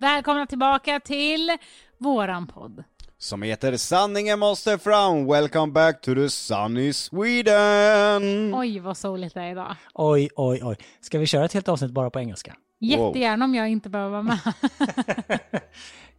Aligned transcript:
Välkomna 0.00 0.46
tillbaka 0.46 1.00
till 1.00 1.56
våran 1.98 2.46
podd. 2.46 2.84
Som 3.18 3.42
heter 3.42 3.76
Sanningen 3.76 4.38
måste 4.38 4.78
fram, 4.78 5.26
welcome 5.26 5.72
back 5.72 6.00
to 6.00 6.14
the 6.14 6.30
sunny 6.30 6.92
Sweden! 6.92 8.54
Oj, 8.54 8.78
vad 8.80 8.96
soligt 8.96 9.34
det 9.34 9.40
är 9.40 9.50
idag. 9.50 9.76
Oj, 9.94 10.28
oj, 10.36 10.60
oj. 10.64 10.76
Ska 11.00 11.18
vi 11.18 11.26
köra 11.26 11.44
ett 11.44 11.52
helt 11.52 11.68
avsnitt 11.68 11.90
bara 11.90 12.10
på 12.10 12.18
engelska? 12.20 12.56
Jättegärna 12.78 13.44
om 13.44 13.54
jag 13.54 13.68
inte 13.68 13.88
behöver 13.88 14.10
vara 14.10 14.22
med. 14.22 14.38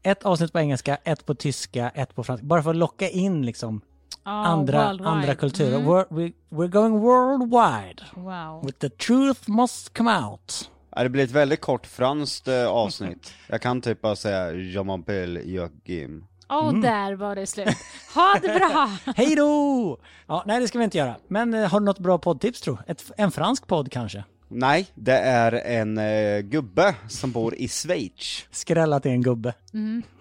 Ett 0.03 0.23
avsnitt 0.23 0.53
på 0.53 0.59
engelska, 0.59 0.95
ett 1.03 1.25
på 1.25 1.35
tyska, 1.35 1.89
ett 1.89 2.15
på 2.15 2.23
franska. 2.23 2.45
Bara 2.45 2.63
för 2.63 2.69
att 2.69 2.75
locka 2.75 3.09
in 3.09 3.45
liksom 3.45 3.81
Ja, 4.23 4.31
andra, 4.31 4.85
worldwide. 4.85 5.09
andra 5.09 5.35
kulturer. 5.35 5.75
Mm. 5.77 5.87
We're, 5.89 6.05
we, 6.09 6.31
we're 6.49 6.67
going 6.67 6.99
worldwide. 6.99 8.03
Wow. 8.15 8.65
With 8.65 8.77
the 8.79 8.89
truth 8.89 9.49
must 9.49 9.97
come 9.97 10.17
out. 10.25 10.69
Ja, 10.95 11.03
det 11.03 11.09
blir 11.09 11.23
ett 11.23 11.31
väldigt 11.31 11.61
kort 11.61 11.87
franskt 11.87 12.47
eh, 12.47 12.67
avsnitt. 12.67 13.33
Jag 13.47 13.61
kan 13.61 13.81
typ 13.81 14.01
bara 14.01 14.15
säga 14.15 14.51
Je 14.51 14.79
m'appelle 14.79 15.41
Joachim. 15.45 16.25
Och 16.47 16.69
Mm. 16.69 16.81
där 16.81 17.13
var 17.13 17.35
det 17.35 17.47
slut. 17.47 17.67
Ha 18.15 18.39
det 18.41 18.47
bra! 18.59 18.97
Hej 19.15 19.35
då! 19.35 19.97
Ja, 20.27 20.43
nej, 20.47 20.59
det 20.61 20.67
ska 20.67 20.77
vi 20.77 20.83
inte 20.83 20.97
göra. 20.97 21.15
Men 21.27 21.53
eh, 21.53 21.69
har 21.69 21.79
du 21.79 21.85
något 21.85 21.99
bra 21.99 22.17
poddtips 22.17 22.61
tro? 22.61 22.77
Ett, 22.87 23.11
en 23.17 23.31
fransk 23.31 23.67
podd 23.67 23.91
kanske? 23.91 24.23
Nej, 24.47 24.87
det 24.95 25.17
är 25.17 25.51
en 25.51 25.97
eh, 25.97 26.39
gubbe 26.39 26.95
som 27.07 27.31
bor 27.31 27.55
i 27.55 27.67
Schweiz. 27.67 28.45
Skrälla 28.51 28.99
till 28.99 29.11
en 29.11 29.21
gubbe. 29.21 29.53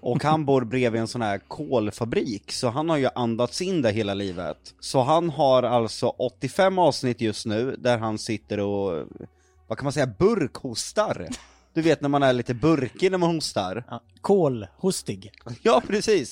Och 0.01 0.25
han 0.25 0.45
bor 0.45 0.65
bredvid 0.65 1.01
en 1.01 1.09
sån 1.09 1.23
här 1.23 1.39
kolfabrik, 1.49 2.53
så 2.53 2.69
han 2.69 2.89
har 2.89 2.97
ju 2.97 3.09
andats 3.15 3.63
in 3.63 3.83
det 3.83 3.91
hela 3.93 4.15
livet. 4.15 4.75
Så 4.81 5.03
han 5.03 5.31
har 5.31 5.63
alltså 5.63 6.07
85 6.09 6.79
avsnitt 6.79 7.21
just 7.21 7.47
nu, 7.47 7.77
där 7.79 7.99
han 7.99 8.19
sitter 8.19 8.61
och, 8.61 9.07
vad 9.71 9.79
kan 9.79 9.85
man 9.85 9.93
säga, 9.93 10.07
burkhostar. 10.07 11.29
Du 11.75 11.83
vet 11.83 12.01
när 12.01 12.09
man 12.09 12.23
är 12.23 12.33
lite 12.33 12.55
burkig 12.55 13.11
när 13.11 13.19
man 13.19 13.35
hostar. 13.35 13.85
Ja. 13.91 14.03
Kolhostig. 14.21 15.33
Ja, 15.63 15.83
precis. 15.87 16.31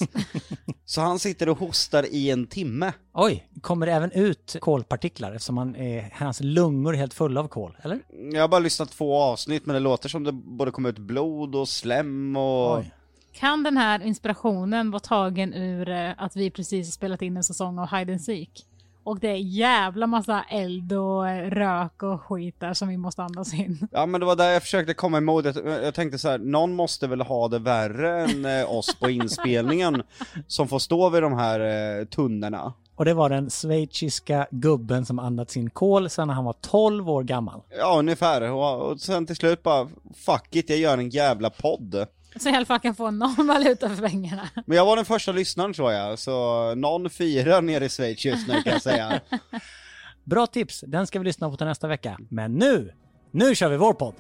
Så 0.84 1.00
han 1.00 1.18
sitter 1.18 1.48
och 1.48 1.58
hostar 1.58 2.06
i 2.10 2.30
en 2.30 2.46
timme. 2.46 2.92
Oj, 3.12 3.48
kommer 3.60 3.86
det 3.86 3.92
även 3.92 4.12
ut 4.12 4.56
kolpartiklar 4.60 5.32
eftersom 5.32 5.58
han, 5.58 5.74
eh, 5.74 6.04
hans 6.12 6.40
lungor 6.40 6.94
är 6.94 6.98
helt 6.98 7.14
fulla 7.14 7.40
av 7.40 7.48
kol, 7.48 7.76
eller? 7.82 8.00
Jag 8.32 8.40
har 8.40 8.48
bara 8.48 8.60
lyssnat 8.60 8.90
två 8.90 9.18
avsnitt, 9.18 9.66
men 9.66 9.74
det 9.74 9.80
låter 9.80 10.08
som 10.08 10.24
det 10.24 10.32
både 10.32 10.70
kommer 10.70 10.88
ut 10.88 10.98
blod 10.98 11.54
och 11.54 11.68
slem 11.68 12.36
och... 12.36 12.78
Oj. 12.78 12.92
Kan 13.32 13.62
den 13.62 13.76
här 13.76 14.02
inspirationen 14.02 14.91
vara 14.91 15.00
tagen 15.00 15.54
ur 15.54 15.88
eh, 15.88 16.10
att 16.16 16.36
vi 16.36 16.50
precis 16.50 16.86
har 16.86 16.92
spelat 16.92 17.22
in 17.22 17.36
en 17.36 17.44
säsong 17.44 17.78
av 17.78 17.96
Hide 17.96 18.12
and 18.12 18.22
Seek? 18.22 18.64
Och 19.02 19.18
det 19.20 19.28
är 19.28 19.36
jävla 19.36 20.06
massa 20.06 20.44
eld 20.50 20.92
och 20.92 21.28
eh, 21.28 21.50
rök 21.50 22.02
och 22.02 22.22
skit 22.22 22.54
där 22.58 22.74
som 22.74 22.88
vi 22.88 22.96
måste 22.96 23.22
andas 23.22 23.54
in. 23.54 23.88
Ja 23.92 24.06
men 24.06 24.20
det 24.20 24.27
var 24.27 24.36
där 24.36 24.50
jag 24.50 24.62
försökte 24.62 24.94
komma 24.94 25.18
emot, 25.18 25.44
jag, 25.44 25.84
jag 25.84 25.94
tänkte 25.94 26.18
så 26.18 26.28
här, 26.28 26.38
någon 26.38 26.74
måste 26.74 27.06
väl 27.06 27.20
ha 27.20 27.48
det 27.48 27.58
värre 27.58 28.22
än 28.24 28.44
eh, 28.44 28.72
oss 28.72 28.94
på 29.00 29.10
inspelningen 29.10 30.02
som 30.46 30.69
får 30.69 30.78
stå 30.78 31.08
vid 31.10 31.22
de 31.22 31.32
här 31.32 31.60
eh, 31.60 32.04
tunnorna. 32.04 32.72
Och 32.94 33.04
det 33.04 33.14
var 33.14 33.28
den 33.30 33.50
schweiziska 33.50 34.46
gubben 34.50 35.06
som 35.06 35.19
andats 35.19 35.56
in 35.56 35.70
kol 35.70 36.10
sedan 36.10 36.30
han 36.30 36.44
var 36.44 36.52
12 36.60 37.10
år 37.10 37.22
gammal. 37.22 37.60
Ja 37.78 37.98
ungefär, 37.98 38.52
och, 38.52 38.82
och 38.82 39.00
sen 39.00 39.26
till 39.26 39.36
slut 39.36 39.62
bara, 39.62 39.88
fuck 40.14 40.56
it, 40.56 40.70
jag 40.70 40.78
gör 40.78 40.98
en 40.98 41.10
jävla 41.10 41.50
podd. 41.50 42.06
Så 42.36 42.48
i 42.48 42.52
alla 42.52 42.66
fall 42.66 42.78
kan 42.80 42.94
få 42.94 43.10
någon 43.10 43.46
valuta 43.46 43.88
för 43.88 44.08
pengarna. 44.08 44.48
Men 44.66 44.76
jag 44.76 44.84
var 44.86 44.96
den 44.96 45.04
första 45.04 45.32
lyssnaren 45.32 45.72
tror 45.72 45.92
jag, 45.92 46.18
så 46.18 46.74
någon 46.74 47.10
firar 47.10 47.62
nere 47.62 47.84
i 47.84 47.88
Schweiz 47.88 48.24
just 48.24 48.48
nu 48.48 48.62
kan 48.62 48.72
jag 48.72 48.82
säga. 48.82 49.20
Bra 50.24 50.46
tips, 50.46 50.84
den 50.86 51.06
ska 51.06 51.18
vi 51.18 51.24
lyssna 51.24 51.50
på 51.50 51.56
till 51.56 51.66
nästa 51.66 51.88
vecka. 51.88 52.18
Men 52.30 52.54
nu, 52.54 52.92
nu 53.30 53.54
kör 53.54 53.68
vi 53.68 53.76
vår 53.76 53.92
podd! 53.92 54.14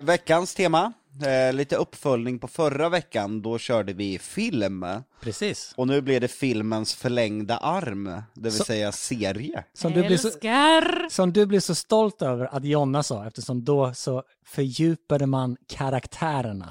Veckans 0.00 0.54
tema, 0.54 0.92
eh, 1.26 1.52
lite 1.52 1.76
uppföljning 1.76 2.38
på 2.38 2.48
förra 2.48 2.88
veckan, 2.88 3.42
då 3.42 3.58
körde 3.58 3.92
vi 3.92 4.18
film. 4.18 4.86
Precis. 5.20 5.72
Och 5.76 5.86
nu 5.86 6.00
blir 6.00 6.20
det 6.20 6.28
filmens 6.28 6.94
förlängda 6.94 7.56
arm, 7.56 8.04
det 8.34 8.40
vill 8.42 8.52
Så- 8.52 8.64
säga 8.64 8.92
serie. 8.92 9.64
Som 9.74 9.92
du, 9.92 10.02
blir 10.06 10.16
så, 10.18 10.28
Älskar! 10.28 11.08
som 11.10 11.32
du 11.32 11.46
blir 11.46 11.60
så 11.60 11.74
stolt 11.74 12.22
över 12.22 12.54
att 12.56 12.64
Jonna 12.64 13.02
sa, 13.02 13.26
eftersom 13.26 13.64
då 13.64 13.94
så 13.94 14.22
fördjupade 14.46 15.26
man 15.26 15.56
karaktärerna. 15.68 16.64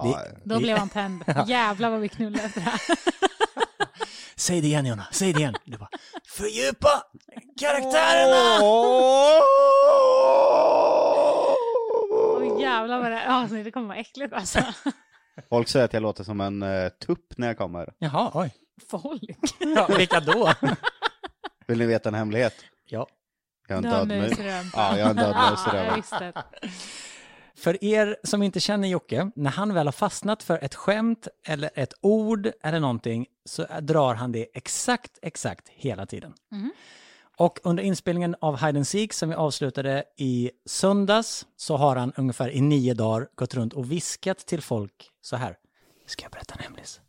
Det, 0.00 0.08
Ja, 0.08 0.20
Då 0.44 0.58
blev 0.58 0.76
han 0.78 0.88
tänd. 0.88 1.24
Jävlar 1.46 1.90
vad 1.90 2.00
vi 2.00 2.08
knullade 2.08 2.42
efter 2.44 2.60
det 2.60 2.66
här. 2.70 2.80
Säg 4.36 4.60
det 4.60 4.66
igen 4.66 4.86
Jonna, 4.86 5.06
säg 5.12 5.32
det 5.32 5.40
igen. 5.40 5.54
Du 5.64 5.78
bara, 5.78 5.88
fördjupa 6.26 7.02
karaktärerna! 7.60 8.64
Och 8.64 9.42
jävlar 12.64 13.00
vad 13.00 13.10
det 13.10 13.24
alltså, 13.26 13.56
det 13.56 13.70
kommer 13.70 13.88
vara 13.88 13.98
äckligt 13.98 14.32
alltså. 14.32 14.60
Folk 15.48 15.68
säger 15.68 15.84
att 15.84 15.92
jag 15.92 16.02
låter 16.02 16.24
som 16.24 16.40
en 16.40 16.62
uh, 16.62 16.88
tupp 16.88 17.38
när 17.38 17.46
jag 17.46 17.58
kommer. 17.58 17.92
Jaha, 17.98 18.30
oj. 18.34 18.54
Folk. 18.90 19.22
Ja, 19.76 19.86
vilka 19.98 20.20
då? 20.20 20.52
Vill 21.66 21.78
ni 21.78 21.86
veta 21.86 22.08
en 22.08 22.14
hemlighet? 22.14 22.54
ja. 22.86 23.06
Jag 23.68 23.76
har 23.76 23.82
en 23.82 24.08
död 24.08 24.18
mus. 24.22 24.38
Ja, 24.74 24.98
jag 24.98 25.04
har 25.04 25.10
en 25.10 25.16
död 25.16 25.36
mus 25.50 25.60
i 25.66 25.68
jag 25.68 25.74
röven. 25.74 25.94
visste 25.96 26.18
det. 26.24 26.42
För 27.56 27.84
er 27.84 28.16
som 28.24 28.42
inte 28.42 28.60
känner 28.60 28.88
Jocke, 28.88 29.30
när 29.36 29.50
han 29.50 29.74
väl 29.74 29.86
har 29.86 29.92
fastnat 29.92 30.42
för 30.42 30.64
ett 30.64 30.74
skämt 30.74 31.28
eller 31.46 31.70
ett 31.74 31.94
ord 32.00 32.50
eller 32.62 32.80
någonting 32.80 33.26
så 33.44 33.66
drar 33.80 34.14
han 34.14 34.32
det 34.32 34.46
exakt, 34.56 35.18
exakt 35.22 35.68
hela 35.68 36.06
tiden. 36.06 36.34
Och 37.36 37.58
under 37.62 37.82
inspelningen 37.82 38.36
av 38.40 38.56
Hide 38.56 38.78
and 38.78 38.86
Seek 38.86 39.12
som 39.12 39.28
vi 39.28 39.34
avslutade 39.34 40.04
i 40.16 40.50
söndags 40.66 41.46
så 41.56 41.76
har 41.76 41.96
han 41.96 42.12
ungefär 42.16 42.50
i 42.50 42.60
nio 42.60 42.94
dagar 42.94 43.28
gått 43.34 43.54
runt 43.54 43.72
och 43.72 43.92
viskat 43.92 44.38
till 44.38 44.62
folk 44.62 45.10
så 45.20 45.36
här. 45.36 45.56
Ska 46.06 46.22
jag 46.22 46.32
berätta 46.32 46.54
en 46.54 46.60
hemlis? 46.62 47.00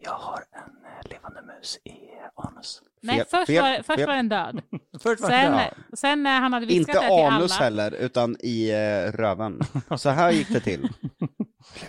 Jag 0.00 0.12
har 0.12 0.44
en 0.52 0.60
eh, 0.84 1.10
levande 1.10 1.42
mus 1.42 1.78
i 1.84 1.90
eh, 1.90 2.46
anus. 2.46 2.82
Nej, 3.02 3.16
Fel- 3.16 3.26
först, 3.30 3.46
fel- 3.46 3.62
var, 3.62 3.76
först 3.82 3.98
fel. 3.98 4.06
var 4.06 4.14
den 4.14 4.28
död. 4.28 4.62
Först 5.02 5.22
var 5.22 5.28
Sen, 5.30 5.52
bra. 5.52 5.70
sen 5.96 6.22
när 6.22 6.40
han 6.40 6.52
hade 6.52 6.66
viskat 6.66 6.88
Inte 6.88 6.92
det 7.00 7.06
till 7.16 7.24
anus 7.26 7.52
alla. 7.52 7.64
heller, 7.64 7.92
utan 7.92 8.36
i 8.40 8.72
uh, 8.72 9.12
röven. 9.12 9.60
Så 9.98 10.08
här 10.10 10.30
gick 10.32 10.48
det 10.48 10.60
till. 10.60 10.80
Vill 11.18 11.28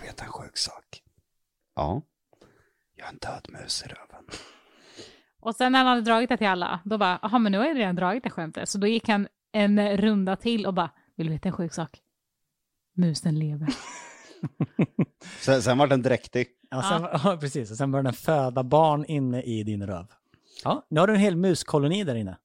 du 0.02 0.08
veta 0.08 0.24
en 0.24 0.32
sjuk 0.32 0.58
sak? 0.58 1.02
Ja. 1.76 2.02
Jag 2.96 3.06
har 3.06 3.12
en 3.12 3.18
död 3.18 3.46
mus 3.50 3.84
i 3.84 3.88
röven. 3.90 4.15
Och 5.46 5.56
sen 5.56 5.72
när 5.72 5.80
han 5.80 5.88
hade 5.88 6.02
dragit 6.02 6.30
det 6.30 6.38
till 6.38 6.48
alla, 6.48 6.80
då 6.84 6.98
bara, 6.98 7.20
jaha 7.22 7.40
men 7.40 7.52
nu 7.52 7.58
har 7.58 7.66
jag 7.66 7.78
redan 7.78 7.96
dragit 7.96 8.24
det 8.24 8.30
skämtet. 8.30 8.70
Så 8.70 8.78
då 8.78 8.88
gick 8.88 9.08
han 9.10 9.28
en 9.52 9.98
runda 9.98 10.36
till 10.36 10.66
och 10.66 10.74
bara, 10.74 10.92
vill 11.16 11.28
du 11.28 11.34
veta 11.34 11.50
en 11.50 11.54
sjuk 11.54 11.74
sak? 11.74 12.00
Musen 12.96 13.40
lever. 13.40 13.68
Sen, 15.40 15.62
sen 15.62 15.78
var 15.78 15.88
den 15.88 16.02
dräktig. 16.02 16.48
Ja, 16.70 16.82
sen, 16.82 17.02
ja. 17.24 17.38
precis. 17.42 17.72
Och 17.72 17.78
sen 17.78 17.92
börjar 17.92 18.04
den 18.04 18.14
föda 18.14 18.64
barn 18.64 19.06
inne 19.06 19.42
i 19.42 19.64
din 19.64 19.88
röv. 19.88 20.08
Ja, 20.64 20.86
nu 20.90 21.00
har 21.00 21.08
du 21.08 21.14
en 21.14 21.20
hel 21.20 21.36
muskoloni 21.36 22.04
där 22.04 22.16
inne. 22.16 22.38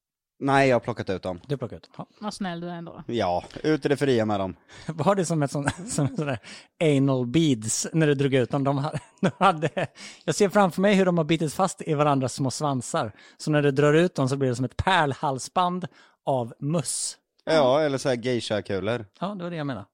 Nej, 0.43 0.69
jag 0.69 0.75
har 0.75 0.81
plockat 0.81 1.11
ut 1.11 1.23
dem. 1.23 1.41
Du 1.47 1.57
plockar 1.57 1.77
ut. 1.77 1.91
Ja. 1.97 2.07
Vad 2.21 2.35
snäll 2.35 2.61
du 2.61 2.69
är 2.69 2.75
ändå. 2.75 3.03
Ja, 3.07 3.45
ut 3.63 3.87
i 3.87 3.89
det 3.89 3.97
fria 3.97 4.25
med 4.27 4.41
dem. 4.41 4.57
Var 4.87 5.15
det 5.15 5.25
som 5.25 5.43
ett 5.43 5.51
sånt, 5.51 5.75
som 5.89 6.09
sån 6.09 6.27
där 6.27 6.39
anal 6.81 7.27
beads 7.27 7.87
när 7.93 8.07
du 8.07 8.15
drog 8.15 8.35
ut 8.35 8.51
dem? 8.51 8.65
De 8.65 8.79
hade, 8.79 8.99
de 9.21 9.31
hade, 9.39 9.87
jag 10.25 10.35
ser 10.35 10.49
framför 10.49 10.81
mig 10.81 10.95
hur 10.95 11.05
de 11.05 11.19
har 11.19 11.25
bitit 11.25 11.55
fast 11.55 11.83
i 11.83 11.95
varandras 11.95 12.35
små 12.35 12.51
svansar. 12.51 13.13
Så 13.37 13.51
när 13.51 13.63
du 13.63 13.71
drar 13.71 13.95
ut 13.95 14.15
dem 14.15 14.29
så 14.29 14.37
blir 14.37 14.49
det 14.49 14.57
som 14.57 14.65
ett 14.65 14.77
pärlhalsband 14.77 15.87
av 16.27 16.55
muss. 16.61 17.19
Ja, 17.45 17.81
eller 17.81 17.99
så 17.99 18.09
här 18.09 18.17
geisha-kulor. 18.17 19.07
Ja, 19.21 19.27
det 19.27 19.43
var 19.43 19.51
det 19.51 19.57
jag 19.57 19.67
menade. 19.67 19.87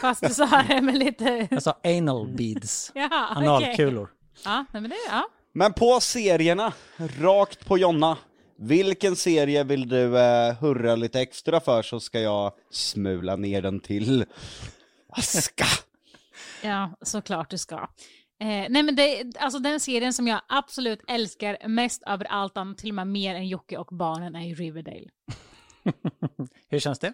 Fast 0.00 0.20
du 0.20 0.34
sa 0.34 0.64
det 0.68 0.80
med 0.80 0.98
lite... 0.98 1.48
Jag 1.50 1.62
sa 1.62 1.78
anal 1.84 2.28
beads. 2.28 2.92
Jaha. 2.94 3.26
Analkulor. 3.36 4.10
Ja, 4.44 4.64
men 4.72 4.82
det, 4.82 4.96
ja. 5.10 5.28
Men 5.52 5.72
på 5.72 6.00
serierna, 6.00 6.72
rakt 7.20 7.66
på 7.66 7.78
Jonna. 7.78 8.16
Vilken 8.62 9.16
serie 9.16 9.64
vill 9.64 9.88
du 9.88 10.18
eh, 10.18 10.54
hurra 10.54 10.96
lite 10.96 11.20
extra 11.20 11.60
för 11.60 11.82
så 11.82 12.00
ska 12.00 12.20
jag 12.20 12.52
smula 12.70 13.36
ner 13.36 13.62
den 13.62 13.80
till 13.80 14.24
aska. 15.08 15.64
Ja, 16.62 16.90
såklart 17.02 17.50
du 17.50 17.58
ska. 17.58 17.76
Eh, 18.40 18.66
nej 18.68 18.82
men 18.82 18.96
det, 18.96 19.32
alltså 19.38 19.58
den 19.58 19.80
serien 19.80 20.12
som 20.12 20.26
jag 20.26 20.40
absolut 20.48 21.00
älskar 21.08 21.68
mest 21.68 22.02
över 22.06 22.24
allt 22.24 22.56
annat, 22.56 22.78
till 22.78 22.88
och 22.88 22.94
med 22.94 23.06
mer 23.06 23.34
än 23.34 23.48
Jocke 23.48 23.78
och 23.78 23.88
barnen, 23.90 24.36
är 24.36 24.46
ju 24.46 24.54
Riverdale. 24.54 25.08
Hur 26.68 26.78
känns 26.78 26.98
det? 26.98 27.12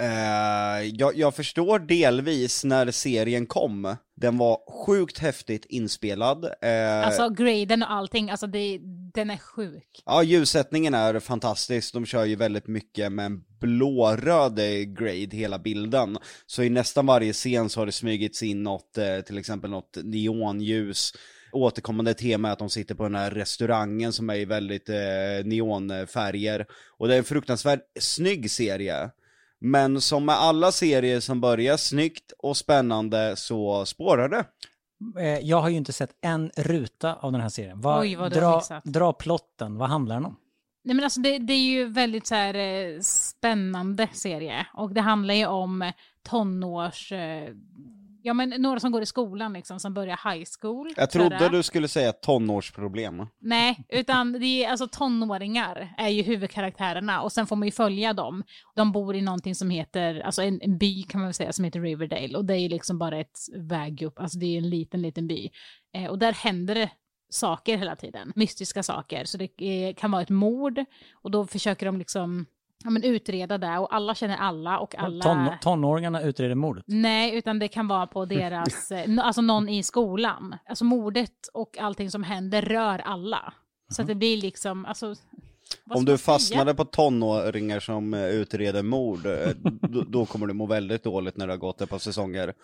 Eh, 0.00 0.82
jag, 0.94 1.16
jag 1.16 1.34
förstår 1.34 1.78
delvis 1.78 2.64
när 2.64 2.90
serien 2.90 3.46
kom. 3.46 3.96
Den 4.16 4.38
var 4.38 4.84
sjukt 4.86 5.18
häftigt 5.18 5.66
inspelad. 5.68 6.44
Eh, 6.44 7.06
Alltså 7.06 7.28
graden 7.28 7.82
och 7.82 7.92
allting, 7.92 8.30
alltså 8.30 8.46
det, 8.46 8.78
den 9.14 9.30
är 9.30 9.36
sjuk. 9.36 10.02
Ja, 10.06 10.22
ljussättningen 10.22 10.94
är 10.94 11.20
fantastisk. 11.20 11.92
De 11.94 12.06
kör 12.06 12.24
ju 12.24 12.36
väldigt 12.36 12.66
mycket 12.66 13.12
med 13.12 13.26
en 13.26 13.40
blåröd 13.60 14.56
grade 14.96 15.36
hela 15.36 15.58
bilden. 15.58 16.18
Så 16.46 16.62
i 16.62 16.70
nästan 16.70 17.06
varje 17.06 17.32
scen 17.32 17.68
så 17.68 17.80
har 17.80 17.86
det 17.86 17.92
smygits 17.92 18.42
in 18.42 18.62
något, 18.62 18.98
eh, 18.98 19.20
till 19.20 19.38
exempel 19.38 19.70
något 19.70 19.98
neonljus. 20.04 21.12
Återkommande 21.52 22.14
tema 22.14 22.48
är 22.48 22.52
att 22.52 22.58
de 22.58 22.70
sitter 22.70 22.94
på 22.94 23.02
den 23.02 23.14
här 23.14 23.30
restaurangen 23.30 24.12
som 24.12 24.30
är 24.30 24.34
i 24.34 24.44
väldigt 24.44 24.88
eh, 24.88 24.96
neonfärger. 25.44 26.66
Och 26.98 27.08
det 27.08 27.14
är 27.14 27.18
en 27.18 27.24
fruktansvärt 27.24 27.80
snygg 28.00 28.50
serie. 28.50 29.10
Men 29.60 30.00
som 30.00 30.24
med 30.24 30.34
alla 30.34 30.72
serier 30.72 31.20
som 31.20 31.40
börjar 31.40 31.76
snyggt 31.76 32.32
och 32.38 32.56
spännande 32.56 33.36
så 33.36 33.86
spårar 33.86 34.28
det. 34.28 34.44
Eh, 35.20 35.38
Jag 35.38 35.60
har 35.60 35.68
ju 35.68 35.76
inte 35.76 35.92
sett 35.92 36.10
en 36.20 36.50
ruta 36.56 37.14
av 37.14 37.32
den 37.32 37.40
här 37.40 37.48
serien. 37.48 37.80
Vad, 37.80 38.00
Oj, 38.00 38.16
vad 38.16 38.32
dra, 38.32 38.62
dra 38.84 39.12
plotten, 39.12 39.76
vad 39.78 39.88
handlar 39.88 40.14
den 40.14 40.24
om? 40.24 40.36
Nej 40.84 40.94
men 40.96 41.04
alltså 41.04 41.20
det, 41.20 41.38
det 41.38 41.52
är 41.52 41.70
ju 41.70 41.84
väldigt 41.88 42.26
så 42.26 42.34
här 42.34 42.54
eh, 42.54 43.00
spännande 43.00 44.08
serie. 44.12 44.66
Och 44.74 44.94
det 44.94 45.00
handlar 45.00 45.34
ju 45.34 45.46
om 45.46 45.82
eh, 45.82 45.92
tonårs... 46.28 47.12
Ja 48.22 48.34
men 48.34 48.48
några 48.48 48.80
som 48.80 48.92
går 48.92 49.02
i 49.02 49.06
skolan 49.06 49.52
liksom, 49.52 49.80
som 49.80 49.94
börjar 49.94 50.32
high 50.32 50.44
school. 50.60 50.92
Jag 50.96 51.10
trodde 51.10 51.48
du 51.48 51.62
skulle 51.62 51.88
säga 51.88 52.12
tonårsproblem. 52.12 53.26
Nej, 53.40 53.84
utan 53.88 54.32
det 54.32 54.64
är 54.64 54.70
alltså 54.70 54.88
tonåringar 54.88 55.94
är 55.98 56.08
ju 56.08 56.22
huvudkaraktärerna 56.22 57.22
och 57.22 57.32
sen 57.32 57.46
får 57.46 57.56
man 57.56 57.68
ju 57.68 57.72
följa 57.72 58.12
dem. 58.12 58.42
De 58.74 58.92
bor 58.92 59.16
i 59.16 59.20
någonting 59.20 59.54
som 59.54 59.70
heter, 59.70 60.20
alltså 60.20 60.42
en, 60.42 60.60
en 60.62 60.78
by 60.78 61.02
kan 61.02 61.20
man 61.20 61.28
väl 61.28 61.34
säga, 61.34 61.52
som 61.52 61.64
heter 61.64 61.80
Riverdale 61.80 62.38
och 62.38 62.44
det 62.44 62.54
är 62.54 62.58
ju 62.58 62.68
liksom 62.68 62.98
bara 62.98 63.20
ett 63.20 63.38
väg 63.56 64.02
upp, 64.02 64.18
alltså 64.18 64.38
det 64.38 64.46
är 64.46 64.58
en 64.58 64.70
liten, 64.70 65.02
liten 65.02 65.26
by. 65.26 65.50
Eh, 65.94 66.06
och 66.06 66.18
där 66.18 66.32
händer 66.32 66.74
det 66.74 66.90
saker 67.30 67.76
hela 67.78 67.96
tiden, 67.96 68.32
mystiska 68.36 68.82
saker. 68.82 69.24
Så 69.24 69.38
det 69.38 69.50
eh, 69.58 69.94
kan 69.94 70.10
vara 70.10 70.22
ett 70.22 70.28
mord 70.28 70.84
och 71.12 71.30
då 71.30 71.46
försöker 71.46 71.86
de 71.86 71.98
liksom 71.98 72.46
ja, 72.84 72.90
men 72.90 73.04
utreda 73.04 73.58
det 73.58 73.78
och 73.78 73.94
alla 73.94 74.14
känner 74.14 74.36
alla 74.36 74.78
och 74.78 74.94
alla... 74.98 75.22
Ton, 75.22 75.48
tonåringarna 75.60 76.22
utreder 76.22 76.54
mordet. 76.54 76.84
Nej, 76.86 77.34
utan 77.34 77.58
det 77.58 77.68
kan 77.68 77.88
vara 77.88 78.06
på 78.06 78.24
deras, 78.24 78.92
eh, 78.92 79.18
alltså 79.18 79.42
någon 79.42 79.68
i 79.68 79.82
skolan. 79.82 80.56
Alltså 80.66 80.84
mordet 80.84 81.48
och 81.52 81.78
allting 81.78 82.10
som 82.10 82.22
händer 82.22 82.62
rör 82.62 82.98
alla. 82.98 83.52
Så 83.88 84.02
att 84.02 84.08
det 84.08 84.14
blir 84.14 84.36
liksom, 84.36 84.86
alltså... 84.86 85.14
Om 85.90 86.04
du 86.04 86.18
fastnade 86.18 86.74
på 86.74 86.84
tonåringar 86.84 87.80
som 87.80 88.14
eh, 88.14 88.24
utreder 88.24 88.82
mord, 88.82 89.26
eh, 89.26 89.48
då, 89.64 90.02
då 90.02 90.26
kommer 90.26 90.46
du 90.46 90.54
må 90.54 90.66
väldigt 90.66 91.04
dåligt 91.04 91.36
när 91.36 91.46
det 91.46 91.52
har 91.52 91.58
gått 91.58 91.80
ett 91.80 91.90
par 91.90 91.98
säsonger. 91.98 92.54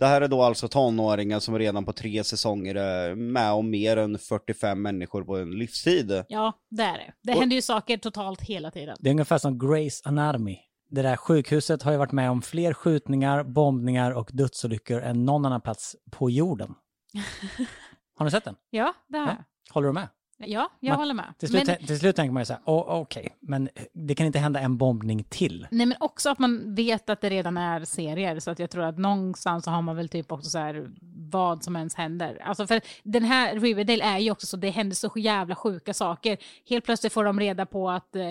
Det 0.00 0.06
här 0.06 0.20
är 0.20 0.28
då 0.28 0.42
alltså 0.42 0.68
tonåringar 0.68 1.40
som 1.40 1.58
redan 1.58 1.84
på 1.84 1.92
tre 1.92 2.24
säsonger 2.24 2.74
är 2.74 3.14
med 3.14 3.52
om 3.52 3.70
mer 3.70 3.96
än 3.96 4.18
45 4.18 4.82
människor 4.82 5.24
på 5.24 5.36
en 5.38 5.50
livstid. 5.50 6.24
Ja, 6.28 6.52
det 6.70 6.82
är 6.82 6.92
det. 6.98 7.12
Det 7.22 7.32
Och- 7.34 7.40
händer 7.40 7.56
ju 7.56 7.62
saker 7.62 7.96
totalt 7.96 8.40
hela 8.40 8.70
tiden. 8.70 8.96
Det 9.00 9.08
är 9.08 9.10
ungefär 9.10 9.38
som 9.38 9.58
Grace 9.58 10.02
Anatomy. 10.08 10.58
Det 10.90 11.02
där 11.02 11.16
sjukhuset 11.16 11.82
har 11.82 11.92
ju 11.92 11.98
varit 11.98 12.12
med 12.12 12.30
om 12.30 12.42
fler 12.42 12.72
skjutningar, 12.74 13.44
bombningar 13.44 14.10
och 14.10 14.30
dödsolyckor 14.32 15.02
än 15.02 15.24
någon 15.24 15.44
annan 15.46 15.60
plats 15.60 15.96
på 16.10 16.30
jorden. 16.30 16.74
Har 18.18 18.24
ni 18.24 18.30
sett 18.30 18.44
den? 18.44 18.56
Ja, 18.70 18.94
det 19.08 19.18
har 19.18 19.26
Ja. 19.26 19.32
jag. 19.36 19.74
Håller 19.74 19.86
du 19.88 19.92
med? 19.94 20.08
Ja, 20.46 20.70
jag 20.80 20.90
Men 20.90 20.98
håller 20.98 21.14
med. 21.14 21.34
Till 21.38 21.48
slut, 21.48 21.66
Men, 21.66 21.76
till 21.76 21.98
slut 21.98 22.16
tänker 22.16 22.32
man 22.32 22.40
ju 22.40 22.44
så 22.44 22.52
här, 22.52 22.62
oh, 22.64 23.00
okej, 23.00 23.36
men 23.40 23.68
det 23.92 24.14
kan 24.14 24.26
inte 24.26 24.38
hända 24.38 24.60
en 24.60 24.76
bombning 24.76 25.24
till. 25.24 25.66
nej, 25.70 25.86
men 25.86 25.96
också 26.00 26.30
att 26.30 26.38
man 26.38 26.74
vet 26.74 27.10
att 27.10 27.20
det 27.20 27.30
redan 27.30 27.56
är 27.56 27.84
serier, 27.84 28.40
så 28.40 28.50
att 28.50 28.58
jag 28.58 28.70
tror 28.70 28.84
att 28.84 28.98
någonstans 28.98 29.64
så 29.64 29.70
har 29.70 29.82
man 29.82 29.96
väl 29.96 30.08
typ 30.08 30.32
också 30.32 30.50
så 30.50 30.58
här 30.58 30.90
vad 31.30 31.64
som 31.64 31.76
ens 31.76 31.94
händer. 31.94 32.38
Alltså 32.44 32.66
för 32.66 32.80
den 33.02 33.24
här 33.24 33.60
Riverdale 33.60 34.04
är 34.04 34.18
ju 34.18 34.30
också 34.30 34.46
så, 34.46 34.56
det 34.56 34.70
händer 34.70 34.96
så 34.96 35.12
jävla 35.16 35.54
sjuka 35.54 35.94
saker. 35.94 36.38
Helt 36.68 36.84
plötsligt 36.84 37.12
får 37.12 37.24
de 37.24 37.40
reda 37.40 37.66
på 37.66 37.90
att 37.90 38.16
eh, 38.16 38.30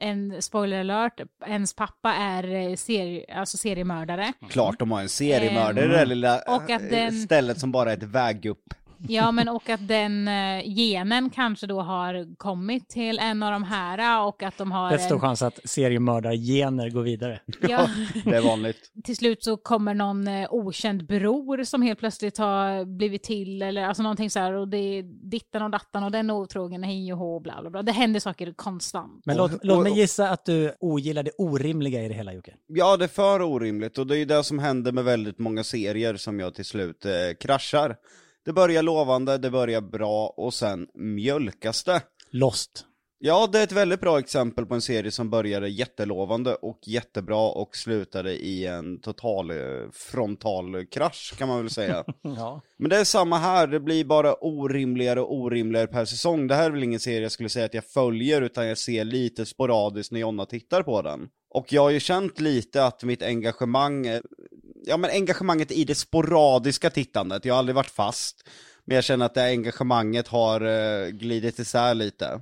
en 0.00 0.42
spoiler 0.42 0.80
alert, 0.80 1.20
ens 1.46 1.74
pappa 1.74 2.14
är 2.14 2.54
eh, 2.54 2.76
serie, 2.76 3.34
alltså 3.34 3.56
seriemördare. 3.56 4.32
Klart 4.50 4.78
de 4.78 4.90
har 4.90 5.00
en 5.00 5.08
seriemördare 5.08 5.84
i 5.84 5.88
det 5.88 6.04
lilla 6.04 6.38
och 6.38 6.62
att 6.62 6.70
eh, 6.70 6.88
den- 6.90 7.12
stället 7.12 7.60
som 7.60 7.72
bara 7.72 7.92
är 7.92 7.96
ett 7.96 8.02
vägupp. 8.02 8.74
Ja, 9.08 9.32
men 9.32 9.48
och 9.48 9.68
att 9.70 9.88
den 9.88 10.28
eh, 10.28 10.62
genen 10.64 11.30
kanske 11.30 11.66
då 11.66 11.80
har 11.80 12.36
kommit 12.36 12.88
till 12.88 13.18
en 13.18 13.42
av 13.42 13.52
de 13.52 13.62
här 13.64 14.26
och 14.26 14.42
att 14.42 14.58
de 14.58 14.72
har... 14.72 14.88
Det 14.88 14.94
är 14.94 14.98
stor 14.98 15.14
en- 15.14 15.20
chans 15.20 15.42
att 15.42 15.58
seriemördargener 15.64 16.90
går 16.90 17.02
vidare. 17.02 17.40
Ja, 17.60 17.88
Det 18.24 18.36
är 18.36 18.40
vanligt. 18.42 18.92
till 19.04 19.16
slut 19.16 19.44
så 19.44 19.56
kommer 19.56 19.94
någon 19.94 20.28
eh, 20.28 20.46
okänd 20.50 21.06
bror 21.06 21.64
som 21.64 21.82
helt 21.82 21.98
plötsligt 21.98 22.38
har 22.38 22.84
blivit 22.84 23.22
till 23.22 23.62
eller 23.62 23.82
alltså 23.84 24.02
någonting 24.02 24.30
så 24.30 24.38
här 24.38 24.52
och 24.52 24.68
det 24.68 24.76
är 24.78 25.02
dittan 25.30 25.62
och 25.62 25.70
dattan 25.70 26.02
och 26.04 26.10
den 26.10 26.30
är 26.30 26.34
otrogen, 26.34 26.82
hej 26.82 27.12
och 27.12 27.18
hå, 27.18 27.40
bla 27.40 27.60
bla 27.60 27.70
bla. 27.70 27.82
Det 27.82 27.92
händer 27.92 28.20
saker 28.20 28.52
konstant. 28.56 29.22
Men 29.26 29.40
Och- 29.40 29.50
låt, 29.50 29.64
låt 29.64 29.76
och- 29.76 29.82
mig 29.82 29.92
gissa 29.98 30.30
att 30.30 30.44
du 30.44 30.72
ogillar 30.80 31.22
det 31.22 31.30
orimliga 31.38 32.02
i 32.04 32.08
det 32.08 32.14
hela 32.14 32.32
Jocke. 32.32 32.54
Ja, 32.66 32.96
det 32.96 33.04
är 33.04 33.08
för 33.08 33.42
orimligt 33.42 33.98
och 33.98 34.06
det 34.06 34.14
är 34.14 34.18
ju 34.18 34.24
det 34.24 34.44
som 34.44 34.58
händer 34.58 34.92
med 34.92 35.04
väldigt 35.04 35.38
många 35.38 35.64
serier 35.64 36.16
som 36.16 36.40
jag 36.40 36.54
till 36.54 36.64
slut 36.64 37.04
eh, 37.04 37.12
kraschar. 37.40 37.96
Det 38.48 38.52
börjar 38.52 38.82
lovande, 38.82 39.38
det 39.38 39.50
börjar 39.50 39.80
bra 39.80 40.34
och 40.36 40.54
sen 40.54 40.88
mjölkas 40.94 41.84
det. 41.84 42.02
Lost. 42.30 42.84
Ja, 43.18 43.48
det 43.52 43.58
är 43.58 43.64
ett 43.64 43.72
väldigt 43.72 44.00
bra 44.00 44.18
exempel 44.18 44.66
på 44.66 44.74
en 44.74 44.80
serie 44.80 45.10
som 45.10 45.30
började 45.30 45.68
jättelovande 45.68 46.54
och 46.54 46.78
jättebra 46.86 47.50
och 47.50 47.76
slutade 47.76 48.32
i 48.32 48.66
en 48.66 49.00
total 49.00 49.50
eh, 49.50 49.56
frontal 49.92 50.86
krasch 50.86 51.34
kan 51.38 51.48
man 51.48 51.58
väl 51.58 51.70
säga. 51.70 52.04
Ja. 52.22 52.62
Men 52.78 52.90
det 52.90 52.96
är 52.96 53.04
samma 53.04 53.38
här, 53.38 53.66
det 53.66 53.80
blir 53.80 54.04
bara 54.04 54.34
orimligare 54.34 55.20
och 55.20 55.34
orimligare 55.34 55.86
per 55.86 56.04
säsong. 56.04 56.46
Det 56.46 56.54
här 56.54 56.66
är 56.66 56.70
väl 56.70 56.84
ingen 56.84 57.00
serie 57.00 57.22
jag 57.22 57.32
skulle 57.32 57.48
säga 57.48 57.66
att 57.66 57.74
jag 57.74 57.84
följer, 57.84 58.42
utan 58.42 58.66
jag 58.66 58.78
ser 58.78 59.04
lite 59.04 59.46
sporadiskt 59.46 60.12
när 60.12 60.20
Jonna 60.20 60.46
tittar 60.46 60.82
på 60.82 61.02
den. 61.02 61.28
Och 61.50 61.72
jag 61.72 61.82
har 61.82 61.90
ju 61.90 62.00
känt 62.00 62.40
lite 62.40 62.84
att 62.84 63.04
mitt 63.04 63.22
engagemang, 63.22 64.06
eh, 64.06 64.20
ja 64.88 64.96
men 64.96 65.10
engagemanget 65.10 65.72
i 65.72 65.84
det 65.84 65.94
sporadiska 65.94 66.90
tittandet, 66.90 67.44
jag 67.44 67.54
har 67.54 67.58
aldrig 67.58 67.76
varit 67.76 67.90
fast, 67.90 68.48
men 68.84 68.94
jag 68.94 69.04
känner 69.04 69.26
att 69.26 69.34
det 69.34 69.44
engagemanget 69.44 70.28
har 70.28 70.60
eh, 70.60 71.08
glidit 71.08 71.58
isär 71.58 71.94
lite. 71.94 72.40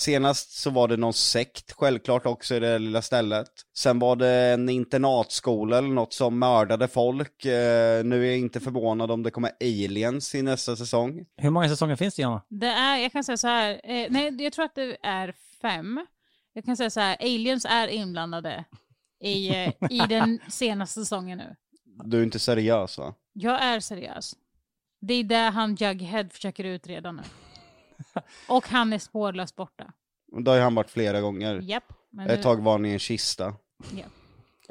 Senast 0.00 0.52
så 0.52 0.70
var 0.70 0.88
det 0.88 0.96
någon 0.96 1.12
sekt, 1.12 1.72
självklart 1.72 2.26
också 2.26 2.54
i 2.54 2.60
det 2.60 2.78
lilla 2.78 3.02
stället. 3.02 3.48
Sen 3.76 3.98
var 3.98 4.16
det 4.16 4.28
en 4.28 4.68
internatskola 4.68 5.78
eller 5.78 5.88
något 5.88 6.12
som 6.12 6.38
mördade 6.38 6.88
folk. 6.88 7.44
Eh, 7.44 8.04
nu 8.04 8.26
är 8.26 8.30
jag 8.30 8.38
inte 8.38 8.60
förvånad 8.60 9.10
om 9.10 9.22
det 9.22 9.30
kommer 9.30 9.50
aliens 9.60 10.34
i 10.34 10.42
nästa 10.42 10.76
säsong. 10.76 11.24
Hur 11.36 11.50
många 11.50 11.68
säsonger 11.68 11.96
finns 11.96 12.14
det 12.14 12.22
Jonna? 12.22 12.42
Det 12.48 12.66
är, 12.66 12.96
jag 12.96 13.12
kan 13.12 13.24
säga 13.24 13.36
så 13.36 13.48
här, 13.48 13.70
eh, 13.84 14.06
nej 14.10 14.42
jag 14.42 14.52
tror 14.52 14.64
att 14.64 14.74
det 14.74 14.96
är 15.02 15.34
fem. 15.62 16.06
Jag 16.52 16.64
kan 16.64 16.76
säga 16.76 16.90
så 16.90 17.00
här, 17.00 17.16
aliens 17.20 17.66
är 17.68 17.88
inblandade 17.88 18.64
i, 19.20 19.48
eh, 19.48 19.72
i 19.90 19.98
den 20.08 20.38
senaste 20.48 21.00
säsongen 21.00 21.38
nu. 21.38 21.56
Du 22.04 22.18
är 22.18 22.22
inte 22.22 22.38
seriös 22.38 22.98
va? 22.98 23.14
Jag 23.32 23.62
är 23.62 23.80
seriös. 23.80 24.36
Det 25.00 25.14
är 25.14 25.24
det 25.24 25.36
han 25.50 25.74
Jughead 25.74 26.28
försöker 26.30 26.64
utreda 26.64 27.12
nu. 27.12 27.22
Och 28.48 28.68
han 28.68 28.92
är 28.92 28.98
spårlöst 28.98 29.56
borta. 29.56 29.92
Det 30.44 30.50
har 30.50 30.56
ju 30.56 30.62
han 30.62 30.74
varit 30.74 30.90
flera 30.90 31.20
gånger. 31.20 31.60
Japp. 31.62 31.84
Men 32.10 32.30
Ett 32.30 32.36
nu- 32.36 32.42
tag 32.42 32.62
var 32.62 32.72
han 32.72 32.86
i 32.86 32.90
en 32.92 32.98
kista. 32.98 33.54
Ja. 33.96 34.04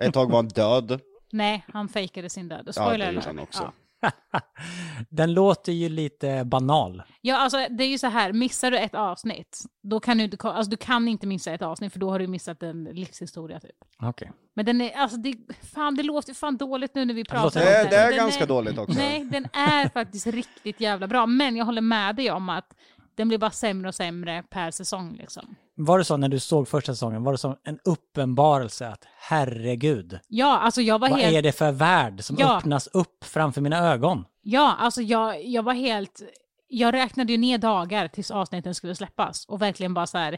Ett 0.05 0.13
tag 0.13 0.29
var 0.29 0.35
han 0.35 0.47
död. 0.47 1.01
Nej, 1.31 1.65
han 1.67 1.89
fejkade 1.89 2.29
sin 2.29 2.49
död. 2.49 2.63
Ja, 2.65 2.71
Spoiler 2.73 2.97
det 2.97 3.05
gjorde 3.05 3.17
alert. 3.17 3.25
han 3.25 3.39
också. 3.39 3.63
Ja. 3.63 3.73
Den 5.09 5.33
låter 5.33 5.71
ju 5.71 5.89
lite 5.89 6.43
banal. 6.45 7.03
ja, 7.21 7.37
alltså 7.37 7.57
det 7.69 7.83
är 7.83 7.87
ju 7.87 7.97
så 7.97 8.07
här, 8.07 8.33
missar 8.33 8.71
du 8.71 8.77
ett 8.77 8.95
avsnitt, 8.95 9.59
då 9.83 9.99
kan 9.99 10.17
du 10.17 10.23
inte, 10.23 10.47
alltså, 10.49 10.69
du 10.69 10.77
kan 10.77 11.07
inte 11.07 11.27
missa 11.27 11.51
ett 11.53 11.61
avsnitt 11.61 11.93
för 11.93 11.99
då 11.99 12.09
har 12.11 12.19
du 12.19 12.27
missat 12.27 12.63
en 12.63 12.83
livshistoria 12.83 13.59
typ. 13.59 13.75
Okej. 14.03 14.31
Men 14.55 14.65
den 14.65 14.81
är, 14.81 14.91
alltså 14.97 15.17
det, 15.17 15.35
fan 15.73 15.95
det 15.95 16.03
låter 16.03 16.33
fan 16.33 16.57
dåligt 16.57 16.95
nu 16.95 17.05
när 17.05 17.13
vi 17.13 17.23
pratar 17.25 17.43
låter- 17.43 17.59
om 17.59 17.65
Det, 17.65 17.71
den. 17.81 17.89
det 17.89 17.95
är 17.97 18.07
Den 18.09 18.17
ganska 18.17 18.45
dåligt 18.45 18.77
också. 18.77 18.99
Nej, 18.99 19.23
den 19.25 19.45
är 19.53 19.89
faktiskt 19.93 20.27
riktigt 20.27 20.79
jävla 20.81 21.07
bra. 21.07 21.25
Men 21.25 21.55
jag 21.55 21.65
håller 21.65 21.81
med 21.81 22.15
dig 22.15 22.31
om 22.31 22.49
att 22.49 22.73
den 23.15 23.27
blir 23.27 23.37
bara 23.37 23.51
sämre 23.51 23.87
och 23.87 23.95
sämre 23.95 24.43
per 24.49 24.71
säsong 24.71 25.15
liksom. 25.15 25.55
Var 25.81 25.97
det 25.97 26.03
så 26.05 26.17
när 26.17 26.29
du 26.29 26.39
såg 26.39 26.67
första 26.67 26.93
säsongen, 26.93 27.23
var 27.23 27.31
det 27.31 27.37
som 27.37 27.55
en 27.63 27.79
uppenbarelse 27.85 28.87
att 28.87 29.03
herregud, 29.17 30.19
Ja, 30.27 30.59
alltså 30.59 30.81
jag 30.81 30.99
var 30.99 31.09
vad 31.09 31.19
helt... 31.19 31.35
är 31.35 31.41
det 31.41 31.51
för 31.51 31.71
värld 31.71 32.23
som 32.23 32.35
Ja. 32.39 32.57
öppnas 32.57 32.87
upp 32.87 33.23
framför 33.23 33.61
mina 33.61 33.77
ögon? 33.77 34.25
Ja, 34.41 34.75
alltså 34.79 35.01
jag, 35.01 35.45
jag 35.45 35.63
var 35.63 35.73
helt... 35.73 36.21
Jag 36.67 36.93
räknade 36.93 37.31
ju 37.31 37.37
ner 37.37 37.57
dagar 37.57 38.07
tills 38.07 38.31
avsnitten 38.31 38.75
skulle 38.75 38.95
släppas 38.95 39.45
och 39.45 39.61
verkligen 39.61 39.93
bara 39.93 40.07
så 40.07 40.17
här, 40.17 40.37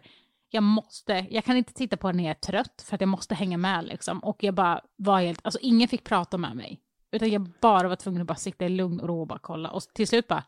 jag 0.50 0.64
måste, 0.64 1.26
jag 1.30 1.46
kan 1.46 1.58
inte 1.58 1.74
titta 1.74 1.98
på 1.98 2.08
den 2.08 2.18
när 2.18 2.24
jag 2.24 2.30
är 2.32 2.40
trött 2.40 2.84
för 2.88 2.96
att 2.96 3.02
jag 3.02 3.08
måste 3.08 3.36
hänga 3.36 3.58
med 3.58 3.86
liksom. 3.86 4.20
Och 4.20 4.44
jag 4.44 4.54
bara 4.54 4.82
var 4.96 5.22
helt, 5.22 5.40
alltså 5.44 5.60
ingen 5.62 5.88
fick 5.88 6.04
prata 6.04 6.38
med 6.38 6.56
mig. 6.56 6.80
Utan 7.12 7.30
jag 7.30 7.50
bara 7.62 7.88
var 7.88 7.96
tvungen 7.96 8.22
att 8.22 8.28
bara 8.28 8.36
sitta 8.36 8.66
i 8.66 8.70
lugn 8.70 9.00
och 9.00 9.08
ro 9.08 9.22
och 9.22 9.28
bara 9.28 9.40
kolla. 9.40 9.70
Och 9.70 9.82
till 9.94 10.08
slut 10.08 10.28
bara, 10.28 10.44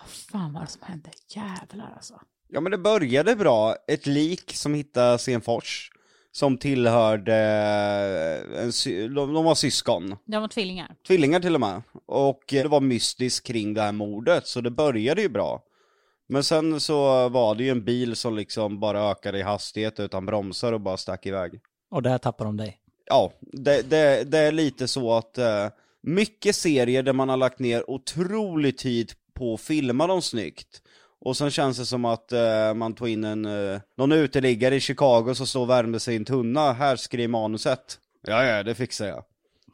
vad 0.00 0.08
fan 0.10 0.52
var 0.52 0.60
det 0.60 0.66
som 0.66 0.82
hände? 0.84 1.10
Jävlar 1.28 1.92
alltså. 1.96 2.20
Ja 2.48 2.60
men 2.60 2.72
det 2.72 2.78
började 2.78 3.36
bra, 3.36 3.76
ett 3.88 4.06
lik 4.06 4.52
som 4.54 4.74
hittas 4.74 5.28
i 5.28 5.32
en 5.32 5.40
fors. 5.40 5.90
som 6.32 6.58
tillhörde, 6.58 7.34
en, 8.56 8.72
sy- 8.72 9.08
de, 9.08 9.32
de 9.34 9.44
var 9.44 9.54
syskon. 9.54 10.16
De 10.24 10.40
var 10.40 10.48
tvillingar. 10.48 10.94
Tvillingar 11.06 11.40
till 11.40 11.54
och 11.54 11.60
med. 11.60 11.82
Och 12.06 12.40
det 12.48 12.64
var 12.66 12.80
mystiskt 12.80 13.46
kring 13.46 13.74
det 13.74 13.82
här 13.82 13.92
mordet, 13.92 14.46
så 14.46 14.60
det 14.60 14.70
började 14.70 15.22
ju 15.22 15.28
bra. 15.28 15.62
Men 16.28 16.44
sen 16.44 16.80
så 16.80 17.28
var 17.28 17.54
det 17.54 17.64
ju 17.64 17.70
en 17.70 17.84
bil 17.84 18.16
som 18.16 18.36
liksom 18.36 18.80
bara 18.80 19.10
ökade 19.10 19.38
i 19.38 19.42
hastighet 19.42 20.00
utan 20.00 20.26
bromsar 20.26 20.72
och 20.72 20.80
bara 20.80 20.96
stack 20.96 21.26
iväg. 21.26 21.60
Och 21.90 22.02
där 22.02 22.18
tappar 22.18 22.44
de 22.44 22.56
dig. 22.56 22.78
Ja, 23.06 23.32
det, 23.40 23.90
det, 23.90 24.24
det 24.30 24.38
är 24.38 24.52
lite 24.52 24.88
så 24.88 25.12
att 25.12 25.38
eh, 25.38 25.66
mycket 26.02 26.56
serier 26.56 27.02
där 27.02 27.12
man 27.12 27.28
har 27.28 27.36
lagt 27.36 27.58
ner 27.58 27.90
otrolig 27.90 28.78
tid 28.78 29.12
på 29.34 29.54
att 29.54 29.60
filma 29.60 30.06
dem 30.06 30.22
snyggt. 30.22 30.82
Och 31.20 31.36
sen 31.36 31.50
känns 31.50 31.78
det 31.78 31.86
som 31.86 32.04
att 32.04 32.32
eh, 32.32 32.74
man 32.74 32.94
tog 32.94 33.08
in 33.08 33.24
en, 33.24 33.44
eh, 33.44 33.80
någon 33.96 34.12
uteliggare 34.12 34.76
i 34.76 34.80
Chicago 34.80 35.34
som 35.34 35.46
står 35.46 35.60
och 35.60 35.70
värmde 35.70 36.00
sig 36.00 36.14
i 36.14 36.16
en 36.16 36.24
tunna, 36.24 36.72
här 36.72 36.96
skriv 36.96 37.30
manuset. 37.30 37.98
Ja, 38.26 38.44
ja, 38.44 38.62
det 38.62 38.74
fixar 38.74 39.06
jag. 39.06 39.24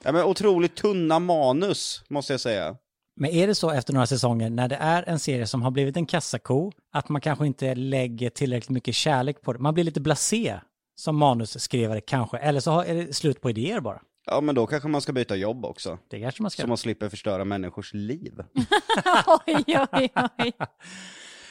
Ja, 0.04 0.12
men 0.12 0.24
otroligt 0.24 0.76
tunna 0.76 1.18
manus, 1.18 2.02
måste 2.08 2.32
jag 2.32 2.40
säga. 2.40 2.76
Men 3.16 3.30
är 3.30 3.46
det 3.46 3.54
så 3.54 3.70
efter 3.70 3.92
några 3.92 4.06
säsonger, 4.06 4.50
när 4.50 4.68
det 4.68 4.76
är 4.76 5.02
en 5.08 5.18
serie 5.18 5.46
som 5.46 5.62
har 5.62 5.70
blivit 5.70 5.96
en 5.96 6.06
kassako, 6.06 6.72
att 6.92 7.08
man 7.08 7.20
kanske 7.20 7.46
inte 7.46 7.74
lägger 7.74 8.30
tillräckligt 8.30 8.70
mycket 8.70 8.94
kärlek 8.94 9.42
på 9.42 9.52
det? 9.52 9.58
Man 9.58 9.74
blir 9.74 9.84
lite 9.84 10.00
blasé 10.00 10.58
som 10.96 11.16
manusskrivare 11.16 12.00
kanske, 12.00 12.38
eller 12.38 12.60
så 12.60 12.70
har- 12.70 12.84
är 12.84 12.94
det 12.94 13.12
slut 13.14 13.40
på 13.40 13.50
idéer 13.50 13.80
bara. 13.80 14.00
Ja, 14.26 14.40
men 14.40 14.54
då 14.54 14.66
kanske 14.66 14.88
man 14.88 15.00
ska 15.00 15.12
byta 15.12 15.36
jobb 15.36 15.64
också. 15.64 15.98
Det 16.10 16.20
kanske 16.20 16.42
man 16.42 16.50
ska 16.50 16.62
Så 16.62 16.68
man 16.68 16.76
slipper 16.76 17.08
förstöra 17.08 17.44
människors 17.44 17.94
liv. 17.94 18.32
oj, 19.46 19.64
oj, 19.92 20.08
oj. 20.38 20.52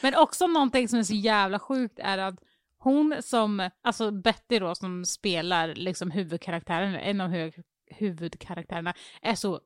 Men 0.04 0.14
också 0.14 0.46
någonting 0.46 0.88
som 0.88 0.98
är 0.98 1.02
så 1.02 1.14
jävla 1.14 1.58
sjukt 1.58 1.98
är 1.98 2.18
att 2.18 2.34
hon 2.78 3.16
som, 3.22 3.70
alltså 3.82 4.10
Betty 4.10 4.58
då 4.58 4.74
som 4.74 5.04
spelar 5.04 5.74
liksom 5.74 6.10
huvudkaraktären, 6.10 6.94
en 6.94 7.20
av 7.20 7.30
huvud, 7.30 7.64
huvudkaraktärerna, 7.90 8.94
är 9.22 9.34
så 9.34 9.60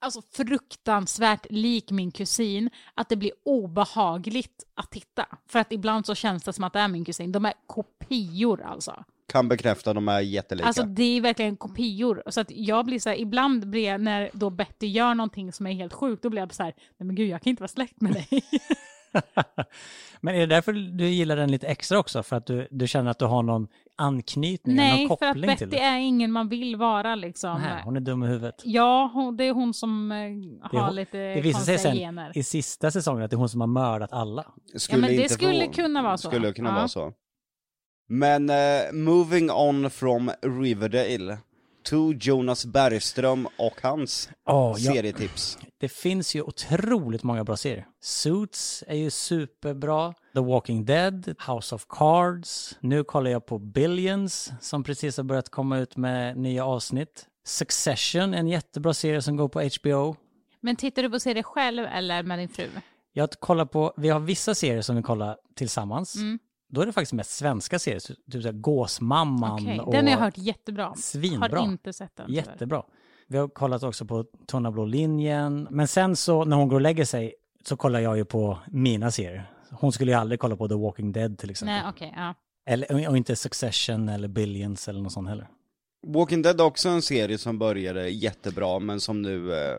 alltså 0.00 0.22
fruktansvärt 0.32 1.46
lik 1.50 1.90
min 1.90 2.10
kusin 2.10 2.70
att 2.94 3.08
det 3.08 3.16
blir 3.16 3.32
obehagligt 3.44 4.64
att 4.74 4.90
titta. 4.90 5.26
För 5.48 5.58
att 5.58 5.72
ibland 5.72 6.06
så 6.06 6.14
känns 6.14 6.42
det 6.42 6.52
som 6.52 6.64
att 6.64 6.72
det 6.72 6.80
är 6.80 6.88
min 6.88 7.04
kusin. 7.04 7.32
De 7.32 7.44
är 7.44 7.54
kopior 7.66 8.62
alltså. 8.62 9.04
Kan 9.28 9.48
bekräfta, 9.48 9.94
de 9.94 10.08
är 10.08 10.20
jättelika. 10.20 10.66
Alltså 10.66 10.82
det 10.82 11.16
är 11.16 11.20
verkligen 11.20 11.56
kopior. 11.56 12.22
Så 12.26 12.40
att 12.40 12.50
jag 12.50 12.84
blir 12.84 12.98
så 12.98 13.08
här, 13.08 13.16
ibland 13.16 13.70
blir 13.70 13.84
jag, 13.84 14.00
när 14.00 14.30
då 14.32 14.50
Betty 14.50 14.86
gör 14.86 15.14
någonting 15.14 15.52
som 15.52 15.66
är 15.66 15.72
helt 15.72 15.92
sjukt, 15.92 16.22
då 16.22 16.30
blir 16.30 16.42
jag 16.42 16.54
så 16.54 16.62
här, 16.62 16.74
nej 16.98 17.06
men 17.06 17.16
gud 17.16 17.28
jag 17.28 17.42
kan 17.42 17.50
inte 17.50 17.62
vara 17.62 17.68
släkt 17.68 18.00
med 18.00 18.12
dig. 18.12 18.28
Men 20.20 20.34
är 20.34 20.38
det 20.40 20.46
därför 20.46 20.72
du 20.72 21.08
gillar 21.08 21.36
den 21.36 21.50
lite 21.50 21.66
extra 21.66 21.98
också? 21.98 22.22
För 22.22 22.36
att 22.36 22.46
du, 22.46 22.68
du 22.70 22.86
känner 22.88 23.10
att 23.10 23.18
du 23.18 23.24
har 23.24 23.42
någon 23.42 23.68
anknytning, 23.96 24.76
nej, 24.76 25.06
någon 25.06 25.18
för 25.18 25.26
att 25.26 25.34
koppling 25.34 25.56
till 25.56 25.68
Betty 25.68 25.80
det? 25.80 25.84
är 25.86 25.98
ingen 25.98 26.32
man 26.32 26.48
vill 26.48 26.76
vara 26.76 27.14
liksom. 27.14 27.60
Nej, 27.62 27.82
hon 27.84 27.96
är 27.96 28.00
dum 28.00 28.22
i 28.22 28.26
huvudet. 28.26 28.54
Ja, 28.64 29.10
hon, 29.14 29.36
det 29.36 29.44
är 29.44 29.52
hon 29.52 29.74
som 29.74 30.12
eh, 30.12 30.18
har 30.78 30.86
hon- 30.86 30.94
lite 30.96 31.18
Det 31.18 31.40
visar 31.40 31.60
sig 31.60 31.74
konstiga 31.74 31.92
sen 31.92 31.96
gener. 32.00 32.32
i 32.38 32.42
sista 32.42 32.90
säsongen 32.90 33.24
att 33.24 33.30
det 33.30 33.34
är 33.34 33.38
hon 33.38 33.48
som 33.48 33.60
har 33.60 33.68
mördat 33.68 34.12
alla. 34.12 34.44
Skulle 34.76 35.00
men 35.00 35.10
det 35.10 35.16
inte 35.16 35.34
skulle 35.34 35.66
få- 35.66 35.72
kunna 35.72 36.02
vara 36.02 36.18
så. 36.18 36.28
Skulle 36.28 36.52
kunna 36.52 36.68
Ja. 36.70 36.74
vara 36.74 36.88
så. 36.88 37.12
Men 38.08 38.50
eh, 38.50 38.56
moving 38.92 39.50
on 39.50 39.90
from 39.90 40.30
Riverdale 40.42 41.38
to 41.82 42.12
Jonas 42.12 42.66
Bergström 42.66 43.48
och 43.58 43.80
hans 43.82 44.30
ja. 44.46 44.74
serietips. 44.74 45.58
Det 45.78 45.88
finns 45.88 46.34
ju 46.34 46.42
otroligt 46.42 47.22
många 47.22 47.44
bra 47.44 47.56
serier. 47.56 47.86
Suits 48.00 48.84
är 48.86 48.96
ju 48.96 49.10
superbra. 49.10 50.14
The 50.34 50.40
Walking 50.40 50.84
Dead, 50.84 51.34
House 51.46 51.74
of 51.74 51.86
Cards. 51.88 52.76
Nu 52.80 53.04
kollar 53.04 53.30
jag 53.30 53.46
på 53.46 53.58
Billions 53.58 54.52
som 54.60 54.84
precis 54.84 55.16
har 55.16 55.24
börjat 55.24 55.48
komma 55.48 55.78
ut 55.78 55.96
med 55.96 56.36
nya 56.36 56.64
avsnitt. 56.64 57.26
Succession, 57.44 58.34
en 58.34 58.48
jättebra 58.48 58.94
serie 58.94 59.22
som 59.22 59.36
går 59.36 59.48
på 59.48 59.60
HBO. 59.60 60.16
Men 60.60 60.76
tittar 60.76 61.02
du 61.02 61.10
på 61.10 61.20
serier 61.20 61.42
själv 61.42 61.84
eller 61.84 62.22
med 62.22 62.38
din 62.38 62.48
fru? 62.48 62.68
Jag 63.12 63.30
kollar 63.30 63.64
på, 63.64 63.94
vi 63.96 64.08
har 64.08 64.20
vissa 64.20 64.54
serier 64.54 64.82
som 64.82 64.96
vi 64.96 65.02
kollar 65.02 65.36
tillsammans. 65.54 66.14
Mm. 66.14 66.38
Då 66.70 66.80
är 66.80 66.86
det 66.86 66.92
faktiskt 66.92 67.12
mest 67.12 67.30
svenska 67.30 67.78
serier, 67.78 68.00
typ 68.00 68.42
såhär 68.42 68.52
Gåsmamman 68.52 69.52
Okej, 69.52 69.80
och 69.80 69.92
Den 69.92 70.06
har 70.06 70.12
jag 70.12 70.18
hört 70.18 70.38
jättebra. 70.38 70.94
Svinbra. 70.94 71.58
Har 71.58 71.64
inte 71.64 71.92
sett 71.92 72.16
den. 72.16 72.32
Jättebra. 72.32 72.82
Vi 73.28 73.38
har 73.38 73.48
kollat 73.48 73.82
också 73.82 74.04
på 74.04 74.24
Tunna 74.46 74.70
blå 74.70 74.84
linjen. 74.84 75.68
Men 75.70 75.88
sen 75.88 76.16
så 76.16 76.44
när 76.44 76.56
hon 76.56 76.68
går 76.68 76.76
och 76.76 76.80
lägger 76.80 77.04
sig 77.04 77.34
så 77.64 77.76
kollar 77.76 78.00
jag 78.00 78.16
ju 78.16 78.24
på 78.24 78.58
mina 78.66 79.10
serier. 79.10 79.50
Hon 79.70 79.92
skulle 79.92 80.12
ju 80.12 80.18
aldrig 80.18 80.40
kolla 80.40 80.56
på 80.56 80.68
The 80.68 80.74
Walking 80.74 81.12
Dead 81.12 81.38
till 81.38 81.50
exempel. 81.50 81.74
Nej, 81.74 81.84
okej, 81.88 82.14
ja. 82.16 82.34
Eller, 82.66 83.08
och 83.08 83.16
inte 83.16 83.36
Succession 83.36 84.08
eller 84.08 84.28
Billions 84.28 84.88
eller 84.88 85.00
något 85.00 85.12
sånt 85.12 85.28
heller. 85.28 85.48
Walking 86.06 86.42
Dead 86.42 86.60
är 86.60 86.64
också 86.64 86.88
en 86.88 87.02
serie 87.02 87.38
som 87.38 87.58
började 87.58 88.08
jättebra 88.08 88.78
men 88.78 89.00
som 89.00 89.22
nu 89.22 89.54
eh, 89.54 89.78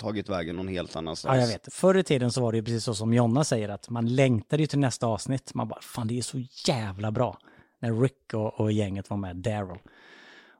tagit 0.00 0.28
vägen 0.28 0.56
någon 0.56 0.68
helt 0.68 0.96
annanstans. 0.96 1.36
Ja, 1.36 1.40
jag 1.40 1.48
vet. 1.48 1.74
Förr 1.74 1.96
i 1.96 2.02
tiden 2.02 2.32
så 2.32 2.40
var 2.42 2.52
det 2.52 2.58
ju 2.58 2.64
precis 2.64 2.84
så 2.84 2.94
som 2.94 3.14
Jonna 3.14 3.44
säger 3.44 3.68
att 3.68 3.90
man 3.90 4.14
längtade 4.14 4.62
ju 4.62 4.66
till 4.66 4.78
nästa 4.78 5.06
avsnitt. 5.06 5.54
Man 5.54 5.68
bara, 5.68 5.80
fan 5.80 6.08
det 6.08 6.18
är 6.18 6.22
så 6.22 6.42
jävla 6.66 7.10
bra. 7.10 7.38
När 7.80 8.00
Rick 8.00 8.34
och, 8.34 8.60
och 8.60 8.72
gänget 8.72 9.10
var 9.10 9.16
med, 9.16 9.36
Daryl. 9.36 9.78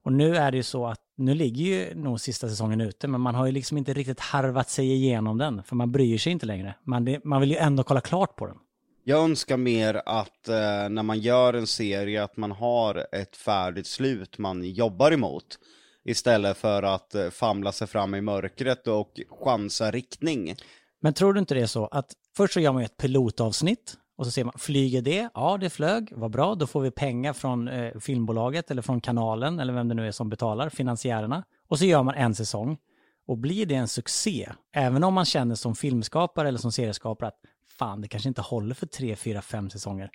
Och 0.04 0.12
nu 0.12 0.36
är 0.36 0.50
det 0.50 0.56
ju 0.56 0.62
så 0.62 0.86
att, 0.86 1.00
nu 1.16 1.34
ligger 1.34 1.64
ju 1.64 1.94
nog 1.94 2.20
sista 2.20 2.48
säsongen 2.48 2.80
ute, 2.80 3.08
men 3.08 3.20
man 3.20 3.34
har 3.34 3.46
ju 3.46 3.52
liksom 3.52 3.78
inte 3.78 3.92
riktigt 3.92 4.20
harvat 4.20 4.70
sig 4.70 4.92
igenom 4.92 5.38
den, 5.38 5.62
för 5.62 5.76
man 5.76 5.92
bryr 5.92 6.18
sig 6.18 6.32
inte 6.32 6.46
längre. 6.46 6.74
Man, 6.84 7.04
det, 7.04 7.24
man 7.24 7.40
vill 7.40 7.50
ju 7.50 7.56
ändå 7.56 7.82
kolla 7.82 8.00
klart 8.00 8.36
på 8.36 8.46
den. 8.46 8.56
Jag 9.04 9.24
önskar 9.24 9.56
mer 9.56 10.02
att 10.06 10.48
eh, 10.48 10.88
när 10.90 11.02
man 11.02 11.18
gör 11.18 11.54
en 11.54 11.66
serie 11.66 12.24
att 12.24 12.36
man 12.36 12.50
har 12.50 13.06
ett 13.12 13.36
färdigt 13.36 13.86
slut 13.86 14.38
man 14.38 14.64
jobbar 14.64 15.12
emot. 15.12 15.58
Istället 16.04 16.56
för 16.56 16.82
att 16.82 17.14
eh, 17.14 17.30
famla 17.30 17.72
sig 17.72 17.86
fram 17.86 18.14
i 18.14 18.20
mörkret 18.20 18.86
och 18.86 19.20
chansa 19.44 19.90
riktning. 19.90 20.56
Men 21.00 21.14
tror 21.14 21.32
du 21.32 21.40
inte 21.40 21.54
det 21.54 21.60
är 21.60 21.66
så 21.66 21.86
att 21.86 22.12
först 22.36 22.54
så 22.54 22.60
gör 22.60 22.72
man 22.72 22.82
ju 22.82 22.86
ett 22.86 22.96
pilotavsnitt 22.96 23.96
och 24.16 24.24
så 24.24 24.30
ser 24.30 24.44
man, 24.44 24.54
flyger 24.58 25.02
det? 25.02 25.28
Ja, 25.34 25.58
det 25.60 25.70
flög, 25.70 26.12
vad 26.16 26.30
bra, 26.30 26.54
då 26.54 26.66
får 26.66 26.80
vi 26.80 26.90
pengar 26.90 27.32
från 27.32 27.68
eh, 27.68 27.98
filmbolaget 27.98 28.70
eller 28.70 28.82
från 28.82 29.00
kanalen 29.00 29.60
eller 29.60 29.72
vem 29.72 29.88
det 29.88 29.94
nu 29.94 30.06
är 30.06 30.12
som 30.12 30.28
betalar, 30.28 30.68
finansiärerna. 30.68 31.44
Och 31.68 31.78
så 31.78 31.84
gör 31.84 32.02
man 32.02 32.14
en 32.14 32.34
säsong. 32.34 32.78
Och 33.26 33.38
blir 33.38 33.66
det 33.66 33.74
en 33.74 33.88
succé, 33.88 34.52
även 34.72 35.04
om 35.04 35.14
man 35.14 35.24
känner 35.24 35.54
som 35.54 35.74
filmskapare 35.74 36.48
eller 36.48 36.58
som 36.58 36.72
serieskapare 36.72 37.28
att 37.28 37.40
fan, 37.78 38.00
det 38.00 38.08
kanske 38.08 38.28
inte 38.28 38.40
håller 38.40 38.74
för 38.74 38.86
tre, 38.86 39.16
fyra, 39.16 39.42
fem 39.42 39.70
säsonger. 39.70 40.10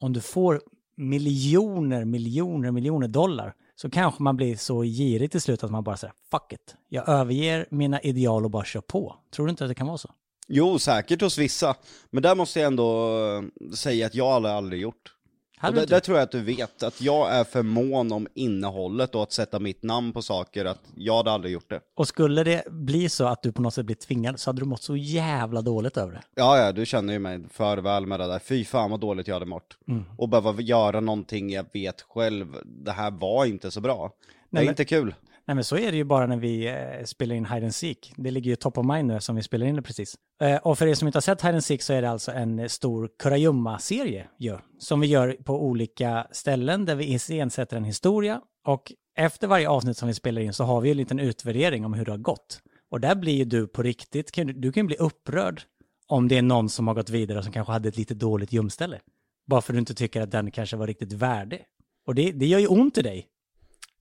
Om 0.00 0.12
du 0.12 0.20
får 0.20 0.60
miljoner, 0.96 2.04
miljoner, 2.04 2.70
miljoner 2.70 3.08
dollar 3.08 3.54
så 3.74 3.90
kanske 3.90 4.22
man 4.22 4.36
blir 4.36 4.56
så 4.56 4.82
girig 4.82 5.30
till 5.30 5.40
slut 5.40 5.64
att 5.64 5.70
man 5.70 5.84
bara 5.84 5.96
säger 5.96 6.14
fuck 6.30 6.52
it. 6.52 6.76
Jag 6.88 7.08
överger 7.08 7.66
mina 7.70 8.00
ideal 8.00 8.44
och 8.44 8.50
bara 8.50 8.64
kör 8.64 8.80
på. 8.80 9.16
Tror 9.34 9.46
du 9.46 9.50
inte 9.50 9.64
att 9.64 9.70
det 9.70 9.74
kan 9.74 9.86
vara 9.86 9.98
så? 9.98 10.10
Jo, 10.48 10.78
säkert 10.78 11.20
hos 11.20 11.38
vissa. 11.38 11.76
Men 12.10 12.22
där 12.22 12.34
måste 12.34 12.60
jag 12.60 12.66
ändå 12.66 13.18
eh, 13.18 13.70
säga 13.74 14.06
att 14.06 14.14
jag 14.14 14.40
har 14.40 14.48
aldrig 14.48 14.82
gjort. 14.82 15.14
Och 15.62 15.74
det, 15.74 15.80
inte 15.80 15.94
det 15.94 16.00
tror 16.00 16.18
jag 16.18 16.24
att 16.24 16.30
du 16.30 16.40
vet, 16.40 16.82
att 16.82 17.00
jag 17.00 17.34
är 17.34 17.44
för 17.44 17.62
mån 17.62 18.12
om 18.12 18.26
innehållet 18.34 19.14
och 19.14 19.22
att 19.22 19.32
sätta 19.32 19.58
mitt 19.58 19.82
namn 19.82 20.12
på 20.12 20.22
saker, 20.22 20.64
att 20.64 20.80
jag 20.96 21.16
hade 21.16 21.30
aldrig 21.30 21.52
gjort 21.52 21.70
det. 21.70 21.80
Och 21.96 22.08
skulle 22.08 22.44
det 22.44 22.62
bli 22.70 23.08
så 23.08 23.26
att 23.26 23.42
du 23.42 23.52
på 23.52 23.62
något 23.62 23.74
sätt 23.74 23.86
blir 23.86 23.96
tvingad 23.96 24.40
så 24.40 24.48
hade 24.50 24.60
du 24.60 24.64
mått 24.66 24.82
så 24.82 24.96
jävla 24.96 25.62
dåligt 25.62 25.96
över 25.96 26.12
det. 26.12 26.22
Ja, 26.34 26.58
ja, 26.58 26.72
du 26.72 26.86
känner 26.86 27.12
ju 27.12 27.18
mig 27.18 27.40
för 27.52 27.76
väl 27.76 28.06
med 28.06 28.20
det 28.20 28.26
där. 28.26 28.38
Fy 28.38 28.64
fan 28.64 28.90
vad 28.90 29.00
dåligt 29.00 29.28
jag 29.28 29.34
hade 29.34 29.46
mått. 29.46 29.78
Mm. 29.88 30.04
Och 30.18 30.28
behöva 30.28 30.60
göra 30.62 31.00
någonting 31.00 31.50
jag 31.50 31.64
vet 31.72 32.02
själv, 32.02 32.46
det 32.64 32.92
här 32.92 33.10
var 33.10 33.44
inte 33.44 33.70
så 33.70 33.80
bra. 33.80 34.12
Det 34.20 34.34
Nej, 34.50 34.60
är 34.60 34.64
men- 34.64 34.72
inte 34.72 34.84
kul. 34.84 35.14
Nej 35.48 35.54
men 35.54 35.64
så 35.64 35.76
är 35.78 35.90
det 35.90 35.96
ju 35.96 36.04
bara 36.04 36.26
när 36.26 36.36
vi 36.36 36.66
eh, 36.68 37.04
spelar 37.04 37.34
in 37.34 37.44
Hide 37.46 37.66
and 37.66 37.74
Seek. 37.74 38.12
Det 38.16 38.30
ligger 38.30 38.50
ju 38.50 38.56
top 38.56 38.78
of 38.78 38.86
mind 38.86 39.08
nu 39.08 39.20
som 39.20 39.36
vi 39.36 39.42
spelar 39.42 39.66
in 39.66 39.76
det 39.76 39.82
precis. 39.82 40.14
Eh, 40.42 40.56
och 40.56 40.78
för 40.78 40.86
er 40.86 40.94
som 40.94 41.08
inte 41.08 41.16
har 41.16 41.20
sett 41.20 41.42
Hide 41.42 41.52
and 41.54 41.64
Seek 41.64 41.82
så 41.82 41.92
är 41.92 42.02
det 42.02 42.10
alltså 42.10 42.32
en 42.32 42.58
eh, 42.58 42.66
stor 42.66 43.08
kurragömma-serie 43.18 44.28
ju, 44.38 44.58
som 44.78 45.00
vi 45.00 45.06
gör 45.06 45.36
på 45.44 45.62
olika 45.62 46.26
ställen 46.32 46.84
där 46.84 46.94
vi 46.94 47.12
iscensätter 47.14 47.76
en 47.76 47.84
historia. 47.84 48.40
Och 48.66 48.92
efter 49.16 49.46
varje 49.48 49.68
avsnitt 49.68 49.96
som 49.96 50.08
vi 50.08 50.14
spelar 50.14 50.42
in 50.42 50.52
så 50.52 50.64
har 50.64 50.80
vi 50.80 50.90
en 50.90 50.96
liten 50.96 51.18
utvärdering 51.18 51.84
om 51.84 51.94
hur 51.94 52.04
det 52.04 52.10
har 52.10 52.18
gått. 52.18 52.60
Och 52.90 53.00
där 53.00 53.14
blir 53.14 53.34
ju 53.34 53.44
du 53.44 53.66
på 53.66 53.82
riktigt, 53.82 54.32
kan, 54.32 54.46
du- 54.46 54.52
du 54.52 54.72
kan 54.72 54.86
bli 54.86 54.96
upprörd 54.96 55.62
om 56.06 56.28
det 56.28 56.38
är 56.38 56.42
någon 56.42 56.68
som 56.68 56.86
har 56.88 56.94
gått 56.94 57.10
vidare 57.10 57.38
och 57.38 57.44
som 57.44 57.52
kanske 57.52 57.72
hade 57.72 57.88
ett 57.88 57.96
lite 57.96 58.14
dåligt 58.14 58.52
gömställe. 58.52 58.98
Bara 59.46 59.60
för 59.60 59.72
att 59.72 59.74
du 59.74 59.78
inte 59.78 59.94
tycker 59.94 60.20
att 60.22 60.30
den 60.30 60.50
kanske 60.50 60.76
var 60.76 60.86
riktigt 60.86 61.12
värdig. 61.12 61.64
Och 62.06 62.14
det, 62.14 62.32
det 62.32 62.46
gör 62.46 62.58
ju 62.58 62.66
ont 62.66 62.98
i 62.98 63.02
dig. 63.02 63.26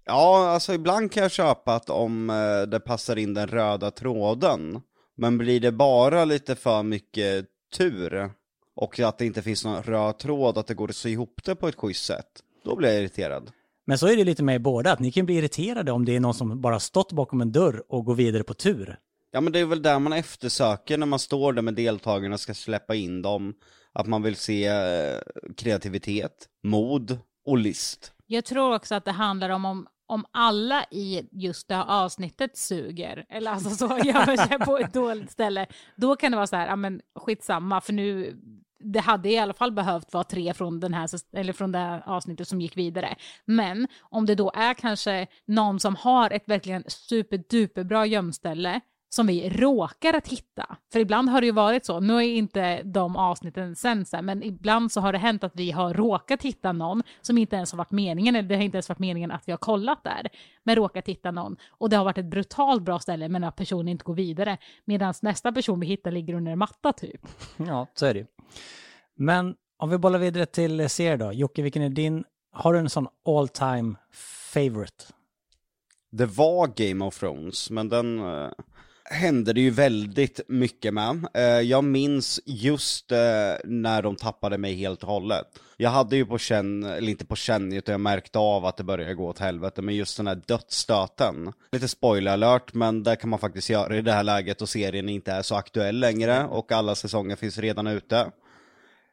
Ja, 0.07 0.49
alltså 0.49 0.73
ibland 0.73 1.11
kan 1.11 1.23
jag 1.23 1.31
köpa 1.31 1.75
att 1.75 1.89
om 1.89 2.29
eh, 2.29 2.69
det 2.69 2.79
passar 2.79 3.15
in 3.15 3.33
den 3.33 3.47
röda 3.47 3.91
tråden, 3.91 4.81
men 5.17 5.37
blir 5.37 5.59
det 5.59 5.71
bara 5.71 6.25
lite 6.25 6.55
för 6.55 6.83
mycket 6.83 7.45
tur, 7.77 8.31
och 8.75 8.99
att 8.99 9.17
det 9.17 9.25
inte 9.25 9.41
finns 9.41 9.65
någon 9.65 9.83
röd 9.83 10.17
tråd, 10.17 10.57
att 10.57 10.67
det 10.67 10.73
går 10.73 10.89
att 10.89 10.95
sy 10.95 11.09
ihop 11.09 11.41
det 11.43 11.55
på 11.55 11.67
ett 11.67 11.75
schysst 11.75 12.05
sätt, 12.05 12.43
då 12.63 12.75
blir 12.75 12.89
jag 12.89 12.99
irriterad. 12.99 13.51
Men 13.85 13.97
så 13.97 14.07
är 14.07 14.17
det 14.17 14.23
lite 14.23 14.43
med 14.43 14.55
er 14.55 14.59
båda, 14.59 14.91
att 14.91 14.99
ni 14.99 15.11
kan 15.11 15.25
bli 15.25 15.35
irriterade 15.35 15.91
om 15.91 16.05
det 16.05 16.15
är 16.15 16.19
någon 16.19 16.33
som 16.33 16.61
bara 16.61 16.79
stått 16.79 17.11
bakom 17.11 17.41
en 17.41 17.51
dörr 17.51 17.83
och 17.89 18.05
går 18.05 18.15
vidare 18.15 18.43
på 18.43 18.53
tur. 18.53 18.97
Ja 19.31 19.41
men 19.41 19.53
det 19.53 19.59
är 19.59 19.65
väl 19.65 19.81
där 19.81 19.99
man 19.99 20.13
eftersöker 20.13 20.97
när 20.97 21.05
man 21.05 21.19
står 21.19 21.53
där 21.53 21.61
med 21.61 21.73
deltagarna 21.73 22.33
och 22.33 22.39
ska 22.39 22.53
släppa 22.53 22.95
in 22.95 23.21
dem, 23.21 23.53
att 23.93 24.07
man 24.07 24.23
vill 24.23 24.35
se 24.35 24.65
eh, 24.67 25.19
kreativitet, 25.57 26.47
mod 26.63 27.19
och 27.45 27.57
list. 27.57 28.13
Jag 28.25 28.45
tror 28.45 28.75
också 28.75 28.95
att 28.95 29.05
det 29.05 29.11
handlar 29.11 29.49
om, 29.49 29.65
om 29.65 29.87
om 30.07 30.25
alla 30.31 30.85
i 30.91 31.29
just 31.31 31.67
det 31.67 31.75
här 31.75 31.85
avsnittet 31.87 32.57
suger, 32.57 33.25
eller 33.29 33.51
alltså 33.51 33.69
så 33.69 33.85
gör 34.03 34.47
sig 34.47 34.59
på 34.59 34.77
ett 34.77 34.93
dåligt 34.93 35.31
ställe, 35.31 35.67
då 35.95 36.15
kan 36.15 36.31
det 36.31 36.35
vara 36.35 36.47
så 36.47 36.55
här, 36.55 36.67
ja 36.67 36.75
men 36.75 37.01
skitsamma, 37.15 37.81
för 37.81 37.93
nu, 37.93 38.37
det 38.79 38.99
hade 38.99 39.29
i 39.29 39.37
alla 39.37 39.53
fall 39.53 39.71
behövt 39.71 40.13
vara 40.13 40.23
tre 40.23 40.53
från, 40.53 40.79
den 40.79 40.93
här, 40.93 41.09
eller 41.33 41.53
från 41.53 41.71
det 41.71 41.77
här 41.77 42.03
avsnittet 42.05 42.47
som 42.47 42.61
gick 42.61 42.77
vidare. 42.77 43.15
Men 43.45 43.87
om 44.01 44.25
det 44.25 44.35
då 44.35 44.51
är 44.55 44.73
kanske 44.73 45.27
någon 45.45 45.79
som 45.79 45.95
har 45.95 46.31
ett 46.31 46.49
verkligen 46.49 46.83
superduperbra 46.87 48.05
gömställe 48.05 48.81
som 49.09 49.27
vi 49.27 49.49
råkar 49.49 50.13
att 50.13 50.27
hitta. 50.27 50.77
För 50.91 50.99
ibland 50.99 51.29
har 51.29 51.41
det 51.41 51.47
ju 51.47 51.53
varit 51.53 51.85
så, 51.85 51.99
nu 51.99 52.15
är 52.15 52.21
inte 52.21 52.83
de 52.83 53.15
avsnitten 53.15 53.75
sen, 53.75 54.05
men 54.21 54.43
ibland 54.43 54.91
så 54.91 55.01
har 55.01 55.11
det 55.11 55.17
hänt 55.17 55.43
att 55.43 55.55
vi 55.55 55.71
har 55.71 55.93
råkat 55.93 56.43
hitta 56.43 56.71
någon 56.71 57.03
som 57.21 57.37
inte 57.37 57.55
ens 57.55 57.71
har 57.71 57.77
varit 57.77 57.91
meningen, 57.91 58.35
eller 58.35 58.49
det 58.49 58.55
har 58.55 58.63
inte 58.63 58.77
ens 58.77 58.89
varit 58.89 58.99
meningen 58.99 59.31
att 59.31 59.43
vi 59.45 59.51
har 59.51 59.57
kollat 59.57 60.03
där, 60.03 60.27
men 60.63 60.75
råkat 60.75 61.07
hitta 61.07 61.31
någon. 61.31 61.57
Och 61.69 61.89
det 61.89 61.95
har 61.95 62.05
varit 62.05 62.17
ett 62.17 62.25
brutalt 62.25 62.83
bra 62.83 62.99
ställe, 62.99 63.29
men 63.29 63.43
att 63.43 63.55
personen 63.55 63.87
inte 63.87 64.03
går 64.03 64.15
vidare, 64.15 64.57
medan 64.85 65.13
nästa 65.21 65.51
person 65.51 65.79
vi 65.79 65.87
hittar 65.87 66.11
ligger 66.11 66.33
under 66.33 66.51
en 66.51 66.59
matta 66.59 66.93
typ. 66.93 67.21
Ja, 67.57 67.87
så 67.93 68.05
är 68.05 68.13
det 68.13 68.27
Men 69.15 69.55
om 69.77 69.89
vi 69.89 69.97
bollar 69.97 70.19
vidare 70.19 70.45
till 70.45 70.89
serier 70.89 71.17
då. 71.17 71.33
Jocke, 71.33 71.61
vilken 71.61 71.81
är 71.81 71.89
din, 71.89 72.23
har 72.51 72.73
du 72.73 72.79
en 72.79 72.89
sån 72.89 73.07
all 73.25 73.47
time 73.47 73.95
favorite? 74.53 75.05
Det 76.11 76.25
var 76.25 76.67
Game 76.75 77.05
of 77.05 77.19
Thrones, 77.19 77.69
men 77.69 77.89
den 77.89 78.19
eh, 78.19 78.49
hände 79.09 79.53
det 79.53 79.61
ju 79.61 79.69
väldigt 79.69 80.39
mycket 80.47 80.93
med. 80.93 81.27
Eh, 81.33 81.43
jag 81.43 81.83
minns 81.83 82.39
just 82.45 83.11
eh, 83.11 83.17
när 83.63 84.01
de 84.01 84.15
tappade 84.15 84.57
mig 84.57 84.75
helt 84.75 85.03
och 85.03 85.09
hållet. 85.09 85.47
Jag 85.77 85.89
hade 85.89 86.15
ju 86.15 86.25
på 86.25 86.37
känn, 86.37 86.83
eller 86.83 87.09
inte 87.09 87.25
på 87.25 87.35
känn, 87.35 87.73
utan 87.73 87.91
jag 87.91 88.01
märkte 88.01 88.39
av 88.39 88.65
att 88.65 88.77
det 88.77 88.83
började 88.83 89.13
gå 89.13 89.27
åt 89.27 89.39
helvete, 89.39 89.81
men 89.81 89.95
just 89.95 90.17
den 90.17 90.27
här 90.27 90.41
dödsstöten. 90.45 91.53
Lite 91.71 91.87
spoiler 91.87 92.31
alert, 92.31 92.73
men 92.73 93.03
det 93.03 93.15
kan 93.15 93.29
man 93.29 93.39
faktiskt 93.39 93.69
göra 93.69 93.97
i 93.97 94.01
det 94.01 94.11
här 94.11 94.23
läget 94.23 94.61
och 94.61 94.69
serien 94.69 95.09
inte 95.09 95.31
är 95.31 95.41
så 95.41 95.55
aktuell 95.55 95.99
längre 95.99 96.45
och 96.45 96.71
alla 96.71 96.95
säsonger 96.95 97.35
finns 97.35 97.57
redan 97.57 97.87
ute. 97.87 98.31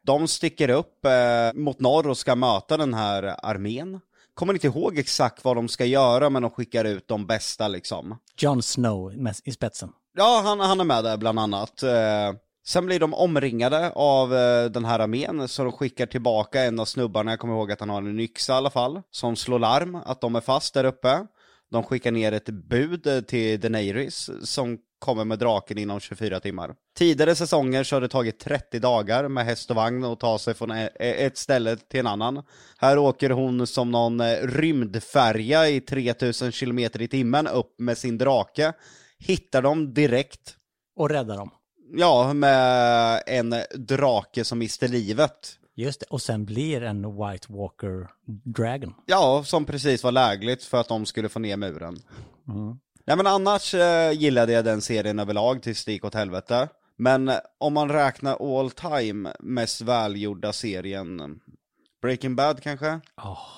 De 0.03 0.29
sticker 0.29 0.71
upp 0.71 1.05
eh, 1.05 1.53
mot 1.55 1.81
norr 1.81 2.09
och 2.09 2.19
ska 2.19 2.37
möta 2.37 2.77
den 2.77 2.95
här 2.95 3.37
armén 3.43 4.01
kommer 4.35 4.55
inte 4.55 4.67
ihåg 4.67 4.99
exakt 4.99 5.45
vad 5.45 5.57
de 5.57 5.69
ska 5.69 5.85
göra, 5.85 6.31
men 6.31 6.43
de 6.43 6.51
skickar 6.51 6.85
ut 6.85 7.09
de 7.09 7.27
bästa 7.27 7.69
liksom. 7.69 8.19
Jon 8.37 8.63
Snow 8.63 9.13
i 9.45 9.53
spetsen. 9.53 9.93
Ja, 10.17 10.41
han, 10.45 10.61
han 10.61 10.81
är 10.81 10.85
med 10.85 11.05
där 11.05 11.17
bland 11.17 11.39
annat. 11.39 11.83
Eh, 11.83 12.33
sen 12.67 12.87
blir 12.87 13.01
de 13.01 13.15
omringade 13.15 13.91
av 13.91 14.35
eh, 14.35 14.65
den 14.65 14.85
här 14.85 14.99
armén, 14.99 15.49
så 15.49 15.63
de 15.65 15.73
skickar 15.73 16.07
tillbaka 16.07 16.63
en 16.63 16.81
av 16.81 16.85
snubbarna, 16.85 17.33
jag 17.33 17.41
kommer 17.41 17.55
ihåg 17.55 17.73
att 17.73 17.81
han 17.81 17.91
har 17.91 18.03
en 18.03 18.21
yxa 18.21 18.53
i 18.53 18.57
alla 18.57 18.71
fall, 18.71 19.03
som 19.11 19.37
slår 19.37 19.59
larm 19.59 19.95
att 19.95 20.21
de 20.21 20.37
är 20.37 20.41
fast 20.41 20.75
där 20.75 20.85
uppe. 20.85 21.27
De 21.75 21.83
skickar 21.83 22.11
ner 22.11 22.33
ett 22.33 22.49
bud 22.49 23.27
till 23.27 23.61
Daenerys 23.61 24.31
som 24.43 24.79
kommer 24.99 25.25
med 25.25 25.39
draken 25.39 25.79
inom 25.79 26.01
24 26.01 26.41
timmar. 26.41 26.75
Tidigare 26.99 27.35
säsonger 27.35 27.85
så 27.85 27.97
har 27.97 28.01
det 28.01 28.09
tagit 28.09 28.39
30 28.41 28.79
dagar 28.79 29.29
med 29.29 29.45
häst 29.45 29.71
och 29.71 29.77
vagn 29.77 30.05
att 30.05 30.21
ta 30.21 30.39
sig 30.39 30.55
från 30.55 30.71
e- 30.71 30.91
e- 31.01 31.27
ett 31.27 31.39
ställe 31.39 31.77
till 31.77 32.01
en 32.01 32.07
annan. 32.07 32.43
Här 32.79 32.99
åker 32.99 33.31
hon 33.31 33.67
som 33.67 33.91
någon 33.91 34.21
eh, 34.21 34.37
rymdfärja 34.43 35.69
i 35.69 35.81
3000 35.81 36.53
km 36.53 36.79
i 36.79 36.89
timmen 37.09 37.47
upp 37.47 37.75
med 37.79 37.99
sin 37.99 38.19
drake, 38.19 38.73
hittar 39.19 39.63
dem 39.63 39.95
direkt. 39.95 40.57
Och 40.97 41.11
räddar 41.11 41.37
dem. 41.37 41.51
Ja, 41.97 42.33
med 42.33 43.23
en 43.27 43.55
drake 43.75 44.45
som 44.45 44.59
mister 44.59 44.89
livet. 44.89 45.59
Just 45.77 46.01
det, 46.01 46.07
och 46.07 46.23
sen 46.23 46.45
blir 46.45 46.83
en 46.83 47.03
White 47.03 47.53
Walker 47.53 48.09
Dragon. 48.45 48.95
Ja, 49.07 49.45
som 49.45 49.65
precis 49.65 50.05
var 50.05 50.13
lägligt 50.13 50.65
för 50.65 50.81
att 50.81 50.89
de 50.89 51.07
skulle 51.07 51.29
få 51.29 51.39
ner 51.39 51.57
muren. 51.57 51.97
Mm. 52.49 52.79
Nej 53.07 53.17
men 53.17 53.27
annars 53.27 53.75
eh, 53.75 54.13
gillade 54.13 54.53
jag 54.53 54.65
den 54.65 54.83
serien 54.83 55.19
överlag 55.19 55.63
tills 55.63 55.85
det 55.85 55.93
gick 55.93 56.05
åt 56.05 56.15
helvete. 56.15 56.69
Men 56.97 57.29
eh, 57.29 57.39
om 57.59 57.75
man 57.75 57.89
räknar 57.89 58.61
all 58.61 58.71
time 58.71 59.33
mest 59.41 59.81
välgjorda 59.81 60.53
serien, 60.53 61.41
Breaking 62.03 62.37
Bad 62.37 62.63
kanske? 62.63 63.01
Oh. 63.17 63.49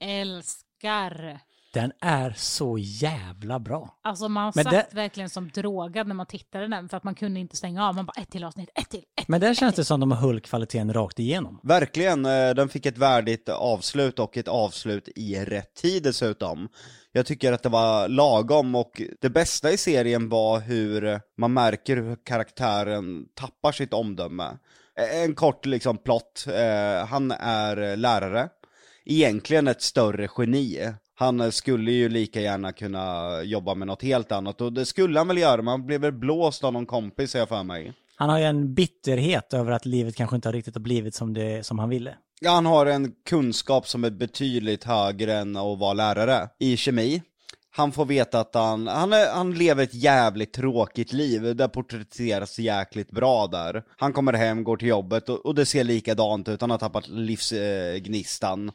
Älskar! 0.00 1.40
Den 1.74 1.92
är 2.00 2.34
så 2.36 2.78
jävla 2.78 3.58
bra. 3.58 3.98
Alltså 4.02 4.28
man 4.28 4.52
men 4.54 4.64
satt 4.64 4.72
det... 4.72 4.86
verkligen 4.92 5.30
som 5.30 5.48
drogad 5.48 6.06
när 6.06 6.14
man 6.14 6.26
tittade 6.26 6.68
den 6.68 6.88
för 6.88 6.96
att 6.96 7.04
man 7.04 7.14
kunde 7.14 7.40
inte 7.40 7.56
stänga 7.56 7.88
av. 7.88 7.94
Man 7.94 8.06
bara 8.06 8.22
ett 8.22 8.30
till 8.30 8.44
avsnitt, 8.44 8.70
ett 8.74 8.90
till, 8.90 9.02
ett 9.20 9.28
Men 9.28 9.40
där 9.40 9.54
känns 9.54 9.74
det 9.74 9.84
som 9.84 10.00
de 10.00 10.10
har 10.10 10.18
höll 10.18 10.40
kvaliteten 10.40 10.92
rakt 10.92 11.18
igenom. 11.18 11.60
Verkligen, 11.62 12.26
eh, 12.26 12.50
den 12.50 12.68
fick 12.68 12.86
ett 12.86 12.98
värdigt 12.98 13.48
avslut 13.48 14.18
och 14.18 14.36
ett 14.36 14.48
avslut 14.48 15.08
i 15.16 15.44
rätt 15.44 15.74
tid 15.74 16.02
dessutom. 16.02 16.68
Jag 17.12 17.26
tycker 17.26 17.52
att 17.52 17.62
det 17.62 17.68
var 17.68 18.08
lagom 18.08 18.74
och 18.74 19.02
det 19.20 19.30
bästa 19.30 19.70
i 19.70 19.76
serien 19.76 20.28
var 20.28 20.60
hur 20.60 21.20
man 21.36 21.52
märker 21.52 21.96
hur 21.96 22.16
karaktären 22.24 23.26
tappar 23.34 23.72
sitt 23.72 23.92
omdöme. 23.92 24.58
En 25.24 25.34
kort 25.34 25.66
liksom 25.66 25.98
plott, 25.98 26.46
eh, 26.48 27.06
han 27.06 27.30
är 27.30 27.96
lärare, 27.96 28.48
egentligen 29.04 29.68
ett 29.68 29.82
större 29.82 30.28
geni. 30.38 30.94
Han 31.14 31.52
skulle 31.52 31.92
ju 31.92 32.08
lika 32.08 32.40
gärna 32.40 32.72
kunna 32.72 33.28
jobba 33.42 33.74
med 33.74 33.86
något 33.86 34.02
helt 34.02 34.32
annat 34.32 34.60
och 34.60 34.72
det 34.72 34.86
skulle 34.86 35.20
han 35.20 35.28
väl 35.28 35.38
göra, 35.38 35.62
man 35.62 35.86
blev 35.86 36.00
väl 36.00 36.12
blåst 36.12 36.64
av 36.64 36.72
någon 36.72 36.86
kompis 36.86 37.34
jag 37.34 37.48
för 37.48 37.62
mig. 37.62 37.92
Han 38.16 38.30
har 38.30 38.38
ju 38.38 38.44
en 38.44 38.74
bitterhet 38.74 39.54
över 39.54 39.72
att 39.72 39.86
livet 39.86 40.16
kanske 40.16 40.36
inte 40.36 40.48
har 40.48 40.52
riktigt 40.52 40.74
har 40.74 40.80
blivit 40.80 41.14
som, 41.14 41.34
det, 41.34 41.66
som 41.66 41.78
han 41.78 41.88
ville. 41.88 42.14
Ja, 42.40 42.50
han 42.50 42.66
har 42.66 42.86
en 42.86 43.12
kunskap 43.28 43.88
som 43.88 44.04
är 44.04 44.10
betydligt 44.10 44.84
högre 44.84 45.34
än 45.34 45.56
att 45.56 45.78
vara 45.78 45.92
lärare 45.92 46.48
i 46.58 46.76
kemi. 46.76 47.22
Han 47.70 47.92
får 47.92 48.04
veta 48.04 48.40
att 48.40 48.54
han, 48.54 48.86
han, 48.86 49.12
är, 49.12 49.32
han 49.34 49.54
lever 49.54 49.82
ett 49.82 49.94
jävligt 49.94 50.52
tråkigt 50.52 51.12
liv, 51.12 51.56
det 51.56 51.68
porträtteras 51.68 52.58
jäkligt 52.58 53.10
bra 53.10 53.46
där. 53.46 53.82
Han 53.96 54.12
kommer 54.12 54.32
hem, 54.32 54.64
går 54.64 54.76
till 54.76 54.88
jobbet 54.88 55.28
och, 55.28 55.46
och 55.46 55.54
det 55.54 55.66
ser 55.66 55.84
likadant 55.84 56.48
ut, 56.48 56.60
han 56.60 56.70
har 56.70 56.78
tappat 56.78 57.08
livsgnistan. 57.08 58.68
Eh, 58.68 58.74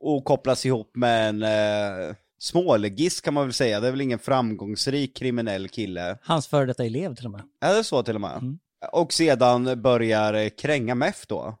Och 0.00 0.24
kopplas 0.24 0.66
ihop 0.66 0.96
med 0.96 1.28
en 1.28 1.42
uh, 1.42 2.14
smålegist 2.38 3.24
kan 3.24 3.34
man 3.34 3.46
väl 3.46 3.52
säga, 3.52 3.80
det 3.80 3.86
är 3.86 3.90
väl 3.90 4.00
ingen 4.00 4.18
framgångsrik 4.18 5.16
kriminell 5.16 5.68
kille. 5.68 6.18
Hans 6.22 6.46
före 6.46 6.66
detta 6.66 6.84
elev 6.84 7.14
till 7.14 7.26
och 7.26 7.32
med. 7.32 7.42
Är 7.60 7.74
det 7.74 7.84
så 7.84 8.02
till 8.02 8.14
och 8.14 8.20
med? 8.20 8.58
Och 8.92 9.12
sedan 9.12 9.82
börjar 9.82 10.48
kränga 10.48 10.94
meth 10.94 11.20
då. 11.28 11.58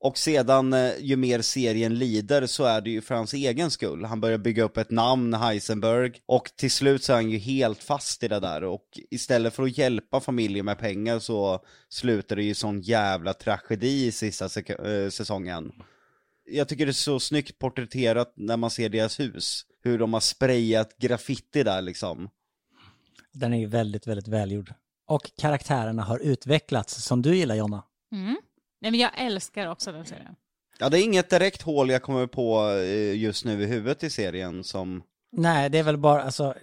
Och 0.00 0.18
sedan, 0.18 0.72
eh, 0.72 0.92
ju 1.00 1.16
mer 1.16 1.40
serien 1.40 1.98
lider, 1.98 2.46
så 2.46 2.64
är 2.64 2.80
det 2.80 2.90
ju 2.90 3.00
för 3.00 3.14
hans 3.14 3.34
egen 3.34 3.70
skull. 3.70 4.04
Han 4.04 4.20
börjar 4.20 4.38
bygga 4.38 4.62
upp 4.62 4.76
ett 4.76 4.90
namn, 4.90 5.34
Heisenberg, 5.34 6.12
och 6.26 6.50
till 6.56 6.70
slut 6.70 7.04
så 7.04 7.12
är 7.12 7.16
han 7.16 7.30
ju 7.30 7.38
helt 7.38 7.82
fast 7.82 8.22
i 8.22 8.28
det 8.28 8.40
där. 8.40 8.64
Och 8.64 8.84
istället 9.10 9.54
för 9.54 9.62
att 9.62 9.78
hjälpa 9.78 10.20
familjen 10.20 10.64
med 10.64 10.78
pengar 10.78 11.18
så 11.18 11.60
slutar 11.88 12.36
det 12.36 12.42
ju 12.42 12.54
sån 12.54 12.80
jävla 12.80 13.32
tragedi 13.32 14.06
i 14.06 14.12
sista 14.12 14.44
äh, 14.44 15.10
säsongen. 15.10 15.72
Jag 16.46 16.68
tycker 16.68 16.86
det 16.86 16.90
är 16.90 16.92
så 16.92 17.20
snyggt 17.20 17.58
porträtterat 17.58 18.32
när 18.36 18.56
man 18.56 18.70
ser 18.70 18.88
deras 18.88 19.20
hus. 19.20 19.66
Hur 19.82 19.98
de 19.98 20.12
har 20.12 20.20
sprayat 20.20 20.98
graffiti 20.98 21.62
där 21.62 21.82
liksom. 21.82 22.30
Den 23.32 23.52
är 23.52 23.58
ju 23.58 23.66
väldigt, 23.66 24.06
väldigt 24.06 24.28
välgjord. 24.28 24.74
Och 25.06 25.30
karaktärerna 25.36 26.02
har 26.02 26.18
utvecklats 26.18 27.04
som 27.04 27.22
du 27.22 27.36
gillar 27.36 27.54
Jonna. 27.54 27.82
Mm. 28.12 28.36
Nej, 28.80 28.90
men 28.90 29.00
jag 29.00 29.10
älskar 29.16 29.66
också 29.66 29.92
den 29.92 30.06
serien. 30.06 30.36
Ja, 30.78 30.88
det 30.88 31.00
är 31.00 31.04
inget 31.04 31.30
direkt 31.30 31.62
hål 31.62 31.90
jag 31.90 32.02
kommer 32.02 32.26
på 32.26 32.70
eh, 32.70 33.16
just 33.16 33.44
nu 33.44 33.62
i 33.62 33.66
huvudet 33.66 34.04
i 34.04 34.10
serien 34.10 34.64
som... 34.64 35.02
Nej, 35.32 35.70
det 35.70 35.78
är 35.78 35.82
väl 35.82 35.98
bara, 35.98 36.22
alltså, 36.22 36.54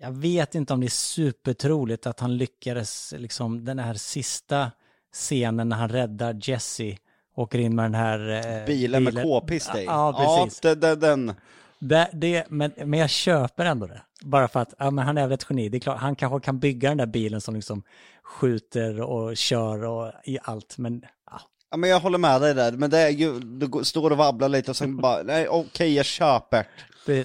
jag 0.00 0.12
vet 0.12 0.54
inte 0.54 0.72
om 0.72 0.80
det 0.80 0.86
är 0.86 0.88
supertroligt 0.88 2.06
att 2.06 2.20
han 2.20 2.36
lyckades, 2.36 3.14
liksom, 3.16 3.64
den 3.64 3.78
här 3.78 3.94
sista 3.94 4.70
scenen 5.12 5.68
när 5.68 5.76
han 5.76 5.88
räddar 5.88 6.40
Jesse, 6.42 6.96
åker 7.34 7.58
in 7.58 7.74
med 7.74 7.84
den 7.84 7.94
här... 7.94 8.30
Eh, 8.60 8.66
Bilen 8.66 9.04
med 9.04 9.22
k-pist 9.22 9.74
i. 9.74 9.84
Ja, 9.84 10.12
precis. 10.46 10.60
Ja, 10.64 10.74
det, 10.74 10.96
den... 10.96 11.34
Det, 11.78 12.10
det, 12.12 12.44
men, 12.48 12.72
men 12.76 13.00
jag 13.00 13.10
köper 13.10 13.64
ändå 13.64 13.86
det. 13.86 14.02
Bara 14.22 14.48
för 14.48 14.60
att 14.60 14.74
ja, 14.78 14.90
men 14.90 15.06
han 15.06 15.18
är 15.18 15.22
väl 15.22 15.32
ett 15.32 15.46
geni. 15.50 15.68
Det 15.68 15.78
är 15.78 15.80
klart, 15.80 15.98
han 15.98 16.16
kanske 16.16 16.40
kan 16.40 16.58
bygga 16.58 16.88
den 16.88 16.98
där 16.98 17.06
bilen 17.06 17.40
som 17.40 17.54
liksom 17.54 17.82
skjuter 18.22 19.00
och 19.00 19.36
kör 19.36 19.84
och 19.84 20.12
i 20.24 20.38
allt. 20.42 20.78
Men 20.78 21.04
ja, 21.30 21.40
Ja 21.74 21.78
men 21.78 21.90
jag 21.90 22.00
håller 22.00 22.18
med 22.18 22.40
dig 22.40 22.54
där, 22.54 22.72
men 22.72 22.90
det 22.90 22.98
är 22.98 23.10
ju, 23.10 23.40
du 23.40 23.84
står 23.84 24.10
och 24.10 24.16
vabblar 24.16 24.48
lite 24.48 24.70
och 24.70 24.76
sen 24.76 24.96
bara, 25.00 25.22
nej 25.22 25.48
okej 25.48 25.94
jag 25.94 26.06
köper. 26.06 26.66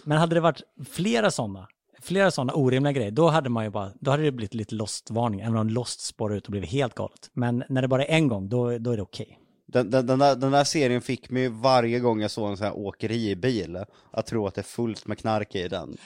men 0.03 0.17
hade 0.17 0.35
det 0.35 0.41
varit 0.41 0.61
flera 0.89 1.31
sådana, 1.31 1.67
flera 2.01 2.31
sådana 2.31 2.53
orimliga 2.53 2.93
grejer, 2.93 3.11
då 3.11 3.27
hade 3.27 3.49
man 3.49 3.63
ju 3.63 3.69
bara, 3.69 3.91
då 3.99 4.11
hade 4.11 4.23
det 4.23 4.31
blivit 4.31 4.53
lite 4.53 4.75
lost-varning, 4.75 5.39
även 5.39 5.55
om 5.55 5.69
lost 5.69 6.01
spårar 6.01 6.35
ut 6.35 6.45
och 6.45 6.51
blivit 6.51 6.69
helt 6.69 6.95
galet. 6.95 7.29
Men 7.33 7.63
när 7.69 7.81
det 7.81 7.87
bara 7.87 8.05
är 8.05 8.15
en 8.15 8.27
gång, 8.27 8.49
då, 8.49 8.77
då 8.77 8.91
är 8.91 8.97
det 8.97 9.03
okej. 9.03 9.39
Den, 9.71 9.89
den, 9.89 10.05
den, 10.05 10.19
där, 10.19 10.35
den 10.35 10.51
där 10.51 10.63
serien 10.63 11.01
fick 11.01 11.29
mig 11.29 11.49
varje 11.49 11.99
gång 11.99 12.21
jag 12.21 12.31
såg 12.31 12.49
en 12.49 12.57
sån 12.57 12.65
här 12.65 12.77
åkeribil, 12.77 13.85
att 14.11 14.25
tro 14.25 14.47
att 14.47 14.55
det 14.55 14.61
är 14.61 14.63
fullt 14.63 15.07
med 15.07 15.17
knark 15.17 15.55
i 15.55 15.67
den. 15.67 15.97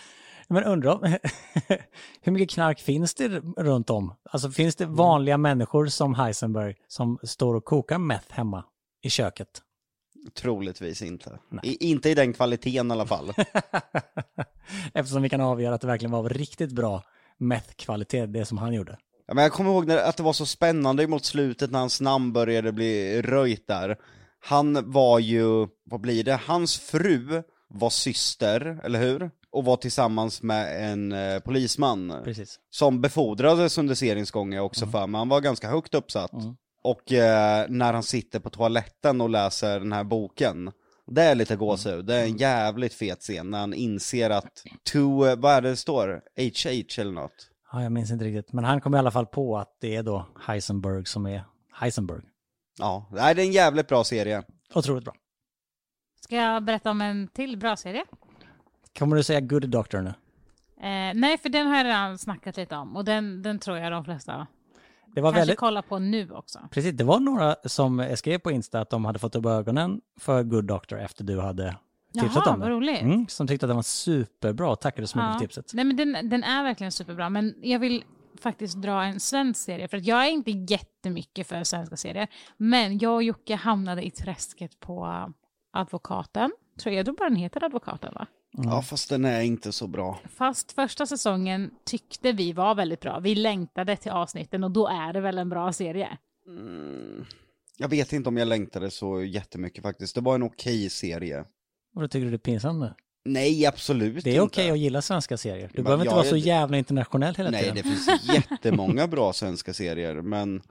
Men 0.47 0.63
undrar 0.63 0.91
om, 0.91 1.02
hur 2.21 2.32
mycket 2.32 2.49
knark 2.49 2.80
finns 2.80 3.13
det 3.13 3.28
runt 3.58 3.89
om? 3.89 4.15
Alltså 4.30 4.52
finns 4.52 4.76
det 4.76 4.86
vanliga 4.86 5.38
människor 5.38 5.88
som 5.88 6.15
Heisenberg 6.15 6.76
som 6.88 7.19
står 7.23 7.56
och 7.56 7.65
kokar 7.65 7.97
meth 7.97 8.34
hemma 8.34 8.65
i 9.04 9.10
köket? 9.10 9.62
Troligtvis 10.34 11.02
inte. 11.02 11.39
I, 11.63 11.89
inte 11.91 12.10
i 12.10 12.13
den 12.13 12.34
kvaliteten 12.34 12.88
i 12.88 12.91
alla 12.91 13.06
fall. 13.06 13.34
Eftersom 14.93 15.21
vi 15.21 15.30
kan 15.30 15.41
avgöra 15.41 15.76
att 15.76 15.82
det 15.82 15.88
verkligen 15.88 16.12
var 16.12 16.30
riktigt 16.30 16.71
bra 16.71 17.04
meth-kvalitet, 17.38 18.26
det 18.26 18.45
som 18.45 18.58
han 18.58 18.73
gjorde. 18.73 18.97
Ja, 19.28 19.34
men 19.34 19.44
jag 19.44 19.52
kommer 19.52 19.72
ihåg 19.72 19.88
när, 19.88 19.98
att 19.98 20.18
det 20.18 20.24
var 20.24 20.34
så 20.34 20.46
spännande 20.46 21.08
mot 21.08 21.26
slutet 21.26 21.72
när 21.72 21.80
hans 21.80 22.02
namn 22.02 22.34
började 22.34 22.72
bli 22.72 23.22
röjt 23.22 23.68
där. 23.68 23.98
Han 24.40 24.92
var 24.92 25.20
ju, 25.20 25.68
vad 25.86 26.02
blir 26.02 26.24
det, 26.24 26.40
hans 26.46 26.80
fru 26.80 27.44
var 27.74 27.90
syster, 27.90 28.80
eller 28.84 29.00
hur? 29.00 29.32
Och 29.52 29.66
var 29.66 29.78
tillsammans 29.78 30.42
med 30.42 30.92
en 30.92 31.12
eh, 31.12 31.40
polisman. 31.40 32.14
Precis. 32.24 32.60
Som 32.70 33.02
befordrades 33.02 33.78
under 33.78 33.96
seriens 33.96 34.32
gång 34.32 34.54
jag 34.54 34.66
också 34.66 34.88
för 34.88 35.08
mig, 35.08 35.20
han 35.20 35.30
var 35.30 35.42
ganska 35.42 35.70
högt 35.70 35.96
uppsatt. 35.96 36.32
Och 36.84 37.12
eh, 37.14 37.66
när 37.70 37.94
han 37.94 38.04
sitter 38.04 38.40
på 38.40 38.50
toaletten 38.50 39.22
och 39.22 39.30
läser 39.30 39.80
den 39.80 39.92
här 39.92 40.04
boken, 40.04 40.72
det 41.12 41.22
är 41.24 41.36
lite 41.36 41.56
gåshud, 41.56 42.06
det 42.06 42.16
är 42.16 42.24
en 42.24 42.38
jävligt 42.38 42.94
fet 42.94 43.20
scen 43.20 43.50
när 43.50 43.60
han 43.60 43.74
inser 43.74 44.30
att 44.30 44.64
to, 44.92 45.26
eh, 45.26 45.36
vad 45.36 45.54
är 45.54 45.62
det 45.62 45.70
det 45.70 45.76
står? 45.76 46.22
HH 46.38 47.00
eller 47.00 47.12
något? 47.12 47.50
Ja, 47.74 47.84
jag 47.84 47.92
minns 47.92 48.12
inte 48.12 48.26
riktigt. 48.26 48.54
Men 48.54 48.64
han 48.64 48.82
kom 48.82 48.96
i 48.96 48.98
alla 48.98 49.12
fall 49.12 49.26
på 49.26 49.58
att 49.58 49.78
det 49.80 49.96
är 49.96 50.04
då 50.04 50.26
Heisenberg 50.40 51.06
som 51.06 51.26
är 51.26 51.44
Heisenberg. 51.74 52.22
Ja, 52.80 53.06
det 53.12 53.20
är 53.20 53.40
en 53.40 53.52
jävligt 53.52 53.88
bra 53.88 54.04
serie. 54.04 54.44
Otroligt 54.74 55.04
bra. 55.04 55.14
Ska 56.22 56.36
jag 56.36 56.64
berätta 56.64 56.92
om 56.92 57.02
en 57.02 57.28
till 57.28 57.58
bra 57.58 57.76
serie? 57.76 58.06
Kommer 59.00 59.16
du 59.16 59.24
säga 59.24 59.42
Good 59.42 59.70
Doctor 59.70 60.02
nu? 60.02 60.10
Eh, 60.78 61.14
nej, 61.16 61.38
för 61.38 61.50
den 61.50 61.68
har 61.68 61.78
jag 61.78 61.86
redan 61.86 62.18
snackat 62.18 62.58
lite 62.58 62.76
om 62.76 62.96
och 62.96 63.06
den, 63.06 63.42
den 63.42 63.60
tror 63.60 63.78
jag 63.78 63.92
de 63.92 64.06
flesta 64.06 64.48
Det 65.16 65.22
var 65.22 65.30
kanske 65.30 65.40
väldigt... 65.40 65.60
kollar 65.60 65.82
på 65.82 66.00
nu 66.00 66.32
också. 66.32 66.60
Precis, 66.72 66.94
det 66.94 67.04
var 67.04 67.20
några 67.20 67.56
som 67.66 68.16
skrev 68.16 68.38
på 68.38 68.52
Insta 68.52 68.82
att 68.82 68.90
de 68.90 69.06
hade 69.06 69.20
fått 69.20 69.36
upp 69.36 69.46
ögonen 69.46 70.02
för 70.20 70.44
Good 70.44 70.66
Doctor 70.66 71.00
efter 71.00 71.24
du 71.24 71.40
hade 71.40 71.78
tipsat 72.13 72.43
Jaha, 72.45 72.54
om 72.54 72.60
det. 72.60 72.65
vad 72.65 72.71
roligt. 72.71 73.02
Mm, 73.02 73.28
som 73.28 73.47
tyckte 73.47 73.65
att 73.65 73.69
den 73.69 73.76
var 73.76 73.84
superbra 73.84 74.71
och 74.71 74.80
tackade 74.80 75.08
så 75.08 75.17
mycket 75.17 75.34
för 75.34 75.39
tipset. 75.39 75.71
Nej, 75.73 75.86
men 75.86 75.95
den, 75.95 76.30
den 76.30 76.43
är 76.43 76.63
verkligen 76.63 76.91
superbra, 76.91 77.30
men 77.30 77.56
jag 77.62 77.80
vill 77.80 78.04
faktiskt 78.39 78.82
dra 78.82 79.04
en 79.04 79.19
svensk 79.19 79.62
serie, 79.62 79.88
för 79.88 79.97
att 79.97 80.06
jag 80.06 80.26
är 80.26 80.30
inte 80.32 80.52
jättemycket 80.52 81.47
för 81.47 81.63
svenska 81.63 81.97
serier, 81.97 82.28
men 82.58 82.97
jag 82.97 83.13
och 83.13 83.23
Jocke 83.23 83.56
hamnade 83.56 84.06
i 84.06 84.12
träsket 84.12 84.80
på 84.80 85.30
Advokaten. 85.73 86.52
Tror 86.80 86.95
jag, 86.95 87.06
tror 87.06 87.15
bara 87.15 87.30
den 87.30 87.38
heter 87.38 87.63
Advokaten, 87.63 88.13
va? 88.13 88.28
Ja, 88.58 88.82
fast 88.82 89.10
den 89.10 89.26
är 89.26 89.41
inte 89.41 89.71
så 89.71 89.88
bra. 89.88 90.19
Fast 90.30 90.71
första 90.71 91.06
säsongen 91.06 91.71
tyckte 91.86 92.32
vi 92.32 92.54
var 92.54 92.76
väldigt 92.76 92.99
bra. 92.99 93.19
Vi 93.19 93.36
längtade 93.36 93.95
till 93.95 94.12
avsnitten 94.12 94.63
och 94.63 94.71
då 94.71 94.88
är 94.88 95.13
det 95.13 95.21
väl 95.21 95.38
en 95.38 95.49
bra 95.49 95.73
serie. 95.73 96.17
Jag 97.78 97.88
vet 97.88 98.13
inte 98.13 98.30
om 98.30 98.38
jag 98.38 98.47
längtade 98.47 98.91
så 98.91 99.23
jättemycket 99.23 99.84
faktiskt, 99.84 100.15
det 100.15 100.21
var 100.21 100.36
en 100.36 100.43
okej 100.43 100.89
serie. 100.89 101.45
Och 101.95 102.01
då 102.01 102.08
tycker 102.08 102.25
du 102.25 102.32
det 102.32 102.36
är 102.36 102.38
pinsamt 102.38 102.79
nu? 102.79 102.93
Nej, 103.25 103.65
absolut 103.65 104.23
Det 104.23 104.29
är 104.29 104.34
inte. 104.34 104.41
okej 104.43 104.71
att 104.71 104.79
gilla 104.79 105.01
svenska 105.01 105.38
serier. 105.38 105.67
Du 105.67 105.73
Men 105.73 105.84
behöver 105.84 106.03
inte 106.03 106.10
jag 106.12 106.15
vara 106.15 106.25
är- 106.25 106.29
så 106.29 106.38
jävla 106.38 106.77
internationell 106.77 107.36
hela 107.36 107.49
Nej, 107.49 107.62
tiden. 107.63 107.75
det 107.75 107.84
finns 107.84 108.08
jättemånga 108.51 109.08
bra 109.08 109.34
svenska 109.34 109.73
serier, 109.73 110.21
men 110.21 110.62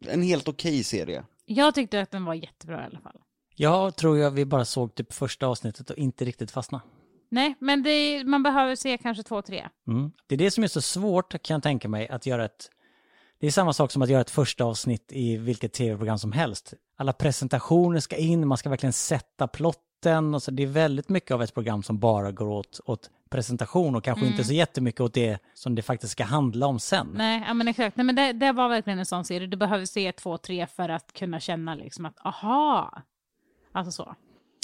en 0.00 0.22
helt 0.22 0.48
okej 0.48 0.84
serie. 0.84 1.22
Jag 1.46 1.74
tyckte 1.74 2.00
att 2.00 2.10
den 2.10 2.24
var 2.24 2.34
jättebra 2.34 2.82
i 2.82 2.84
alla 2.84 3.00
fall. 3.00 3.16
Jag 3.56 3.96
tror 3.96 4.18
jag 4.18 4.30
vi 4.30 4.44
bara 4.44 4.64
såg 4.64 4.94
typ 4.94 5.12
första 5.12 5.46
avsnittet 5.46 5.90
och 5.90 5.98
inte 5.98 6.24
riktigt 6.24 6.50
fastna. 6.50 6.80
Nej, 7.28 7.54
men 7.60 7.82
det, 7.82 8.24
man 8.24 8.42
behöver 8.42 8.76
se 8.76 8.98
kanske 8.98 9.22
två, 9.22 9.42
tre. 9.42 9.68
Mm. 9.88 10.10
Det 10.26 10.34
är 10.34 10.38
det 10.38 10.50
som 10.50 10.64
är 10.64 10.68
så 10.68 10.80
svårt, 10.80 11.42
kan 11.42 11.54
jag 11.54 11.62
tänka 11.62 11.88
mig, 11.88 12.08
att 12.08 12.26
göra 12.26 12.44
ett... 12.44 12.70
Det 13.40 13.46
är 13.46 13.50
samma 13.50 13.72
sak 13.72 13.90
som 13.92 14.02
att 14.02 14.08
göra 14.08 14.20
ett 14.20 14.30
första 14.30 14.64
avsnitt 14.64 15.12
i 15.12 15.36
vilket 15.36 15.72
tv-program 15.72 16.18
som 16.18 16.32
helst. 16.32 16.74
Alla 16.96 17.12
presentationer 17.12 18.00
ska 18.00 18.16
in, 18.16 18.48
man 18.48 18.58
ska 18.58 18.68
verkligen 18.70 18.92
sätta 18.92 19.46
plotten. 19.48 19.84
Och 20.34 20.42
så 20.42 20.50
det 20.50 20.62
är 20.62 20.66
väldigt 20.66 21.08
mycket 21.08 21.30
av 21.30 21.42
ett 21.42 21.54
program 21.54 21.82
som 21.82 21.98
bara 21.98 22.32
går 22.32 22.48
åt, 22.48 22.80
åt 22.84 23.10
presentation 23.30 23.96
och 23.96 24.04
kanske 24.04 24.26
inte 24.26 24.44
så 24.44 24.52
jättemycket 24.52 25.00
åt 25.00 25.14
det 25.14 25.38
som 25.54 25.74
det 25.74 25.82
faktiskt 25.82 26.12
ska 26.12 26.24
handla 26.24 26.66
om 26.66 26.78
sen. 26.78 27.10
Nej, 27.14 27.44
ja, 27.46 27.54
men 27.54 27.68
exakt. 27.68 27.96
Nej, 27.96 28.06
men 28.06 28.14
det, 28.14 28.32
det 28.32 28.52
var 28.52 28.68
verkligen 28.68 28.98
en 28.98 29.06
sån 29.06 29.24
serie. 29.24 29.46
Du 29.46 29.56
behöver 29.56 29.84
se 29.84 30.12
två, 30.12 30.38
tre 30.38 30.66
för 30.66 30.88
att 30.88 31.12
kunna 31.12 31.40
känna 31.40 31.74
liksom 31.74 32.06
att 32.06 32.26
aha. 32.26 33.02
Alltså 33.72 33.92
så. 33.92 34.14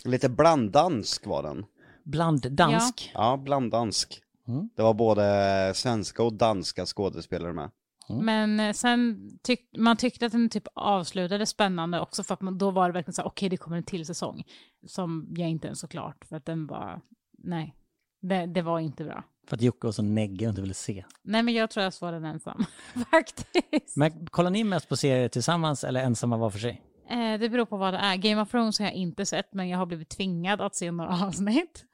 Lite 0.05 0.29
blanddansk 0.29 1.27
var 1.27 1.43
den. 1.43 1.65
Blanddansk. 2.05 3.11
Ja, 3.15 3.37
blanddansk. 3.37 4.21
Mm. 4.49 4.69
Det 4.77 4.83
var 4.83 4.95
både 4.95 5.73
svenska 5.75 6.23
och 6.23 6.33
danska 6.33 6.87
skådespelare 6.87 7.53
med. 7.53 7.71
Men 8.09 8.61
eh, 8.61 8.73
sen 8.73 9.31
tyck, 9.43 9.61
man 9.79 9.97
tyckte 9.97 10.27
att 10.27 10.33
den 10.33 10.49
typ 10.49 10.67
avslutade 10.75 11.47
spännande 11.47 12.01
också 12.01 12.23
för 12.23 12.35
att 12.35 12.41
man, 12.41 12.59
då 12.59 12.71
var 12.71 12.89
det 12.89 12.93
verkligen 12.93 13.15
så 13.15 13.23
här, 13.23 13.29
okej 13.29 13.49
det 13.49 13.57
kommer 13.57 13.77
en 13.77 13.83
till 13.83 14.07
säsong. 14.07 14.45
Som 14.87 15.35
jag 15.37 15.49
inte 15.49 15.67
ens 15.67 15.81
så 15.81 15.89
klart 15.89 16.25
för 16.25 16.37
att 16.37 16.47
den 16.47 16.67
var, 16.67 17.01
nej. 17.39 17.77
Det, 18.21 18.47
det 18.47 18.63
var 18.63 18.81
inte 18.81 19.05
bra. 19.05 19.25
För 19.47 19.57
att 19.57 19.63
Jocke 19.63 19.87
var 19.87 19.93
så 19.93 20.03
neggig 20.03 20.47
och 20.47 20.51
inte 20.51 20.61
ville 20.61 20.75
se. 20.75 21.05
Nej 21.23 21.43
men 21.43 21.55
jag 21.55 21.71
tror 21.71 21.85
jag 21.85 21.93
svarade 21.93 22.17
den 22.17 22.25
ensam. 22.25 22.65
Faktiskt. 23.11 23.97
Men 23.97 24.27
kollar 24.27 24.51
ni 24.51 24.65
mest 24.65 24.89
på 24.89 24.97
serier 24.97 25.29
tillsammans 25.29 25.85
eller 25.85 26.03
ensamma 26.03 26.37
var 26.37 26.51
för 26.51 26.59
sig? 26.59 26.83
Eh, 27.09 27.41
det 27.41 27.49
beror 27.49 27.67
på 27.67 27.77
vad 27.77 27.95
det 27.95 27.99
är. 27.99 28.17
Game 28.17 28.43
of 28.43 28.51
Thrones 28.51 28.79
har 28.79 28.87
jag 28.87 28.95
inte 28.95 29.27
sett, 29.27 29.55
men 29.55 29.69
jag 29.69 29.79
har 29.79 29.87
blivit 29.87 30.09
tvingad 30.09 30.61
att 30.61 30.75
se 30.75 30.91
några 30.91 31.11
avsnitt. 31.27 31.85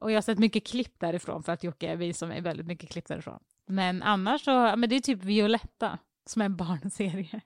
Och 0.00 0.10
jag 0.10 0.16
har 0.16 0.22
sett 0.22 0.38
mycket 0.38 0.66
klipp 0.66 1.00
därifrån 1.00 1.42
för 1.42 1.52
att 1.52 1.64
Jocke 1.64 1.96
visar 1.96 2.26
mig 2.26 2.40
väldigt 2.40 2.66
mycket 2.66 2.90
klipp 2.90 3.08
därifrån. 3.08 3.38
Men 3.66 4.02
annars 4.02 4.44
så, 4.44 4.76
men 4.76 4.88
det 4.88 4.96
är 4.96 5.00
typ 5.00 5.22
Violetta, 5.22 5.98
som 6.26 6.42
är 6.42 6.46
en 6.46 6.56
barnserie. 6.56 7.40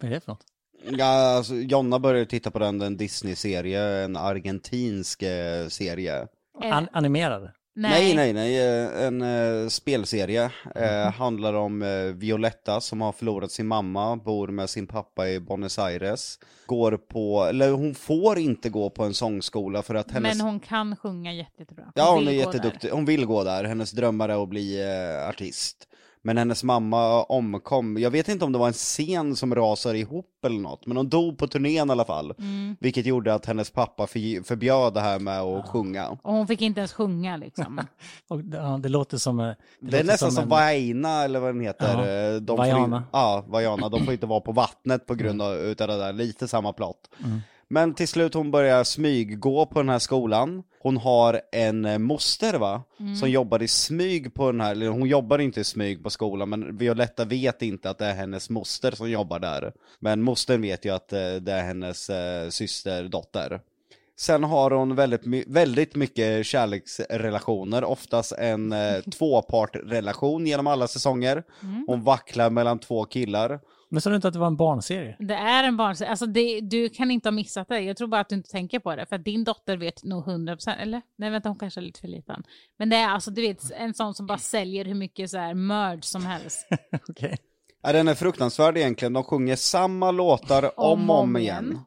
Vad 0.00 0.10
är 0.10 0.14
det 0.14 0.20
för 0.20 0.32
något? 0.32 0.46
Ja, 0.90 1.36
alltså, 1.36 1.54
Jonna 1.54 1.98
började 1.98 2.26
titta 2.26 2.50
på 2.50 2.58
den, 2.58 2.82
en 2.82 2.96
Disney-serie, 2.96 4.04
en 4.04 4.16
argentinsk 4.16 5.22
eh, 5.22 5.68
serie. 5.68 6.26
Eh, 6.62 6.76
An 6.76 6.88
animerade? 6.92 7.52
Nej, 7.76 8.14
nej, 8.14 8.32
nej, 8.32 8.58
eh, 8.58 9.06
en 9.06 9.22
uh, 9.22 9.68
spelserie. 9.68 10.50
Uh, 10.76 11.10
handlar 11.12 11.54
om 11.54 11.82
uh, 11.82 12.14
Violetta 12.14 12.80
som 12.80 13.00
har 13.00 13.12
förlorat 13.12 13.50
sin 13.50 13.66
mamma, 13.66 14.16
bor 14.16 14.48
med 14.48 14.70
sin 14.70 14.86
pappa 14.86 15.28
i 15.28 15.40
Buenos 15.40 15.78
Aires. 15.78 16.38
Går 16.66 16.96
på, 16.96 17.44
eller 17.44 17.70
hon 17.70 17.94
får 17.94 18.38
inte 18.38 18.68
gå 18.68 18.90
på 18.90 19.04
en 19.04 19.14
sångskola 19.14 19.82
för 19.82 19.94
att 19.94 20.10
hennes... 20.10 20.38
Men 20.38 20.46
hon 20.46 20.60
kan 20.60 20.96
sjunga 20.96 21.32
jätte, 21.32 21.52
jättebra. 21.58 21.84
Hon 21.84 21.92
Ja, 21.94 22.14
hon 22.14 22.28
är 22.28 22.32
gå 22.32 22.38
jätteduktig. 22.38 22.90
Hon 22.90 23.04
vill 23.04 23.26
gå 23.26 23.44
där. 23.44 23.64
Hennes 23.64 23.92
drömmar 23.92 24.28
är 24.28 24.42
att 24.42 24.48
bli 24.48 24.82
eh, 24.82 25.28
artist. 25.28 25.88
Men 26.26 26.36
hennes 26.38 26.64
mamma 26.64 27.22
omkom. 27.22 27.98
Jag 27.98 28.10
vet 28.10 28.28
inte 28.28 28.44
om 28.44 28.52
det 28.52 28.58
var 28.58 28.66
en 28.66 28.72
scen 28.72 29.36
som 29.36 29.54
rasade 29.54 29.98
ihop 29.98 30.44
eller 30.46 30.60
något, 30.60 30.86
men 30.86 30.96
hon 30.96 31.08
dog 31.08 31.38
på 31.38 31.46
turnén 31.46 31.88
i 31.88 31.92
alla 31.92 32.04
fall. 32.04 32.34
Mm. 32.38 32.76
Vilket 32.80 33.06
gjorde 33.06 33.34
att 33.34 33.46
hennes 33.46 33.70
pappa 33.70 34.06
för, 34.06 34.44
förbjöd 34.44 34.94
det 34.94 35.00
här 35.00 35.18
med 35.18 35.40
att 35.40 35.68
sjunga. 35.68 36.08
Och 36.08 36.32
hon 36.32 36.46
fick 36.46 36.62
inte 36.62 36.80
ens 36.80 36.92
sjunga 36.92 37.36
liksom. 37.36 37.80
Och, 38.28 38.40
ja, 38.52 38.78
det 38.82 38.88
låter 38.88 39.18
som... 39.18 39.40
eh, 39.40 39.46
Det, 39.80 39.86
är 39.86 39.90
låter 39.90 40.04
nästan 40.04 40.32
som, 40.32 40.42
en- 40.42 40.48
Vaina 40.48 41.24
eller 41.24 41.40
vad 41.40 41.54
den 41.54 41.60
heter. 41.60 42.06
Ja, 42.06 42.34
Eh, 42.34 42.40
De 42.40 42.56
Vaiana. 42.56 42.98
Får, 43.10 43.20
ja, 43.20 43.44
Vaiana. 43.48 43.88
De 43.88 44.04
får 44.04 44.12
inte 44.14 44.26
vara 44.26 44.40
på 44.40 44.52
vattnet 44.52 45.06
på 45.06 45.14
grund 45.14 45.42
av 45.42 45.54
utav 45.54 45.88
det 45.88 45.96
där, 45.98 46.12
lite 46.12 46.48
samma 46.48 46.72
plott. 46.72 47.10
Men 47.68 47.94
till 47.94 48.08
slut 48.08 48.34
hon 48.34 48.50
börjar 48.50 48.84
smyggå 48.84 49.66
på 49.66 49.78
den 49.78 49.88
här 49.88 49.98
skolan. 49.98 50.62
Hon 50.78 50.96
har 50.96 51.40
en 51.52 51.84
eh, 51.84 51.98
moster 51.98 52.58
va? 52.58 52.82
Som 53.20 53.30
jobbar 53.30 53.62
i 53.62 53.68
smyg 53.68 54.34
på 54.34 54.52
den 54.52 54.60
här, 54.60 54.72
eller 54.72 54.88
hon 54.88 55.08
jobbar 55.08 55.38
inte 55.38 55.60
i 55.60 55.64
smyg 55.64 56.02
på 56.02 56.10
skolan 56.10 56.48
men 56.48 56.76
Violetta 56.76 57.24
vet 57.24 57.62
inte 57.62 57.90
att 57.90 57.98
det 57.98 58.06
är 58.06 58.14
hennes 58.14 58.50
moster 58.50 58.90
som 58.90 59.10
jobbar 59.10 59.38
där. 59.38 59.72
Men 60.00 60.22
mostern 60.22 60.62
vet 60.62 60.84
ju 60.84 60.94
att 60.94 61.12
eh, 61.12 61.34
det 61.34 61.52
är 61.52 61.62
hennes 61.62 62.10
eh, 62.10 62.48
systerdotter. 62.48 63.60
Sen 64.16 64.44
har 64.44 64.70
hon 64.70 64.94
väldigt, 64.94 65.46
väldigt 65.46 65.94
mycket 65.94 66.46
kärleksrelationer, 66.46 67.84
oftast 67.84 68.32
en 68.32 68.72
eh, 68.72 69.00
tvåpartrelation 69.18 70.46
genom 70.46 70.66
alla 70.66 70.88
säsonger. 70.88 71.42
Hon 71.86 72.04
vacklar 72.04 72.50
mellan 72.50 72.78
två 72.78 73.04
killar. 73.04 73.60
Men 73.88 74.00
sa 74.00 74.10
du 74.10 74.16
inte 74.16 74.28
att 74.28 74.34
det 74.34 74.40
var 74.40 74.46
en 74.46 74.56
barnserie? 74.56 75.16
Det 75.18 75.34
är 75.34 75.64
en 75.64 75.76
barnserie. 75.76 76.10
Alltså 76.10 76.26
det, 76.26 76.60
du 76.60 76.88
kan 76.88 77.10
inte 77.10 77.28
ha 77.28 77.32
missat 77.32 77.68
det. 77.68 77.80
Jag 77.80 77.96
tror 77.96 78.08
bara 78.08 78.20
att 78.20 78.28
du 78.28 78.34
inte 78.34 78.50
tänker 78.50 78.78
på 78.78 78.96
det. 78.96 79.06
För 79.06 79.16
att 79.16 79.24
din 79.24 79.44
dotter 79.44 79.76
vet 79.76 80.04
nog 80.04 80.24
100%. 80.24 80.76
Eller? 80.76 81.02
Nej 81.18 81.30
vänta, 81.30 81.48
hon 81.48 81.58
kanske 81.58 81.80
är 81.80 81.82
lite 81.82 82.00
för 82.00 82.08
liten. 82.08 82.42
Men 82.78 82.88
det 82.88 82.96
är 82.96 83.08
alltså, 83.08 83.30
du 83.30 83.42
vet, 83.42 83.70
en 83.70 83.94
sån 83.94 84.14
som 84.14 84.26
bara 84.26 84.38
säljer 84.38 84.84
hur 84.84 84.94
mycket 84.94 85.30
så 85.30 85.38
här 85.38 85.54
merch 85.54 86.04
som 86.04 86.26
helst. 86.26 86.68
Okej. 87.08 87.36
Ja, 87.82 87.92
den 87.92 88.08
är 88.08 88.14
fruktansvärd 88.14 88.76
egentligen, 88.76 89.12
de 89.12 89.24
sjunger 89.24 89.56
samma 89.56 90.10
låtar 90.10 90.80
om 90.80 91.10
och 91.10 91.18
om 91.18 91.36
igen. 91.36 91.80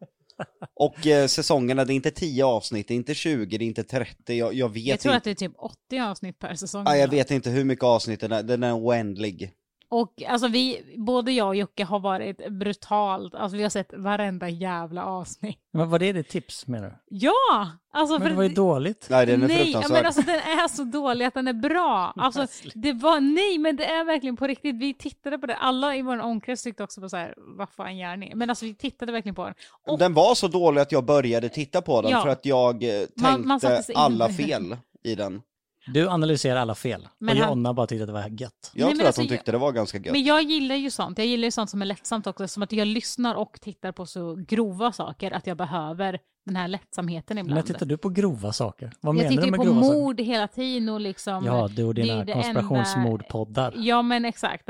Och 0.74 1.08
eh, 1.08 1.28
säsongerna, 1.28 1.86
det 1.86 1.94
är 1.94 1.96
inte 1.96 2.12
10 2.12 2.46
avsnitt, 2.46 2.88
det 2.88 2.94
är 2.94 2.96
inte 2.96 3.14
20, 3.14 3.58
det 3.58 3.66
är 3.66 3.68
inte 3.68 3.84
30, 3.84 4.34
jag, 4.34 4.54
jag 4.54 4.74
vet 4.74 4.86
Jag 4.86 5.00
tror 5.00 5.14
inte. 5.16 5.18
att 5.18 5.24
det 5.24 5.46
är 5.46 5.50
typ 5.50 5.58
80 5.58 6.00
avsnitt 6.00 6.40
per 6.40 6.56
säsong. 6.56 6.84
Ja, 6.86 6.98
jag 6.98 7.08
vet 7.08 7.32
inte 7.32 7.50
hur 7.50 7.64
mycket 7.64 7.84
avsnitt 7.84 8.20
den 8.20 8.32
är, 8.32 8.44
den 8.44 8.64
är 8.64 8.78
oändlig. 8.78 9.52
Och 9.90 10.24
alltså 10.28 10.48
vi, 10.48 10.82
både 10.98 11.32
jag 11.32 11.48
och 11.48 11.56
Jocke 11.56 11.84
har 11.84 12.00
varit 12.00 12.50
brutalt, 12.52 13.36
alltså 13.36 13.58
vi 13.58 13.64
har 13.64 13.70
sett 13.70 13.94
varenda 13.98 14.50
jävla 14.50 15.06
avsnitt. 15.06 15.60
Men 15.74 15.90
var 15.90 16.00
det 16.00 16.14
ditt 16.14 16.30
tips 16.30 16.68
menar 16.68 16.90
du? 16.90 16.96
Ja! 17.10 17.72
Alltså 17.94 18.14
Men 18.14 18.22
för 18.22 18.30
det 18.30 18.36
var 18.36 18.44
ju 18.44 18.50
dåligt. 18.50 19.08
Nej, 19.10 19.26
den 19.26 19.44
är 19.44 19.48
nej, 19.48 19.58
fruktansvärd. 19.64 19.92
men 19.98 20.06
alltså 20.06 20.22
den 20.22 20.36
är 20.36 20.68
så 20.68 20.84
dålig 20.84 21.26
att 21.26 21.34
den 21.34 21.48
är 21.48 21.54
bra. 21.54 22.14
Alltså 22.18 22.48
det 22.76 22.94
var, 22.94 23.20
nej 23.20 23.58
men 23.58 23.76
det 23.76 23.86
är 23.86 24.04
verkligen 24.06 24.38
på 24.38 24.48
riktigt, 24.48 24.76
vi 24.76 24.94
tittade 24.94 25.38
på 25.38 25.46
det, 25.48 25.56
alla 25.56 25.96
i 25.96 26.02
vår 26.02 26.20
omkrets 26.20 26.64
tyckte 26.64 26.84
också 26.84 27.02
på 27.02 27.10
så 27.10 27.18
här, 27.18 27.34
vad 27.38 27.70
fan 27.70 27.98
gör 27.98 28.18
ni? 28.18 28.36
Men 28.36 28.50
alltså 28.50 28.66
vi 28.66 28.76
tittade 28.76 29.12
verkligen 29.12 29.36
på 29.36 29.46
den. 29.46 29.54
Och 29.88 30.00
Den 30.00 30.14
var 30.14 30.36
så 30.36 30.48
dålig 30.48 30.82
att 30.82 30.92
jag 30.92 31.06
började 31.06 31.50
titta 31.50 31.82
på 31.82 32.02
den 32.02 32.12
Ja. 32.12 32.22
för 32.22 32.30
att 32.30 32.46
jag 32.46 32.84
eh, 32.84 32.90
tänkte 32.90 33.22
Man- 33.24 33.48
man 33.48 33.60
i 33.90 33.94
alla 33.96 34.30
fel 34.30 34.78
i 35.04 35.16
den. 35.16 35.42
Du 35.88 36.10
analyserar 36.10 36.60
alla 36.60 36.76
fel. 36.76 37.08
Men 37.20 37.38
och 37.38 37.44
han- 37.44 37.50
Jonna 37.50 37.74
bara 37.74 37.88
tyckte 37.88 38.04
att 38.04 38.08
det 38.08 38.14
var 38.14 38.22
gött. 38.30 38.72
Jag 38.74 38.86
Nej, 38.86 38.88
men 38.88 38.98
tror 38.98 39.08
alltså, 39.08 39.22
att 39.22 39.28
hon 39.30 39.38
tyckte 39.38 39.52
det 39.52 39.58
var 39.58 39.72
ganska 39.72 39.98
gött. 39.98 40.12
Men 40.12 40.24
jag 40.24 40.44
gillar 40.44 40.76
ju 40.76 40.92
sånt. 40.92 41.18
Jag 41.18 41.28
gillar 41.28 41.46
ju 41.46 41.52
sånt 41.52 41.70
som 41.70 41.82
är 41.82 41.86
lättsamt 41.86 42.28
också. 42.28 42.48
Som 42.48 42.64
att 42.64 42.72
jag 42.72 42.88
lyssnar 42.88 43.36
och 43.36 43.58
tittar 43.62 43.92
på 43.92 44.06
så 44.06 44.36
grova 44.48 44.92
saker 44.92 45.32
att 45.32 45.48
jag 45.48 45.58
behöver 45.58 46.20
den 46.48 46.56
här 46.56 46.68
lättsamheten 46.68 47.36
När 47.36 47.42
ibland. 47.42 47.66
tittar 47.66 47.86
du 47.86 47.98
på 47.98 48.10
grova 48.10 48.54
saker? 48.54 48.92
Vad 49.02 49.16
jag 49.16 49.18
menar 49.18 49.30
tittar 49.30 49.46
du 49.46 49.52
med 49.52 49.58
på 49.58 49.64
grova 49.64 49.82
saker? 49.82 50.00
mord 50.00 50.22
hela 50.22 50.48
tiden 50.48 50.90
och 50.90 51.02
liksom... 51.02 51.46
Ja, 51.46 51.68
du 51.68 51.84
och 51.84 51.94
dina 51.94 52.26
konspirationsmordpoddar. 52.26 53.74
Ja 53.76 54.02
men 54.02 54.26
exakt. 54.26 54.68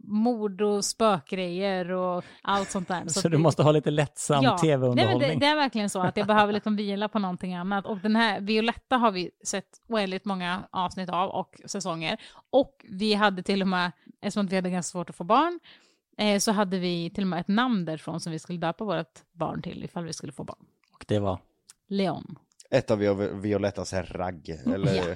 Mord 0.00 0.60
och 0.60 0.84
spökgrejer 0.84 1.90
och 1.90 2.24
allt 2.42 2.70
sånt 2.70 2.88
där. 2.88 3.02
Så 3.08 3.28
du 3.28 3.38
måste 3.38 3.62
ha 3.62 3.72
lite 3.72 3.90
lättsam 3.90 4.42
Nej, 4.42 4.50
men 4.50 4.58
tv-underhållning. 4.58 5.28
det, 5.28 5.34
det 5.34 5.46
är 5.46 5.56
verkligen 5.56 5.90
så 5.90 6.00
att 6.00 6.16
jag 6.16 6.26
behöver 6.26 6.52
liksom 6.52 6.76
vila 6.76 7.08
på 7.08 7.18
någonting 7.18 7.54
annat. 7.54 7.86
Och 7.86 7.98
den 7.98 8.16
här 8.16 8.40
Violetta 8.40 8.96
har 8.96 9.10
vi 9.10 9.30
sett 9.44 9.80
oändligt 9.88 10.24
många 10.24 10.62
avsnitt 10.70 11.08
av 11.08 11.30
och 11.30 11.60
säsonger. 11.66 12.16
Och 12.50 12.84
vi 12.88 13.14
hade 13.14 13.42
till 13.42 13.62
och 13.62 13.68
med, 13.68 13.92
eftersom 14.20 14.46
vi 14.46 14.56
hade 14.56 14.70
ganska 14.70 14.90
svårt 14.92 15.10
att 15.10 15.16
få 15.16 15.24
barn, 15.24 15.60
eh, 16.18 16.38
så 16.38 16.52
hade 16.52 16.78
vi 16.78 17.10
till 17.10 17.24
och 17.24 17.28
med 17.28 17.40
ett 17.40 17.48
namn 17.48 17.84
därifrån 17.84 18.20
som 18.20 18.32
vi 18.32 18.38
skulle 18.38 18.58
döpa 18.58 18.84
vårt 18.84 19.20
barn 19.32 19.62
till 19.62 19.84
ifall 19.84 20.04
vi 20.04 20.12
skulle 20.12 20.32
få 20.32 20.44
barn. 20.44 20.64
Det 21.12 21.20
var... 21.20 21.38
Leon. 21.88 22.38
Ett 22.70 22.90
av 22.90 22.98
Vio- 23.02 23.40
Violettas 23.40 23.92
ragg, 23.92 24.48
eller 24.66 24.94
Ja. 24.94 25.14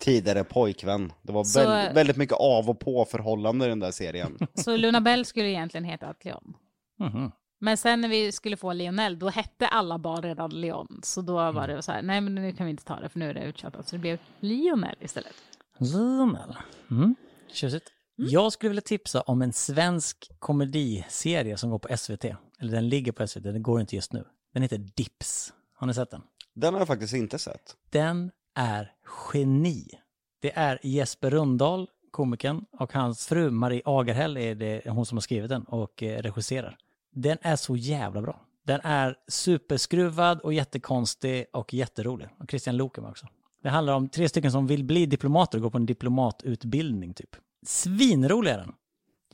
tidigare 0.00 0.44
pojkvän. 0.44 1.12
Det 1.22 1.32
var 1.32 1.44
Så- 1.44 1.60
väl, 1.60 1.94
väldigt 1.94 2.16
mycket 2.16 2.36
av 2.40 2.70
och 2.70 2.80
på 2.80 3.04
förhållande 3.04 3.66
i 3.66 3.68
den 3.68 3.80
där 3.80 3.90
serien. 3.90 4.38
Så 4.54 4.76
Luna 4.76 5.00
Bell 5.00 5.24
skulle 5.24 5.48
egentligen 5.48 5.84
heta 5.84 6.14
Leon. 6.24 6.54
Mhm. 6.98 7.30
Men 7.60 7.76
sen 7.76 8.00
när 8.00 8.08
vi 8.08 8.32
skulle 8.32 8.56
få 8.56 8.72
Lionel, 8.72 9.18
då 9.18 9.28
hette 9.28 9.66
alla 9.68 9.98
barn 9.98 10.22
redan 10.22 10.50
Leon. 10.60 11.00
Så 11.02 11.20
då 11.20 11.34
var 11.34 11.68
det 11.68 11.82
så 11.82 11.92
här, 11.92 12.02
nej 12.02 12.20
men 12.20 12.34
nu 12.34 12.52
kan 12.52 12.66
vi 12.66 12.70
inte 12.70 12.84
ta 12.84 13.00
det 13.00 13.08
för 13.08 13.18
nu 13.18 13.30
är 13.30 13.34
det 13.34 13.44
uttjatat. 13.44 13.88
Så 13.88 13.96
det 13.96 14.00
blev 14.00 14.18
Lionel 14.40 14.96
istället. 15.00 15.34
Lionel. 15.78 16.56
Mm. 16.90 17.14
Tjusigt. 17.52 17.92
Jag 18.16 18.52
skulle 18.52 18.68
vilja 18.68 18.82
tipsa 18.82 19.20
om 19.20 19.42
en 19.42 19.52
svensk 19.52 20.30
komediserie 20.38 21.56
som 21.56 21.70
går 21.70 21.78
på 21.78 21.96
SVT. 21.96 22.24
Eller 22.60 22.72
den 22.72 22.88
ligger 22.88 23.12
på 23.12 23.26
SVT, 23.26 23.42
den 23.42 23.62
går 23.62 23.80
inte 23.80 23.96
just 23.96 24.12
nu. 24.12 24.24
Den 24.56 24.62
heter 24.62 24.78
Dips. 24.78 25.52
Har 25.74 25.86
ni 25.86 25.94
sett 25.94 26.10
den? 26.10 26.22
Den 26.54 26.74
har 26.74 26.80
jag 26.80 26.88
faktiskt 26.88 27.14
inte 27.14 27.38
sett. 27.38 27.76
Den 27.90 28.30
är 28.54 28.92
geni. 29.32 29.88
Det 30.40 30.52
är 30.58 30.78
Jesper 30.82 31.30
Rundahl, 31.30 31.88
komikern, 32.10 32.64
och 32.72 32.92
hans 32.92 33.26
fru 33.26 33.50
Marie 33.50 33.82
Agerhäll 33.84 34.36
är 34.36 34.54
det 34.54 34.90
hon 34.90 35.06
som 35.06 35.16
har 35.16 35.20
skrivit 35.20 35.48
den 35.48 35.62
och 35.62 36.02
eh, 36.02 36.22
regisserar. 36.22 36.78
Den 37.12 37.38
är 37.42 37.56
så 37.56 37.76
jävla 37.76 38.22
bra. 38.22 38.40
Den 38.66 38.80
är 38.84 39.16
superskruvad 39.28 40.40
och 40.40 40.52
jättekonstig 40.52 41.46
och 41.52 41.74
jätterolig. 41.74 42.28
Och 42.38 42.50
Christian 42.50 42.76
Lok 42.76 42.98
med 42.98 43.10
också. 43.10 43.26
Det 43.62 43.68
handlar 43.68 43.94
om 43.94 44.08
tre 44.08 44.28
stycken 44.28 44.52
som 44.52 44.66
vill 44.66 44.84
bli 44.84 45.06
diplomater 45.06 45.58
och 45.58 45.62
gå 45.62 45.70
på 45.70 45.78
en 45.78 45.86
diplomatutbildning 45.86 47.14
typ. 47.14 47.36
Svinrolig 47.66 48.50
är 48.50 48.58
den. 48.58 48.72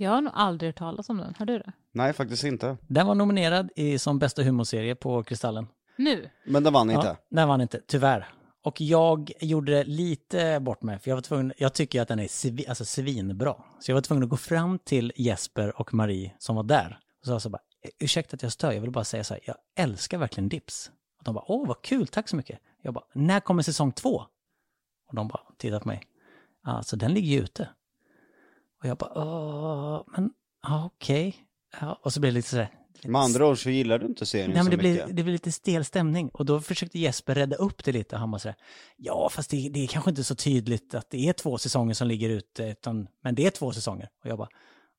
Jag 0.03 0.11
har 0.11 0.21
nog 0.21 0.33
aldrig 0.37 0.69
hört 0.69 0.79
talas 0.79 1.09
om 1.11 1.17
den, 1.17 1.35
har 1.39 1.47
du 1.47 1.59
det? 1.59 1.73
Nej, 1.93 2.13
faktiskt 2.13 2.45
inte. 2.45 2.77
Den 2.87 3.07
var 3.07 3.15
nominerad 3.15 3.71
i, 3.77 3.99
som 3.99 4.19
bästa 4.19 4.43
humorserie 4.43 4.95
på 4.95 5.23
Kristallen. 5.23 5.67
Nu? 5.97 6.31
Men 6.47 6.63
den 6.63 6.73
vann 6.73 6.91
inte. 6.91 7.07
Ja, 7.07 7.17
den 7.31 7.49
vann 7.49 7.61
inte, 7.61 7.81
tyvärr. 7.87 8.29
Och 8.65 8.81
jag 8.81 9.33
gjorde 9.41 9.85
lite 9.85 10.61
bort 10.61 10.83
mig, 10.83 10.99
för 10.99 11.11
jag 11.11 11.17
var 11.17 11.23
tvungen, 11.23 11.53
jag 11.59 11.73
tycker 11.73 12.03
att 12.03 12.09
den 12.09 12.19
är 12.19 12.29
svi, 12.29 12.67
alltså 12.67 12.85
svinbra. 12.85 13.55
Så 13.81 13.91
jag 13.91 13.95
var 13.95 14.03
tvungen 14.03 14.25
att 14.25 14.31
gå 14.31 14.37
fram 14.37 14.79
till 14.79 15.13
Jesper 15.17 15.81
och 15.81 15.95
Marie 15.95 16.33
som 16.39 16.57
var 16.57 16.63
där. 16.63 16.99
Och 17.21 17.27
sa 17.27 17.41
så 17.41 17.51
bara, 17.51 17.63
ursäkta 17.99 18.35
att 18.35 18.43
jag 18.43 18.53
stör, 18.53 18.73
jag 18.73 18.81
vill 18.81 18.91
bara 18.91 19.05
säga 19.05 19.25
så 19.25 19.35
här, 19.35 19.43
jag 19.47 19.57
älskar 19.77 20.19
verkligen 20.19 20.49
Dips. 20.49 20.91
Och 21.19 21.25
de 21.25 21.35
bara, 21.35 21.45
åh 21.49 21.69
vad 21.69 21.83
kul, 21.83 22.07
tack 22.07 22.29
så 22.29 22.37
mycket. 22.37 22.59
Jag 22.83 22.95
bara, 22.95 23.05
när 23.15 23.41
kommer 23.41 23.63
säsong 23.63 23.93
två? 23.93 24.23
Och 25.09 25.15
de 25.15 25.29
bara, 25.29 25.43
tittar 25.59 25.81
på 25.81 25.89
mig. 25.89 26.03
Alltså 26.65 26.97
den 26.97 27.15
ligger 27.15 27.29
ju 27.29 27.39
ute. 27.43 27.69
Och 28.83 28.89
jag 28.89 28.97
bara, 28.97 29.13
åh, 29.15 30.03
men, 30.07 30.31
ja 30.63 30.91
okej. 30.95 31.37
Ja, 31.81 31.99
och 32.03 32.13
så 32.13 32.21
blev 32.21 32.33
det 32.33 32.39
lite 32.39 32.49
så 32.49 32.57
här, 32.57 32.69
Med 33.05 33.21
andra 33.21 33.47
ord 33.47 33.63
så 33.63 33.71
gillar 33.71 33.99
du 33.99 34.07
inte 34.07 34.27
serien 34.27 34.51
Nej, 34.51 34.57
men 34.57 34.65
så 34.65 34.71
det 34.71 34.77
blir, 34.77 34.93
mycket. 34.93 35.17
det 35.17 35.23
blir 35.23 35.33
lite 35.33 35.53
stel 35.53 35.85
stämning. 35.85 36.29
Och 36.29 36.45
då 36.47 36.61
försökte 36.61 36.99
Jesper 36.99 37.35
rädda 37.35 37.57
upp 37.57 37.85
det 37.85 37.93
lite. 37.93 38.17
Han 38.17 38.31
bara 38.31 38.39
sådär, 38.39 38.57
ja 38.97 39.29
fast 39.29 39.51
det, 39.51 39.69
det 39.69 39.83
är 39.83 39.87
kanske 39.87 40.11
inte 40.11 40.25
så 40.25 40.35
tydligt 40.35 40.95
att 40.95 41.11
det 41.11 41.29
är 41.29 41.33
två 41.33 41.59
säsonger 41.59 41.95
som 41.95 42.09
ligger 42.09 42.29
ute, 42.29 42.65
utan, 42.65 43.09
men 43.23 43.35
det 43.35 43.47
är 43.47 43.51
två 43.51 43.73
säsonger. 43.73 44.09
Och 44.25 44.31
jag 44.31 44.39
bara, 44.39 44.49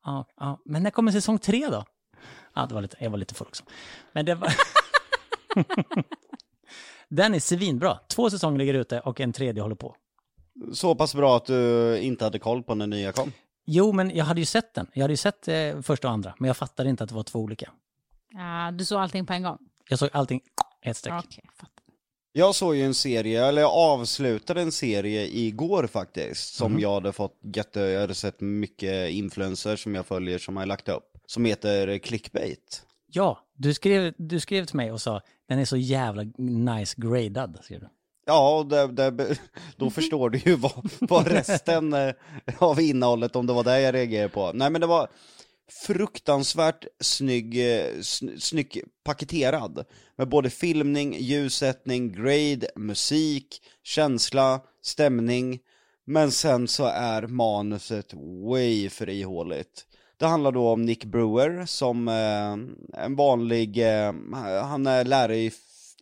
ja, 0.04 0.26
ja, 0.40 0.62
men 0.66 0.84
när 0.84 0.92
kommer 0.92 1.12
säsong 1.12 1.40
tre 1.40 1.68
då? 1.68 1.84
Ja, 2.56 2.66
det 2.66 2.74
var 2.74 2.82
lite, 2.82 2.98
jag 3.00 3.10
var 3.10 3.18
lite 3.18 3.34
full 3.36 3.48
också. 3.48 3.64
Men 4.14 4.26
det 4.26 4.36
var... 4.36 4.54
Den 7.10 7.34
är 7.34 7.40
svinbra. 7.40 8.00
Två 8.08 8.30
säsonger 8.30 8.58
ligger 8.58 8.74
ute 8.74 9.00
och 9.00 9.20
en 9.22 9.34
tredje 9.34 9.62
håller 9.62 9.76
på. 9.76 9.96
Så 10.74 10.96
pass 10.96 11.16
bra 11.16 11.38
att 11.38 11.46
du 11.46 11.98
inte 12.00 12.24
hade 12.24 12.40
koll 12.40 12.64
på 12.64 12.76
när 12.76 12.88
nya 12.88 13.12
kom. 13.12 13.32
Jo, 13.66 13.92
men 13.92 14.16
jag 14.16 14.26
hade 14.26 14.40
ju 14.40 14.46
sett 14.46 14.74
den. 14.74 14.88
Jag 14.94 15.02
hade 15.04 15.14
ju 15.14 15.18
sett 15.18 15.48
eh, 15.48 15.82
första 15.82 16.08
och 16.08 16.14
andra, 16.14 16.36
men 16.40 16.48
jag 16.48 16.58
fattade 16.58 16.90
inte 16.90 17.04
att 17.04 17.10
det 17.10 17.16
var 17.16 17.24
två 17.24 17.40
olika. 17.40 17.72
Ja, 18.34 18.72
du 18.72 18.86
såg 18.86 19.00
allting 19.00 19.26
på 19.26 19.34
en 19.34 19.44
gång? 19.44 19.58
Jag 19.90 20.00
såg 20.00 20.10
allting 20.14 20.42
i 20.86 20.90
ett 20.90 20.98
streck. 20.98 21.24
Okej, 21.26 21.44
fattar. 21.56 21.84
Jag 22.36 22.56
såg 22.56 22.76
ju 22.76 22.86
en 22.86 22.94
serie, 22.94 23.46
eller 23.46 23.62
jag 23.62 23.72
avslutade 23.72 24.62
en 24.62 24.72
serie 24.72 25.28
igår 25.28 25.88
faktiskt, 25.88 26.54
som 26.56 26.80
jag 26.80 26.94
hade 26.94 27.12
fått 27.12 27.40
jätte, 27.56 27.80
jag 27.80 28.02
hade 28.02 28.16
sett 28.16 28.42
mycket 28.42 29.10
influencers 29.12 29.84
som 29.84 29.96
jag 29.96 30.06
följer 30.06 30.38
som 30.38 30.58
har 30.58 30.66
lagt 30.66 30.90
upp, 30.90 31.18
som 31.26 31.46
heter 31.46 31.98
Clickbait. 31.98 32.86
Ja, 33.08 33.40
du 33.54 33.74
skrev, 33.74 34.14
du 34.18 34.40
skrev 34.40 34.66
till 34.66 34.76
mig 34.76 34.92
och 34.92 35.02
sa 35.02 35.22
den 35.48 35.60
är 35.60 35.66
så 35.66 35.78
jävla 35.78 36.24
nice 36.38 36.96
gradad. 36.98 37.60
Skrev 37.62 37.80
du. 37.80 37.90
Ja, 38.26 38.58
och 38.60 38.66
det, 38.68 38.88
det, 38.88 39.38
då 39.78 39.90
förstår 39.90 40.30
du 40.30 40.38
ju 40.38 40.56
vad, 40.56 40.90
vad 41.00 41.28
resten 41.28 41.94
eh, 41.94 42.14
av 42.58 42.82
innehållet, 42.82 43.36
om 43.36 43.48
det 43.48 43.54
var 43.54 43.64
det 43.64 43.82
jag 43.82 43.94
reagerade 43.94 44.30
på. 44.30 44.52
Nej 44.54 44.70
men 44.70 44.82
det 44.82 44.88
var 44.88 45.08
fruktansvärt 45.86 46.86
snygg, 47.00 47.76
eh, 47.76 48.02
sn 48.02 48.30
snygg 48.40 48.84
paketerad. 49.04 49.86
Med 50.16 50.30
både 50.30 50.50
filmning, 50.50 51.16
ljussättning, 51.20 52.12
grade, 52.12 52.68
musik, 52.76 53.62
känsla, 53.84 54.62
stämning. 54.82 55.60
Men 56.06 56.32
sen 56.32 56.68
så 56.68 56.86
är 56.86 57.28
manuset 57.28 58.14
way 58.48 58.90
för 58.90 59.10
ihåligt. 59.10 59.86
Det 60.18 60.26
handlar 60.26 60.52
då 60.52 60.70
om 60.70 60.86
Nick 60.86 61.06
Brewer 61.06 61.66
som 61.66 62.08
eh, 62.08 63.04
en 63.04 63.16
vanlig, 63.16 63.78
eh, 63.78 64.14
han 64.64 64.88
är 64.88 65.06
lärare 65.06 65.38
i, 65.38 65.52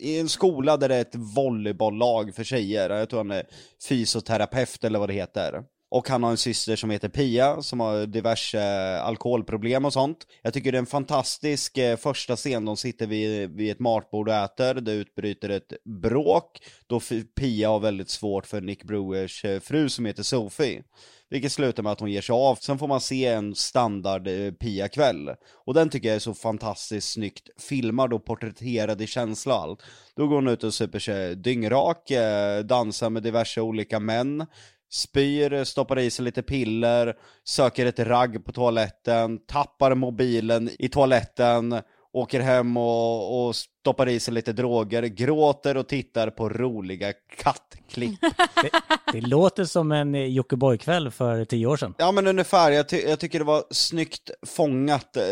i 0.01 0.19
en 0.19 0.29
skola 0.29 0.77
där 0.77 0.89
det 0.89 0.95
är 0.95 1.01
ett 1.01 1.15
volleybolllag 1.15 2.35
för 2.35 2.43
tjejer. 2.43 2.89
Jag 2.89 3.09
tror 3.09 3.19
han 3.19 3.31
är 3.31 3.45
fysioterapeut 3.89 4.83
eller 4.83 4.99
vad 4.99 5.09
det 5.09 5.13
heter. 5.13 5.63
Och 5.91 6.09
han 6.09 6.23
har 6.23 6.31
en 6.31 6.37
syster 6.37 6.75
som 6.75 6.89
heter 6.89 7.09
Pia, 7.09 7.61
som 7.61 7.79
har 7.79 8.05
diverse 8.05 8.59
eh, 8.59 9.05
alkoholproblem 9.05 9.85
och 9.85 9.93
sånt. 9.93 10.17
Jag 10.41 10.53
tycker 10.53 10.71
det 10.71 10.77
är 10.77 10.79
en 10.79 10.85
fantastisk 10.85 11.77
eh, 11.77 11.97
första 11.97 12.35
scen, 12.35 12.65
de 12.65 12.77
sitter 12.77 13.07
vid, 13.07 13.49
vid 13.49 13.71
ett 13.71 13.79
matbord 13.79 14.29
och 14.29 14.35
äter, 14.35 14.73
det 14.73 14.91
utbryter 14.91 15.49
ett 15.49 15.73
bråk, 16.01 16.59
då 16.87 17.01
Pia 17.39 17.69
har 17.69 17.79
väldigt 17.79 18.09
svårt 18.09 18.45
för 18.45 18.61
Nick 18.61 18.83
Brewers 18.83 19.45
eh, 19.45 19.59
fru 19.59 19.89
som 19.89 20.05
heter 20.05 20.23
Sophie. 20.23 20.83
Vilket 21.31 21.51
slutar 21.51 21.83
med 21.83 21.91
att 21.91 21.99
hon 21.99 22.11
ger 22.11 22.21
sig 22.21 22.33
av, 22.33 22.55
sen 22.55 22.79
får 22.79 22.87
man 22.87 23.01
se 23.01 23.25
en 23.25 23.55
standard 23.55 24.27
eh, 24.27 24.51
Pia-kväll. 24.51 25.29
Och 25.65 25.73
den 25.73 25.89
tycker 25.89 26.07
jag 26.07 26.15
är 26.15 26.19
så 26.19 26.33
fantastiskt 26.33 27.11
snyggt 27.11 27.49
filmad 27.59 28.13
och 28.13 28.25
porträtterad 28.25 29.01
i 29.01 29.07
känsla 29.07 29.55
och 29.55 29.61
allt. 29.61 29.79
Då 30.15 30.27
går 30.27 30.35
hon 30.35 30.47
ut 30.47 30.63
och 30.63 30.73
super 30.73 30.99
sig 30.99 31.35
dyngrak, 31.35 32.11
eh, 32.11 32.59
dansar 32.59 33.09
med 33.09 33.23
diverse 33.23 33.61
olika 33.61 33.99
män, 33.99 34.45
spyr, 34.89 35.63
stoppar 35.63 35.99
i 35.99 36.09
sig 36.09 36.25
lite 36.25 36.43
piller, 36.43 37.15
söker 37.43 37.85
ett 37.85 37.99
ragg 37.99 38.45
på 38.45 38.51
toaletten, 38.51 39.39
tappar 39.45 39.95
mobilen 39.95 40.69
i 40.79 40.89
toaletten, 40.89 41.81
åker 42.13 42.39
hem 42.39 42.78
och, 42.78 43.47
och 43.47 43.56
stoppar 43.56 44.10
i 44.10 44.19
sig 44.19 44.34
lite 44.34 44.54
droger, 44.54 45.04
gråter 45.04 45.78
och 45.78 45.88
tittar 45.88 46.30
på 46.30 46.50
roliga 46.50 47.13
kattklipp. 47.38 48.19
Det, 48.62 48.69
det 49.13 49.21
låter 49.21 49.65
som 49.65 49.91
en 49.91 50.15
eh, 50.15 50.26
Jockiboi-kväll 50.26 51.12
för 51.12 51.45
tio 51.45 51.67
år 51.67 51.78
sedan. 51.78 51.93
Ja 51.97 52.12
men 52.12 52.28
ungefär, 52.28 52.71
jag, 52.71 52.89
ty 52.89 52.97
jag 52.97 53.19
tycker 53.19 53.39
det 53.39 53.45
var 53.45 53.63
snyggt 53.71 54.30
fångat 54.47 55.17
eh, 55.17 55.24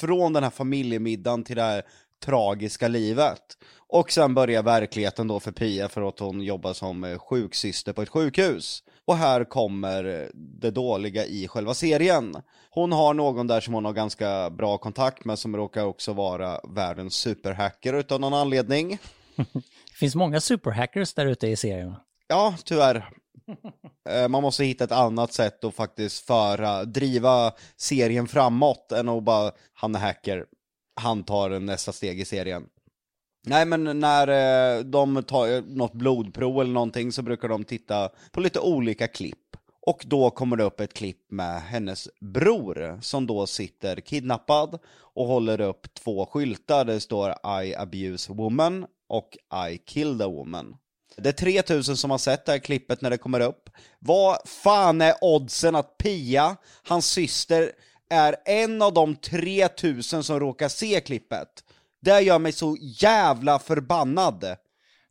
från 0.00 0.32
den 0.32 0.42
här 0.42 0.50
familjemiddagen 0.50 1.44
till 1.44 1.56
det 1.56 1.62
här 1.62 1.82
tragiska 2.24 2.88
livet. 2.88 3.42
Och 3.88 4.10
sen 4.10 4.34
börjar 4.34 4.62
verkligheten 4.62 5.28
då 5.28 5.40
för 5.40 5.52
Pia 5.52 5.88
för 5.88 6.08
att 6.08 6.18
hon 6.18 6.42
jobbar 6.42 6.72
som 6.72 7.04
eh, 7.04 7.18
sjuksyster 7.18 7.92
på 7.92 8.02
ett 8.02 8.08
sjukhus. 8.08 8.82
Och 9.06 9.16
här 9.16 9.44
kommer 9.44 10.30
det 10.34 10.70
dåliga 10.70 11.24
i 11.26 11.48
själva 11.48 11.74
serien. 11.74 12.34
Hon 12.70 12.92
har 12.92 13.14
någon 13.14 13.46
där 13.46 13.60
som 13.60 13.74
hon 13.74 13.84
har 13.84 13.92
ganska 13.92 14.50
bra 14.50 14.78
kontakt 14.78 15.24
med 15.24 15.38
som 15.38 15.56
råkar 15.56 15.84
också 15.84 16.12
vara 16.12 16.60
världens 16.68 17.14
superhacker 17.14 17.92
utav 17.94 18.20
någon 18.20 18.34
anledning. 18.34 18.98
Det 19.56 19.98
finns 19.98 20.14
många 20.14 20.40
superhackers 20.40 21.14
där 21.14 21.26
ute 21.26 21.46
i 21.48 21.56
serien. 21.56 21.94
Ja, 22.28 22.54
tyvärr. 22.64 23.10
Eh, 24.08 24.28
Man 24.28 24.42
måste 24.42 24.64
hitta 24.64 24.84
ett 24.84 24.92
annat 24.92 25.32
sätt 25.32 25.64
att 25.64 25.74
faktiskt 25.74 26.26
föra, 26.26 26.84
driva 26.84 27.52
serien 27.76 28.28
framåt 28.28 28.92
än 28.92 29.08
att 29.08 29.22
bara, 29.22 29.52
han 29.74 29.94
är 29.94 29.98
hacker, 29.98 30.44
han 31.00 31.24
tar 31.24 31.50
nästa 31.60 31.92
steg 31.92 32.20
i 32.20 32.24
serien. 32.24 32.66
Nej 33.48 33.66
men 33.66 34.00
när 34.00 34.28
eh, 34.28 34.84
de 34.84 35.22
tar 35.22 35.48
eh, 35.48 35.62
något 35.62 35.92
blodprov 35.92 36.60
eller 36.60 36.72
någonting 36.72 37.12
så 37.12 37.22
brukar 37.22 37.48
de 37.48 37.64
titta 37.64 38.10
på 38.32 38.40
lite 38.40 38.60
olika 38.60 39.08
klipp. 39.08 39.56
Och 39.82 40.04
då 40.06 40.30
kommer 40.30 40.56
det 40.56 40.64
upp 40.64 40.80
ett 40.80 40.94
klipp 40.94 41.30
med 41.30 41.62
hennes 41.62 42.08
bror 42.20 42.98
som 43.02 43.26
då 43.26 43.46
sitter 43.46 44.00
kidnappad 44.00 44.78
och 44.98 45.26
håller 45.26 45.60
upp 45.60 45.94
två 45.94 46.26
skyltar. 46.26 46.84
Det 46.84 47.00
står 47.00 47.34
I 47.62 47.74
abuse 47.74 48.32
woman 48.32 48.86
och 49.08 49.38
I 49.68 49.78
kill 49.78 50.18
the 50.18 50.24
woman. 50.24 50.76
Det 51.16 51.28
är 51.28 51.32
3000 51.32 51.96
som 51.96 52.10
har 52.10 52.18
sett 52.18 52.44
det 52.44 52.52
här 52.52 52.58
klippet 52.58 53.00
när 53.00 53.10
det 53.10 53.18
kommer 53.18 53.40
upp. 53.40 53.70
Vad 53.98 54.36
fan 54.48 55.00
är 55.00 55.14
oddsen 55.20 55.74
att 55.74 55.98
Pia, 55.98 56.56
hans 56.82 57.06
syster, 57.06 57.72
är 58.10 58.36
en 58.44 58.82
av 58.82 58.94
de 58.94 59.16
3000 59.16 60.22
som 60.22 60.40
råkar 60.40 60.68
se 60.68 61.00
klippet? 61.00 61.65
Det 62.06 62.20
gör 62.20 62.38
mig 62.38 62.52
så 62.52 62.76
jävla 62.80 63.58
förbannad. 63.58 64.40
Det 64.40 64.56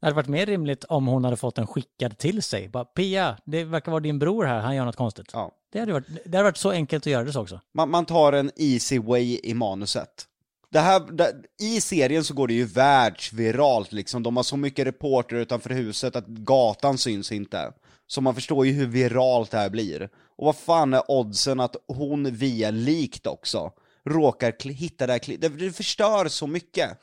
hade 0.01 0.15
varit 0.15 0.27
mer 0.27 0.45
rimligt 0.45 0.83
om 0.83 1.07
hon 1.07 1.23
hade 1.23 1.37
fått 1.37 1.55
den 1.55 1.67
skickad 1.67 2.17
till 2.17 2.43
sig. 2.43 2.69
Bara, 2.69 2.85
Pia, 2.85 3.37
det 3.45 3.63
verkar 3.63 3.91
vara 3.91 3.99
din 3.99 4.19
bror 4.19 4.45
här, 4.45 4.59
han 4.59 4.75
gör 4.75 4.85
något 4.85 4.95
konstigt. 4.95 5.29
Ja. 5.33 5.51
Det, 5.71 5.79
hade 5.79 5.93
varit, 5.93 6.07
det 6.25 6.37
hade 6.37 6.43
varit 6.43 6.57
så 6.57 6.71
enkelt 6.71 7.03
att 7.03 7.11
göra 7.11 7.23
det 7.23 7.31
så 7.31 7.41
också. 7.41 7.59
Man, 7.73 7.89
man 7.89 8.05
tar 8.05 8.33
en 8.33 8.51
easy 8.55 8.99
way 8.99 9.39
i 9.43 9.53
manuset. 9.53 10.25
Det 10.71 10.79
här, 10.79 10.99
det, 10.99 11.33
I 11.59 11.81
serien 11.81 12.23
så 12.23 12.33
går 12.33 12.47
det 12.47 12.53
ju 12.53 12.65
världsviralt 12.65 13.91
liksom, 13.91 14.23
de 14.23 14.35
har 14.37 14.43
så 14.43 14.57
mycket 14.57 14.87
reporter 14.87 15.35
utanför 15.35 15.69
huset 15.69 16.15
att 16.15 16.27
gatan 16.27 16.97
syns 16.97 17.31
inte. 17.31 17.71
Så 18.07 18.21
man 18.21 18.35
förstår 18.35 18.65
ju 18.65 18.71
hur 18.71 18.87
viralt 18.87 19.51
det 19.51 19.57
här 19.57 19.69
blir. 19.69 20.09
Och 20.37 20.45
vad 20.45 20.55
fan 20.55 20.93
är 20.93 21.11
oddsen 21.11 21.59
att 21.59 21.75
hon 21.87 22.35
via 22.35 22.71
likt 22.71 23.27
också 23.27 23.71
råkar 24.05 24.69
hitta 24.69 25.07
det 25.07 25.13
här? 25.13 25.37
Det, 25.37 25.71
förstör 25.71 26.27
så 26.27 26.47
mycket. 26.47 26.99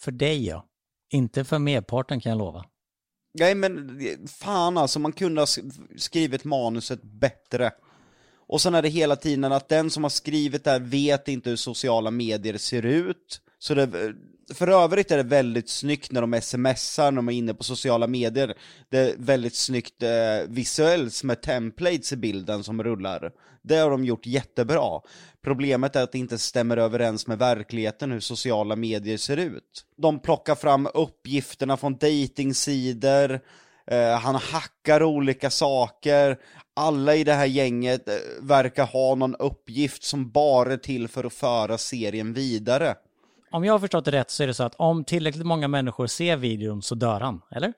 För 0.00 0.12
dig 0.12 0.46
ja. 0.46 0.66
Inte 1.10 1.44
för 1.44 1.58
merparten 1.58 2.20
kan 2.20 2.30
jag 2.30 2.38
lova. 2.38 2.64
Nej 3.38 3.54
men 3.54 3.98
fan 4.28 4.78
alltså, 4.78 4.98
man 4.98 5.12
kunde 5.12 5.40
ha 5.40 5.46
sk- 5.46 5.98
skrivit 5.98 6.44
manuset 6.44 7.02
bättre. 7.02 7.72
Och 8.46 8.60
sen 8.60 8.74
är 8.74 8.82
det 8.82 8.88
hela 8.88 9.16
tiden 9.16 9.52
att 9.52 9.68
den 9.68 9.90
som 9.90 10.02
har 10.02 10.10
skrivit 10.10 10.64
det 10.64 10.70
här 10.70 10.80
vet 10.80 11.28
inte 11.28 11.50
hur 11.50 11.56
sociala 11.56 12.10
medier 12.10 12.58
ser 12.58 12.84
ut. 12.86 13.40
Så 13.58 13.74
det, 13.74 14.14
för 14.54 14.68
övrigt 14.68 15.10
är 15.10 15.16
det 15.16 15.22
väldigt 15.22 15.68
snyggt 15.68 16.12
när 16.12 16.20
de 16.20 16.40
smsar, 16.40 17.10
när 17.10 17.16
de 17.16 17.28
är 17.28 17.32
inne 17.32 17.54
på 17.54 17.64
sociala 17.64 18.06
medier. 18.06 18.54
Det 18.90 18.98
är 18.98 19.14
väldigt 19.18 19.54
snyggt 19.54 20.02
eh, 20.02 20.48
visuellt 20.48 21.22
med 21.22 21.42
templates 21.42 22.12
i 22.12 22.16
bilden 22.16 22.64
som 22.64 22.82
rullar. 22.82 23.32
Det 23.62 23.76
har 23.76 23.90
de 23.90 24.04
gjort 24.04 24.26
jättebra. 24.26 25.00
Problemet 25.42 25.96
är 25.96 26.02
att 26.02 26.12
det 26.12 26.18
inte 26.18 26.38
stämmer 26.38 26.76
överens 26.76 27.26
med 27.26 27.38
verkligheten 27.38 28.12
hur 28.12 28.20
sociala 28.20 28.76
medier 28.76 29.16
ser 29.16 29.36
ut. 29.36 29.84
De 29.96 30.18
plockar 30.18 30.54
fram 30.54 30.88
uppgifterna 30.94 31.76
från 31.76 31.96
datingsidor, 31.96 33.40
eh, 33.86 34.18
han 34.18 34.34
hackar 34.34 35.02
olika 35.02 35.50
saker, 35.50 36.38
alla 36.76 37.14
i 37.14 37.24
det 37.24 37.32
här 37.32 37.46
gänget 37.46 38.08
eh, 38.08 38.14
verkar 38.40 38.86
ha 38.86 39.14
någon 39.14 39.36
uppgift 39.36 40.02
som 40.02 40.30
bara 40.30 40.72
är 40.72 40.76
till 40.76 41.08
för 41.08 41.24
att 41.24 41.32
föra 41.32 41.78
serien 41.78 42.32
vidare. 42.32 42.94
Om 43.54 43.64
jag 43.64 43.72
har 43.72 43.78
förstått 43.78 44.04
det 44.04 44.10
rätt 44.10 44.30
så 44.30 44.42
är 44.42 44.46
det 44.46 44.54
så 44.54 44.62
att 44.62 44.74
om 44.74 45.04
tillräckligt 45.04 45.46
många 45.46 45.68
människor 45.68 46.06
ser 46.06 46.36
videon 46.36 46.82
så 46.82 46.94
dör 46.94 47.20
han, 47.20 47.40
eller? 47.50 47.72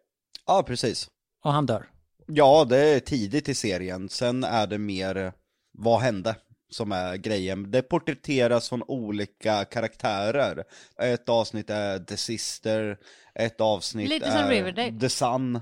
Ja, 0.46 0.62
precis. 0.62 1.08
Och 1.44 1.52
han 1.52 1.66
dör. 1.66 1.86
Ja, 2.26 2.66
det 2.68 2.78
är 2.78 3.00
tidigt 3.00 3.48
i 3.48 3.54
serien, 3.54 4.08
sen 4.08 4.44
är 4.44 4.66
det 4.66 4.78
mer 4.78 5.16
eh, 5.16 5.32
vad 5.72 6.00
hände? 6.00 6.36
som 6.70 6.92
är 6.92 7.16
grejen. 7.16 7.70
Det 7.70 7.82
porträtteras 7.82 8.68
från 8.68 8.82
olika 8.82 9.64
karaktärer. 9.64 10.64
Ett 11.02 11.28
avsnitt 11.28 11.70
är 11.70 11.98
The 11.98 12.16
Sister, 12.16 12.98
ett 13.34 13.60
avsnitt 13.60 14.08
Lite 14.08 14.30
som 14.30 14.40
är. 14.40 15.00
The 15.00 15.08
Sun. 15.08 15.60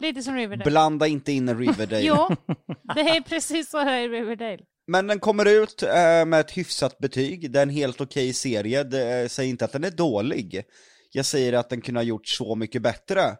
Lite 0.00 0.22
som 0.22 0.34
Riverdale. 0.34 0.70
Blanda 0.70 1.06
inte 1.06 1.32
in 1.32 1.58
Riverdale. 1.58 2.02
Jo, 2.06 2.28
det 2.94 3.00
är 3.00 3.20
precis 3.20 3.70
så 3.70 3.78
här 3.78 4.00
i 4.00 4.08
Riverdale. 4.08 4.64
Men 4.90 5.06
den 5.06 5.20
kommer 5.20 5.48
ut 5.48 5.82
eh, 5.82 6.24
med 6.26 6.40
ett 6.40 6.50
hyfsat 6.50 6.98
betyg, 6.98 7.50
det 7.50 7.58
är 7.58 7.62
en 7.62 7.70
helt 7.70 8.00
okej 8.00 8.32
serie, 8.32 8.84
det, 8.84 9.20
jag 9.20 9.30
säger 9.30 9.50
inte 9.50 9.64
att 9.64 9.72
den 9.72 9.84
är 9.84 9.90
dålig. 9.90 10.62
Jag 11.12 11.26
säger 11.26 11.52
att 11.52 11.68
den 11.68 11.80
kunde 11.80 12.00
ha 12.00 12.04
gjort 12.04 12.26
så 12.26 12.54
mycket 12.54 12.82
bättre. 12.82 13.36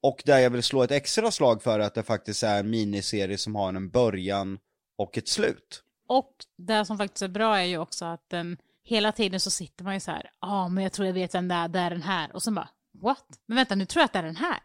Och 0.00 0.22
där 0.24 0.38
jag 0.38 0.50
vill 0.50 0.62
slå 0.62 0.82
ett 0.82 0.90
extra 0.90 1.30
slag 1.30 1.62
för 1.62 1.80
att 1.80 1.94
det 1.94 2.02
faktiskt 2.02 2.42
är 2.42 2.60
en 2.60 2.70
miniserie 2.70 3.38
som 3.38 3.54
har 3.54 3.68
en 3.68 3.90
början 3.90 4.58
och 4.98 5.18
ett 5.18 5.28
slut. 5.28 5.82
Och 6.08 6.32
det 6.56 6.84
som 6.84 6.98
faktiskt 6.98 7.22
är 7.22 7.28
bra 7.28 7.58
är 7.58 7.64
ju 7.64 7.78
också 7.78 8.04
att 8.04 8.30
den, 8.30 8.56
hela 8.84 9.12
tiden 9.12 9.40
så 9.40 9.50
sitter 9.50 9.84
man 9.84 9.94
ju 9.94 10.00
så 10.00 10.10
här, 10.10 10.30
ja 10.40 10.48
ah, 10.48 10.68
men 10.68 10.84
jag 10.84 10.92
tror 10.92 11.06
jag 11.06 11.14
vet 11.14 11.34
vem 11.34 11.48
det 11.48 11.54
är, 11.54 11.68
det 11.68 11.78
är 11.78 11.90
den 11.90 12.02
här. 12.02 12.34
Och 12.34 12.42
så 12.42 12.50
bara, 12.50 12.68
what? 13.02 13.26
Men 13.46 13.56
vänta, 13.56 13.74
nu 13.74 13.86
tror 13.86 14.00
jag 14.00 14.04
att 14.04 14.12
det 14.12 14.18
är 14.18 14.22
den 14.22 14.36
här. 14.36 14.60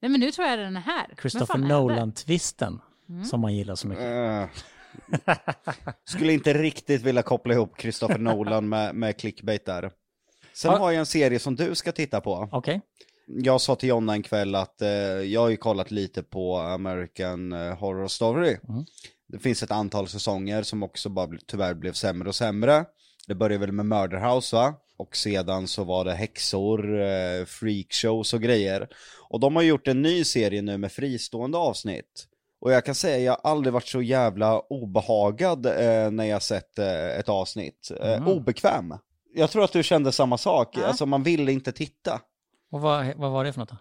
Nej 0.00 0.10
men 0.10 0.20
nu 0.20 0.32
tror 0.32 0.46
jag 0.46 0.58
det 0.58 0.62
är 0.62 0.64
den 0.64 0.76
här. 0.76 1.14
Christopher 1.20 1.58
det? 1.58 1.68
Nolan-twisten, 1.68 2.80
som 3.30 3.40
man 3.40 3.54
gillar 3.54 3.74
så 3.74 3.88
mycket. 3.88 4.04
Eh, 4.04 4.46
skulle 6.04 6.32
inte 6.32 6.52
riktigt 6.54 7.02
vilja 7.02 7.22
koppla 7.22 7.54
ihop 7.54 7.80
Christopher 7.80 8.18
Nolan 8.18 8.68
med, 8.68 8.94
med 8.94 9.16
clickbait 9.16 9.64
där. 9.64 9.90
Sen 10.54 10.74
har 10.74 10.90
jag 10.90 11.00
en 11.00 11.06
serie 11.06 11.38
som 11.38 11.56
du 11.56 11.74
ska 11.74 11.92
titta 11.92 12.20
på. 12.20 12.48
Okej. 12.52 12.80
Jag 13.26 13.60
sa 13.60 13.76
till 13.76 13.88
Jonna 13.88 14.12
en 14.12 14.22
kväll 14.22 14.54
att 14.54 14.82
eh, 14.82 14.88
jag 14.88 15.40
har 15.40 15.48
ju 15.48 15.56
kollat 15.56 15.90
lite 15.90 16.22
på 16.22 16.56
American 16.56 17.52
eh, 17.52 17.78
Horror 17.78 18.08
Story. 18.08 18.56
Det 19.28 19.38
finns 19.38 19.62
ett 19.62 19.70
antal 19.70 20.08
säsonger 20.08 20.62
som 20.62 20.82
också 20.82 21.08
bara 21.08 21.30
tyvärr 21.46 21.74
blev 21.74 21.92
sämre 21.92 22.28
och 22.28 22.34
sämre. 22.34 22.84
Det 23.26 23.34
började 23.34 23.66
väl 23.66 23.72
med 23.72 23.86
Murder 23.86 24.34
House 24.34 24.56
va? 24.56 24.74
Och 24.96 25.16
sedan 25.16 25.68
så 25.68 25.84
var 25.84 26.04
det 26.04 26.14
häxor, 26.14 27.00
eh, 27.00 27.44
freakshows 27.44 28.34
och 28.34 28.42
grejer. 28.42 28.88
Och 29.28 29.40
de 29.40 29.56
har 29.56 29.62
gjort 29.62 29.88
en 29.88 30.02
ny 30.02 30.24
serie 30.24 30.62
nu 30.62 30.78
med 30.78 30.92
fristående 30.92 31.58
avsnitt. 31.58 32.26
Och 32.60 32.72
jag 32.72 32.84
kan 32.84 32.94
säga, 32.94 33.18
jag 33.18 33.32
har 33.42 33.50
aldrig 33.50 33.72
varit 33.72 33.86
så 33.88 34.02
jävla 34.02 34.58
obehagad 34.60 35.66
eh, 35.66 36.10
när 36.10 36.24
jag 36.24 36.42
sett 36.42 36.78
eh, 36.78 37.18
ett 37.18 37.28
avsnitt. 37.28 37.90
Eh, 38.00 38.28
Obekväm. 38.28 38.94
Jag 39.34 39.50
tror 39.50 39.64
att 39.64 39.72
du 39.72 39.82
kände 39.82 40.12
samma 40.12 40.38
sak, 40.38 40.76
Ja. 40.76 40.86
alltså 40.86 41.06
man 41.06 41.22
ville 41.22 41.52
inte 41.52 41.72
titta. 41.72 42.20
Och 42.72 42.80
vad, 42.80 43.06
vad 43.16 43.30
var 43.30 43.44
det 43.44 43.52
för 43.52 43.60
något 43.60 43.68
då? 43.70 43.76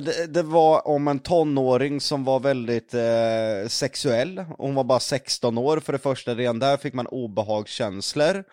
Det, 0.00 0.26
det 0.34 0.42
var 0.42 0.88
om 0.88 1.08
en 1.08 1.18
tonåring 1.18 2.00
som 2.00 2.24
var 2.24 2.40
väldigt 2.40 2.94
eh, 2.94 3.68
sexuell. 3.68 4.38
Hon 4.58 4.74
var 4.74 4.84
bara 4.84 5.00
16 5.00 5.58
år 5.58 5.80
för 5.80 5.92
det 5.92 5.98
första, 5.98 6.34
redan 6.34 6.58
där 6.58 6.76
fick 6.76 6.94
man 6.94 7.06
obehagskänslor. 7.06 8.44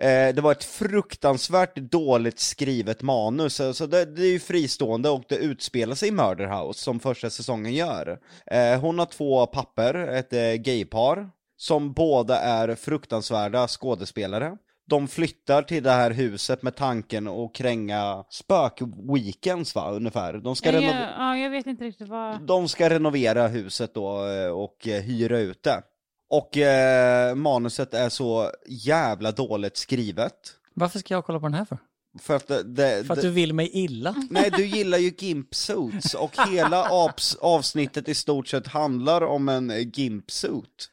Eh, 0.00 0.34
det 0.34 0.40
var 0.40 0.52
ett 0.52 0.64
fruktansvärt 0.64 1.76
dåligt 1.76 2.38
skrivet 2.38 3.02
manus, 3.02 3.60
så 3.72 3.86
det, 3.86 4.04
det 4.04 4.22
är 4.22 4.32
ju 4.32 4.40
fristående 4.40 5.10
och 5.10 5.24
det 5.28 5.36
utspelar 5.36 5.94
sig 5.94 6.08
i 6.08 6.12
Murder 6.12 6.46
House 6.46 6.80
som 6.80 7.00
första 7.00 7.30
säsongen 7.30 7.74
gör. 7.74 8.18
Eh, 8.46 8.80
hon 8.80 8.98
har 8.98 9.06
två 9.06 9.46
papper, 9.46 9.94
ett 9.94 10.32
eh, 10.32 10.52
gaypar, 10.52 11.30
som 11.56 11.92
båda 11.92 12.40
är 12.40 12.74
fruktansvärda 12.74 13.68
skådespelare. 13.68 14.56
De 14.86 15.08
flyttar 15.08 15.62
till 15.62 15.82
det 15.82 15.90
här 15.90 16.10
huset 16.10 16.62
med 16.62 16.76
tanken 16.76 17.28
att 17.28 17.54
kränga 17.54 18.24
spök-weekends 18.30 19.74
va, 19.74 19.90
ungefär. 19.90 20.32
De 20.32 20.56
ska, 20.56 20.72
Ja, 20.72 21.06
ja, 21.18 21.36
jag 21.36 21.50
vet 21.50 21.66
inte 21.66 21.84
riktigt 21.84 22.08
vad... 22.08 22.46
de 22.46 22.68
ska 22.68 22.90
renovera 22.90 23.48
huset 23.48 23.94
då 23.94 24.06
och 24.54 24.76
hyra 24.84 25.38
ut 25.38 25.62
det. 25.62 25.82
Och 26.30 26.56
eh, 26.56 27.34
manuset 27.34 27.94
är 27.94 28.08
så 28.08 28.50
jävla 28.66 29.32
dåligt 29.32 29.76
skrivet. 29.76 30.32
Varför 30.74 30.98
ska 30.98 31.14
jag 31.14 31.24
kolla 31.24 31.40
på 31.40 31.46
den 31.46 31.54
här 31.54 31.64
för? 31.64 31.78
För 32.18 32.36
att 32.36 32.48
det, 32.48 32.62
det, 32.62 33.06
För 33.06 33.14
att 33.14 33.20
du 33.20 33.30
vill 33.30 33.52
mig 33.52 33.70
illa? 33.72 34.14
Nej, 34.30 34.50
du 34.56 34.66
gillar 34.76 34.98
ju 34.98 35.12
gimpsuits 35.18 36.14
och 36.14 36.36
hela 36.48 36.88
avsnittet 37.40 38.08
i 38.08 38.14
stort 38.14 38.48
sett 38.48 38.66
handlar 38.66 39.22
om 39.22 39.48
en 39.48 39.70
eh, 39.70 39.88
gimpsuit. 39.92 40.90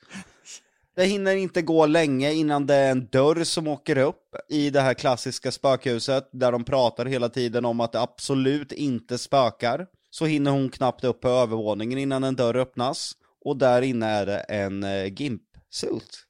Det 0.95 1.05
hinner 1.05 1.35
inte 1.35 1.61
gå 1.61 1.85
länge 1.85 2.31
innan 2.33 2.65
det 2.65 2.75
är 2.75 2.91
en 2.91 3.07
dörr 3.07 3.43
som 3.43 3.67
åker 3.67 3.97
upp 3.97 4.35
i 4.49 4.69
det 4.69 4.81
här 4.81 4.93
klassiska 4.93 5.51
spökhuset 5.51 6.29
där 6.31 6.51
de 6.51 6.63
pratar 6.63 7.05
hela 7.05 7.29
tiden 7.29 7.65
om 7.65 7.79
att 7.79 7.91
det 7.91 8.01
absolut 8.01 8.71
inte 8.71 9.17
spökar. 9.17 9.87
Så 10.09 10.25
hinner 10.25 10.51
hon 10.51 10.69
knappt 10.69 11.03
upp 11.03 11.21
på 11.21 11.29
övervåningen 11.29 11.97
innan 11.97 12.23
en 12.23 12.35
dörr 12.35 12.55
öppnas 12.55 13.13
och 13.47 13.57
där 13.57 13.81
inne 13.81 14.05
är 14.05 14.25
det 14.25 14.39
en 14.39 14.83
eh, 14.83 15.13
gimpsuit. 15.13 16.27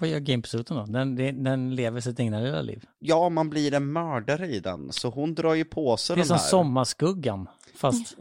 Vad 0.00 0.10
gör 0.10 0.20
Gimpsuiten 0.20 0.76
då? 0.76 0.84
Den, 0.86 1.16
den, 1.16 1.44
den 1.44 1.74
lever 1.74 2.00
sitt 2.00 2.20
egna 2.20 2.40
lilla 2.40 2.62
liv. 2.62 2.84
Ja, 2.98 3.28
man 3.28 3.50
blir 3.50 3.74
en 3.74 3.92
mördare 3.92 4.46
i 4.46 4.60
den, 4.60 4.92
så 4.92 5.10
hon 5.10 5.34
drar 5.34 5.54
ju 5.54 5.64
på 5.64 5.96
sig 5.96 6.16
Det 6.16 6.22
är 6.22 6.24
som 6.24 6.36
här. 6.36 6.44
Sommarskuggan, 6.44 7.48
fast, 7.76 8.16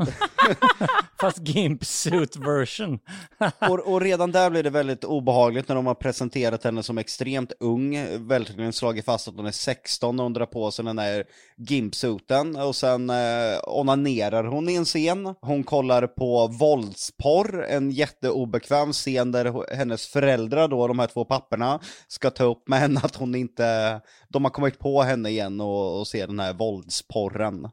fast 1.22 1.48
Gimpsuit 1.48 2.36
version. 2.36 3.00
och, 3.60 3.94
och 3.94 4.02
redan 4.02 4.32
där 4.32 4.50
blir 4.50 4.64
det 4.64 4.70
väldigt 4.70 5.04
obehagligt 5.04 5.68
när 5.68 5.76
de 5.76 5.86
har 5.86 5.96
presenterat 5.96 6.64
henne 6.64 6.84
som 6.84 6.98
extremt 6.98 7.54
ung, 7.60 7.96
verkligen 8.28 8.74
slagit 8.74 9.06
fast 9.06 9.28
att 9.28 9.36
hon 9.36 9.46
är 9.46 9.52
16 9.52 10.20
och 10.20 10.24
hon 10.24 10.34
drar 10.34 10.46
på 10.46 10.72
sig 10.72 10.86
den 10.86 10.96
där 10.96 11.24
gimpsuiten 11.58 12.56
och 12.56 12.76
sen 12.76 13.10
eh, 13.10 13.60
onanerar 13.68 14.44
hon 14.44 14.70
i 14.70 14.76
en 14.76 14.86
scen. 14.86 15.36
Hon 15.42 15.64
kollar 15.64 16.08
på 16.08 16.48
våldsporr, 16.48 17.66
en 17.70 17.92
jätteobekväm 17.92 18.94
scen 18.94 19.32
där 19.32 19.76
hennes 19.76 20.08
föräldrar 20.08 20.68
då, 20.68 20.88
de 20.88 21.00
här 21.00 21.08
två 21.08 21.26
papporna, 21.26 21.80
ska 22.08 22.30
ta 22.30 22.44
upp 22.44 22.68
med 22.68 22.80
henne 22.80 23.00
att 23.04 23.16
hon 23.16 23.36
inte, 23.36 24.02
de 24.30 24.44
har 24.44 24.52
kommit 24.52 24.80
på 24.80 25.02
henne 25.02 25.30
igen 25.30 25.62
och, 25.62 26.00
och 26.00 26.08
ser 26.08 26.28
den 26.28 26.40
här 26.40 26.54
våldsporren. 26.54 27.68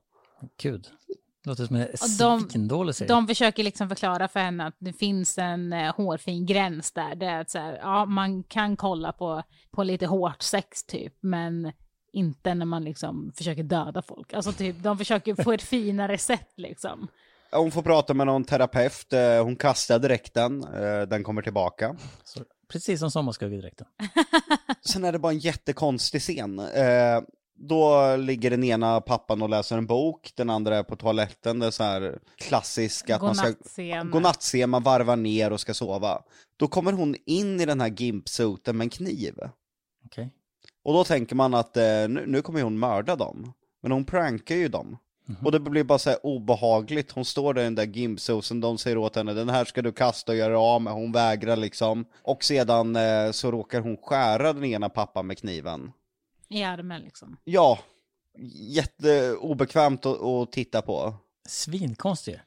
Gud. 0.63 0.87
Låter 1.47 1.67
som 1.67 1.77
en 1.77 1.89
de- 2.19 2.49
svindålig 2.51 2.95
serie. 2.95 3.09
De 3.09 3.27
försöker 3.27 3.65
liksom 3.65 3.89
förklara 3.89 4.29
för 4.29 4.41
henne 4.41 4.67
att 4.67 4.77
det 4.79 4.93
finns 4.93 5.39
en 5.39 5.73
eh, 5.73 5.95
hårfin 5.97 6.47
gräns 6.47 6.93
där. 6.93 7.15
Det 7.15 7.27
är 7.27 7.41
att 7.41 7.51
så 7.51 7.59
här, 7.59 7.79
ja, 7.83 8.05
man 8.05 8.43
kan 8.43 8.77
kolla 8.77 9.13
på, 9.13 9.43
på 9.71 9.83
lite 9.83 10.07
hårt 10.07 10.43
sex 10.43 10.85
typ, 10.85 11.15
men 11.21 11.73
inte 12.13 12.55
när 12.55 12.67
man 12.67 12.85
liksom 12.85 13.33
försöker 13.37 13.63
döda 13.63 14.03
folk. 14.03 14.33
Alltså 14.33 14.53
typ, 14.53 14.77
de 14.83 14.99
försöker 14.99 15.43
få 15.43 15.53
ett 15.53 15.63
finare 15.77 16.19
sätt 16.19 16.53
liksom. 16.57 17.09
Hon 17.53 17.71
får 17.71 17.83
prata 17.83 18.15
med 18.15 18.27
någon 18.27 18.45
terapeut, 18.45 19.13
eh, 19.13 19.45
hon 19.45 19.57
kastar 19.57 19.99
dräkten, 19.99 20.65
eh, 20.65 21.03
den 21.09 21.25
kommer 21.25 21.43
tillbaka. 21.43 21.97
Så, 22.25 22.41
precis 22.69 23.01
som 23.01 23.11
Sommarskuggedräkten. 23.11 23.87
Sen 24.87 25.05
är 25.05 25.13
det 25.13 25.19
bara 25.19 25.33
en 25.33 25.39
jättekonstig 25.39 26.21
scen. 26.21 26.61
Då 27.59 28.17
ligger 28.17 28.51
den 28.51 28.65
ena 28.65 29.01
pappan 29.01 29.43
och 29.43 29.49
läser 29.49 29.79
en 29.79 29.87
bok, 29.87 30.33
den 30.35 30.51
andra 30.51 30.77
är 30.77 30.83
på 30.83 30.97
toaletten, 30.97 31.59
det 31.59 31.67
är 31.67 31.71
så 31.71 31.83
här 31.83 32.19
klassisk 32.37 33.11
att 33.11 33.23
man 33.23 33.35
ska... 33.35 33.53
Godnattscen. 34.03 34.71
Man 34.71 34.83
varvar 34.83 35.17
ner 35.17 35.53
och 35.53 35.61
ska 35.61 35.75
sova. 35.75 36.23
Då 36.57 36.69
kommer 36.69 36.93
hon 36.93 37.17
in 37.27 37.61
i 37.61 37.67
den 37.67 37.81
här 37.81 37.89
gimpsuiten 37.89 38.77
med 38.77 38.85
en 38.85 38.91
kniv. 38.91 39.35
Okej. 40.05 40.31
Och 40.85 40.95
då 40.95 41.05
tänker 41.05 41.37
man 41.37 41.55
att 41.55 41.77
eh, 41.77 41.83
nu, 42.09 42.25
nu 42.27 42.43
kommer 42.43 42.63
hon 42.63 42.79
mörda 42.79 43.17
dem. 43.17 43.53
Men 43.83 43.93
hon 43.93 44.05
prankar 44.05 44.55
ju 44.55 44.69
dem. 44.69 44.99
Och 45.45 45.53
det 45.53 45.61
blir 45.61 45.85
bara 45.85 45.99
så 45.99 46.11
här 46.11 46.27
obehagligt, 46.27 47.13
hon 47.13 47.25
står 47.25 47.55
där 47.55 47.63
i 47.63 47.65
den 47.65 47.75
där 47.75 47.87
gimpsuiten, 47.87 48.61
de 48.61 48.79
säger 48.79 48.99
åt 48.99 49.17
henne 49.17 49.35
den 49.35 49.49
här 49.49 49.65
ska 49.65 49.83
du 49.83 49.93
kasta 49.93 50.33
och 50.33 50.39
göra 50.39 50.61
av 50.61 50.83
med, 50.83 50.93
hon 50.93 51.13
vägrar 51.13 51.57
liksom. 51.57 52.05
Och 52.23 52.45
sedan 52.45 52.97
eh, 52.97 53.31
så 53.31 53.51
råkar 53.51 53.81
hon 53.81 53.97
skära 53.97 54.53
den 54.53 54.65
ena 54.65 54.89
pappan 54.89 55.27
med 55.27 55.39
kniven. 55.39 55.93
I 56.49 56.63
armen 56.63 57.03
liksom. 57.03 57.37
Ja, 57.45 57.79
jätteobekvämt 58.75 60.07
att, 60.07 60.23
att 60.23 60.53
titta 60.53 60.83
på. 60.83 61.15
Svinkonstig. 61.49 62.41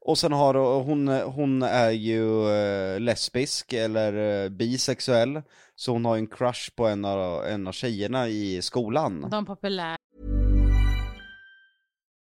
Och 0.00 0.18
sen 0.18 0.32
har 0.32 0.54
hon, 0.82 1.08
hon 1.08 1.62
är 1.62 1.90
ju 1.90 2.48
eh, 2.50 3.00
lesbisk 3.00 3.72
eller 3.72 4.44
eh, 4.44 4.48
bisexuell, 4.48 5.42
så 5.76 5.92
hon 5.92 6.04
har 6.04 6.16
ju 6.16 6.20
en 6.20 6.26
crush 6.26 6.70
på 6.76 6.86
en 6.86 7.04
av, 7.04 7.46
en 7.46 7.66
av 7.66 7.72
tjejerna 7.72 8.28
i 8.28 8.62
skolan. 8.62 9.26
De 9.30 9.46
populära. 9.46 9.96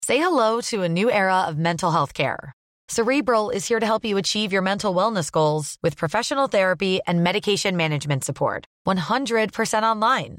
Say 0.06 0.18
hello 0.18 0.60
to 0.62 0.82
a 0.82 0.88
new 0.88 1.08
era 1.08 1.48
of 1.48 1.56
mental 1.56 1.92
health 1.92 2.12
care. 2.12 2.52
Cerebral 2.88 3.50
is 3.50 3.68
here 3.70 3.80
to 3.80 3.86
help 3.86 4.04
you 4.04 4.18
achieve 4.18 4.52
your 4.52 4.62
mental 4.62 4.94
wellness 4.94 5.30
goals 5.32 5.78
with 5.82 5.96
professional 5.96 6.48
therapy 6.48 7.00
and 7.06 7.22
medication 7.22 7.76
management 7.76 8.24
support. 8.24 8.64
100% 8.86 9.82
online. 9.82 10.38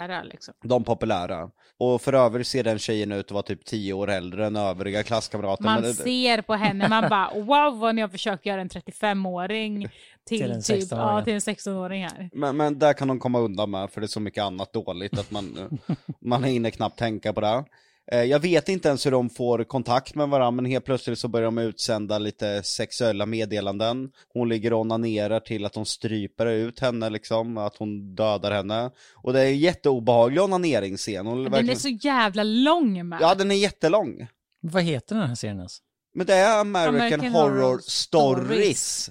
populära 0.00 0.22
liksom. 0.22 0.54
De 0.62 0.84
populära. 0.84 1.50
Och 1.78 2.02
för 2.02 2.12
övrigt 2.12 2.46
ser 2.46 2.64
den 2.64 2.78
tjejen 2.78 3.12
ut 3.12 3.26
att 3.26 3.30
vara 3.30 3.42
typ 3.42 3.64
10 3.64 3.92
år 3.92 4.10
äldre 4.10 4.46
än 4.46 4.56
övriga 4.56 5.02
klasskamrater. 5.02 5.64
Man 5.64 5.82
men- 5.82 5.94
ser 5.94 6.42
på 6.42 6.54
henne, 6.54 6.88
man 6.88 7.08
bara 7.10 7.30
wow 7.34 7.78
vad 7.78 7.94
ni 7.94 8.02
har 8.02 8.08
försökt 8.08 8.46
göra 8.46 8.60
en 8.60 8.68
35-åring 8.68 9.88
till, 10.28 10.38
Till 10.38 10.50
en 10.50 10.62
typ, 10.62 10.92
16-åring. 10.92 11.16
ja, 11.16 11.24
till 11.24 11.32
en 11.32 11.40
16-åring 11.40 12.02
här. 12.02 12.30
Men, 12.32 12.56
men 12.56 12.78
där 12.78 12.92
kan 12.92 13.08
de 13.08 13.18
komma 13.18 13.38
undan 13.38 13.70
med, 13.70 13.90
för 13.90 14.00
det 14.00 14.04
är 14.04 14.08
så 14.08 14.20
mycket 14.20 14.44
annat 14.44 14.72
dåligt 14.72 15.18
att 15.18 15.30
man, 15.30 15.78
man 16.20 16.44
hinner 16.44 16.70
knappt 16.70 16.98
tänka 16.98 17.32
på 17.32 17.40
det. 17.40 17.64
Eh, 18.12 18.22
Jag 18.22 18.38
vet 18.40 18.68
inte 18.68 18.88
ens 18.88 19.06
hur 19.06 19.10
de 19.10 19.30
får 19.30 19.64
kontakt 19.64 20.14
med 20.14 20.28
varandra, 20.28 20.50
men 20.50 20.64
helt 20.64 20.84
plötsligt 20.84 21.18
så 21.18 21.28
börjar 21.28 21.44
de 21.44 21.58
utsända 21.58 22.18
lite 22.18 22.62
sexuella 22.62 23.26
meddelanden. 23.26 24.10
Hon 24.32 24.48
ligger 24.48 24.72
och 24.72 24.80
onanerar 24.80 25.40
till 25.40 25.64
att 25.64 25.72
de 25.72 25.84
stryper 25.86 26.46
ut 26.46 26.80
henne 26.80 27.10
liksom, 27.10 27.58
att 27.58 27.76
hon 27.76 28.14
dödar 28.14 28.50
henne. 28.52 28.90
Och 29.14 29.32
det 29.32 29.40
är 29.40 29.46
en 29.46 29.58
jätteobehaglig 29.58 30.42
onaneringsscen. 30.42 31.26
Hon 31.26 31.36
Den 31.36 31.46
är 31.46 31.50
verkligen- 31.50 31.78
så 31.78 31.88
jävla 31.88 32.42
lång 32.42 33.08
med. 33.08 33.18
Ja, 33.22 33.34
den 33.34 33.50
är 33.50 33.54
jättelång. 33.54 34.26
Vad 34.60 34.82
heter 34.82 35.14
den 35.16 35.28
här 35.28 35.34
serien 35.34 35.56
ens? 35.58 35.78
Men 36.14 36.26
det 36.26 36.34
är 36.34 36.60
American, 36.60 36.94
American 36.94 37.20
Horror, 37.32 37.60
Horror 37.62 37.78
Stories. 37.82 39.02
Stories. 39.02 39.10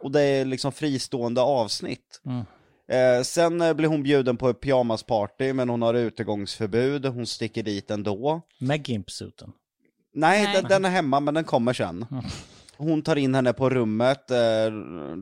Och 0.00 0.10
det 0.10 0.20
är 0.22 0.44
liksom 0.44 0.72
fristående 0.72 1.40
avsnitt. 1.40 2.20
Mm. 2.26 2.44
Eh, 2.88 3.22
sen 3.22 3.60
eh, 3.60 3.72
blir 3.72 3.88
hon 3.88 4.02
bjuden 4.02 4.36
på 4.36 4.48
ett 4.48 4.60
pyjamasparty, 4.60 5.52
men 5.52 5.68
hon 5.68 5.82
har 5.82 5.94
utegångsförbud. 5.94 7.06
Hon 7.06 7.26
sticker 7.26 7.62
dit 7.62 7.90
ändå. 7.90 8.42
Med 8.58 8.88
gimpsuiten. 8.88 9.52
Nej, 10.14 10.42
Nej. 10.44 10.54
Den, 10.54 10.64
den 10.64 10.84
är 10.84 10.90
hemma, 10.90 11.20
men 11.20 11.34
den 11.34 11.44
kommer 11.44 11.72
sen. 11.72 12.06
Hon 12.76 13.02
tar 13.02 13.16
in 13.16 13.34
henne 13.34 13.52
på 13.52 13.70
rummet, 13.70 14.30
eh, 14.30 14.72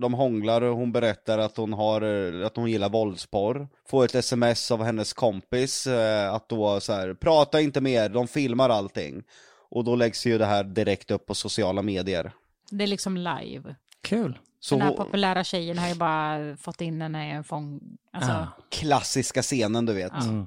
de 0.01 0.15
hånglar 0.15 0.63
och 0.63 0.77
hon 0.77 0.93
berättar 0.93 1.39
att 1.39 1.57
hon, 1.57 1.73
har, 1.73 2.03
eh, 2.03 2.47
att 2.47 2.57
hon 2.57 2.71
gillar 2.71 2.89
våldsporr. 2.89 3.69
Får 3.89 4.05
ett 4.05 4.15
sms 4.15 4.71
av 4.71 4.85
hennes 4.85 5.13
kompis 5.13 5.87
eh, 5.87 6.35
att 6.35 6.49
då 6.49 6.81
så 6.81 6.93
här, 6.93 7.15
prata 7.15 7.61
inte 7.61 7.81
mer, 7.81 8.09
de 8.09 8.29
filmar 8.29 8.71
allting. 8.71 9.23
Och 9.71 9.85
då 9.85 9.97
läggs 9.97 10.27
ju 10.27 10.39
det 10.39 10.47
här 10.47 10.65
direkt 10.65 11.11
upp 11.11 11.27
på 11.27 11.35
sociala 11.35 11.83
medier. 11.83 12.33
Det 12.71 12.85
är 12.85 12.89
liksom 12.89 13.17
live. 13.17 13.75
Kul. 14.03 14.39
Så 14.67 14.75
Den 14.75 14.83
här 14.83 14.89
hon- 14.89 14.97
populära 15.07 15.45
tjejen 15.45 15.79
har 15.79 15.89
ju 15.89 15.95
bara 15.95 16.57
fått 16.57 16.81
in 16.81 17.03
henne 17.03 17.29
i 17.29 17.31
en 17.31 17.45
fång... 17.45 17.81
Alltså, 18.13 18.31
Ah. 18.33 18.47
klassiska 18.71 19.43
scenen 19.43 19.87
du 19.87 19.93
vet. 19.93 20.13
Mm. 20.23 20.47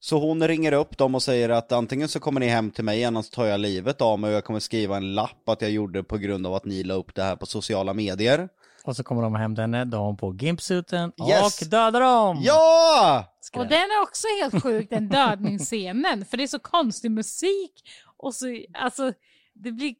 Så 0.00 0.18
hon 0.18 0.48
ringer 0.48 0.72
upp 0.72 0.98
dem 0.98 1.14
och 1.14 1.22
säger 1.22 1.48
att 1.48 1.72
antingen 1.72 2.08
så 2.08 2.20
kommer 2.20 2.40
ni 2.40 2.46
hem 2.46 2.70
till 2.70 2.84
mig, 2.84 3.04
annars 3.04 3.30
tar 3.30 3.44
jag 3.46 3.60
livet 3.60 4.00
av 4.00 4.18
mig 4.18 4.28
och 4.30 4.34
jag 4.36 4.44
kommer 4.44 4.60
skriva 4.60 4.96
en 4.96 5.14
lapp 5.14 5.48
att 5.48 5.62
jag 5.62 5.70
gjorde 5.70 5.98
det 5.98 6.04
på 6.04 6.16
grund 6.18 6.46
av 6.46 6.54
att 6.54 6.64
ni 6.64 6.82
la 6.84 6.94
upp 6.94 7.14
det 7.14 7.22
här 7.22 7.36
på 7.36 7.46
sociala 7.46 7.94
medier. 7.94 8.48
Och 8.84 8.96
så 8.96 9.04
kommer 9.04 9.22
de 9.22 9.34
hem 9.34 9.54
till 9.54 9.62
henne, 9.62 9.84
då 9.84 9.96
har 9.96 10.04
hon 10.04 10.16
på 10.16 10.34
gimpsuiten 10.34 11.12
Yes. 11.28 11.62
och 11.62 11.68
dödar 11.68 12.00
dem! 12.00 12.38
Ja! 12.42 13.24
Och 13.54 13.66
den 13.66 13.80
är 13.80 14.02
också 14.02 14.26
helt 14.42 14.62
sjuk, 14.62 14.90
den 14.90 15.08
dödningsscenen. 15.08 16.24
För 16.24 16.36
det 16.36 16.42
är 16.42 16.46
så 16.46 16.58
konstig 16.58 17.10
musik. 17.10 17.72
Och 18.16 18.34
så, 18.34 18.46
alltså, 18.74 19.12
det 19.54 19.72
blir, 19.72 19.94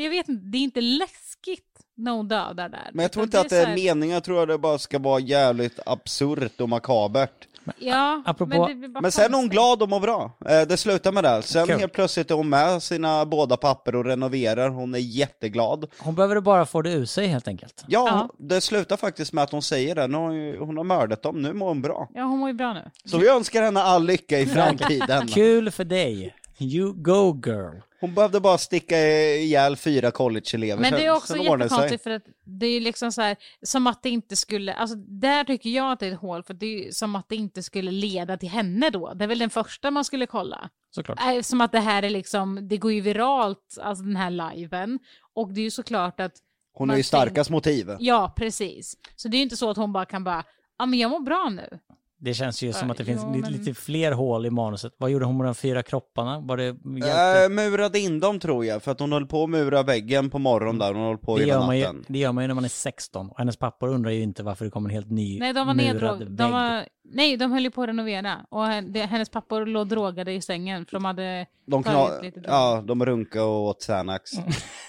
jag 0.00 0.10
vet 0.10 0.28
inte, 0.28 0.46
det 0.46 0.58
är 0.58 0.62
inte 0.62 0.80
läskigt 0.80 1.71
när 2.02 2.12
hon 2.12 2.28
dödar 2.28 2.68
där. 2.68 2.90
Men 2.92 3.02
jag 3.02 3.12
tror 3.12 3.24
inte 3.24 3.40
att 3.40 3.48
det 3.48 3.56
är 3.58 3.66
här- 3.66 3.74
meningen, 3.74 4.14
jag 4.14 4.24
tror 4.24 4.42
att 4.42 4.48
det 4.48 4.58
bara 4.58 4.78
ska 4.78 4.98
vara 4.98 5.20
jävligt 5.20 5.78
absurt 5.86 6.60
och 6.60 6.68
makabert. 6.68 7.48
Ja, 7.78 8.22
Apropå- 8.26 8.68
men, 8.74 8.92
Men 9.02 9.12
sen 9.12 9.32
är 9.34 9.36
hon 9.36 9.48
glad 9.48 9.82
och 9.82 9.88
mår 9.88 10.00
bra. 10.00 10.30
Eh, 10.48 10.60
Det 10.62 10.76
slutar 10.76 11.12
med 11.12 11.24
det. 11.24 11.42
Sen 11.42 11.66
Kul. 11.66 11.78
helt 11.78 11.92
plötsligt 11.92 12.30
är 12.30 12.34
hon 12.34 12.48
med 12.48 12.82
sina 12.82 13.26
båda 13.26 13.56
papper 13.56 13.94
och 13.96 14.04
renoverar, 14.04 14.68
hon 14.68 14.94
är 14.94 14.98
jätteglad. 14.98 15.90
Hon 15.98 16.14
behöver 16.14 16.40
bara 16.40 16.66
få 16.66 16.82
det 16.82 16.90
ur 16.92 17.04
sig 17.04 17.26
helt 17.26 17.48
enkelt. 17.48 17.84
Ja, 17.86 18.08
Ja. 18.08 18.28
det 18.38 18.60
slutar 18.60 18.96
faktiskt 18.96 19.32
med 19.32 19.44
att 19.44 19.52
hon 19.52 19.62
säger 19.62 19.94
det, 19.94 20.06
nu 20.06 20.16
har 20.16 20.24
hon, 20.24 20.34
ju- 20.36 20.58
hon 20.58 20.76
har 20.76 20.84
mördat 20.84 21.22
dem, 21.22 21.42
nu 21.42 21.52
mår 21.52 21.68
hon 21.68 21.82
bra. 21.82 22.08
Ja, 22.14 22.22
hon 22.22 22.38
mår 22.38 22.48
ju 22.48 22.54
bra 22.54 22.72
nu. 22.72 22.90
Så 23.04 23.18
vi 23.18 23.28
önskar 23.28 23.62
henne 23.62 23.82
all 23.82 24.04
lycka 24.04 24.38
i 24.38 24.46
framtiden. 24.56 25.28
Kul 25.28 25.70
för 25.70 25.84
dig! 25.84 26.34
You 26.62 26.92
go 26.96 27.40
girl! 27.46 27.80
Hon 28.00 28.14
behövde 28.14 28.40
bara 28.40 28.58
sticka 28.58 28.98
ihjäl 29.36 29.76
fyra 29.76 30.10
collegeelever, 30.10 30.80
Men 30.82 30.92
det 30.92 31.06
är 31.06 31.16
också 31.16 31.36
jättekonstigt 31.36 32.02
för 32.02 32.10
att 32.10 32.22
det 32.44 32.66
är 32.66 32.80
liksom 32.80 33.12
så 33.12 33.22
här, 33.22 33.36
som 33.62 33.86
att 33.86 34.02
det 34.02 34.10
inte 34.10 34.36
skulle, 34.36 34.74
alltså 34.74 34.96
där 34.96 35.44
tycker 35.44 35.70
jag 35.70 35.92
att 35.92 36.00
det 36.00 36.06
är 36.06 36.12
ett 36.12 36.18
hål 36.18 36.42
för 36.42 36.54
det 36.54 36.86
är 36.86 36.90
som 36.90 37.16
att 37.16 37.28
det 37.28 37.36
inte 37.36 37.62
skulle 37.62 37.90
leda 37.90 38.36
till 38.36 38.48
henne 38.48 38.90
då. 38.90 39.14
Det 39.14 39.24
är 39.24 39.28
väl 39.28 39.38
den 39.38 39.50
första 39.50 39.90
man 39.90 40.04
skulle 40.04 40.26
kolla. 40.26 40.70
Såklart. 40.90 41.20
Äh, 41.20 41.40
Som 41.42 41.60
att 41.60 41.72
det 41.72 41.80
här 41.80 42.02
är 42.02 42.10
liksom, 42.10 42.68
det 42.68 42.76
går 42.76 42.92
ju 42.92 43.00
viralt, 43.00 43.78
alltså 43.82 44.04
den 44.04 44.16
här 44.16 44.30
liven. 44.54 44.98
Och 45.34 45.52
det 45.52 45.60
är 45.60 45.64
ju 45.64 45.70
såklart 45.70 46.20
att, 46.20 46.32
Hon 46.74 46.90
har 46.90 46.96
ju 46.96 47.02
starkast 47.02 47.50
motiv. 47.50 47.96
ja 48.00 48.32
precis. 48.36 48.96
Så 49.16 49.28
det 49.28 49.36
är 49.36 49.38
ju 49.38 49.42
inte 49.42 49.56
så 49.56 49.70
att 49.70 49.76
hon 49.76 49.92
bara 49.92 50.04
kan 50.04 50.24
bara, 50.24 50.44
ja 50.78 50.86
men 50.86 50.98
jag 50.98 51.10
mår 51.10 51.20
bra 51.20 51.48
nu. 51.52 51.78
Det 52.24 52.34
känns 52.34 52.62
ju 52.62 52.72
som 52.72 52.88
Ja, 52.88 52.92
att 52.92 52.98
det 52.98 53.04
finns 53.04 53.24
lite, 53.34 53.50
men- 53.50 53.52
lite 53.52 53.74
fler 53.74 54.12
hål 54.12 54.46
i 54.46 54.50
manuset. 54.50 54.92
Vad 54.98 55.10
gjorde 55.10 55.24
hon 55.24 55.36
med 55.36 55.46
de 55.46 55.54
fyra 55.54 55.82
kropparna? 55.82 56.40
Var 56.40 56.56
det 56.56 56.64
hjälpte? 56.64 57.42
Äh, 57.44 57.48
murade 57.48 57.98
in 57.98 58.20
dem 58.20 58.40
tror 58.40 58.64
jag, 58.64 58.82
för 58.82 58.90
att 58.90 59.00
hon 59.00 59.12
höll 59.12 59.26
på 59.26 59.42
att 59.44 59.50
mura 59.50 59.82
väggen 59.82 60.30
på 60.30 60.38
morgonen 60.38 60.78
där, 60.78 60.94
hon 60.94 61.06
höll 61.06 61.18
på 61.18 61.36
det, 61.36 61.42
hela 61.44 61.54
gör 61.54 61.66
man 61.66 61.78
ju, 61.78 61.84
natten. 61.84 62.04
det 62.08 62.18
gör 62.18 62.32
man 62.32 62.44
ju 62.44 62.48
när 62.48 62.54
man 62.54 62.64
är 62.64 62.68
16 62.68 63.28
och 63.30 63.38
hennes 63.38 63.56
pappor 63.56 63.88
undrar 63.88 64.10
ju 64.10 64.22
inte 64.22 64.42
varför 64.42 64.64
det 64.64 64.70
kommer 64.70 64.88
en 64.90 64.94
helt 64.94 65.10
ny 65.10 65.38
Nej, 65.38 65.52
de 65.52 65.66
var 65.66 65.74
murad 65.74 66.18
vägg. 66.18 66.30
De 66.30 66.52
var, 66.52 66.84
nej, 67.04 67.36
de 67.36 67.52
höll 67.52 67.62
ju 67.64 67.70
på 67.70 67.82
att 67.82 67.88
renovera. 67.88 68.36
Och 68.50 68.66
hennes 68.66 69.28
pappor 69.30 69.66
låg 69.66 69.88
drogade 69.88 70.32
i 70.32 70.40
sängen 70.40 70.86
för 70.86 70.92
de 70.92 71.04
hade 71.04 71.46
De, 71.66 71.84
kna- 71.84 72.22
lite 72.22 72.42
ja, 72.46 72.82
de 72.86 73.04
runkade 73.06 73.44
och 73.44 73.62
åt 73.66 73.80
Xanax. 73.82 74.30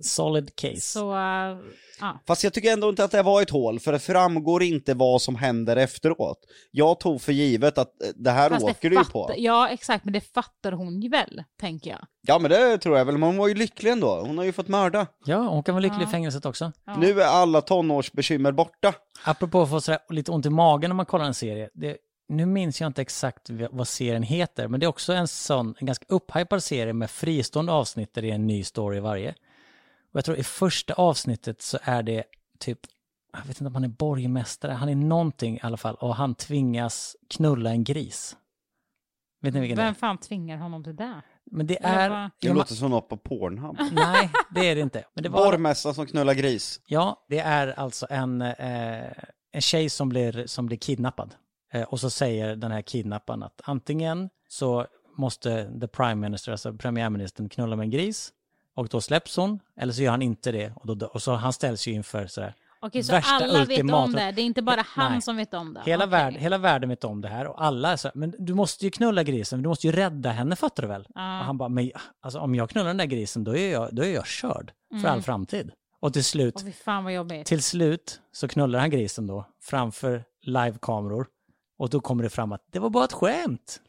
Solid 0.00 0.56
case. 0.56 0.80
Så, 0.80 1.12
äh, 1.12 1.56
ja. 2.00 2.20
Fast 2.26 2.44
jag 2.44 2.52
tycker 2.54 2.72
ändå 2.72 2.88
inte 2.88 3.04
att 3.04 3.10
det 3.10 3.22
var 3.22 3.42
ett 3.42 3.50
hål, 3.50 3.80
för 3.80 3.92
det 3.92 3.98
framgår 3.98 4.62
inte 4.62 4.94
vad 4.94 5.22
som 5.22 5.34
händer 5.36 5.76
efteråt. 5.76 6.38
Jag 6.70 7.00
tog 7.00 7.22
för 7.22 7.32
givet 7.32 7.78
att 7.78 8.02
eh, 8.02 8.08
det 8.16 8.30
här 8.30 8.50
Fast 8.50 8.66
det 8.66 8.72
åker 8.72 8.90
du 8.90 8.96
ju 8.96 9.04
på. 9.04 9.34
Ja, 9.36 9.68
exakt, 9.68 10.04
men 10.04 10.12
det 10.12 10.20
fattar 10.20 10.72
hon 10.72 11.00
ju 11.00 11.08
väl, 11.08 11.42
tänker 11.60 11.90
jag. 11.90 12.00
Ja 12.22 12.38
men 12.38 12.50
det 12.50 12.78
tror 12.78 12.98
jag 12.98 13.04
väl, 13.04 13.18
men 13.18 13.28
hon 13.28 13.36
var 13.36 13.48
ju 13.48 13.54
lycklig 13.54 13.90
ändå. 13.90 14.20
Hon 14.26 14.38
har 14.38 14.44
ju 14.44 14.52
fått 14.52 14.68
mörda. 14.68 15.06
Ja, 15.24 15.48
hon 15.48 15.62
kan 15.62 15.74
vara 15.74 15.82
lycklig 15.82 16.02
Ja. 16.02 16.08
i 16.08 16.10
fängelset 16.10 16.46
också. 16.46 16.72
Ja. 16.86 16.96
Nu 16.96 17.20
är 17.20 17.26
alla 17.26 17.60
tonårsbekymmer 17.60 18.52
borta. 18.52 18.94
Apropå 19.24 19.62
att 19.62 19.70
få 19.70 19.80
sådär 19.80 20.00
lite 20.08 20.30
ont 20.30 20.46
i 20.46 20.50
magen 20.50 20.90
när 20.90 20.94
man 20.94 21.06
kollar 21.06 21.24
en 21.24 21.34
serie. 21.34 21.68
Det, 21.74 21.96
nu 22.28 22.46
minns 22.46 22.80
jag 22.80 22.86
inte 22.88 23.02
exakt 23.02 23.50
vad 23.70 23.88
serien 23.88 24.22
heter, 24.22 24.68
men 24.68 24.80
det 24.80 24.86
är 24.86 24.88
också 24.88 25.12
en 25.12 25.28
sån, 25.28 25.74
en 25.78 25.86
ganska 25.86 26.04
upphypad 26.08 26.62
serie 26.62 26.92
med 26.92 27.10
fristående 27.10 27.72
avsnitt 27.72 28.14
där 28.14 28.22
det 28.22 28.30
är 28.30 28.34
en 28.34 28.46
ny 28.46 28.64
story 28.64 29.00
varje. 29.00 29.34
Och 30.12 30.16
jag 30.16 30.24
tror 30.24 30.36
i 30.36 30.42
första 30.42 30.94
avsnittet 30.94 31.62
så 31.62 31.78
är 31.82 32.02
det 32.02 32.24
typ, 32.58 32.78
jag 33.32 33.38
vet 33.40 33.60
inte 33.60 33.66
om 33.66 33.74
han 33.74 33.84
är 33.84 33.88
borgmästare, 33.88 34.72
han 34.72 34.88
är 34.88 34.94
någonting 34.94 35.56
i 35.56 35.60
alla 35.62 35.76
fall, 35.76 35.94
och 35.94 36.16
han 36.16 36.34
tvingas 36.34 37.16
knulla 37.30 37.70
en 37.70 37.84
gris. 37.84 38.36
Vet 39.40 39.54
ni 39.54 39.60
vilken 39.60 39.76
det 39.76 39.82
Vem 39.82 39.90
är? 39.90 39.94
fan 39.94 40.18
tvingar 40.18 40.56
honom 40.56 40.84
till 40.84 40.96
det? 40.96 41.22
Men 41.50 41.66
det 41.66 41.78
är... 41.82 42.30
Det 42.40 42.52
låter 42.52 42.74
som 42.74 42.90
något 42.90 43.08
på 43.08 43.16
Pornhub. 43.16 43.76
Nej, 43.92 44.30
det 44.54 44.60
är 44.68 44.74
det 44.74 44.80
inte. 44.80 45.04
Men 45.14 45.22
det 45.22 45.28
var... 45.28 45.44
Borgmästaren 45.44 45.94
som 45.94 46.06
knullar 46.06 46.34
gris. 46.34 46.80
Ja, 46.86 47.26
det 47.28 47.38
är 47.38 47.78
alltså 47.78 48.06
en, 48.10 48.42
eh, 48.42 49.12
en 49.52 49.60
tjej 49.60 49.90
som 49.90 50.08
blir, 50.08 50.46
som 50.46 50.66
blir 50.66 50.76
kidnappad. 50.76 51.34
Eh, 51.72 51.82
och 51.82 52.00
så 52.00 52.10
säger 52.10 52.56
den 52.56 52.70
här 52.70 52.82
kidnapparen 52.82 53.42
att 53.42 53.60
antingen 53.64 54.28
så 54.48 54.86
måste 55.16 55.80
the 55.80 55.88
prime 55.88 56.14
minister, 56.14 56.52
alltså 56.52 56.72
premiärministern, 56.72 57.48
knulla 57.48 57.76
med 57.76 57.84
en 57.84 57.90
gris 57.90 58.32
och 58.78 58.88
då 58.88 59.00
släpps 59.00 59.36
hon, 59.36 59.60
eller 59.76 59.92
så 59.92 60.02
gör 60.02 60.10
han 60.10 60.22
inte 60.22 60.52
det 60.52 60.72
och, 60.76 60.96
då, 60.96 61.06
och 61.06 61.22
så 61.22 61.32
han 61.34 61.52
ställs 61.52 61.86
ju 61.88 61.92
inför 61.92 62.26
sådär. 62.26 62.54
Okej, 62.80 63.02
så 63.02 63.12
Värsta 63.12 63.34
alla 63.34 63.64
vet 63.64 63.78
ultimata- 63.78 64.04
om 64.04 64.12
det? 64.12 64.32
Det 64.32 64.42
är 64.42 64.44
inte 64.44 64.62
bara 64.62 64.84
han 64.86 65.12
Nej. 65.12 65.22
som 65.22 65.36
vet 65.36 65.54
om 65.54 65.74
det? 65.74 65.82
Hela, 65.86 66.04
Okej. 66.04 66.10
värld, 66.10 66.34
hela 66.34 66.58
världen 66.58 66.88
vet 66.88 67.04
om 67.04 67.20
det 67.20 67.28
här 67.28 67.46
och 67.46 67.64
alla 67.64 67.92
är 67.92 67.96
så 67.96 68.08
här, 68.08 68.12
men 68.14 68.34
du 68.38 68.54
måste 68.54 68.84
ju 68.84 68.90
knulla 68.90 69.22
grisen, 69.22 69.62
du 69.62 69.68
måste 69.68 69.86
ju 69.86 69.92
rädda 69.92 70.30
henne 70.30 70.56
fattar 70.56 70.82
du 70.82 70.88
väl? 70.88 71.06
Ja. 71.14 71.38
Och 71.38 71.44
han 71.44 71.58
bara, 71.58 71.68
men 71.68 71.90
alltså, 72.20 72.38
om 72.40 72.54
jag 72.54 72.70
knullar 72.70 72.88
den 72.88 72.96
där 72.96 73.04
grisen 73.04 73.44
då 73.44 73.56
är 73.56 73.72
jag, 73.72 73.88
då 73.94 74.04
är 74.04 74.14
jag 74.14 74.26
körd 74.26 74.72
för 74.90 74.98
Mm. 74.98 75.12
all 75.12 75.22
framtid. 75.22 75.70
Och 76.00 76.12
till 76.12 76.24
slut 76.24 76.60
fy 76.62 76.72
fan 76.72 77.04
vad 77.04 77.12
jobbigt. 77.12 77.46
Till 77.46 77.62
slut 77.62 78.20
så 78.32 78.48
knullar 78.48 78.78
han 78.78 78.90
grisen 78.90 79.26
då 79.26 79.44
framför 79.62 80.24
livekameror 80.42 81.26
och 81.78 81.90
då 81.90 82.00
kommer 82.00 82.22
det 82.22 82.30
fram 82.30 82.52
att 82.52 82.62
det 82.72 82.78
var 82.78 82.90
bara 82.90 83.04
ett 83.04 83.12
skämt. 83.12 83.80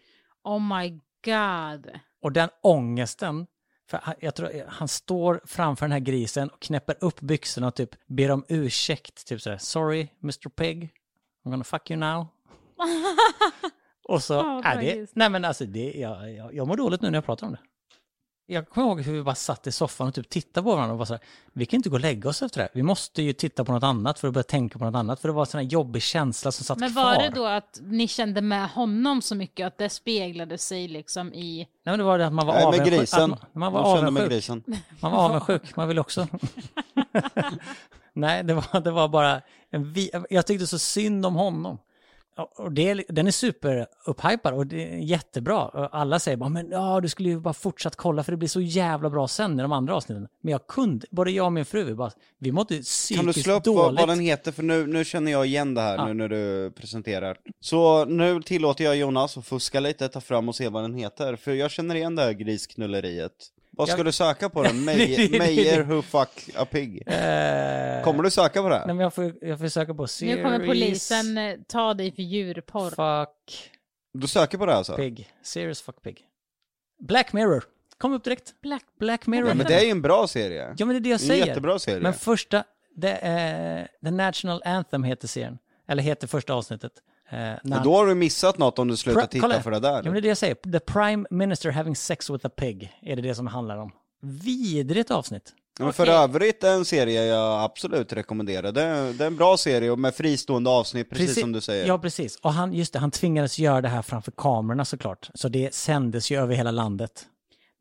Oh 0.44 0.60
my 0.78 0.90
god. 1.26 1.88
Och 2.22 2.32
den 2.32 2.50
ångesten, 2.64 3.48
för 3.90 4.00
han, 4.04 4.16
jag 4.20 4.36
tror, 4.36 4.52
han 4.68 4.88
står 4.88 5.42
framför 5.46 5.86
den 5.86 5.92
här 5.92 6.00
grisen 6.00 6.50
och 6.50 6.60
knäpper 6.60 6.96
upp 7.00 7.22
byxorna 7.22 7.68
och 7.68 7.76
typ 7.76 7.96
ber 8.08 8.32
om 8.32 8.46
ursäkt, 8.48 9.28
typ 9.28 9.42
sådär 9.42 9.58
sorry 9.58 10.08
Mr 10.24 10.50
Pig, 10.50 10.84
I'm 11.46 11.50
gonna 11.50 11.64
fuck 11.64 11.92
you 11.92 12.00
now. 12.00 12.28
och 14.08 14.24
så, 14.24 14.34
Ja, 14.34 14.64
är 14.64 14.82
det, 14.82 15.10
nej 15.14 15.30
men 15.30 15.46
alltså 15.46 15.66
det, 15.66 15.94
jag, 15.94 16.34
jag, 16.34 16.54
jag 16.54 16.68
mår 16.68 16.78
dåligt 16.78 17.02
nu 17.02 17.10
när 17.10 17.18
jag 17.18 17.26
pratar 17.26 17.48
om 17.48 17.54
det. 17.54 17.60
Jag 18.52 18.70
kommer 18.70 18.88
ihåg 18.88 19.02
hur 19.02 19.14
vi 19.14 19.24
bara 19.24 19.36
satt 19.36 19.68
i 19.68 19.72
soffan 19.72 20.08
och 20.08 20.14
typ 20.14 20.30
tittade 20.30 20.64
på 20.64 20.76
varandra 20.76 20.93
och 20.93 20.97
var 21.00 21.06
så 21.06 21.14
här, 21.14 21.22
vi 21.54 21.66
kan 21.66 21.78
inte 21.78 21.89
gå 21.89 21.95
och 21.95 22.00
lägga 22.00 22.30
oss 22.30 22.41
efter 22.41 22.58
det 22.60 22.64
här. 22.64 22.70
Vi 22.74 22.84
måste 22.84 23.22
ju 23.22 23.34
titta 23.34 23.66
på 23.66 23.72
något 23.72 23.84
annat 23.84 24.20
för 24.20 24.28
att 24.28 24.34
börja 24.34 24.43
tänka 24.43 24.80
på 24.80 24.86
något 24.86 24.95
annat. 24.95 25.20
För 25.20 25.28
det 25.28 25.34
var 25.34 25.41
en 25.41 25.45
sån 25.45 25.60
här 25.60 25.68
jobbig 25.68 26.02
känsla 26.02 26.52
som 26.52 26.66
satt 26.66 26.78
Men 26.80 26.91
kvar. 26.91 27.04
var 27.04 27.16
det 27.22 27.30
då 27.30 27.45
att 27.45 27.80
ni 27.84 28.08
kände 28.08 28.41
med 28.41 28.70
honom 28.70 29.22
så 29.22 29.36
mycket 29.36 29.68
att 29.68 29.78
det 29.78 29.89
speglade 29.89 30.58
sig 30.58 30.88
liksom 30.88 31.34
i... 31.34 31.58
Nej 31.58 31.68
men 31.91 31.97
det 31.97 32.04
var 32.04 32.18
det 32.18 32.28
att 32.28 32.34
man 32.34 32.47
var 32.47 32.54
Nej, 32.54 32.62
med 32.64 32.68
avundsjuk. 32.68 33.00
grisen. 33.00 33.34
Att 33.34 33.56
man, 33.56 33.60
man 33.60 33.74
var 33.74 33.95
kände 33.95 34.12
med 34.12 34.22
avundsjuk. 34.24 34.30
grisen. 34.32 34.64
Man 35.00 35.12
var 35.12 35.20
avundsjuk, 35.26 35.76
man 35.76 35.88
ville 35.88 36.02
också. 36.02 36.28
Nej, 38.14 38.43
det 38.43 38.54
var, 38.54 38.80
det 38.82 38.91
var 38.91 39.08
bara 39.08 39.41
en 39.72 39.93
vi, 39.93 40.12
Jag 40.30 40.45
tyckte 40.45 40.68
så 40.68 40.80
synd 40.80 41.26
om 41.26 41.36
honom. 41.36 41.78
Och 42.44 42.72
det, 42.72 43.04
den 43.10 43.28
är 43.28 43.32
super 43.32 43.88
upphypad 44.06 44.54
och 44.54 44.68
det 44.68 44.94
är 44.94 44.98
jättebra. 44.98 45.66
Och 45.66 45.90
Alla 45.96 46.20
säger 46.20 46.38
bara, 46.38 46.50
men 46.50 46.72
ja, 46.72 47.00
du 47.02 47.10
skulle 47.10 47.30
ju 47.30 47.40
bara 47.40 47.54
fortsatt 47.54 47.96
kolla 47.96 48.24
för 48.24 48.32
det 48.32 48.38
blir 48.38 48.50
så 48.50 48.62
jävla 48.62 49.10
bra 49.10 49.28
sen 49.28 49.60
i 49.60 49.62
de 49.62 49.72
andra 49.72 49.96
avsnitten. 49.96 50.28
Men 50.42 50.52
jag 50.52 50.68
kunde, 50.68 51.08
både 51.12 51.32
jag 51.32 51.46
och 51.46 51.54
min 51.54 51.66
fru, 51.66 51.84
vi 51.84 51.94
bara, 51.96 52.12
vi 52.40 52.52
mådde 52.52 52.68
psykiskt 52.82 53.16
Kan 53.20 53.26
du 53.26 53.34
slå 53.34 53.54
upp 53.54 53.64
dåligt. 53.64 53.80
vad, 54.00 54.08
vad 54.08 54.10
den 54.10 54.20
heter, 54.20 54.52
för 54.52 54.64
nu, 54.64 54.88
nu 54.88 55.06
känner 55.06 55.32
jag 55.32 55.46
igen 55.46 55.74
det 55.74 55.82
här 55.82 55.96
Ja. 55.98 56.06
nu 56.08 56.14
när 56.14 56.28
du 56.30 56.72
presenterar. 56.72 57.38
Så 57.60 58.06
nu 58.06 58.42
tillåter 58.42 58.84
jag 58.84 58.96
Jonas 58.98 59.38
att 59.38 59.46
fuska 59.46 59.80
lite, 59.80 60.08
ta 60.08 60.22
fram 60.22 60.50
och 60.50 60.56
se 60.56 60.70
vad 60.70 60.84
den 60.84 60.94
heter, 60.94 61.36
för 61.36 61.52
jag 61.54 61.72
känner 61.72 61.96
igen 61.96 62.16
det 62.16 62.22
här 62.22 62.32
grisknulleriet. 62.34 63.32
Vad 63.80 63.88
ska 63.90 63.98
Jag- 63.98 64.06
du 64.06 64.12
söka 64.12 64.50
på 64.50 64.64
den? 64.64 64.76
Det- 64.86 64.96
Meijer 64.96 65.40
Meijer 65.40 65.84
who 65.84 66.02
fuck 66.02 66.50
a 66.56 66.66
pig? 66.72 67.04
Eh, 67.08 68.04
Kommer 68.04 68.24
du 68.24 68.32
söka 68.32 68.62
på 68.62 68.70
det? 68.70 68.78
Nej, 68.86 68.96
men 68.96 69.04
jag 69.04 69.14
får, 69.14 69.34
jag 69.42 69.60
får 69.60 69.68
söka 69.68 69.94
på 69.94 70.08
series... 70.08 70.36
Nu 70.38 70.44
kommer 70.44 70.66
polisen 70.68 71.38
eh, 71.38 71.56
ta 71.68 71.94
dig 71.94 72.12
för 72.12 72.22
djurporr. 72.24 72.90
Fuck 72.90 73.72
Du 74.14 74.28
söker 74.28 74.58
på 74.58 74.66
det 74.66 74.74
alltså? 74.76 74.96
pig. 74.96 75.30
Serious 75.44 75.82
fuck 75.82 76.02
pig. 76.02 76.22
Black 77.00 77.34
Mirror. 77.34 77.64
Kom 77.98 78.14
upp 78.14 78.24
direkt. 78.24 78.62
Black. 78.62 78.84
Black 79.00 79.28
Mirror. 79.28 79.48
Ja 79.48 79.54
men 79.54 79.66
det 79.66 79.74
är 79.76 79.84
ju 79.84 79.92
en 79.92 80.02
bra 80.02 80.28
serie. 80.28 80.74
Ja 80.78 80.86
men 80.86 80.96
det 80.96 80.98
är 80.98 81.00
det 81.00 81.10
jag 81.10 81.20
är 81.20 81.24
en 81.24 81.28
säger. 81.28 81.46
jättebra 81.46 81.80
serie. 81.80 82.00
Men 82.02 82.14
första, 82.14 82.64
det 82.96 83.20
är, 83.22 83.88
The 84.04 84.12
National 84.12 84.62
Anthem 84.66 85.04
heter 85.04 85.28
serien. 85.28 85.58
Eller 85.88 86.04
heter 86.04 86.28
första 86.28 86.54
avsnittet. 86.54 86.92
Eh, 87.30 87.38
Men 87.64 87.84
då 87.84 87.96
har 87.96 88.06
du 88.06 88.16
missat 88.16 88.58
något 88.58 88.80
om 88.80 88.88
du 88.88 88.98
slutar 88.98 89.28
titta 89.28 89.42
kolla. 89.48 89.62
för 89.62 89.72
det 89.72 89.80
där. 89.80 89.94
Ja 89.94 90.02
men 90.04 90.14
det 90.14 90.20
är 90.20 90.22
det 90.22 90.28
jag 90.28 90.38
säger. 90.38 90.56
The 90.56 90.80
Prime 90.80 91.28
Minister 91.30 91.72
having 91.72 91.96
sex 91.96 92.30
with 92.30 92.46
a 92.46 92.50
pig. 92.58 92.92
Är 93.02 93.16
det 93.16 93.22
det 93.22 93.36
som 93.36 93.48
handlar 93.48 93.78
om. 93.78 93.92
Vidrigt 94.22 95.12
avsnitt. 95.12 95.54
Ja, 95.80 95.86
Men 95.86 95.94
för 95.94 96.04
Okej. 96.04 96.16
övrigt 96.16 96.64
en 96.64 96.86
serie 96.86 97.26
jag 97.26 97.64
absolut 97.64 98.14
rekommenderar. 98.14 98.72
Det 98.72 98.82
är, 98.84 99.14
det 99.14 99.24
är 99.24 99.28
en 99.28 99.36
bra 99.36 99.58
serie 99.58 99.92
och 99.92 100.00
med 100.00 100.16
fristående 100.16 100.70
avsnitt, 100.70 101.10
precis, 101.10 101.40
som 101.40 101.52
du 101.52 101.62
säger. 101.62 101.88
Ja, 101.88 101.98
precis. 102.00 102.36
Och 102.36 102.54
han, 102.54 102.74
just 102.74 102.94
det, 102.94 103.00
han 103.00 103.12
tvingades 103.12 103.60
göra 103.60 103.82
det 103.82 103.88
här 103.90 104.02
framför 104.02 104.32
kamerorna 104.32 104.86
såklart. 104.86 105.30
Så 105.34 105.50
det 105.50 105.74
sändes 105.74 106.32
ju 106.32 106.40
över 106.42 106.56
hela 106.56 106.72
landet. 106.72 107.26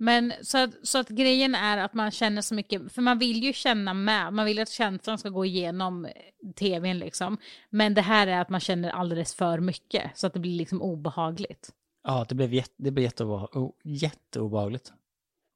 Men 0.01 0.33
så 0.43 0.59
att, 0.59 0.71
så 0.83 0.99
att 0.99 1.09
grejen 1.09 1.55
är 1.55 1.79
att 1.79 1.95
man 1.95 2.11
känner 2.11 2.43
så 2.43 2.55
mycket, 2.55 2.93
för 2.93 3.03
man 3.03 3.19
vill 3.19 3.43
ju 3.45 3.53
känna 3.53 3.95
med, 3.95 4.33
man 4.33 4.47
vill 4.47 4.59
att 4.59 4.69
känslan 4.71 5.19
ska 5.19 5.29
gå 5.29 5.45
igenom 5.45 6.05
eh, 6.05 6.11
tvn 6.59 6.99
liksom. 6.99 7.39
Men 7.71 7.95
det 7.95 8.03
här 8.03 8.27
är 8.27 8.41
att 8.41 8.49
man 8.49 8.61
känner 8.61 8.91
alldeles 8.91 9.35
för 9.35 9.59
mycket, 9.59 10.11
så 10.15 10.27
att 10.27 10.33
det 10.35 10.41
blir 10.41 10.57
liksom 10.59 10.83
obehagligt. 10.83 11.69
Ja, 12.05 12.27
det 12.29 12.35
blev, 12.35 12.55
jätte, 12.55 12.75
det 12.77 12.91
blev 12.91 13.05
jätteobe, 13.05 13.59
o- 13.59 13.75
jätteobehagligt. 13.85 14.93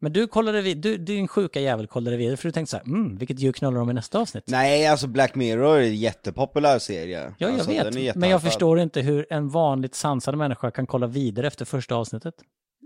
Men 0.00 0.12
du 0.12 0.26
kollade 0.26 0.62
vid, 0.62 0.78
du, 0.78 0.96
din 0.96 1.28
sjuka 1.28 1.60
jävel 1.60 1.86
kollade 1.86 2.16
vidare 2.16 2.36
för 2.36 2.48
du 2.48 2.52
tänkte 2.52 2.70
så 2.70 2.76
här, 2.76 2.84
mm, 2.84 3.16
vilket 3.18 3.38
djur 3.40 3.52
knullar 3.52 3.78
de 3.78 3.90
i 3.90 3.94
nästa 3.94 4.18
avsnitt? 4.18 4.44
Nej, 4.46 4.86
alltså 4.86 5.06
Black 5.06 5.34
Mirror 5.34 5.76
är 5.76 5.82
en 5.82 5.96
jättepopulär 5.96 6.78
serie. 6.78 7.20
Ja, 7.38 7.48
jag 7.48 7.52
alltså, 7.52 7.70
vet. 7.70 8.16
Men 8.16 8.30
jag 8.30 8.42
förstår 8.42 8.80
inte 8.80 9.00
hur 9.00 9.26
en 9.30 9.48
vanligt 9.48 9.94
sansad 9.94 10.38
människa 10.38 10.70
kan 10.70 10.86
kolla 10.86 11.06
vidare 11.06 11.46
efter 11.46 11.64
första 11.64 11.94
avsnittet. 11.94 12.34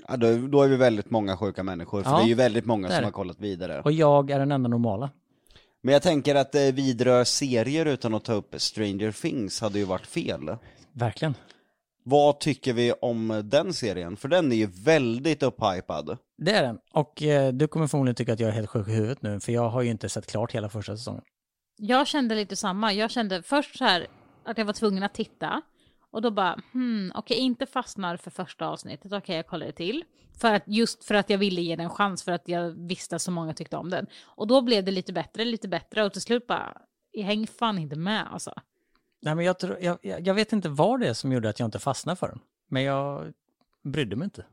Ja, 0.09 0.17
då, 0.17 0.37
då 0.37 0.63
är 0.63 0.69
vi 0.69 0.77
väldigt 0.77 1.11
många 1.11 1.37
sjuka 1.37 1.63
människor, 1.63 2.03
för 2.03 2.11
Ja, 2.11 2.17
det 2.17 2.23
är 2.25 2.29
ju 2.29 2.35
väldigt 2.35 2.67
många 2.67 2.89
det 2.89 2.95
är 2.95 2.97
som 2.97 3.03
det. 3.03 3.07
har 3.07 3.13
kollat 3.13 3.41
vidare. 3.41 3.83
Och 3.83 3.93
jag 3.93 4.31
är 4.31 4.39
den 4.39 4.53
enda 4.53 4.69
normala. 4.69 5.11
Men 5.83 5.93
jag 5.93 6.03
tänker 6.03 6.35
att 6.35 6.55
eh, 6.55 6.61
vidröra 6.63 7.25
serier 7.25 7.87
utan 7.87 8.15
att 8.15 8.25
ta 8.25 8.33
upp 8.33 8.55
Stranger 8.57 9.13
Things 9.13 9.61
hade 9.61 9.79
ju 9.79 9.85
varit 9.85 10.07
fel. 10.07 10.57
Verkligen. 10.93 11.35
Vad 12.03 12.41
tycker 12.41 12.73
vi 12.73 12.93
om 12.93 13.43
den 13.45 13.73
serien? 13.73 14.17
För 14.17 14.29
den 14.29 14.53
är 14.53 14.57
ju 14.57 14.67
väldigt 14.67 15.43
upphypad. 15.43 16.19
Det 16.39 16.53
är 16.53 16.63
den. 16.63 16.79
Och 16.93 17.23
eh, 17.23 17.53
du 17.53 17.69
kommer 17.69 17.87
förmodligen 17.87 18.15
tycka 18.15 18.33
att 18.33 18.41
jag 18.41 18.49
är 18.49 18.55
helt 18.55 18.71
sjuk 18.71 18.89
i 18.89 18.91
huvudet 18.91 19.23
nu, 19.23 19.41
för 19.41 19.53
jag 19.53 19.69
har 19.69 19.83
ju 19.83 19.91
inte 19.91 20.09
sett 20.09 20.27
klart 20.27 20.53
hela 20.55 20.69
första 20.69 20.97
säsongen. 20.97 21.23
Jag 21.79 22.07
kände 22.07 22.35
lite 22.35 22.57
samma, 22.57 22.93
jag 22.93 23.11
kände 23.11 23.43
först 23.43 23.79
så 23.79 23.85
här 23.85 24.07
att 24.45 24.59
jag 24.59 24.65
var 24.65 24.73
tvungen 24.73 25.03
att 25.03 25.15
titta. 25.15 25.63
Och 26.17 26.23
då 26.23 26.31
bara, 26.31 26.61
hmm, 26.73 27.12
okej, 27.14 27.39
inte 27.39 27.67
fastnar 27.67 28.17
för 28.17 28.31
första 28.31 28.67
avsnittet, 28.67 29.12
okej, 29.12 29.37
jag 29.37 29.47
kollar 29.47 29.67
det 29.67 29.73
till. 29.73 30.05
För 30.39 30.55
att, 30.55 30.62
just 30.67 31.05
för 31.05 31.14
att 31.14 31.31
jag 31.31 31.39
ville 31.39 31.61
ge 31.61 31.77
den 31.77 31.85
en 31.85 31.91
chans, 31.91 32.23
för 32.23 32.33
att 32.33 32.49
jag 32.49 32.71
visste 32.71 33.17
att 33.17 33.23
så 33.23 33.31
många 33.31 33.55
tyckte 33.55 33.77
om 33.77 33.91
den. 33.91 34.07
Och 34.25 34.47
då 34.47 34.62
blev 34.62 34.85
det 34.85 34.91
lite 34.91 35.12
bättre, 35.12 35.45
lite 35.45 35.69
bättre, 35.69 36.05
och 36.05 36.12
till 36.12 36.23
slut 36.23 36.47
bara, 36.47 36.79
jag 37.11 37.25
hänger 37.25 37.47
fan 37.47 37.79
inte 37.79 37.97
med 37.97 38.33
alltså. 38.33 38.53
Nej, 39.23 39.35
men 39.35 39.45
jag, 39.45 39.59
tror, 39.59 39.79
jag 39.81 39.99
jag 40.03 40.35
vet 40.35 40.53
inte 40.53 40.69
vad 40.69 41.01
det 41.01 41.09
är 41.09 41.14
som 41.14 41.33
gjorde 41.33 41.49
att 41.49 41.61
jag 41.61 41.67
inte 41.67 41.79
fastnade 41.79 42.17
för 42.17 42.29
den. 42.29 42.41
Men 42.69 42.83
jag 42.83 43.33
brydde 43.83 44.17
mig 44.17 44.25
inte. 44.25 44.45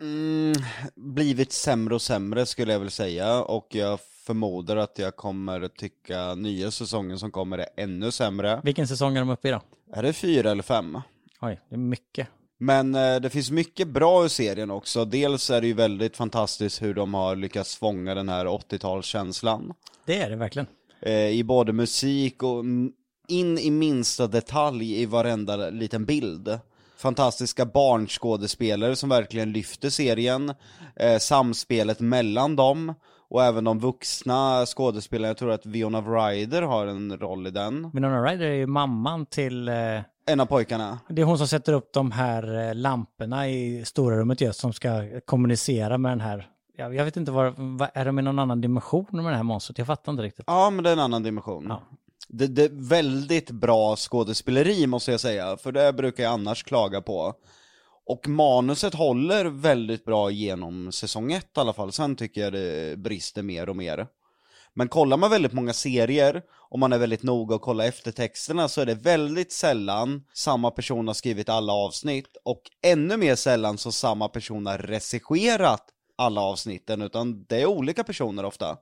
Mm, 0.00 0.54
blivit 0.94 1.52
sämre 1.52 1.94
och 1.94 2.02
sämre 2.02 2.46
skulle 2.46 2.72
jag 2.72 2.80
väl 2.80 2.90
säga, 2.90 3.42
och 3.42 3.66
jag 3.70 3.98
förmodar 4.26 4.76
att 4.76 4.98
jag 4.98 5.16
kommer 5.16 5.68
tycka 5.68 6.34
nya 6.34 6.70
säsongen 6.70 7.18
som 7.18 7.30
kommer 7.30 7.58
är 7.58 7.66
ännu 7.76 8.10
sämre. 8.10 8.60
Vilken 8.64 8.88
säsong 8.88 9.16
är 9.16 9.20
de 9.20 9.30
uppe 9.30 9.48
i 9.48 9.50
då? 9.50 9.60
Är 9.92 10.02
det 10.02 10.12
fyra 10.12 10.50
eller 10.50 10.62
fem? 10.62 10.98
Oj, 11.40 11.60
det 11.68 11.74
är 11.74 11.78
mycket. 11.78 12.28
Men 12.58 12.94
eh, 12.94 13.16
det 13.20 13.30
finns 13.30 13.50
mycket 13.50 13.88
bra 13.88 14.26
i 14.26 14.28
serien 14.28 14.70
också. 14.70 15.04
Dels 15.04 15.50
är 15.50 15.60
det 15.60 15.66
ju 15.66 15.72
väldigt 15.72 16.16
fantastiskt 16.16 16.82
hur 16.82 16.94
de 16.94 17.14
har 17.14 17.36
lyckats 17.36 17.76
fånga 17.76 18.14
den 18.14 18.28
här 18.28 18.46
80-talskänslan. 18.46 19.74
Det 20.04 20.18
är 20.18 20.30
det 20.30 20.36
verkligen. 20.36 20.66
Eh, 21.00 21.28
I 21.28 21.44
både 21.44 21.72
musik 21.72 22.42
och 22.42 22.64
in 23.28 23.58
i 23.58 23.70
minsta 23.70 24.26
detalj 24.26 25.02
i 25.02 25.06
varenda 25.06 25.70
liten 25.70 26.04
bild. 26.04 26.58
Fantastiska 26.96 27.64
barnskådespelare 27.66 28.96
som 28.96 29.08
verkligen 29.08 29.52
lyfter 29.52 29.90
serien. 29.90 30.54
Eh, 30.96 31.18
samspelet 31.18 32.00
mellan 32.00 32.56
dem. 32.56 32.94
Och 33.30 33.44
även 33.44 33.64
de 33.64 33.78
vuxna 33.78 34.66
skådespelarna, 34.66 35.28
jag 35.28 35.36
tror 35.36 35.50
att 35.52 35.66
Viona 35.66 36.00
Ryder 36.00 36.62
har 36.62 36.86
en 36.86 37.18
roll 37.18 37.46
i 37.46 37.50
den. 37.50 37.90
Winona 37.90 38.22
Ryder 38.22 38.46
är 38.46 38.54
ju 38.54 38.66
mamman 38.66 39.26
till... 39.26 39.68
Eh, 39.68 39.74
En 40.26 40.40
av 40.40 40.46
pojkarna. 40.46 40.98
det 41.08 41.22
är 41.22 41.26
hon 41.26 41.38
som 41.38 41.48
sätter 41.48 41.72
upp 41.72 41.92
de 41.92 42.10
här 42.10 42.68
eh, 42.68 42.74
lamporna 42.74 43.48
i 43.48 43.84
stora 43.84 44.16
rummet 44.16 44.40
just 44.40 44.60
som 44.60 44.72
ska 44.72 44.88
kommunicera 45.24 45.98
med 45.98 46.12
den 46.12 46.20
här... 46.20 46.48
Jag, 46.76 46.94
jag 46.94 47.04
vet 47.04 47.16
inte 47.16 47.32
vad... 47.32 47.46
Är 47.94 48.04
de 48.04 48.18
i 48.18 48.22
någon 48.22 48.38
annan 48.38 48.60
dimension 48.60 49.06
med 49.10 49.24
det 49.24 49.36
här 49.36 49.42
monstret? 49.42 49.78
Jag 49.78 49.86
fattar 49.86 50.12
inte 50.12 50.22
riktigt. 50.22 50.44
Ja, 50.46 50.70
men 50.70 50.84
det 50.84 50.90
är 50.90 50.92
en 50.92 50.98
annan 51.00 51.22
dimension. 51.22 51.66
Ja. 51.68 51.82
Det, 52.36 52.46
det 52.46 52.64
är 52.64 52.88
väldigt 52.88 53.50
bra 53.50 53.96
skådespeleri 53.96 54.86
måste 54.86 55.10
jag 55.10 55.20
säga, 55.20 55.56
för 55.56 55.72
det 55.72 55.92
brukar 55.92 56.24
jag 56.24 56.32
annars 56.32 56.62
klaga 56.62 57.00
på. 57.00 57.34
Och 58.06 58.28
manuset 58.28 58.94
håller 58.94 59.44
väldigt 59.44 60.04
bra 60.04 60.30
genom 60.30 60.92
säsong 60.92 61.32
ett 61.32 61.56
i 61.56 61.60
alla 61.60 61.72
fall, 61.72 61.92
sen 61.92 62.16
tycker 62.16 62.40
jag 62.40 62.52
det 62.52 62.98
brister 62.98 63.42
mer 63.42 63.68
och 63.68 63.76
mer. 63.76 64.06
Men 64.74 64.88
kollar 64.88 65.16
man 65.16 65.30
väldigt 65.30 65.52
många 65.52 65.72
serier, 65.72 66.42
och 66.70 66.78
man 66.78 66.92
är 66.92 66.98
väldigt 66.98 67.22
noga 67.22 67.54
och 67.54 67.62
kollar 67.62 67.84
eftertexterna, 67.84 68.68
så 68.68 68.80
är 68.80 68.86
det 68.86 68.94
väldigt 68.94 69.52
sällan 69.52 70.24
samma 70.32 70.70
person 70.70 71.06
har 71.06 71.14
skrivit 71.14 71.48
alla 71.48 71.72
avsnitt, 71.72 72.36
och 72.44 72.62
ännu 72.82 73.16
mer 73.16 73.34
sällan 73.34 73.78
så 73.78 73.92
samma 73.92 74.28
person 74.28 74.66
har 74.66 74.78
regisserat 74.78 75.82
alla 76.16 76.40
avsnitten, 76.40 77.02
utan 77.02 77.44
det 77.44 77.62
är 77.62 77.66
olika 77.66 78.04
personer 78.04 78.44
ofta. 78.44 78.76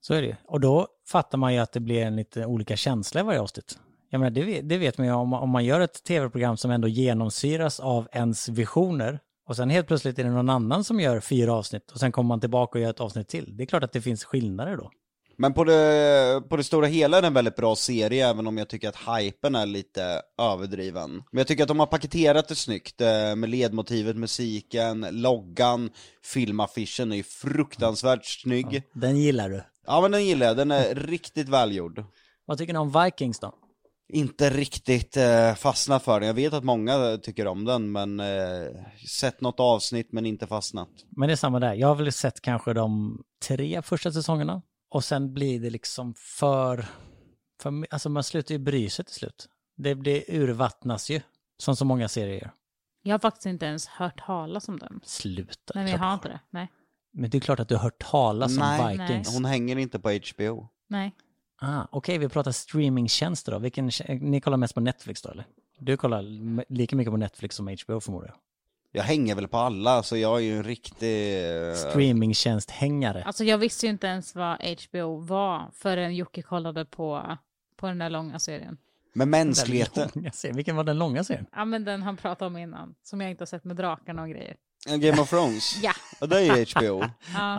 Så 0.00 0.14
är 0.14 0.22
det 0.22 0.28
ju. 0.28 0.36
Och 0.44 0.60
då 0.60 0.88
fattar 1.10 1.38
man 1.38 1.54
ju 1.54 1.60
att 1.60 1.72
det 1.72 1.80
blir 1.80 2.02
en 2.02 2.16
lite 2.16 2.46
olika 2.46 2.76
känsla 2.76 3.20
i 3.20 3.24
varje 3.24 3.40
avsnitt. 3.40 3.78
Jag 4.10 4.18
menar, 4.18 4.30
det, 4.30 4.42
vet, 4.42 4.68
det 4.68 4.78
vet 4.78 4.98
man 4.98 5.06
ju 5.06 5.12
om, 5.12 5.32
om 5.32 5.50
man 5.50 5.64
gör 5.64 5.80
ett 5.80 6.04
tv-program 6.04 6.56
som 6.56 6.70
ändå 6.70 6.88
genomsyras 6.88 7.80
av 7.80 8.08
ens 8.12 8.48
visioner 8.48 9.20
och 9.48 9.56
sen 9.56 9.70
helt 9.70 9.86
plötsligt 9.86 10.18
är 10.18 10.24
det 10.24 10.30
någon 10.30 10.50
annan 10.50 10.84
som 10.84 11.00
gör 11.00 11.20
fyra 11.20 11.52
avsnitt 11.52 11.90
och 11.90 12.00
sen 12.00 12.12
kommer 12.12 12.28
man 12.28 12.40
tillbaka 12.40 12.78
och 12.78 12.82
gör 12.82 12.90
ett 12.90 13.00
avsnitt 13.00 13.28
till. 13.28 13.56
Det 13.56 13.62
är 13.62 13.66
klart 13.66 13.84
att 13.84 13.92
det 13.92 14.00
finns 14.00 14.24
skillnader 14.24 14.76
då. 14.76 14.90
Men 15.36 15.54
på 15.54 15.64
det, 15.64 16.42
på 16.48 16.56
det 16.56 16.64
stora 16.64 16.86
hela 16.86 17.18
är 17.18 17.22
det 17.22 17.26
en 17.26 17.34
väldigt 17.34 17.56
bra 17.56 17.76
serie, 17.76 18.28
även 18.30 18.46
om 18.46 18.58
jag 18.58 18.68
tycker 18.68 18.88
att 18.88 18.96
hypen 19.18 19.54
är 19.54 19.66
lite 19.66 20.22
överdriven. 20.38 21.10
Men 21.10 21.38
jag 21.38 21.46
tycker 21.46 21.62
att 21.62 21.68
de 21.68 21.80
har 21.80 21.86
paketerat 21.86 22.48
det 22.48 22.54
snyggt, 22.54 23.00
eh, 23.00 23.36
med 23.36 23.48
ledmotivet, 23.48 24.16
musiken, 24.16 25.06
loggan, 25.10 25.90
filmaffischen 26.24 27.12
är 27.12 27.16
ju 27.16 27.22
fruktansvärt 27.22 28.24
snygg. 28.24 28.82
Den 28.94 29.16
gillar 29.16 29.48
du. 29.48 29.62
Ja 29.86 30.00
men 30.00 30.10
den 30.10 30.24
gillar 30.24 30.46
jag, 30.46 30.56
den 30.56 30.70
är 30.70 30.94
riktigt 30.94 31.48
välgjord. 31.48 32.04
Vad 32.44 32.58
tycker 32.58 32.72
ni 32.72 32.78
om 32.78 33.04
Vikings 33.04 33.40
då? 33.40 33.54
Inte 34.12 34.50
riktigt 34.50 35.16
eh, 35.16 35.54
fastnat 35.54 36.02
för 36.02 36.20
den, 36.20 36.26
jag 36.26 36.34
vet 36.34 36.52
att 36.52 36.64
många 36.64 37.18
tycker 37.22 37.46
om 37.46 37.64
den, 37.64 37.92
men 37.92 38.20
eh, 38.20 38.68
sett 39.08 39.40
något 39.40 39.60
avsnitt 39.60 40.12
men 40.12 40.26
inte 40.26 40.46
fastnat. 40.46 40.88
Men 41.16 41.28
det 41.28 41.32
är 41.32 41.36
samma 41.36 41.60
där. 41.60 41.74
Jag 41.74 41.88
har 41.88 41.94
väl 41.94 42.12
sett 42.12 42.40
kanske 42.40 42.72
de 42.72 43.18
tre 43.46 43.82
första 43.82 44.12
säsongerna 44.12 44.62
och 44.90 45.04
sen 45.04 45.34
blir 45.34 45.60
det 45.60 45.70
liksom 45.70 46.14
för... 46.16 46.86
för 47.62 47.86
alltså 47.90 48.08
man 48.08 48.24
slutar 48.24 48.52
ju 48.52 48.58
bry 48.58 48.90
sig 48.90 49.04
till 49.04 49.14
slut. 49.14 49.48
Det 49.76 49.94
blir 49.94 50.24
urvattnas 50.28 51.10
ju, 51.10 51.20
som 51.58 51.76
så 51.76 51.84
många 51.84 52.08
serier. 52.08 52.52
Jag 53.02 53.14
har 53.14 53.18
faktiskt 53.18 53.46
inte 53.46 53.66
ens 53.66 53.86
hört 53.86 54.26
talas 54.26 54.68
om 54.68 54.78
den. 54.78 55.00
Sluta. 55.04 55.72
Nej, 55.74 55.84
men 55.84 55.88
klart 55.88 56.00
har 56.00 56.14
inte 56.14 56.28
det. 56.28 56.40
Nej. 56.50 56.68
Men 57.12 57.30
det 57.30 57.38
är 57.38 57.40
klart 57.40 57.60
att 57.60 57.68
du 57.68 57.74
har 57.74 57.82
hört 57.82 57.98
talas 58.10 58.56
Nej. 58.58 58.80
om 58.80 58.88
Vikings. 59.06 59.34
Hon 59.34 59.44
hänger 59.44 59.76
inte 59.78 59.98
på 59.98 60.10
HBO. 60.10 60.68
Nej. 60.88 61.12
Ah, 61.62 61.86
Okej, 61.90 62.18
vi 62.18 62.28
pratar 62.28 62.52
streamingtjänster 62.52 63.52
då. 63.52 63.58
Vilken, 63.58 63.90
ni 64.20 64.40
kollar 64.40 64.56
mest 64.56 64.74
på 64.74 64.80
Netflix 64.80 65.22
då 65.22 65.28
eller? 65.28 65.44
Du 65.78 65.96
kollar 65.96 66.22
lika 66.72 66.96
mycket 66.96 67.12
på 67.12 67.16
Netflix 67.16 67.56
som 67.56 67.76
HBO 67.86 68.00
förmodar 68.00 68.26
jag. 68.26 68.36
Jag 68.92 69.02
hänger 69.02 69.34
väl 69.34 69.48
på 69.48 69.56
alla, 69.56 70.02
så 70.02 70.16
jag 70.16 70.36
är 70.36 70.42
ju 70.42 70.56
en 70.56 70.62
riktig... 70.64 71.44
eh, 71.68 71.74
Streamingtjänsthängare. 71.74 73.22
Alltså 73.24 73.44
jag 73.44 73.58
visste 73.58 73.86
ju 73.86 73.90
inte 73.92 74.06
ens 74.06 74.34
vad 74.34 74.58
HBO 74.88 75.16
var 75.20 75.70
förrän 75.74 76.16
Jocke 76.16 76.42
kollade 76.42 76.84
på, 76.84 77.36
på 77.76 77.86
den 77.86 77.98
där 77.98 78.10
långa 78.10 78.38
serien. 78.38 78.76
Med 79.12 79.28
mänskligheten. 79.28 80.08
Den 80.14 80.22
långa 80.22 80.32
serien. 80.32 80.56
Vilken 80.56 80.76
var 80.76 80.84
den 80.84 80.98
långa 80.98 81.24
serien? 81.24 81.46
Ja 81.52 81.64
men 81.64 81.84
den 81.84 82.02
han 82.02 82.16
pratade 82.16 82.46
om 82.46 82.56
innan, 82.56 82.94
som 83.02 83.20
jag 83.20 83.30
inte 83.30 83.42
har 83.42 83.46
sett 83.46 83.64
med 83.64 83.76
drakarna 83.76 84.22
och 84.22 84.28
grejer. 84.28 84.56
Game 84.88 85.20
of 85.22 85.30
Thrones? 85.30 85.76
Ja. 85.82 85.92
Ja, 86.20 86.26
det 86.26 86.36
är 86.40 86.56
ju 86.56 86.66
HBO. 86.74 87.00
Ja. 87.02 87.10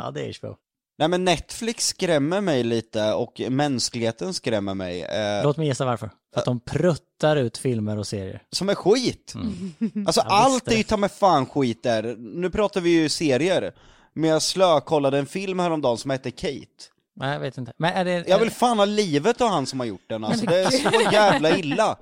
Ja, 0.06 0.12
det 0.12 0.22
är 0.22 0.38
HBO. 0.40 0.56
Nej 0.98 1.08
men 1.08 1.26
Netflix 1.26 1.88
skrämmer 1.88 2.42
mig 2.42 2.64
lite 2.64 3.14
och 3.14 3.42
mänskligheten 3.50 4.34
skrämmer 4.34 4.74
mig. 4.74 5.02
Eh, 5.04 5.44
Låt 5.44 5.58
mig 5.58 5.68
gissa 5.68 5.86
varför. 5.86 6.10
För 6.34 6.40
att 6.40 6.46
de 6.46 6.60
pruttar 6.60 7.36
ut 7.36 7.58
filmer 7.58 7.98
och 7.98 8.08
serier. 8.08 8.42
som 8.52 8.70
är 8.70 8.76
skit. 8.76 9.34
Alltså 10.06 10.22
Ja, 10.22 10.26
allt 10.30 10.68
är 10.68 10.76
ju 10.78 10.84
ta 10.84 10.98
med 10.98 11.12
fan 11.12 11.46
skit 11.46 11.84
där. 11.84 12.16
Nu 12.18 12.50
pratar 12.50 12.82
vi 12.82 12.90
ju 12.90 13.10
serier. 13.10 13.74
Men 14.14 14.30
jag 14.30 14.42
slökollade 14.42 15.18
en 15.20 15.26
film 15.26 15.60
häromdagen 15.60 15.98
som 15.98 16.12
hette 16.12 16.32
Kate. 16.32 16.66
Nej, 17.16 17.34
jag 17.34 17.40
vet 17.40 17.58
inte. 17.58 17.74
Men 17.78 17.94
är 17.94 18.06
det... 18.06 18.24
Jag 18.28 18.40
vill 18.40 18.52
fan 18.52 18.78
ha 18.78 18.86
livet 18.86 19.42
av 19.42 19.50
han 19.50 19.66
som 19.66 19.80
har 19.80 19.88
gjort 19.88 20.06
den 20.10 20.24
alltså. 20.24 20.46
Det 20.46 20.60
är 20.60 20.70
så 20.70 21.12
jävla 21.12 21.58
illa. 21.58 21.98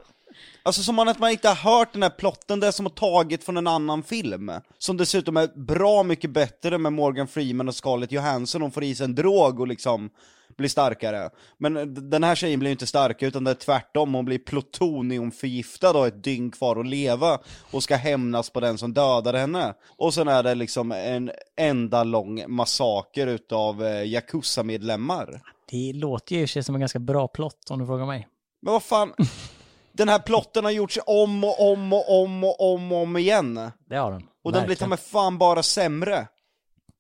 Alltså 0.64 0.84
som 0.84 1.00
att 1.00 1.20
man 1.20 1.32
inte 1.32 1.48
har 1.48 1.56
hört 1.56 1.94
den 1.94 2.04
här 2.04 2.10
plotten, 2.10 2.60
det 2.60 2.68
är 2.68 2.72
som 2.72 2.88
att 2.88 2.96
tagit 2.96 3.44
från 3.44 3.58
en 3.58 3.68
annan 3.68 4.04
film. 4.04 4.52
Som 4.78 4.98
dessutom 4.98 5.38
är 5.38 5.48
bra 5.66 6.04
mycket 6.04 6.32
bättre 6.32 6.78
med 6.78 6.94
Morgan 6.94 7.28
Freeman 7.28 7.68
och 7.68 7.76
Scarlett 7.76 8.12
Johansson, 8.12 8.62
hon 8.62 8.72
får 8.72 8.84
i 8.84 8.96
sig 8.96 9.04
en 9.04 9.16
drog 9.16 9.60
och 9.60 9.68
liksom 9.68 10.10
blir 10.58 10.70
starkare. 10.70 11.30
Men 11.58 11.94
den 12.10 12.24
här 12.24 12.36
tjejen 12.36 12.60
blir 12.60 12.70
ju 12.70 12.72
inte 12.72 12.88
starkare 12.88 13.28
utan 13.28 13.44
det 13.44 13.52
är 13.52 13.56
tvärtom, 13.56 14.14
hon 14.14 14.26
blir 14.26 14.40
plutoniumförgiftad 14.40 15.90
och 15.90 16.00
har 16.00 16.08
ett 16.08 16.24
dygn 16.24 16.52
kvar 16.52 16.80
att 16.80 16.88
leva 16.88 17.40
och 17.72 17.84
ska 17.84 17.96
hämnas 17.96 18.50
på 18.50 18.60
den 18.60 18.78
som 18.78 18.94
dödade 18.94 19.40
henne. 19.40 19.74
Och 19.98 20.14
sen 20.14 20.28
är 20.28 20.44
det 20.44 20.56
liksom 20.56 20.92
en 20.92 21.32
enda 21.58 22.04
lång 22.04 22.44
massaker 22.48 23.28
utav 23.28 23.86
eh, 23.86 24.04
Yakuza-medlemmar. 24.04 25.42
Det 25.72 25.94
låter 25.94 26.36
ju 26.36 26.42
i 26.42 26.48
sig 26.48 26.64
som 26.64 26.76
en 26.76 26.82
ganska 26.82 27.00
bra 27.00 27.28
plott 27.28 27.70
om 27.70 27.80
du 27.80 27.86
frågar 27.86 28.06
mig. 28.06 28.28
Men 28.62 28.74
vad 28.74 28.84
fan, 28.84 29.14
den 30.00 30.10
här 30.10 30.20
plotten 30.20 30.64
har 30.64 30.72
gjorts 30.72 31.00
om 31.06 31.44
och 31.44 31.72
om 31.72 31.94
och 31.94 32.22
om 32.22 32.44
och 32.44 32.74
om 32.74 32.92
och 32.92 33.02
om 33.02 33.18
igen. 33.18 33.72
Det 33.90 33.96
har 33.96 34.12
den. 34.12 34.24
Och 34.44 34.52
den 34.52 34.66
blir 34.66 34.76
ta 34.76 34.88
med 34.88 35.00
fan 35.00 35.38
bara 35.38 35.64
sämre. 35.64 36.28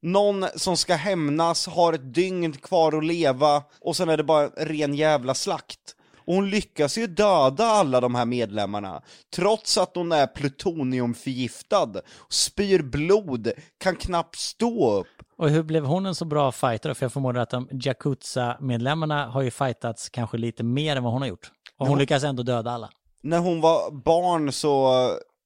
Någon 0.01 0.45
som 0.55 0.77
ska 0.77 0.95
hämnas, 0.95 1.67
har 1.67 1.93
ett 1.93 2.13
dygn 2.13 2.53
kvar 2.53 2.97
att 2.97 3.05
leva, 3.05 3.63
och 3.81 3.95
sen 3.95 4.09
är 4.09 4.17
det 4.17 4.23
bara 4.23 4.47
ren 4.47 4.93
jävla 4.93 5.33
slakt. 5.33 5.95
Och 6.17 6.35
hon 6.35 6.49
lyckas 6.49 6.97
ju 6.97 7.07
döda 7.07 7.65
alla 7.65 8.01
de 8.01 8.15
här 8.15 8.25
medlemmarna, 8.25 9.01
trots 9.35 9.77
att 9.77 9.95
hon 9.95 10.11
är 10.11 10.27
plutoniumförgiftad, 10.27 11.93
spyr 12.29 12.81
blod, 12.81 13.51
kan 13.77 13.95
knappt 13.95 14.35
stå 14.35 14.99
upp. 14.99 15.07
Och 15.37 15.49
hur 15.49 15.63
blev 15.63 15.85
hon 15.85 16.05
en 16.05 16.15
så 16.15 16.25
bra 16.25 16.51
fighter? 16.51 16.93
För 16.93 17.05
jag 17.05 17.13
förmodar 17.13 17.41
att 17.41 17.49
de 17.49 17.69
Yakuza-medlemmarna 17.71 19.25
har 19.25 19.41
ju 19.41 19.51
fightats 19.51 20.09
kanske 20.09 20.37
lite 20.37 20.63
mer 20.63 20.95
än 20.95 21.03
vad 21.03 21.13
hon 21.13 21.21
har 21.21 21.29
gjort. 21.29 21.51
Och 21.79 21.87
hon 21.87 21.97
lyckas 21.97 22.23
ändå 22.23 22.43
döda 22.43 22.71
alla. 22.71 22.89
När 23.21 23.37
hon 23.39 23.61
var 23.61 23.91
barn 23.91 24.51
så 24.51 24.93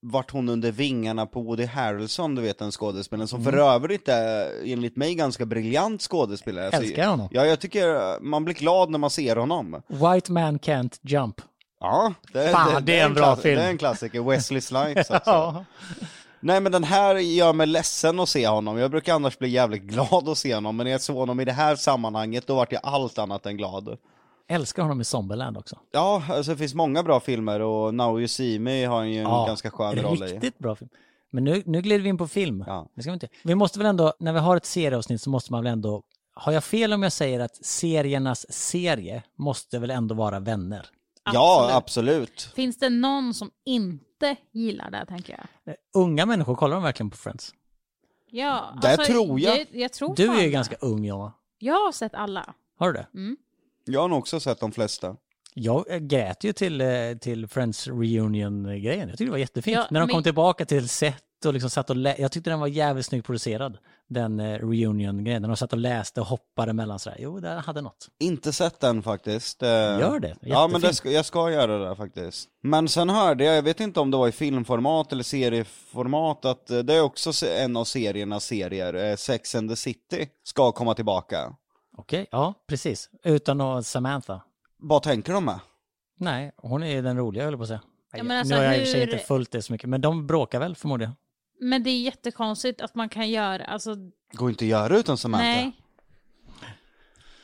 vart 0.02 0.32
hon 0.32 0.50
under 0.50 0.72
vingarna 0.72 1.26
på 1.26 1.42
Woody 1.42 1.66
Harrelson, 1.66 2.36
du 2.36 2.42
vet 2.42 2.60
den 2.60 2.72
skådespelaren, 2.72 3.28
som 3.28 3.44
för 3.44 3.58
övrigt 3.58 4.08
är 4.10 4.52
enligt 4.66 4.96
mig 4.98 5.16
ganska 5.16 5.46
briljant 5.46 6.02
skådespelare. 6.02 6.66
Alltså, 6.66 6.82
Älskar 6.82 7.08
honom. 7.08 7.28
Ja, 7.32 7.46
jag 7.46 7.60
tycker 7.60 8.20
man 8.20 8.46
blir 8.46 8.56
glad 8.56 8.90
när 8.90 9.00
man 9.00 9.10
ser 9.10 9.36
honom. 9.36 9.82
White 9.88 10.32
man 10.32 10.60
can't 10.60 11.00
jump. 11.02 11.42
Ja, 11.80 12.14
det, 12.34 12.50
Fan, 12.50 12.86
det 12.86 13.00
är 13.00 13.06
en 13.06 13.14
bra 13.14 13.24
klass- 13.24 13.42
film. 13.42 13.56
Det 13.56 13.64
är 13.66 13.70
en 13.70 13.78
klassiker, 13.78 14.22
Wesley 14.22 14.62
Snipes 14.62 15.12
alltså. 15.12 15.32
Ja. 15.32 15.66
Nej 16.40 16.62
men 16.62 16.72
den 16.72 16.84
här 16.84 17.16
gör 17.16 17.54
mig 17.54 17.68
ledsen 17.68 18.20
att 18.20 18.30
se 18.30 18.48
honom, 18.48 18.78
jag 18.78 18.92
brukar 18.92 19.14
annars 19.16 19.38
bli 19.38 19.50
jävligt 19.50 19.82
glad 19.84 20.30
att 20.30 20.38
se 20.38 20.56
honom, 20.56 20.76
men 20.78 20.84
när 20.84 20.92
jag 20.92 21.02
såg 21.02 21.16
honom 21.18 21.40
i 21.40 21.46
det 21.46 21.52
här 21.52 21.76
sammanhanget, 21.76 22.48
då 22.48 22.56
vart 22.56 22.72
jag 22.72 22.82
allt 22.84 23.18
annat 23.18 23.46
än 23.46 23.58
glad. 23.58 23.98
Älskar 24.48 24.84
honom 24.84 25.02
i 25.02 25.04
Zombieland 25.04 25.58
också. 25.58 25.80
Ja, 25.92 26.24
alltså 26.30 26.52
det 26.52 26.58
finns 26.58 26.74
många 26.74 27.04
bra 27.04 27.20
filmer 27.20 27.60
och 27.60 27.94
Now 27.94 28.20
You 28.20 28.28
See 28.28 28.60
Me 28.60 28.86
har 28.86 28.98
han 28.98 29.12
ju 29.12 29.18
en 29.18 29.24
Ja, 29.24 29.46
ganska 29.48 29.72
skön 29.72 29.96
roll 29.96 30.24
i. 30.24 30.26
Riktigt 30.26 30.60
bra 30.60 30.76
film. 30.76 30.90
Men 31.30 31.44
nu, 31.44 31.64
nu 31.66 31.82
glider 31.82 32.04
vi 32.04 32.10
in 32.10 32.18
på 32.18 32.28
film. 32.28 32.64
Ja. 32.68 32.90
Det 32.96 33.02
ska 33.02 33.12
vi, 33.12 33.14
inte. 33.14 33.28
vi 33.44 33.56
måste 33.56 33.80
väl 33.80 33.86
ändå, 33.86 34.14
när 34.20 34.34
vi 34.34 34.40
har 34.40 34.58
ett 34.58 34.66
serieavsnitt 34.66 35.22
så 35.22 35.30
måste 35.30 35.52
man 35.52 35.64
väl 35.64 35.74
ändå, 35.74 36.04
har 36.34 36.52
jag 36.52 36.64
fel 36.64 36.94
om 36.94 37.04
jag 37.04 37.12
säger 37.12 37.40
att 37.40 37.66
seriernas 37.66 38.54
serie 38.54 39.24
måste 39.36 39.80
väl 39.80 39.92
ändå 39.92 40.16
vara 40.16 40.40
vänner? 40.40 40.86
Ja, 41.34 41.70
absolut. 41.74 42.42
Finns 42.56 42.78
det 42.78 42.90
någon 42.90 43.34
som 43.34 43.52
inte 43.66 44.36
gillar 44.52 44.92
det, 44.92 45.06
tänker 45.06 45.48
jag? 45.66 45.76
Unga 45.94 46.26
människor, 46.26 46.56
kollar 46.56 46.76
de 46.76 46.84
verkligen 46.84 47.10
på 47.10 47.18
Friends? 47.18 47.54
Ja, 48.32 48.74
alltså, 48.76 48.88
Det 49.02 49.06
tror 49.06 49.40
jag. 49.40 49.60
Jag, 49.60 49.68
jag 49.72 49.94
tror 49.94 50.16
Du 50.16 50.32
är 50.40 50.44
ju 50.44 50.50
ganska 50.50 50.76
ung, 50.82 51.06
Jonna. 51.06 51.34
Jag 51.60 51.86
har 51.86 51.92
sett 51.92 52.16
alla. 52.16 52.54
Har 52.80 52.88
du 52.88 52.94
det? 52.94 53.08
Jag 53.86 54.02
har 54.02 54.08
nog 54.08 54.20
också 54.20 54.40
sett 54.40 54.60
de 54.60 54.72
flesta. 54.72 55.16
Jag 55.54 55.86
eh, 55.92 55.98
grät 56.00 56.44
ju 56.44 56.54
till, 56.54 56.82
eh, 56.82 56.88
till 57.22 57.48
Friends 57.48 57.88
Reunion-grejen. 57.88 59.00
Jag 59.00 59.10
tyckte 59.10 59.24
det 59.26 59.32
var 59.32 59.38
jättefint. 59.38 59.76
Ja, 59.78 59.88
När 59.92 60.00
de 60.00 60.06
men- 60.08 60.14
kom 60.14 60.24
tillbaka 60.24 60.66
till 60.66 60.90
set 60.90 61.24
och 61.46 61.54
liksom 61.54 61.70
satt 61.70 61.90
och 61.90 61.96
lä- 61.96 62.16
Jag 62.20 62.32
tyckte 62.32 62.50
den 62.50 62.60
var 62.60 62.68
jävligt 62.68 63.06
snyggt 63.06 63.26
producerad. 63.26 63.78
Den 64.10 64.40
eh, 64.40 64.60
Reunion-grejen. 64.60 65.42
När 65.42 65.50
de 65.50 65.58
satt 65.58 65.74
och 65.74 65.80
läste 65.80 66.22
och 66.22 66.28
hoppade 66.28 66.74
mellan 66.74 67.00
sådär. 67.00 67.18
Jo, 67.20 67.40
det 67.40 67.50
hade 67.50 67.82
något. 67.82 68.08
Inte 68.20 68.54
sett 68.54 68.80
den 68.80 69.04
faktiskt. 69.04 69.62
Gör 69.62 70.20
det. 70.20 70.36
Ja 70.42 70.68
men 70.68 70.72
det 70.82 70.88
Jättefint. 70.88 70.96
ska, 70.96 71.12
jag 71.12 71.26
ska 71.26 71.52
göra 71.52 71.90
det 71.90 71.96
faktiskt. 71.96 72.50
Men 72.64 72.88
sen 72.88 73.10
hörde 73.10 73.44
jag, 73.44 73.56
jag 73.58 73.64
vet 73.64 73.80
inte 73.80 74.00
om 74.00 74.12
det 74.12 74.18
var 74.18 74.28
i 74.28 74.32
filmformat 74.32 75.12
eller 75.12 75.24
serieformat, 75.24 76.46
att 76.46 76.68
det 76.68 76.94
är 76.94 77.02
också 77.02 77.46
en 77.46 77.78
av 77.78 77.84
seriernas 77.86 78.46
serier, 78.46 79.16
Sex 79.16 79.56
and 79.56 79.70
the 79.70 79.76
City, 79.76 80.28
ska 80.44 80.72
komma 80.72 80.94
tillbaka. 80.94 81.56
Okej, 81.98 82.28
ja, 82.32 82.54
precis. 82.68 83.10
Utan 83.24 83.62
att 83.62 83.86
Samantha. 83.86 84.42
Vad 84.78 85.04
tänker 85.04 85.34
de 85.34 85.46
med? 85.46 85.60
Nej, 86.20 86.52
hon 86.58 86.84
är 86.84 86.88
ju 86.92 87.02
den 87.02 87.18
roliga, 87.18 87.44
höll 87.44 87.54
jag 87.54 87.60
på 87.60 87.64
att 87.64 87.68
säga. 87.68 87.82
Ja, 88.14 88.24
men 88.24 88.40
alltså, 88.40 88.54
nu 88.56 88.60
har 88.60 88.66
jag 88.66 88.78
i 88.78 88.84
och 88.84 88.86
för 88.86 88.92
sig 88.92 89.00
hur- 89.06 89.14
inte 89.14 89.26
följt 89.26 89.52
det 89.52 89.62
så 89.62 89.74
mycket, 89.74 89.90
men 89.90 90.02
de 90.02 90.28
bråkar 90.28 90.60
väl 90.60 90.76
förmodligen. 90.76 91.14
Men 91.60 91.84
det 91.84 91.90
är 91.90 92.02
jättekonstigt 92.02 92.82
att 92.82 92.96
man 92.96 93.10
kan 93.10 93.30
göra, 93.30 93.66
alltså, 93.66 93.96
Går 94.34 94.50
inte 94.50 94.66
att 94.66 94.70
göra 94.70 94.98
utan 94.98 95.18
Samantha. 95.18 95.44
nej. 95.48 95.72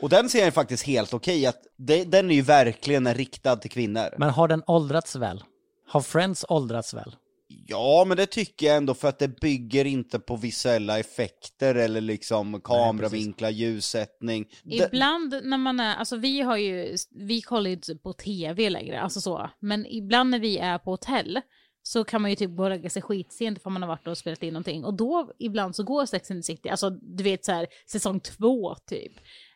Och 0.01 0.09
den 0.09 0.29
serien 0.29 0.47
är 0.47 0.51
faktiskt 0.51 0.83
helt 0.83 1.13
okej, 1.13 1.45
att 1.45 1.61
det, 1.75 2.03
den 2.03 2.31
är 2.31 2.35
ju 2.35 2.41
verkligen 2.41 3.13
riktad 3.13 3.55
till 3.55 3.71
kvinnor. 3.71 4.09
Men 4.17 4.29
har 4.29 4.47
den 4.47 4.63
åldrats 4.67 5.15
väl? 5.15 5.43
Har 5.87 6.01
Friends 6.01 6.45
åldrats 6.49 6.93
väl? 6.93 7.15
Ja, 7.51 8.05
men 8.07 8.17
det 8.17 8.25
tycker 8.25 8.65
jag 8.65 8.77
ändå 8.77 8.93
för 8.93 9.07
att 9.07 9.19
det 9.19 9.27
bygger 9.27 9.85
inte 9.85 10.19
på 10.19 10.35
visuella 10.35 10.99
effekter 10.99 11.75
eller 11.75 12.01
liksom 12.01 12.61
kameravinklar, 12.61 13.49
ljussättning. 13.49 14.45
Ibland 14.63 15.35
när 15.43 15.57
man 15.57 15.79
är, 15.79 15.95
alltså 15.95 16.17
vi 16.17 16.41
har 16.41 16.57
ju, 16.57 16.97
vi 17.09 17.41
kollar 17.41 17.69
ju 17.69 17.75
inte 17.75 17.95
på 17.95 18.13
tv 18.13 18.69
längre, 18.69 19.01
alltså 19.01 19.21
så. 19.21 19.49
Men 19.59 19.85
ibland 19.85 20.29
när 20.29 20.39
vi 20.39 20.57
är 20.57 20.77
på 20.77 20.91
hotell 20.91 21.41
så 21.83 22.03
kan 22.03 22.21
man 22.21 22.29
ju 22.31 22.35
typ 22.35 22.55
gå 22.55 22.63
och 22.63 22.69
lägga 22.69 22.89
sig 22.89 23.01
skitsent 23.01 23.63
för 23.63 23.69
man 23.69 23.81
har 23.81 23.89
varit 23.89 24.07
och 24.07 24.17
spelat 24.17 24.43
in 24.43 24.53
någonting. 24.53 24.85
Och 24.85 24.93
då 24.93 25.31
ibland 25.39 25.75
så 25.75 25.83
går 25.83 26.05
Sex 26.05 26.31
and 26.31 26.39
the 26.39 26.43
City, 26.43 26.69
alltså 26.69 26.89
du 26.89 27.23
vet 27.23 27.45
så 27.45 27.51
här 27.51 27.67
säsong 27.91 28.19
två 28.19 28.75
typ. 28.75 29.13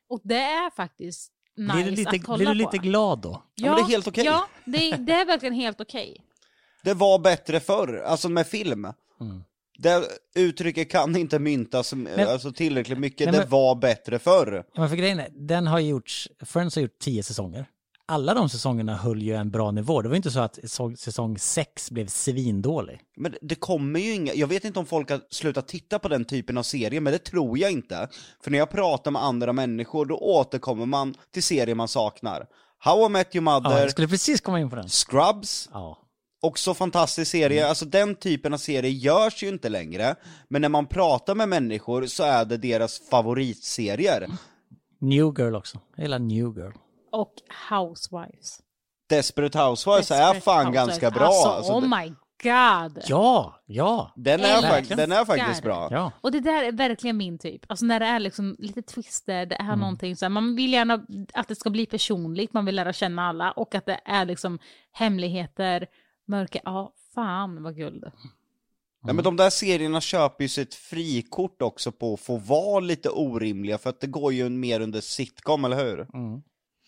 Och 0.09 0.21
det 0.23 0.41
är 0.41 0.75
faktiskt 0.75 1.31
nice 1.57 1.73
blir 1.73 1.85
du 1.85 1.91
lite, 1.91 2.09
att 2.09 2.23
kolla 2.23 2.37
blir 2.37 2.53
du 2.53 2.63
på. 2.63 2.71
lite 2.71 2.87
glad 2.87 3.21
då? 3.21 3.43
Ja, 3.55 3.65
men 3.65 3.75
det 3.75 3.81
är 3.81 3.91
helt 3.91 4.07
okej. 4.07 4.25
Ja, 4.25 4.47
det, 4.65 4.91
det 4.97 5.13
är 5.13 5.25
verkligen 5.25 5.53
helt 5.53 5.81
okej. 5.81 6.25
Det 6.83 6.93
var 6.93 7.19
bättre 7.19 7.59
förr, 7.59 8.03
alltså 8.05 8.29
med 8.29 8.47
film. 8.47 8.85
Mm. 9.21 9.43
Det 9.77 10.03
uttrycket 10.35 10.89
kan 10.91 11.15
inte 11.15 11.39
myntas 11.39 11.93
Men- 11.93 12.27
alltså 12.27 12.51
tillräckligt 12.51 12.99
mycket, 12.99 13.25
Nej, 13.25 13.31
det 13.33 13.39
men- 13.39 13.49
var 13.49 13.75
bättre 13.75 14.19
förr. 14.19 14.63
Ja, 14.73 14.79
men 14.81 14.89
för 14.89 14.95
grejen 14.95 15.19
är, 15.19 15.29
den 15.47 15.67
har 15.67 15.79
gjorts, 15.79 16.29
Friends 16.45 16.75
har 16.75 16.81
gjort 16.81 16.99
tio 16.99 17.23
säsonger. 17.23 17.65
Alla 18.05 18.33
de 18.33 18.49
säsongerna 18.49 18.95
höll 18.95 19.21
ju 19.21 19.35
en 19.35 19.51
bra 19.51 19.71
nivå. 19.71 20.01
Det 20.01 20.09
var 20.09 20.15
inte 20.15 20.31
så 20.31 20.39
att 20.39 20.59
säsong- 20.97 21.37
sex 21.39 21.91
blev 21.91 22.07
svindålig. 22.07 22.99
Men 23.17 23.35
det 23.41 23.55
kommer 23.55 23.99
ju 23.99 24.13
inga, 24.13 24.33
jag 24.33 24.47
vet 24.47 24.63
inte 24.65 24.79
om 24.79 24.85
folk 24.85 25.09
har 25.09 25.21
slutat 25.29 25.67
titta 25.67 25.99
på 25.99 26.07
den 26.07 26.25
typen 26.25 26.57
av 26.57 26.63
serier, 26.63 27.01
men 27.01 27.13
det 27.13 27.19
tror 27.19 27.57
jag 27.59 27.71
inte. 27.71 28.07
För 28.43 28.51
när 28.51 28.57
jag 28.57 28.69
pratar 28.71 29.11
med 29.11 29.23
andra 29.23 29.53
människor, 29.53 30.05
då 30.05 30.17
återkommer 30.17 30.85
man 30.85 31.15
till 31.33 31.43
serier 31.43 31.75
man 31.75 31.87
saknar. 31.87 32.45
How 32.79 33.05
I 33.05 33.09
Met 33.09 33.35
Your 33.35 33.45
Ja, 33.47 33.59
Mother, 33.59 33.79
jag 33.81 33.91
skulle 33.91 34.07
precis 34.07 34.41
komma 34.41 34.59
in 34.59 34.69
på 34.69 34.75
den. 34.75 34.89
Scrubs, 34.89 35.69
Ja. 35.73 35.97
Också 36.43 36.73
fantastisk 36.73 37.31
serie, 37.31 37.67
alltså 37.67 37.85
den 37.85 38.15
typen 38.15 38.53
av 38.53 38.57
serier 38.57 38.91
görs 38.91 39.43
ju 39.43 39.47
inte 39.49 39.69
längre, 39.69 40.15
men 40.47 40.61
när 40.61 40.69
man 40.69 40.87
pratar 40.87 41.35
med 41.35 41.49
människor 41.49 42.05
så 42.05 42.23
är 42.23 42.45
det 42.45 42.57
deras 42.57 43.09
favoritserier. 43.09 44.27
New 44.99 45.33
Girl 45.39 45.55
också. 45.55 45.79
Gillar 45.97 46.19
New 46.19 46.57
Girl. 46.57 46.71
Och 47.11 47.33
Housewives. 47.69 48.59
Desperate 49.09 49.59
Housewives 49.59 50.11
är 50.11 50.17
Desperate 50.17 50.41
fan 50.41 50.65
Housewives. 50.65 50.87
ganska 50.87 51.11
bra. 51.11 51.25
Alltså, 51.25 51.49
Alltså, 51.49 51.73
oh 51.73 51.81
my 51.99 52.07
god. 52.43 53.03
Ja, 53.07 53.61
ja. 53.65 54.11
den, 54.15 54.39
är 54.41 54.61
fakt- 54.61 54.95
den 54.95 55.11
är 55.11 55.25
faktiskt 55.25 55.63
bra. 55.63 55.87
Ja. 55.91 56.11
Och 56.21 56.31
det 56.31 56.39
där 56.39 56.63
är 56.63 56.71
verkligen 56.71 57.17
min 57.17 57.37
typ. 57.39 57.61
Alltså 57.67 57.85
när 57.85 57.99
det 57.99 58.05
är 58.05 58.19
liksom 58.19 58.55
lite 58.59 58.81
twister, 58.81 59.45
det 59.45 59.55
är 59.55 59.75
någonting 59.75 60.15
så 60.15 60.25
här, 60.25 60.29
man 60.29 60.55
vill 60.55 60.73
gärna 60.73 61.05
att 61.33 61.47
det 61.47 61.55
ska 61.55 61.69
bli 61.69 61.85
personligt, 61.85 62.53
man 62.53 62.65
vill 62.65 62.75
lära 62.75 62.93
känna 62.93 63.27
alla 63.29 63.51
och 63.51 63.75
att 63.75 63.85
det 63.85 63.99
är 64.05 64.25
liksom 64.25 64.59
hemligheter, 64.91 65.87
mörka, 66.25 66.59
ja 66.63 66.93
fan 67.15 67.63
vad 67.63 67.75
guld. 67.75 68.03
Ja, 69.05 69.13
men 69.13 69.23
de 69.23 69.37
där 69.37 69.49
serierna 69.49 70.01
köper 70.01 70.43
ju 70.43 70.47
sitt 70.47 70.75
frikort 70.75 71.61
också 71.61 71.91
på 71.91 72.13
att 72.13 72.19
få 72.19 72.37
vara 72.37 72.79
lite 72.79 73.09
orimliga, 73.09 73.77
för 73.77 73.89
att 73.89 73.99
det 73.99 74.07
går 74.07 74.33
ju 74.33 74.49
mer 74.49 74.79
under 74.79 75.01
sitcom, 75.01 75.65
eller 75.65 75.85
hur? 75.85 76.07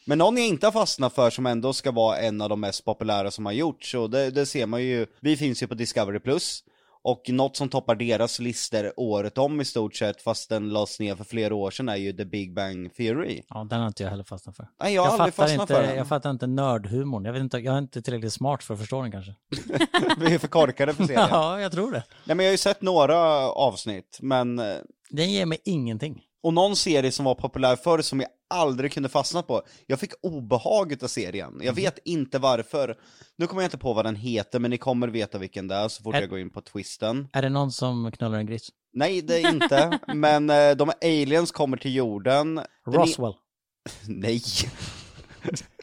Men 0.05 0.17
någon 0.17 0.37
jag 0.37 0.47
inte 0.47 0.67
har 0.67 0.71
fastnat 0.71 1.15
för 1.15 1.29
som 1.29 1.45
ändå 1.45 1.73
ska 1.73 1.91
vara 1.91 2.17
en 2.17 2.41
av 2.41 2.49
de 2.49 2.59
mest 2.59 2.85
populära 2.85 3.31
som 3.31 3.45
har 3.45 3.53
gjorts, 3.53 3.95
och 3.95 4.09
det, 4.09 4.31
det 4.31 4.45
ser 4.45 4.65
man 4.65 4.83
ju, 4.83 5.05
vi 5.19 5.37
finns 5.37 5.63
ju 5.63 5.67
på 5.67 5.73
Discovery 5.75 6.19
Plus. 6.19 6.63
Och 7.07 7.29
något 7.29 7.55
som 7.57 7.69
toppar 7.69 7.95
deras 7.95 8.39
listor 8.39 8.93
året 8.97 9.37
om 9.37 9.61
i 9.61 9.65
stort 9.65 9.95
sett, 9.95 10.21
fast 10.21 10.49
den 10.49 10.69
lades 10.69 10.99
ner 10.99 11.15
för 11.15 11.23
flera 11.23 11.55
år 11.55 11.71
sedan, 11.71 11.89
är 11.89 11.95
ju 11.95 12.13
The 12.13 12.25
Big 12.25 12.53
Bang 12.53 12.93
Theory. 12.95 13.41
Ja, 13.49 13.63
den 13.69 13.79
har 13.79 13.87
inte 13.87 14.03
jag 14.03 14.09
heller 14.09 14.23
fastnat 14.23 14.55
för. 14.55 14.67
Nej, 14.83 14.93
jag 14.93 15.01
har 15.05 15.11
aldrig 15.11 15.33
fattar 15.33 15.47
fastnat 15.47 15.69
inte, 15.69 15.73
för 15.81 15.87
den. 15.87 15.97
Jag 15.97 16.07
fattar 16.07 16.29
inte 16.29 16.47
nördhumorn. 16.47 17.25
Jag, 17.25 17.33
vet 17.33 17.41
inte, 17.41 17.57
jag 17.57 17.73
är 17.73 17.77
inte 17.79 18.01
tillräckligt 18.01 18.33
smart 18.33 18.63
för 18.63 18.73
att 18.73 18.79
förstå 18.79 19.01
den 19.01 19.11
kanske. 19.11 19.33
Vi 20.17 20.33
är 20.33 20.39
för 20.39 20.47
korkade 20.47 20.93
för 20.93 21.03
serien. 21.03 21.27
Ja, 21.31 21.61
jag 21.61 21.71
tror 21.71 21.91
det. 21.91 22.03
Nej 22.25 22.35
men 22.35 22.45
jag 22.45 22.49
har 22.49 22.53
ju 22.53 22.57
sett 22.57 22.81
några 22.81 23.17
avsnitt, 23.49 24.17
men... 24.21 24.59
eh, 24.59 24.75
Den 25.09 25.31
ger 25.31 25.45
mig 25.45 25.57
ingenting. 25.65 26.23
Och 26.45 26.53
någon 26.53 26.75
serie 26.75 27.11
som 27.11 27.25
var 27.25 27.35
populär 27.35 27.75
förr 27.75 28.01
som 28.01 28.19
jag 28.19 28.29
aldrig 28.49 28.91
kunde 28.91 29.09
fastna 29.09 29.41
på. 29.41 29.61
Jag 29.87 29.99
fick 29.99 30.11
obehag 30.21 31.03
av 31.03 31.07
serien. 31.07 31.59
Jag 31.63 31.73
vet 31.73 31.99
inte 32.05 32.39
varför. 32.39 32.97
Nu 33.37 33.47
kommer 33.47 33.61
jag 33.61 33.67
inte 33.67 33.77
på 33.77 33.93
vad 33.93 34.05
den 34.05 34.15
heter, 34.15 34.59
men 34.59 34.71
ni 34.71 34.77
kommer 34.77 35.07
veta 35.07 35.37
vilken 35.37 35.67
det 35.67 35.75
är 35.75 35.87
så 35.87 36.03
fort 36.03 36.15
Är- 36.15 36.21
jag 36.21 36.29
går 36.29 36.39
in 36.39 36.49
på 36.49 36.61
twisten. 36.61 37.27
Är 37.33 37.41
det 37.41 37.49
någon 37.49 37.71
som 37.71 38.11
knullar 38.11 38.37
en 38.37 38.45
gris? 38.45 38.69
Nej, 38.93 39.21
det 39.21 39.41
är 39.41 39.49
inte. 39.49 39.99
men 40.13 40.49
eh, 40.49 40.71
de 40.71 40.91
aliens 41.01 41.51
kommer 41.51 41.77
till 41.77 41.95
jorden. 41.95 42.61
Roswell. 42.87 43.33
Nej. 44.07 44.41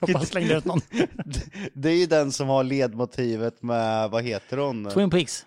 Bara 0.00 0.24
slängde 0.24 0.54
ut 0.58 0.64
någon. 0.64 0.80
Det 1.74 1.88
är 1.90 1.96
ju 1.96 2.06
den 2.06 2.32
som 2.32 2.48
har 2.48 2.64
ledmotivet 2.64 3.62
med, 3.62 4.10
vad 4.10 4.24
heter 4.24 4.56
hon? 4.56 4.90
Twin 4.90 5.10
Peaks. 5.10 5.46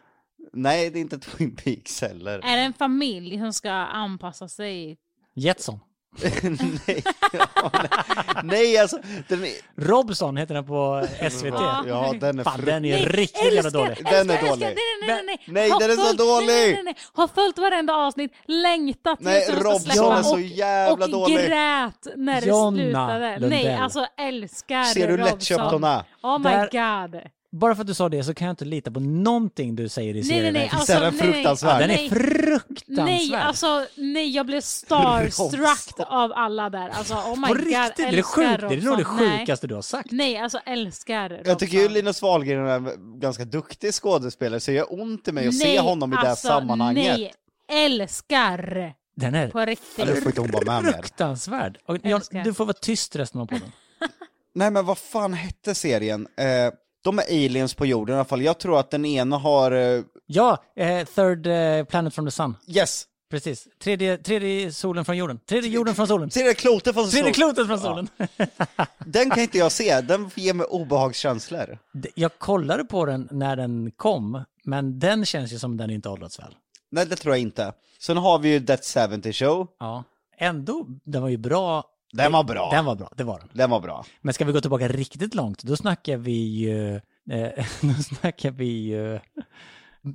Nej, 0.53 0.89
det 0.89 0.99
är 0.99 1.01
inte 1.01 1.19
Twin 1.19 1.55
Peaks 1.55 2.01
heller. 2.01 2.39
Är 2.39 2.57
det 2.57 2.63
en 2.63 2.73
familj 2.73 3.39
som 3.39 3.53
ska 3.53 3.71
anpassa 3.71 4.47
sig? 4.47 4.97
Jetson. 5.35 5.79
nej. 6.87 7.03
nej, 8.43 8.77
alltså. 8.77 8.97
Den 9.27 9.43
är, 9.45 9.51
Robson 9.81 10.37
heter 10.37 10.53
den 10.53 10.65
på 10.65 11.07
SVT. 11.31 11.45
Ja. 11.45 11.83
ja, 11.87 12.13
den 12.21 12.39
är 12.39 12.43
Fan, 12.43 12.59
fru- 12.59 12.65
den 12.65 12.85
är 12.85 12.97
riktigt 13.09 13.43
jävla 13.43 13.59
älskar, 13.59 13.79
dålig. 13.79 13.89
älskar, 13.91 14.11
Den 14.11 14.29
är 14.29 14.33
älskar. 14.33 14.49
dålig. 14.49 14.61
Nej, 14.65 14.75
nej, 15.07 15.07
nej, 15.07 15.23
nej. 15.25 15.39
Nej, 15.47 15.69
Har 15.69 15.79
den 15.79 15.91
är 15.91 15.95
så 15.95 16.13
dålig. 16.13 16.47
Nej, 16.47 16.73
nej, 16.73 16.83
nej. 16.83 16.95
Har 17.13 17.27
följt 17.27 17.57
varenda 17.57 17.93
avsnitt, 17.93 18.31
längtat 18.47 19.19
Nej, 19.19 19.47
Robson 19.51 19.91
är 19.91 20.23
så 20.23 20.33
och, 20.33 20.41
jävla 20.41 21.05
och 21.05 21.11
dålig. 21.11 21.37
grät 21.37 22.07
när 22.15 22.41
det 22.41 22.47
Jonna 22.47 22.77
slutade. 22.77 23.39
Lundell. 23.39 23.49
Nej, 23.65 23.75
alltså 23.75 24.05
älskar 24.17 24.83
Ser 24.83 25.07
du 25.07 25.17
lättköpt 25.17 25.71
hon 25.71 25.83
är? 25.83 26.03
Oh 26.23 26.37
my 26.39 26.49
Där- 26.49 26.69
god. 27.11 27.21
Bara 27.59 27.75
för 27.75 27.81
att 27.81 27.87
du 27.87 27.93
sa 27.93 28.09
det 28.09 28.23
så 28.23 28.33
kan 28.33 28.45
jag 28.47 28.53
inte 28.53 28.65
lita 28.65 28.91
på 28.91 28.99
någonting 28.99 29.75
du 29.75 29.89
säger 29.89 30.11
i 30.11 30.13
Nej, 30.13 30.23
serien. 30.23 30.43
nej, 30.43 30.51
nej. 30.53 30.67
här. 30.67 30.77
Alltså, 30.77 30.93
Den 30.93 31.03
är 31.03 31.11
nej, 31.11 31.33
fruktansvärd. 31.33 31.79
Den 31.81 31.89
är 31.89 31.95
nej. 31.97 32.09
fruktansvärd. 32.09 33.05
Nej, 33.05 33.33
alltså 33.35 33.85
nej, 33.95 34.29
jag 34.35 34.45
blev 34.45 34.61
starstruck 35.25 35.99
av 36.07 36.31
alla 36.35 36.69
där. 36.69 36.89
Alltså 36.89 37.13
oh 37.13 37.35
my 37.39 37.47
På 37.47 37.53
god, 37.53 37.57
riktigt, 37.57 37.97
det 37.97 38.03
är, 38.03 38.07
älskar 38.07 38.57
sjukt. 38.57 38.69
det 38.69 38.75
är 38.75 38.81
nog 38.81 38.97
det. 38.97 39.25
Nej. 39.25 39.39
sjukaste 39.39 39.67
du 39.67 39.75
har 39.75 39.81
sagt. 39.81 40.11
Nej, 40.11 40.37
alltså 40.37 40.57
älskar 40.65 41.29
Robson. 41.29 41.45
Jag 41.45 41.59
tycker 41.59 41.77
ju 41.77 41.89
Linus 41.89 42.21
Wahlgren 42.21 42.67
är 42.67 42.75
en 42.75 43.19
ganska 43.19 43.45
duktig 43.45 43.93
skådespelare, 43.93 44.59
så 44.59 44.71
det 44.71 44.77
gör 44.77 44.93
ont 45.01 45.27
i 45.27 45.31
mig 45.31 45.47
att 45.47 45.55
se 45.55 45.65
Nej, 45.67 45.77
honom 45.77 46.13
i 46.13 46.15
det 46.15 46.21
här 46.21 46.29
alltså, 46.29 46.47
sammanhanget. 46.47 47.17
Nej, 47.17 47.33
älskar 47.71 48.93
Den 49.15 49.35
är 49.35 49.47
på 49.49 49.59
riktigt. 49.65 49.97
Ja, 49.97 50.05
får 50.05 50.27
inte 50.27 50.41
hon 50.41 50.51
vara 50.51 50.65
med 50.65 50.83
mer. 50.83 50.91
fruktansvärd. 50.91 51.77
Och 51.85 51.97
Älskar. 52.03 52.43
du 52.43 52.53
får 52.53 52.65
vara 52.65 52.77
tyst 52.81 53.15
resten 53.15 53.41
av 53.41 53.45
podden. 53.45 53.71
Nej 54.55 54.71
men 54.71 54.85
vad 54.85 54.97
fan 54.97 55.33
hette 55.33 55.75
serien? 55.75 56.27
Eh, 56.37 56.45
de 57.05 57.19
är 57.19 57.23
aliens 57.45 57.73
på 57.73 57.85
jorden 57.85 58.15
i 58.15 58.17
alla 58.17 58.25
fall, 58.25 58.41
jag 58.41 58.57
tror 58.59 58.79
att 58.79 58.91
den 58.91 59.05
ena 59.05 59.37
har... 59.37 59.71
Eh, 59.71 60.01
Ja, 60.27 60.63
eh, 60.75 61.05
Third 61.05 61.47
eh, 61.47 61.83
Planet 61.85 62.13
from 62.15 62.25
the 62.25 62.31
Sun. 62.31 62.55
yes! 62.67 63.07
Precis. 63.29 63.67
Tredje, 63.83 64.17
tredje 64.17 64.71
solen 64.71 65.05
från 65.05 65.17
jorden. 65.17 65.39
Tredje 65.49 65.69
jorden 65.69 65.95
från 65.95 66.07
solen. 66.07 66.29
Du 66.33 66.53
klotet 66.53 66.93
från 66.93 67.09
Tredje 67.09 67.23
sol? 67.23 67.33
klotet 67.33 67.67
från 67.67 67.79
solen. 67.79 68.07
Den 69.05 69.29
kan 69.29 69.39
inte 69.39 69.57
jag 69.57 69.71
se, 69.71 70.01
den 70.01 70.29
ger 70.35 70.53
mig 70.53 70.65
obehagskänslor. 70.65 71.77
Jag 72.15 72.37
kollade 72.39 72.83
på 72.83 73.05
den 73.05 73.27
när 73.31 73.55
den 73.55 73.91
kom, 73.91 74.43
men 74.63 74.99
den 74.99 75.25
känns 75.25 75.53
ju 75.53 75.59
som 75.59 75.77
den 75.77 75.89
inte 75.89 76.09
åldrats 76.09 76.39
väl. 76.39 76.55
Nej 76.91 77.05
det 77.05 77.15
tror 77.15 77.33
jag 77.35 77.41
inte. 77.41 77.73
Sen 77.99 78.17
har 78.17 78.39
vi 78.39 78.49
ju 78.49 78.59
That 78.65 78.85
70 79.11 79.33
Show, 79.33 79.67
Ja. 79.79 80.03
Ändå, 80.37 80.85
den 81.03 81.21
var 81.21 81.29
ju 81.29 81.37
bra. 81.37 81.83
Den 82.15 82.31
var 82.31 82.43
bra. 82.43 82.69
Den 82.71 82.85
var 82.85 82.95
bra, 82.95 83.11
det 83.15 83.23
var 83.23 83.39
den. 83.39 83.49
Den 83.53 83.69
var 83.69 83.79
bra. 83.79 84.05
Men 84.21 84.33
ska 84.33 84.45
vi 84.45 84.51
gå 84.51 84.61
tillbaka 84.61 84.87
riktigt 84.87 85.35
långt, 85.35 85.63
då 85.63 85.75
snackar 85.75 86.17
vi 86.17 86.31
ju... 86.31 86.95
Eh, 87.31 87.65
då 87.81 87.93
snackar 88.03 88.51
vi 88.51 88.65
ju... 88.65 89.19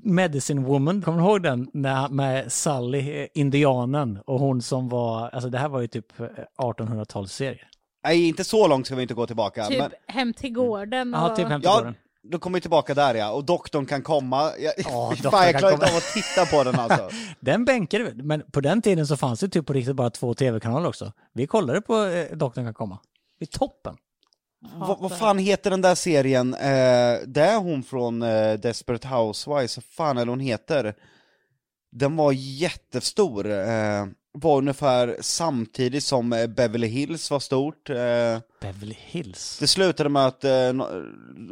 Medicine 0.03 0.62
Woman, 0.64 1.03
kommer 1.03 1.18
du 1.18 1.24
ihåg 1.24 1.42
den? 1.42 1.70
När, 1.72 2.09
med 2.09 2.53
Sally, 2.53 3.22
eh, 3.22 3.26
indianen, 3.34 4.18
och 4.26 4.40
hon 4.40 4.62
som 4.62 4.88
var... 4.88 5.28
Alltså 5.28 5.51
det 5.51 5.59
här 5.59 5.68
var 5.68 5.80
ju 5.80 5.86
typ 5.86 6.20
eh, 6.20 6.26
1800-talsserie. 6.59 7.64
Nej 8.05 8.28
inte 8.28 8.44
så 8.44 8.68
långt 8.68 8.86
ska 8.86 8.94
vi 8.94 9.03
inte 9.03 9.14
gå 9.14 9.26
tillbaka. 9.26 9.64
Typ 9.64 9.78
Men, 9.78 9.90
hem 10.07 10.32
till 10.32 10.53
gården. 10.53 11.12
Ja, 11.16 11.30
och... 11.30 11.36
typ 11.36 11.48
hem 11.48 11.61
till 11.61 11.70
ja, 11.70 11.78
gården. 11.78 11.94
Då 12.23 12.39
kommer 12.39 12.57
vi 12.57 12.61
tillbaka 12.61 12.95
där 12.95 13.14
ja, 13.14 13.31
och 13.31 13.45
doktorn 13.45 13.87
kan 13.87 14.03
komma. 14.03 14.53
Jag, 14.59 14.75
Ja, 14.77 15.14
fan 15.31 15.45
jag 15.45 15.53
kan 15.53 15.59
klarar 15.59 15.73
inte 15.75 15.87
komma. 15.87 15.91
av 15.91 15.97
att 15.97 16.12
titta 16.14 16.47
på 16.47 16.64
den 16.64 16.75
alltså. 16.81 17.11
Den 17.41 17.64
bänkade 17.64 18.05
vi, 18.05 18.23
men 18.23 18.43
på 18.53 18.61
den 18.61 18.83
tiden 18.83 19.07
så 19.07 19.16
fanns 19.16 19.41
det 19.41 19.49
typ 19.49 19.66
på 19.66 19.73
riktigt 19.73 19.97
bara 19.97 20.11
två 20.11 20.35
tv-kanaler 20.35 20.89
också. 20.89 21.12
Vi 21.33 21.47
kollade 21.47 21.81
på 21.81 22.05
eh, 22.05 22.37
Doktorn 22.37 22.64
kan 22.64 22.75
komma. 22.75 22.99
I 23.41 23.47
toppen. 23.47 23.97
vad, 24.77 24.99
vad 25.01 25.18
fan 25.18 25.39
heter 25.39 25.71
den 25.71 25.81
där 25.81 25.95
serien? 25.95 26.55
Eh, 26.55 27.18
det 27.27 27.41
är 27.43 27.59
hon 27.59 27.83
från 27.83 28.23
eh, 28.23 28.53
Desperate 28.53 29.09
Housewives, 29.09 29.77
vad 29.77 29.85
fan 29.85 30.18
är 30.18 30.25
det 30.25 30.31
hon 30.33 30.41
heter? 30.41 30.95
Den 31.93 32.16
var 32.16 32.33
jättestor, 32.33 33.51
eh, 33.51 34.07
var 34.33 34.59
ungefär 34.59 35.16
samtidigt 35.20 36.05
som 36.05 36.33
eh, 36.33 36.47
Beverly 36.47 36.87
Hills 36.87 37.31
var 37.31 37.41
stort. 37.41 37.91
Eh, 37.91 37.97
Beverly 38.61 38.97
Hills. 38.99 39.59
det 39.59 39.66
slutade 39.66 40.09
med 40.09 40.26
att, 40.26 40.45
eh, 40.45 40.72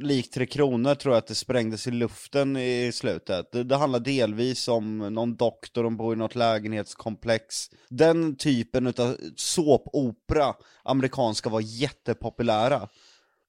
likt 0.01 0.35
Tre 0.35 0.47
Kronor 0.47 0.95
tror 0.95 1.15
jag 1.15 1.19
att 1.19 1.27
det 1.27 1.35
sprängdes 1.35 1.87
i 1.87 1.91
luften 1.91 2.57
i 2.57 2.91
slutet. 2.95 3.53
Det, 3.53 3.63
det 3.65 3.77
handlar 3.77 4.01
delvis 4.01 4.69
om 4.69 4.99
någon 4.99 5.37
doktor, 5.37 5.83
de 5.85 5.97
bor 5.97 6.15
i 6.15 6.17
något 6.17 6.35
lägenhetskomplex. 6.35 7.71
Den 7.89 8.37
typen 8.37 8.87
av 8.87 9.17
såpopera, 9.37 10.55
amerikanska, 10.83 11.49
var 11.49 11.61
jättepopulära. 11.61 12.89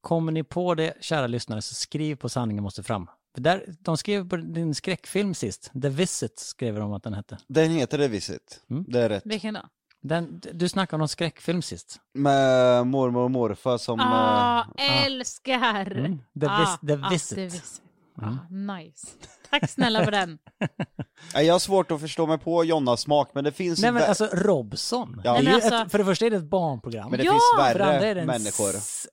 Kommer 0.01 0.31
ni 0.31 0.43
på 0.43 0.75
det, 0.75 0.93
kära 1.01 1.27
lyssnare, 1.27 1.61
så 1.61 1.75
skriv 1.75 2.15
på 2.15 2.29
Sanningen 2.29 2.63
måste 2.63 2.83
fram. 2.83 3.07
Där, 3.37 3.63
de 3.79 3.97
skrev 3.97 4.29
på 4.29 4.35
din 4.37 4.75
skräckfilm 4.75 5.33
sist, 5.33 5.71
The 5.81 5.89
Visit 5.89 6.39
skrev 6.39 6.75
de 6.75 6.93
att 6.93 7.03
den 7.03 7.13
hette. 7.13 7.37
Den 7.47 7.71
heter 7.71 7.97
The 7.97 8.07
Visit, 8.07 8.61
Mm. 8.69 8.85
det 8.87 8.99
är 9.01 9.09
rätt. 9.09 9.23
Vilken 9.25 9.53
då? 9.53 9.61
Den, 10.01 10.41
du 10.53 10.69
snackade 10.69 10.95
om 10.95 10.99
någon 10.99 11.07
skräckfilm 11.09 11.61
sist. 11.61 11.99
Med 12.13 12.87
mormor 12.87 13.21
och 13.23 13.31
morfar 13.31 13.77
som... 13.77 13.99
Ah, 13.99 14.65
eh, 14.77 15.05
älskar! 15.05 15.91
Mm. 15.91 16.17
The 16.39 16.45
Ah, 16.47 16.59
Vis- 16.81 16.87
The 16.87 16.93
ah, 17.05 17.09
Visit. 17.09 17.35
The 17.35 17.43
Visit. 17.45 17.81
Ah, 18.21 18.53
nice. 18.53 19.07
Tack 19.49 19.69
snälla 19.69 20.03
för 20.05 20.11
den. 20.11 20.39
jag 21.33 21.53
har 21.53 21.59
svårt 21.59 21.91
att 21.91 22.01
förstå 22.01 22.27
mig 22.27 22.37
på 22.37 22.63
Jonnas 22.63 23.01
smak, 23.01 23.29
men 23.33 23.43
det 23.43 23.51
finns... 23.51 23.81
Nej 23.81 23.91
men 23.91 24.03
alltså 24.03 24.25
Robson. 24.25 25.21
Ja. 25.23 25.41
Det 25.41 25.53
alltså- 25.53 25.75
ett, 25.75 25.91
för 25.91 25.97
det 25.97 26.05
första 26.05 26.25
är 26.25 26.29
det 26.29 26.37
ett 26.37 26.43
barnprogram. 26.49 27.09
men 27.11 27.19
det 27.19 27.25
Ja! 27.25 27.31
finns 27.31 27.43
för 27.55 27.79
det 27.79 27.85
andra 27.85 27.93
är 27.93 27.99
värre 28.15 28.25
människor. 28.25 28.69
s- 28.75 29.07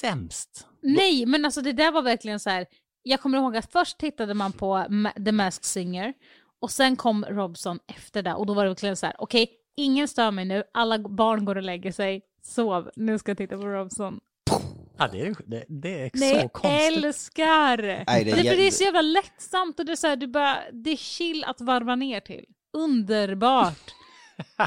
sämst. 0.00 0.66
Nej, 0.82 1.26
men 1.26 1.44
alltså 1.44 1.60
det 1.62 1.72
där 1.72 1.92
var 1.92 2.02
verkligen 2.02 2.40
så 2.40 2.50
här. 2.50 2.66
Jag 3.02 3.20
kommer 3.20 3.38
ihåg 3.38 3.56
att 3.56 3.72
först 3.72 3.98
tittade 3.98 4.34
man 4.34 4.52
på 4.52 4.84
The 5.24 5.32
Masked 5.32 5.64
Singer 5.64 6.14
och 6.60 6.70
sen 6.70 6.96
kom 6.96 7.24
Robson 7.24 7.78
efter 7.86 8.22
det 8.22 8.34
och 8.34 8.46
då 8.46 8.54
var 8.54 8.64
det 8.64 8.70
verkligen 8.70 8.96
så 8.96 9.06
här. 9.06 9.14
okej, 9.18 9.50
ingen 9.76 10.08
stör 10.08 10.30
mig 10.30 10.44
nu, 10.44 10.62
alla 10.74 10.98
barn 10.98 11.44
går 11.44 11.56
och 11.56 11.62
lägger 11.62 11.92
sig, 11.92 12.22
sov, 12.42 12.90
nu 12.96 13.18
ska 13.18 13.30
jag 13.30 13.38
titta 13.38 13.56
på 13.56 13.66
Robson. 13.66 14.20
Ja, 14.98 15.08
det 15.12 15.20
är, 15.20 15.36
det, 15.46 15.64
det 15.68 16.00
är 16.02 16.10
Nej, 16.14 16.40
så 16.42 16.48
konstigt. 16.48 17.04
älskar! 17.04 17.76
Nej, 17.82 18.04
det 18.06 18.12
är 18.12 18.24
det, 18.24 18.30
är, 18.30 18.34
för 18.34 18.42
det 18.56 18.66
är 18.66 18.70
jä- 18.70 18.74
så 18.74 18.84
jävla 18.84 19.02
lättsamt 19.02 19.78
och 19.80 19.86
det 19.86 19.92
är 19.92 19.96
så 19.96 20.06
här, 20.06 20.16
du 20.16 20.26
bara, 20.26 20.56
det 20.72 20.90
är 20.90 20.96
chill 20.96 21.44
att 21.44 21.60
varva 21.60 21.96
ner 21.96 22.20
till. 22.20 22.44
Underbart! 22.76 23.94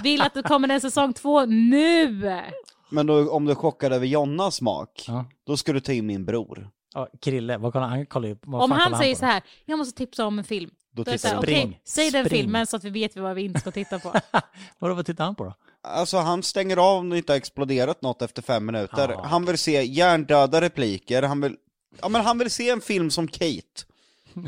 Vill 0.03 0.21
att 0.21 0.33
det 0.33 0.43
kommer 0.43 0.69
en 0.69 0.81
säsong 0.81 1.13
två 1.13 1.45
nu! 1.45 2.41
Men 2.89 3.07
då, 3.07 3.31
om 3.31 3.45
du 3.45 3.51
är 3.51 3.55
chockad 3.55 3.93
över 3.93 4.05
Jonnas 4.05 4.55
smak, 4.55 5.03
Ja. 5.07 5.25
då 5.47 5.57
ska 5.57 5.73
du 5.73 5.79
ta 5.79 5.91
in 5.91 6.05
min 6.05 6.25
bror. 6.25 6.69
Ja, 6.93 7.07
Krille, 7.21 7.57
vad 7.57 7.73
kollar 7.73 7.87
han? 7.87 8.05
Kollar 8.05 8.27
ju, 8.27 8.35
vad 8.41 8.63
Om 8.63 8.69
fan 8.69 8.79
han 8.79 8.85
kollar 8.87 8.99
säger 8.99 9.15
på 9.15 9.19
så 9.19 9.25
här, 9.25 9.41
jag 9.65 9.77
måste 9.79 9.97
tipsa 9.97 10.25
om 10.25 10.39
en 10.39 10.45
film. 10.45 10.71
Då 10.91 11.03
Då 11.03 11.11
tittar 11.11 11.29
här, 11.29 11.35
du. 11.35 11.39
okej, 11.41 11.55
Spring. 11.55 11.79
säg 11.83 12.11
den 12.11 12.25
Spring. 12.25 12.41
filmen 12.41 12.67
så 12.67 12.75
att 12.77 12.83
vi 12.83 12.89
vet 12.89 13.17
vad 13.17 13.35
vi 13.35 13.41
inte 13.41 13.59
ska 13.59 13.71
titta 13.71 13.99
på. 13.99 14.13
Vadå, 14.79 14.93
vad 14.95 15.05
tittar 15.05 15.25
han 15.25 15.35
på 15.35 15.43
då? 15.43 15.53
Alltså 15.81 16.17
han 16.17 16.43
stänger 16.43 16.77
av 16.77 16.97
om 16.97 17.09
det 17.09 17.17
inte 17.17 17.31
har 17.31 17.37
exploderat 17.37 18.01
något 18.01 18.21
efter 18.21 18.41
fem 18.41 18.65
minuter. 18.65 19.09
Ja. 19.09 19.23
Han 19.25 19.45
vill 19.45 19.57
se 19.57 19.83
hjärndöda 19.83 20.61
repliker, 20.61 21.23
han 21.23 21.41
vill... 21.41 21.55
Ja 22.01 22.09
men 22.09 22.21
han 22.21 22.37
vill 22.37 22.51
se 22.51 22.69
en 22.69 22.81
film 22.81 23.09
som 23.11 23.27
Kate. 23.27 23.83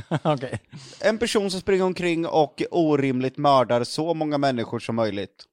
Okej. 0.23 0.59
En 1.01 1.17
person 1.17 1.51
som 1.51 1.61
springer 1.61 1.83
omkring 1.83 2.27
och 2.27 2.61
orimligt 2.71 3.37
mördar 3.37 3.83
så 3.83 4.13
många 4.13 4.37
människor 4.37 4.79
som 4.79 4.95
möjligt. 4.95 5.45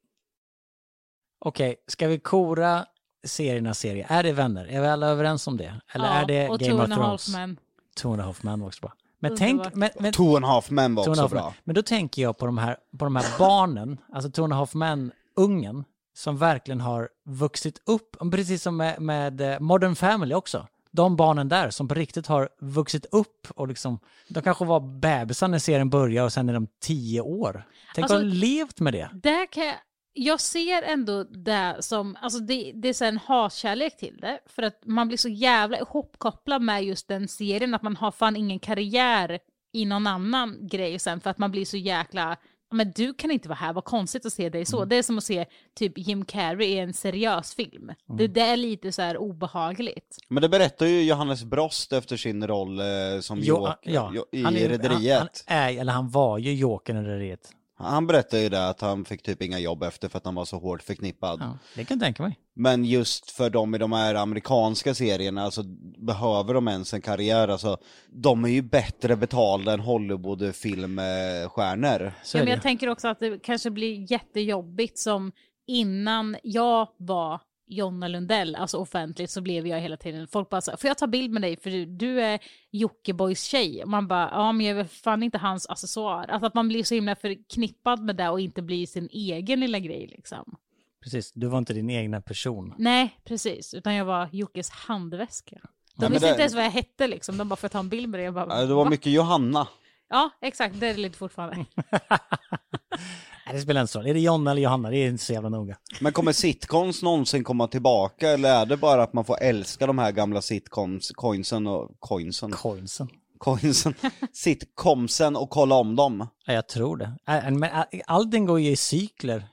Okej, 1.45 1.76
ska 1.86 2.09
vi 2.09 2.18
kora 2.18 2.86
seriernas 3.24 3.78
serie? 3.78 4.06
Är 4.08 4.22
det 4.22 4.32
Vänner? 4.32 4.64
Är 4.66 4.80
vi 4.80 4.86
alla 4.86 5.06
överens 5.06 5.46
om 5.46 5.56
det? 5.56 5.74
Eller 5.92 6.06
är 6.06 6.26
det 6.26 6.48
och 6.48 6.58
Game 6.58 6.72
Two 6.72 6.76
of 6.76 6.84
and 6.84 6.92
a 6.92 6.96
Half 6.96 7.06
Thrones? 7.24 7.28
Men. 7.36 7.56
Two 7.96 8.06
and 8.08 8.20
a 8.20 8.24
half 8.24 8.42
men 8.42 8.60
var 8.60 8.66
också 8.66 8.80
bra. 8.80 8.92
Men 9.18 9.32
Underbart. 9.32 9.64
tänk, 9.64 9.74
men, 9.74 9.90
men, 9.98 10.12
Two 10.12 10.36
and 10.36 10.44
a 10.44 10.48
half 10.48 10.70
men 10.70 10.94
var 10.94 11.08
också 11.08 11.28
bra. 11.28 11.44
men. 11.44 11.52
men 11.64 11.74
då 11.74 11.82
tänker 11.82 12.22
jag 12.22 12.38
på 12.38 12.46
de 12.46 12.58
här, 12.58 12.76
på 12.98 13.04
de 13.04 13.16
här 13.16 13.38
barnen, 13.38 13.98
alltså 14.12 14.30
Two 14.30 14.42
and 14.42 14.52
a 14.52 14.56
half 14.56 14.74
men, 14.74 15.12
ungen, 15.36 15.84
som 16.14 16.38
verkligen 16.38 16.80
har 16.80 17.08
vuxit 17.24 17.82
upp, 17.86 18.16
precis 18.32 18.62
som 18.62 18.76
med, 18.76 19.00
med 19.02 19.40
eh, 19.40 19.60
Modern 19.60 19.94
Family 19.94 20.34
också. 20.34 20.66
De 20.90 21.16
barnen 21.16 21.48
där 21.48 21.70
som 21.70 21.88
på 21.88 21.94
riktigt 21.94 22.26
har 22.26 22.48
vuxit 22.60 23.06
upp 23.12 23.48
och 23.54 23.68
liksom, 23.68 23.98
de 24.28 24.42
kanske 24.42 24.64
var 24.64 24.80
bebisar 24.80 25.48
när 25.48 25.58
serien 25.58 25.90
började 25.90 26.24
och 26.26 26.32
sen 26.32 26.48
är 26.48 26.52
de 26.54 26.66
tio 26.80 27.20
år. 27.20 27.64
Tänk 27.94 28.02
Alltså- 28.02 28.16
att 28.16 28.22
ha 28.22 28.28
levt 28.28 28.80
med 28.80 28.92
det. 28.92 29.10
Där 29.12 29.52
kan 29.52 29.64
jag, 29.64 29.74
jag 30.14 30.40
ser 30.40 30.82
ändå 30.82 31.24
det 31.24 31.76
som, 31.80 32.16
alltså 32.20 32.38
det, 32.38 32.72
det 32.74 32.88
är 32.88 32.92
så 32.92 33.04
en 33.04 33.18
hatkärlek 33.18 33.96
till 33.96 34.16
det. 34.20 34.38
För 34.46 34.62
att 34.62 34.80
man 34.86 35.08
blir 35.08 35.18
så 35.18 35.28
jävla 35.28 35.78
ihopkopplad 35.78 36.62
med 36.62 36.84
just 36.84 37.08
den 37.08 37.28
serien 37.28 37.74
att 37.74 37.82
man 37.82 37.96
har 37.96 38.10
fan 38.10 38.36
ingen 38.36 38.58
karriär 38.58 39.38
i 39.72 39.84
någon 39.84 40.06
annan 40.06 40.58
grej 40.68 40.98
sen 40.98 41.20
för 41.20 41.30
att 41.30 41.38
man 41.38 41.50
blir 41.50 41.64
så 41.64 41.76
jäkla, 41.76 42.36
men 42.72 42.92
du 42.96 43.14
kan 43.14 43.30
inte 43.30 43.48
vara 43.48 43.56
här, 43.56 43.72
vad 43.72 43.84
konstigt 43.84 44.26
att 44.26 44.32
se 44.32 44.48
dig 44.48 44.64
så. 44.64 44.84
Det 44.84 44.96
är 44.96 45.02
som 45.02 45.18
att 45.18 45.24
se 45.24 45.46
typ 45.74 45.98
Jim 45.98 46.24
Carrey 46.24 46.68
i 46.68 46.78
en 46.78 46.92
seriös 46.92 47.54
film. 47.54 47.92
Det, 48.18 48.26
det 48.28 48.40
är 48.40 48.56
lite 48.56 48.92
så 48.92 49.02
här 49.02 49.16
obehagligt. 49.16 50.18
Men 50.28 50.42
det 50.42 50.48
berättar 50.48 50.86
ju 50.86 51.02
Johannes 51.02 51.44
Brost 51.44 51.92
efter 51.92 52.16
sin 52.16 52.46
roll 52.46 52.78
eh, 52.80 52.84
som 53.20 53.38
Jo, 53.38 53.56
Joker 53.56 53.90
ja, 53.90 54.12
jo- 54.14 54.24
i 54.32 54.42
han 54.42 54.56
är- 54.56 54.68
Rederiet. 54.68 55.18
Han, 55.18 55.28
han, 55.58 55.58
är, 55.68 55.80
eller 55.80 55.92
han 55.92 56.10
var 56.10 56.38
ju 56.38 56.54
Jokern 56.54 56.96
i 56.96 57.00
Rederiet. 57.08 57.50
Han 57.83 58.07
berättar 58.07 58.39
ju 58.39 58.49
det 58.49 58.68
att 58.68 58.80
han 58.80 59.05
fick 59.05 59.22
typ 59.22 59.43
inga 59.43 59.59
jobb 59.59 59.83
efter 59.83 60.09
för 60.09 60.18
att 60.18 60.24
han 60.24 60.35
var 60.35 60.45
så 60.45 60.59
hårt 60.59 60.83
förknippad. 60.83 61.41
Ja, 61.41 61.59
det 61.74 61.85
kan 61.85 61.99
jag 61.99 62.05
tänka 62.05 62.22
mig. 62.22 62.39
Men 62.55 62.85
just 62.85 63.30
för 63.30 63.51
dem 63.51 63.74
i 63.74 63.78
de 63.78 63.93
här 63.93 64.14
amerikanska 64.14 64.95
serierna, 64.95 65.43
alltså 65.43 65.62
behöver 65.99 66.55
de 66.55 66.68
ens 66.68 66.95
en 66.95 67.01
karriär, 67.01 67.49
alltså 67.49 67.78
de 68.11 68.45
är 68.45 68.49
ju 68.49 68.62
bättre 68.62 69.16
betalda 69.16 69.72
än 69.72 69.80
Hollywood-filmstjärnor. 69.80 72.12
Ja, 72.35 72.39
men 72.39 72.49
jag 72.49 72.62
tänker 72.62 72.89
också 72.89 73.09
att 73.09 73.20
det 73.20 73.43
kanske 73.43 73.70
blir 73.70 74.12
jättejobbigt 74.12 74.99
som 74.99 75.33
innan 75.66 76.37
jag 76.43 76.89
var 76.97 77.41
Jonna 77.72 78.08
Lundell, 78.08 78.54
alltså 78.54 78.78
offentligt, 78.78 79.30
så 79.30 79.40
blev 79.40 79.66
jag 79.66 79.80
hela 79.80 79.96
tiden, 79.96 80.28
folk 80.28 80.50
bara 80.50 80.60
så 80.60 80.70
här, 80.70 80.78
får 80.78 80.88
jag 80.88 80.98
ta 80.98 81.06
bild 81.06 81.30
med 81.30 81.42
dig 81.42 81.56
för 81.56 81.70
du, 81.70 81.86
du 81.86 82.20
är 82.20 82.38
Jockibois 82.70 83.42
tjej? 83.44 83.82
Och 83.82 83.88
man 83.88 84.08
bara, 84.08 84.30
ja 84.32 84.52
men 84.52 84.66
jag 84.66 84.78
är 84.78 84.84
fan 84.84 85.22
inte 85.22 85.38
hans 85.38 85.66
accessoar. 85.68 86.26
Alltså 86.28 86.46
att 86.46 86.54
man 86.54 86.68
blir 86.68 86.84
så 86.84 86.94
himla 86.94 87.16
förknippad 87.16 88.00
med 88.04 88.16
det 88.16 88.28
och 88.28 88.40
inte 88.40 88.62
blir 88.62 88.86
sin 88.86 89.08
egen 89.12 89.60
lilla 89.60 89.78
grej 89.78 90.06
liksom. 90.16 90.56
Precis, 91.02 91.32
du 91.32 91.46
var 91.46 91.58
inte 91.58 91.72
din 91.74 91.90
egna 91.90 92.20
person. 92.20 92.74
Nej, 92.78 93.16
precis, 93.24 93.74
utan 93.74 93.94
jag 93.94 94.04
var 94.04 94.28
Jockes 94.32 94.70
handväska. 94.70 95.56
De 95.60 95.68
men 96.04 96.12
visste 96.12 96.26
det- 96.26 96.30
inte 96.30 96.42
ens 96.42 96.54
vad 96.54 96.64
jag 96.64 96.70
hette 96.70 97.06
liksom, 97.06 97.38
de 97.38 97.48
bara, 97.48 97.56
får 97.56 97.64
jag 97.64 97.72
ta 97.72 97.78
en 97.78 97.88
bild 97.88 98.08
med 98.08 98.20
dig? 98.20 98.24
Jag 98.24 98.34
bara, 98.34 98.60
Ja, 98.60 98.66
Det 98.66 98.74
var 98.74 98.84
"Va?" 98.84 98.90
mycket 98.90 99.12
Johanna. 99.12 99.68
Ja, 100.08 100.30
exakt, 100.40 100.80
det 100.80 100.86
är 100.88 100.94
det 100.94 101.00
lite 101.00 101.18
fortfarande. 101.18 101.64
Det 103.53 103.61
spelar 103.61 103.80
inte 103.80 103.92
så 103.92 103.98
roll. 103.98 104.07
Är 104.09 104.14
det 104.14 104.20
Jonna 104.20 104.50
eller 104.50 104.62
Johanna? 104.62 104.90
Det 104.90 104.96
är 104.96 105.09
inte 105.09 105.24
så 105.24 105.32
jävla 105.32 105.48
noga. 105.48 105.76
Men 106.00 106.12
kommer 106.12 106.32
sitcoms 106.32 107.03
någonsin 107.03 107.44
komma 107.44 107.66
tillbaka 107.68 108.30
eller 108.30 108.50
är 108.50 108.66
det 108.66 108.76
bara 108.76 109.03
att 109.03 109.12
man 109.12 109.24
får 109.24 109.38
älska 109.42 109.86
de 109.86 109.98
här 109.98 110.12
gamla 110.12 110.42
sitcoms, 110.42 111.11
coinsen 111.11 111.66
och 111.66 111.90
coinsen, 111.98 112.50
Coinsen. 112.50 113.09
coinsen, 113.38 113.94
sitcomsen 114.32 115.36
och 115.36 115.50
kolla 115.50 115.74
om 115.74 115.96
dem? 115.96 116.26
Ja, 116.46 116.53
jag 116.53 116.68
tror 116.68 116.96
det. 116.96 117.12
Men 117.50 117.70
allting 118.07 118.46
går 118.46 118.61
ju 118.61 118.70
i 118.70 118.76
cykler. 118.76 119.44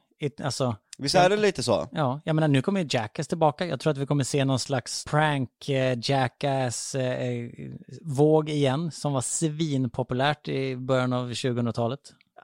Alltså, 0.43 0.75
Visst 0.97 1.15
är 1.15 1.29
det 1.29 1.37
lite 1.37 1.63
så? 1.63 1.87
ja, 1.91 2.21
jag 2.25 2.35
menar 2.35 2.47
nu 2.47 2.61
kommer 2.61 2.81
ju 2.81 2.87
Jackass 2.91 3.27
tillbaka. 3.27 3.65
Jag 3.65 3.79
tror 3.79 3.91
att 3.91 3.97
vi 3.97 4.05
kommer 4.05 4.23
se 4.23 4.45
någon 4.45 4.59
slags 4.59 5.05
prank 5.05 5.69
eh, 5.69 5.97
Jackass 6.03 6.95
eh, 6.95 7.29
eh, 7.29 7.49
våg 8.01 8.49
igen 8.49 8.91
som 8.91 9.13
var 9.13 9.21
svinpopulärt 9.21 10.47
i 10.47 10.75
början 10.75 11.13
av 11.13 11.31
2000-talet. 11.31 11.99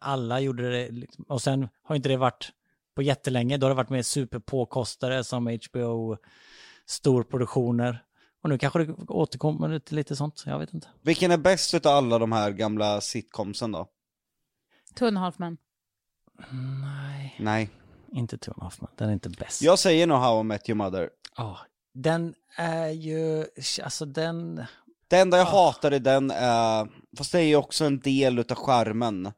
Alla 0.06 0.40
gjorde 0.40 0.72
det 0.72 0.92
liksom. 0.92 1.26
och 1.28 1.42
sen 1.42 1.68
har 1.84 1.96
inte 1.96 2.10
det 2.10 2.18
varit 2.18 2.52
på 2.96 3.02
jättelänge. 3.02 3.58
Då 3.58 3.66
har 3.66 3.70
det 3.70 3.76
varit 3.76 3.90
med 3.90 4.06
superpåkostare 4.06 5.24
som 5.24 5.60
HBO 5.72 6.18
storproduktioner. 6.86 8.04
Och 8.44 8.50
nu 8.50 8.58
kanske 8.58 8.80
det 8.80 8.94
återkommer 9.08 9.80
till 9.80 9.96
lite 9.96 10.16
sånt, 10.16 10.44
jag 10.46 10.60
vet 10.60 10.74
inte. 10.74 10.88
Vilken 11.02 11.32
är 11.32 11.38
bäst 11.38 11.74
utav 11.74 11.96
alla 11.98 12.20
de 12.20 12.32
här 12.32 12.52
gamla 12.52 13.02
sitcomsen 13.02 13.72
då? 13.72 13.88
Two 14.96 15.04
and 15.06 15.18
a 15.18 15.22
half 15.22 15.40
men. 15.40 15.58
Nej, 16.82 17.36
Nej. 17.40 17.70
inte 18.12 18.38
Two 18.38 18.52
and 18.52 18.62
a 18.62 18.64
Half 18.64 18.82
Men. 18.82 18.90
Den 18.96 19.10
är 19.10 19.14
inte 19.14 19.30
bäst. 19.30 19.62
Jag 19.62 19.80
säger 19.80 20.08
nog 20.08 20.18
How 20.18 20.40
I 20.40 20.44
Met 20.44 20.70
Your 20.70 20.78
Mother. 20.78 21.10
Ja, 21.38 21.58
den 21.94 22.34
är 22.56 22.90
ju, 22.90 23.46
alltså 23.84 24.06
den, 24.06 24.64
Det 25.08 25.18
enda 25.18 25.38
jag 25.38 25.46
hatar 25.46 25.94
i 25.94 26.00
den 26.00 26.32
är, 26.32 26.88
fast 27.18 27.32
det 27.32 27.40
är 27.40 27.44
ju 27.44 27.56
också 27.56 27.86
en 27.86 28.00
del 28.00 28.40
utav 28.40 28.58
eh, 28.70 29.32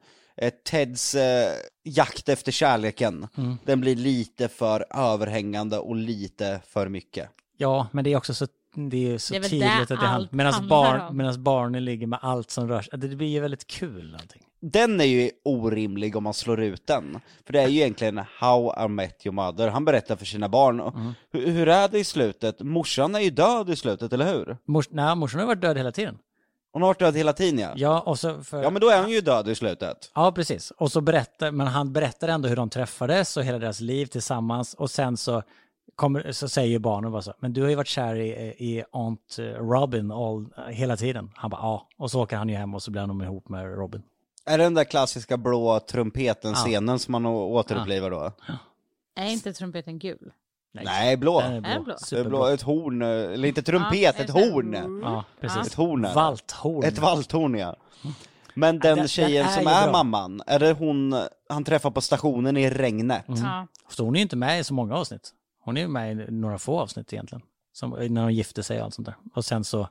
Teds 0.70 1.16
eh, 1.16 1.54
jakt 1.84 2.30
efter 2.30 2.52
kärleken. 2.52 3.28
Mm. 3.38 3.58
Den 3.66 3.82
blir 3.82 3.96
lite 3.96 4.48
för 4.48 4.86
överhängande 4.90 5.78
och 5.80 5.96
lite 5.96 6.62
för 6.68 6.88
mycket. 6.90 7.30
ja, 7.58 7.88
men 7.92 8.04
det 8.04 8.14
är 8.14 8.18
också 8.18 8.34
så, 8.34 8.48
det 8.76 8.98
är 8.98 9.12
ju 9.12 9.20
så 9.20 9.34
Det 9.34 9.40
är 9.40 9.44
tydligt 9.44 9.82
att 9.82 9.88
det 9.88 9.96
handlar, 9.96 10.30
medan 10.32 10.68
barn, 10.68 11.02
om. 11.02 11.18
medans 11.18 11.38
barnen 11.38 11.86
ligger 11.86 12.08
med 12.08 12.20
allt 12.22 12.52
som 12.52 12.68
rör 12.68 12.82
sig, 12.82 13.00
det 13.00 13.08
blir 13.08 13.28
ju 13.28 13.40
väldigt 13.40 13.68
kul 13.68 14.18
allting. 14.22 14.42
Den 14.60 15.02
är 15.02 15.06
ju 15.06 15.32
orimlig 15.46 16.16
om 16.16 16.24
man 16.24 16.34
slår 16.34 16.60
ut 16.62 16.88
den. 16.88 17.20
För 17.46 17.54
det 17.54 17.62
är 17.62 17.68
ju 17.68 17.80
egentligen 17.80 18.22
How 18.40 18.86
I 18.86 18.88
Met 18.88 19.26
Your 19.26 19.34
Mother. 19.34 19.68
Han 19.68 19.86
berättar 19.86 20.16
för 20.16 20.26
sina 20.26 20.50
barn. 20.50 20.80
Mm. 20.80 21.14
Hur, 21.32 21.48
hur 21.52 21.68
är 21.68 21.88
det 21.88 22.00
i 22.00 22.04
slutet? 22.04 22.60
Morsan 22.62 23.16
är 23.16 23.20
ju 23.20 23.30
död 23.30 23.70
i 23.70 23.76
slutet, 23.76 24.14
eller 24.14 24.34
hur? 24.34 24.58
Mors, 24.68 24.90
nej, 24.92 25.16
morsan 25.16 25.40
har 25.40 25.48
varit 25.48 25.62
död 25.62 25.78
hela 25.78 25.92
tiden. 25.92 26.18
Hon 26.78 26.82
har 26.82 26.90
varit 26.90 27.00
död 27.00 27.16
hela 27.16 27.34
tiden 27.34 27.60
ja. 27.60 27.74
Ja, 27.76 28.00
och 28.00 28.20
så 28.20 28.44
för, 28.44 28.64
Ja 28.64 28.70
men 28.70 28.82
då 28.82 28.90
är 28.90 29.02
hon 29.02 29.12
ju 29.12 29.22
död 29.22 29.48
i 29.50 29.56
slutet. 29.56 30.12
Ja, 30.16 30.32
precis. 30.32 30.72
Och 30.72 30.92
så 30.92 31.02
berättar, 31.02 31.52
men 31.52 31.68
han 31.68 31.94
berättar 31.94 32.28
ändå 32.28 32.50
hur 32.50 32.56
de 32.56 32.70
träffades 32.70 33.38
och 33.38 33.44
hela 33.44 33.60
deras 33.60 33.80
liv 33.80 34.06
tillsammans 34.06 34.74
och 34.74 34.92
sen 34.92 35.18
så, 35.18 35.44
kommer, 35.96 36.32
så 36.32 36.50
säger 36.50 36.80
barnen 36.80 37.12
bara 37.12 37.22
så, 37.22 37.34
men 37.40 37.54
du 37.54 37.62
har 37.62 37.70
ju 37.70 37.76
varit 37.76 37.88
kär 37.88 38.16
i, 38.16 38.30
i 38.58 38.84
Aunt 38.92 39.38
Robin 39.60 40.12
all, 40.12 40.48
hela 40.70 40.98
tiden. 40.98 41.32
Han 41.36 41.50
bara, 41.50 41.62
ja. 41.62 41.88
Och 41.98 42.12
så 42.12 42.24
åker 42.24 42.38
han 42.38 42.50
ju 42.50 42.56
hem 42.56 42.74
och 42.76 42.84
så 42.84 42.92
blir 42.92 43.02
han 43.02 43.22
ihop 43.22 43.50
med 43.50 43.66
Robin. 43.78 44.04
Är 44.46 44.58
det 44.58 44.64
den 44.64 44.74
där 44.74 44.84
klassiska 44.84 45.38
blå 45.38 45.80
trumpeten-scenen 45.80 47.00
som 47.00 47.12
man 47.12 47.26
återupplivar 47.26 48.12
då? 48.12 48.32
Är 49.16 49.30
inte 49.30 49.54
trumpeten 49.54 50.00
gul? 50.00 50.32
Nej, 50.86 51.18
blå. 51.18 51.42
Den 51.42 51.52
är 51.52 51.58
Är 51.58 51.62
blå. 51.62 51.70
den 51.74 51.84
blå? 51.84 51.94
Är 51.94 51.98
Superblå. 51.98 52.30
blå, 52.30 52.46
ett 52.48 52.62
horn, 52.62 53.02
eh, 53.02 53.08
eller 53.08 53.48
inte 53.48 53.62
trumpet, 53.62 54.00
Ja, 54.00 54.10
ett 54.10 54.30
horn. 54.30 55.02
Ja, 55.04 55.24
precis. 55.42 55.68
Ett 55.68 55.74
horn 55.74 56.06
är. 56.06 56.14
Valthorn. 56.14 56.84
Ett 56.84 56.98
valthorn 57.00 57.56
ja. 57.58 57.76
Men 58.54 58.80
den, 58.80 58.90
Den- 58.90 58.98
den 58.98 59.08
tjejen 59.08 59.46
är 59.48 59.52
som 59.52 59.68
är 59.68 59.84
bra. 59.84 59.92
mamman, 59.92 60.42
är 60.48 60.60
det 60.60 60.74
hon 60.74 61.16
han 61.50 61.64
träffar 61.64 61.92
på 61.92 62.02
stationen 62.02 62.58
i 62.58 62.70
regnet? 62.70 63.24
Ja. 63.28 63.68
Så 63.90 64.06
hon 64.06 64.16
är 64.16 64.20
ju 64.20 64.24
inte 64.24 64.36
med 64.36 64.60
i 64.60 64.64
så 64.64 64.74
många 64.74 64.96
avsnitt. 64.96 65.34
Hon 65.64 65.78
är 65.78 65.82
ju 65.82 65.88
med 65.88 66.12
i 66.12 66.32
några 66.32 66.58
få 66.60 66.80
avsnitt 66.80 67.14
egentligen. 67.14 67.42
Som, 67.74 67.90
när 67.90 68.22
de 68.22 68.32
gifte 68.34 68.64
sig 68.64 68.78
och 68.80 68.86
allt 68.86 68.94
sånt 68.94 69.06
där. 69.06 69.16
Och 69.36 69.46
sen 69.46 69.64
så, 69.64 69.90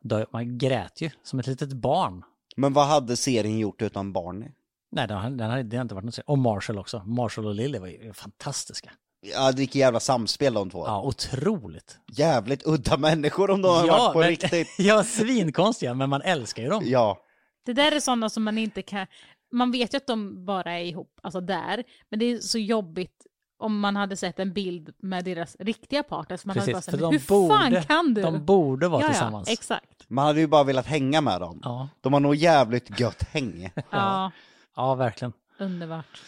dö, 0.00 0.24
man 0.32 0.58
grät 0.58 1.00
ju 1.00 1.10
som 1.22 1.38
ett 1.38 1.46
litet 1.46 1.72
barn. 1.72 2.22
Men 2.56 2.72
vad 2.72 2.86
hade 2.86 3.16
serien 3.16 3.58
gjort 3.58 3.82
utan 3.82 4.12
Barney? 4.12 4.48
Nej, 4.92 5.08
den, 5.08 5.36
den 5.36 5.68
det 5.68 5.76
har 5.76 5.82
inte 5.82 5.94
varit 5.94 6.04
något 6.04 6.18
Och 6.26 6.38
Marshall 6.38 6.78
också. 6.78 7.02
Marshall 7.06 7.46
och 7.46 7.54
Lily 7.54 7.78
var 7.78 7.86
ju 7.86 8.12
fantastiska. 8.12 8.90
Ja, 9.32 9.52
vilket 9.56 9.74
jävla 9.74 10.00
samspel 10.00 10.54
de 10.54 10.70
två. 10.70 10.86
Ja, 10.86 11.02
otroligt. 11.02 11.98
Jävligt 12.12 12.66
udda 12.66 12.96
människor 12.96 13.50
om 13.50 13.62
de 13.62 13.68
har 13.68 13.86
varit 13.86 14.12
på 14.12 14.18
men- 14.18 14.28
riktigt. 14.28 14.68
ja, 14.78 15.04
svinkonstiga, 15.04 15.94
men 15.94 16.10
man 16.10 16.22
älskar 16.22 16.62
ju 16.62 16.68
dem. 16.68 16.82
Ja. 16.86 17.18
Det 17.66 17.72
där 17.72 17.92
är 17.92 18.00
sådana 18.00 18.30
som 18.30 18.44
man 18.44 18.58
inte 18.58 18.82
kan... 18.82 19.06
Man 19.52 19.70
vet 19.72 19.94
ju 19.94 19.96
att 19.96 20.06
de 20.06 20.44
bara 20.44 20.72
är 20.72 20.84
ihop, 20.84 21.20
alltså 21.22 21.40
där. 21.40 21.84
Men 22.10 22.18
det 22.18 22.24
är 22.32 22.38
så 22.38 22.58
jobbigt 22.58 23.26
om 23.58 23.80
man 23.80 23.96
hade 23.96 24.16
sett 24.16 24.38
en 24.38 24.52
bild 24.52 24.90
med 24.98 25.24
deras 25.24 25.56
riktiga 25.60 26.02
partners. 26.02 26.44
Man 26.44 26.58
hade 26.58 26.72
bara 26.72 26.78
Precis, 26.78 26.84
sagt, 26.84 26.98
för 27.00 27.06
hur 27.06 27.18
de 27.18 27.24
borde, 27.28 27.54
fan 27.82 27.82
kan 27.82 28.14
du? 28.14 28.22
de 28.22 28.44
borde 28.44 28.88
vara 28.88 29.02
ja, 29.02 29.08
tillsammans. 29.08 29.48
Ja, 29.48 29.52
exakt. 29.52 30.04
Man 30.08 30.26
hade 30.26 30.40
ju 30.40 30.46
bara 30.46 30.64
velat 30.64 30.86
hänga 30.86 31.20
med 31.20 31.40
dem. 31.40 31.60
Ja, 31.62 31.88
De 32.00 32.12
har 32.12 32.20
nog 32.20 32.34
jävligt 32.34 33.00
gött 33.00 33.22
häng. 33.22 33.70
Ja, 33.90 34.30
ja, 34.76 34.94
verkligen. 34.94 35.32
underbart. 35.58 36.22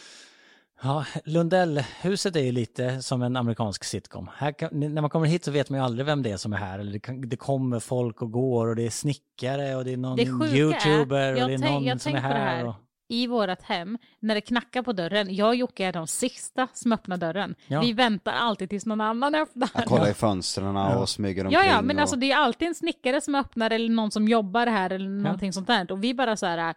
Ja, 0.83 1.05
Lundellhuset 1.25 2.35
är 2.35 2.39
ju 2.39 2.51
lite 2.51 3.01
som 3.01 3.21
en 3.21 3.35
amerikansk 3.35 3.83
sitcom. 3.83 4.29
Här 4.35 4.51
kan, 4.51 4.69
när 4.71 5.01
man 5.01 5.09
kommer 5.09 5.27
hit 5.27 5.43
så 5.45 5.51
vet 5.51 5.69
man 5.69 5.79
ju 5.79 5.85
aldrig 5.85 6.05
vem 6.05 6.23
det 6.23 6.31
är 6.31 6.37
som 6.37 6.53
är 6.53 6.57
här. 6.57 6.79
Eller 6.79 6.91
det, 6.91 6.99
kan, 6.99 7.29
det 7.29 7.37
kommer 7.37 7.79
folk 7.79 8.21
och 8.21 8.31
går 8.31 8.67
och 8.67 8.75
det 8.75 8.85
är 8.85 8.89
snickare 8.89 9.75
och 9.75 9.85
det 9.85 9.93
är 9.93 9.97
någon 9.97 10.17
Det 10.17 10.25
sjuka 10.25 10.55
youtuber 10.55 11.17
är, 11.17 11.43
och 11.43 11.49
det 11.49 11.53
är 11.53 11.71
någon 11.71 11.99
som 11.99 12.15
är 12.15 12.19
här. 12.19 12.33
här. 12.33 12.67
Och, 12.67 12.75
I 13.09 13.27
vårt 13.27 13.61
hem, 13.61 13.97
när 14.19 14.35
det 14.35 14.41
knackar 14.41 14.81
på 14.81 14.93
dörren, 14.93 15.35
jag 15.35 15.47
och 15.47 15.55
Jocke 15.55 15.85
är 15.85 15.93
de 15.93 16.07
sista 16.07 16.67
som 16.73 16.91
öppnar 16.91 17.17
dörren. 17.17 17.55
Ja. 17.67 17.81
Vi 17.81 17.93
väntar 17.93 18.33
alltid 18.33 18.69
tills 18.69 18.85
någon 18.85 19.01
annan 19.01 19.35
öppnar. 19.35 19.69
Jag 19.73 19.85
kollar 19.85 20.09
i 20.09 20.13
fönstren 20.13 20.77
och 20.77 21.09
smyger 21.09 21.45
omkring. 21.45 21.61
Ja, 21.61 21.75
ja, 21.75 21.81
men 21.81 21.95
och... 21.95 22.01
alltså 22.01 22.15
det 22.15 22.31
är 22.31 22.37
alltid 22.37 22.67
en 22.67 22.75
snickare 22.75 23.21
som 23.21 23.35
öppnar 23.35 23.71
eller 23.71 23.89
någon 23.89 24.11
som 24.11 24.27
jobbar 24.27 24.67
här 24.67 24.89
eller 24.89 25.09
någonting 25.09 25.53
sånt 25.53 25.67
där. 25.67 25.91
Och 25.91 26.03
vi 26.03 26.13
bara 26.13 26.37
så 26.37 26.45
här, 26.45 26.75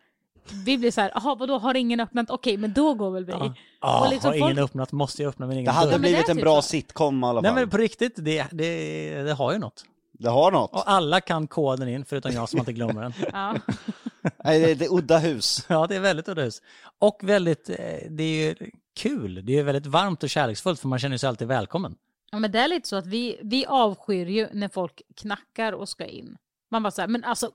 vi 0.64 0.78
blir 0.78 0.90
så 0.90 1.00
här, 1.00 1.12
jaha 1.14 1.34
vadå 1.34 1.58
har 1.58 1.74
ingen 1.74 2.00
öppnat? 2.00 2.30
Okej, 2.30 2.56
men 2.56 2.72
då 2.72 2.94
går 2.94 3.10
väl 3.10 3.24
vi. 3.24 3.32
ja, 3.32 3.54
ah, 3.80 4.04
Och 4.04 4.10
liksom 4.10 4.28
har 4.30 4.36
ingen 4.36 4.48
folk- 4.56 4.58
öppnat, 4.70 4.92
måste 4.92 5.22
jag 5.22 5.28
öppna 5.30 5.46
min 5.46 5.56
egen 5.56 5.64
Det 5.64 5.70
hade 5.70 5.86
dörr. 5.90 5.92
det 5.92 6.00
blivit 6.00 6.26
är 6.26 6.30
en 6.30 6.36
typ 6.36 6.44
bra 6.44 6.62
så. 6.62 6.68
sitcom 6.68 7.24
i 7.24 7.26
alla 7.26 7.40
Nej 7.40 7.48
fall. 7.50 7.60
men 7.60 7.70
på 7.70 7.76
riktigt, 7.76 8.12
det, 8.16 8.46
det, 8.50 9.22
det 9.22 9.32
har 9.32 9.52
ju 9.52 9.58
något. 9.58 9.84
Det 10.12 10.28
har 10.28 10.50
något. 10.52 10.72
Och 10.72 10.90
alla 10.90 11.20
kan 11.20 11.46
koden 11.46 11.88
in, 11.88 12.04
förutom 12.04 12.32
jag 12.32 12.48
som 12.48 12.60
alltid 12.60 12.74
glömmer 12.74 13.02
den. 13.02 13.12
Ja. 13.32 13.54
Nej, 14.44 14.60
det 14.60 14.70
är 14.70 14.86
ett 14.86 14.92
udda 14.92 15.18
hus. 15.18 15.66
Ja, 15.68 15.86
det 15.86 15.96
är 15.96 16.00
väldigt 16.00 16.28
udda 16.28 16.42
hus. 16.42 16.62
Och 16.98 17.18
väldigt, 17.22 17.68
eh, 17.68 17.76
det 18.10 18.22
är 18.22 18.46
ju 18.48 18.54
kul. 18.96 19.40
Det 19.46 19.58
är 19.58 19.62
väldigt 19.62 19.86
varmt 19.86 20.22
och 20.22 20.30
kärleksfullt 20.30 20.80
för 20.80 20.88
man 20.88 20.98
känner 20.98 21.16
sig 21.16 21.28
alltid 21.28 21.48
välkommen. 21.48 21.94
Ja, 22.32 22.38
men 22.38 22.52
det 22.52 22.58
är 22.58 22.68
lite 22.68 22.88
så 22.88 22.96
att 22.96 23.06
vi, 23.06 23.38
vi 23.42 23.66
avskyr 23.66 24.26
ju 24.26 24.48
när 24.52 24.68
folk 24.68 25.02
knackar 25.16 25.72
och 25.72 25.88
ska 25.88 26.04
in. 26.06 26.36
Man 26.70 26.82
bara 26.82 26.90
så 26.90 27.00
här, 27.00 27.08
men 27.08 27.24
alltså 27.24 27.50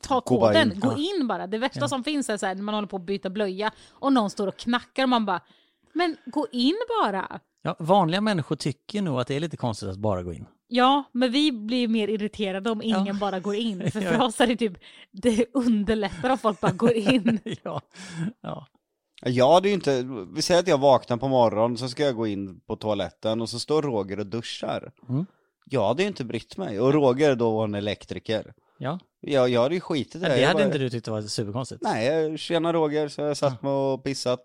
ta 0.00 0.14
Gå 0.14 0.20
koden, 0.20 0.72
in. 0.72 0.80
gå 0.80 0.88
Ja. 0.92 0.96
in 1.20 1.26
bara. 1.26 1.46
Det 1.46 1.58
värsta 1.58 1.88
som 1.88 2.04
finns 2.04 2.30
är 2.30 2.36
så 2.36 2.46
här, 2.46 2.54
när 2.54 2.62
man 2.62 2.74
håller 2.74 2.88
på 2.88 2.96
att 2.96 3.02
byta 3.06 3.30
blöja 3.30 3.72
och 3.90 4.12
någon 4.12 4.30
står 4.30 4.46
och 4.46 4.56
knackar 4.56 5.02
och 5.02 5.08
man 5.08 5.26
bara, 5.26 5.40
men 5.92 6.16
gå 6.26 6.46
in 6.52 6.76
bara. 7.02 7.40
Ja, 7.62 7.76
vanliga 7.78 8.20
människor 8.20 8.56
tycker 8.56 9.02
nog 9.02 9.20
att 9.20 9.26
det 9.26 9.34
är 9.36 9.40
lite 9.40 9.56
konstigt 9.56 9.88
att 9.88 9.98
bara 9.98 10.22
gå 10.22 10.32
in. 10.32 10.46
Ja, 10.68 11.04
men 11.12 11.32
vi 11.32 11.52
blir 11.52 11.88
mer 11.88 12.08
irriterade 12.08 12.70
om 12.70 12.82
ingen 12.82 13.06
Ja. 13.06 13.14
bara 13.20 13.40
går 13.40 13.54
in. 13.54 13.90
För 13.90 14.00
för 14.00 14.14
Ja. 14.14 14.24
oss 14.26 14.40
är 14.40 14.46
det 14.46 14.56
typ, 14.56 14.72
det 15.10 15.46
underlättar 15.54 16.30
om 16.30 16.38
folk 16.38 16.60
bara 16.60 16.72
går 16.72 16.92
in. 16.92 17.38
ja. 17.62 17.80
ja. 18.40 18.66
Jag 19.24 19.52
hade 19.52 19.68
ju 19.68 19.74
inte, 19.74 20.06
vi 20.34 20.42
säger 20.42 20.60
att 20.60 20.68
jag 20.68 20.78
vaknar 20.78 21.16
på 21.16 21.28
morgonen, 21.28 21.76
så 21.78 21.88
ska 21.88 22.02
jag 22.04 22.16
gå 22.16 22.26
in 22.26 22.60
på 22.60 22.76
toaletten 22.76 23.40
och 23.40 23.48
så 23.48 23.58
står 23.58 23.82
Roger 23.82 24.18
och 24.20 24.26
duschar. 24.26 24.92
Mm. 25.08 25.26
Jag 25.64 25.86
hade 25.88 26.02
ju 26.02 26.08
inte 26.08 26.24
brytt 26.24 26.56
mig, 26.56 26.80
och 26.80 26.92
Roger 26.92 27.34
då 27.34 27.50
var 27.50 27.64
en 27.64 27.74
elektriker. 27.74 28.54
Ja. 28.82 28.98
Jag, 29.20 29.48
jag 29.48 29.62
hade 29.62 29.74
ju 29.74 29.80
skitit 29.80 30.14
i 30.14 30.18
det. 30.18 30.28
Det 30.28 30.40
Jag 30.40 30.48
hade 30.48 30.58
bara- 30.58 30.64
inte 30.66 30.78
du 30.78 30.90
tyckt 30.90 31.08
var 31.08 31.22
superkonstigt. 31.22 31.82
Nej, 31.82 32.38
tjena 32.38 32.72
Roger, 32.72 33.08
så 33.08 33.22
har 33.22 33.28
jag 33.28 33.36
satt 33.36 33.62
mig 33.62 33.72
och 33.72 34.04
pissat. 34.04 34.44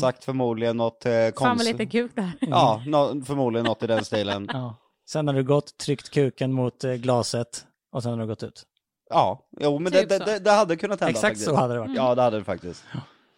Sagt 0.00 0.24
förmodligen 0.24 0.76
något 0.76 1.06
eh, 1.06 1.12
Fan 1.12 1.22
vad 1.24 1.34
konstigt. 1.34 1.78
lite 1.78 1.86
kuk 1.90 2.12
där. 2.14 2.32
Ja, 2.40 2.82
nå, 2.86 3.22
förmodligen 3.24 3.66
något 3.66 3.82
i 3.82 3.86
den 3.86 4.04
stilen. 4.04 4.48
Ja. 4.52 4.76
Sen 5.08 5.26
har 5.26 5.34
du 5.34 5.44
gått, 5.44 5.76
tryckt 5.76 6.10
kuken 6.10 6.52
mot 6.52 6.84
eh, 6.84 6.92
glaset 6.92 7.64
och 7.92 8.02
sen 8.02 8.12
har 8.12 8.18
du 8.18 8.26
gått 8.26 8.42
ut. 8.42 8.62
Ja, 9.10 9.48
jo 9.60 9.78
men 9.78 9.92
Typ 9.92 10.08
det, 10.08 10.18
det, 10.18 10.38
det 10.38 10.50
hade 10.50 10.76
kunnat 10.76 11.00
hända 11.00 11.10
Exakt 11.10 11.22
faktiskt. 11.26 11.44
så 11.46 11.54
hade 11.54 11.74
det 11.74 11.80
varit. 11.80 11.96
Ja, 11.96 12.14
det 12.14 12.22
hade 12.22 12.38
det 12.38 12.44
faktiskt. 12.44 12.84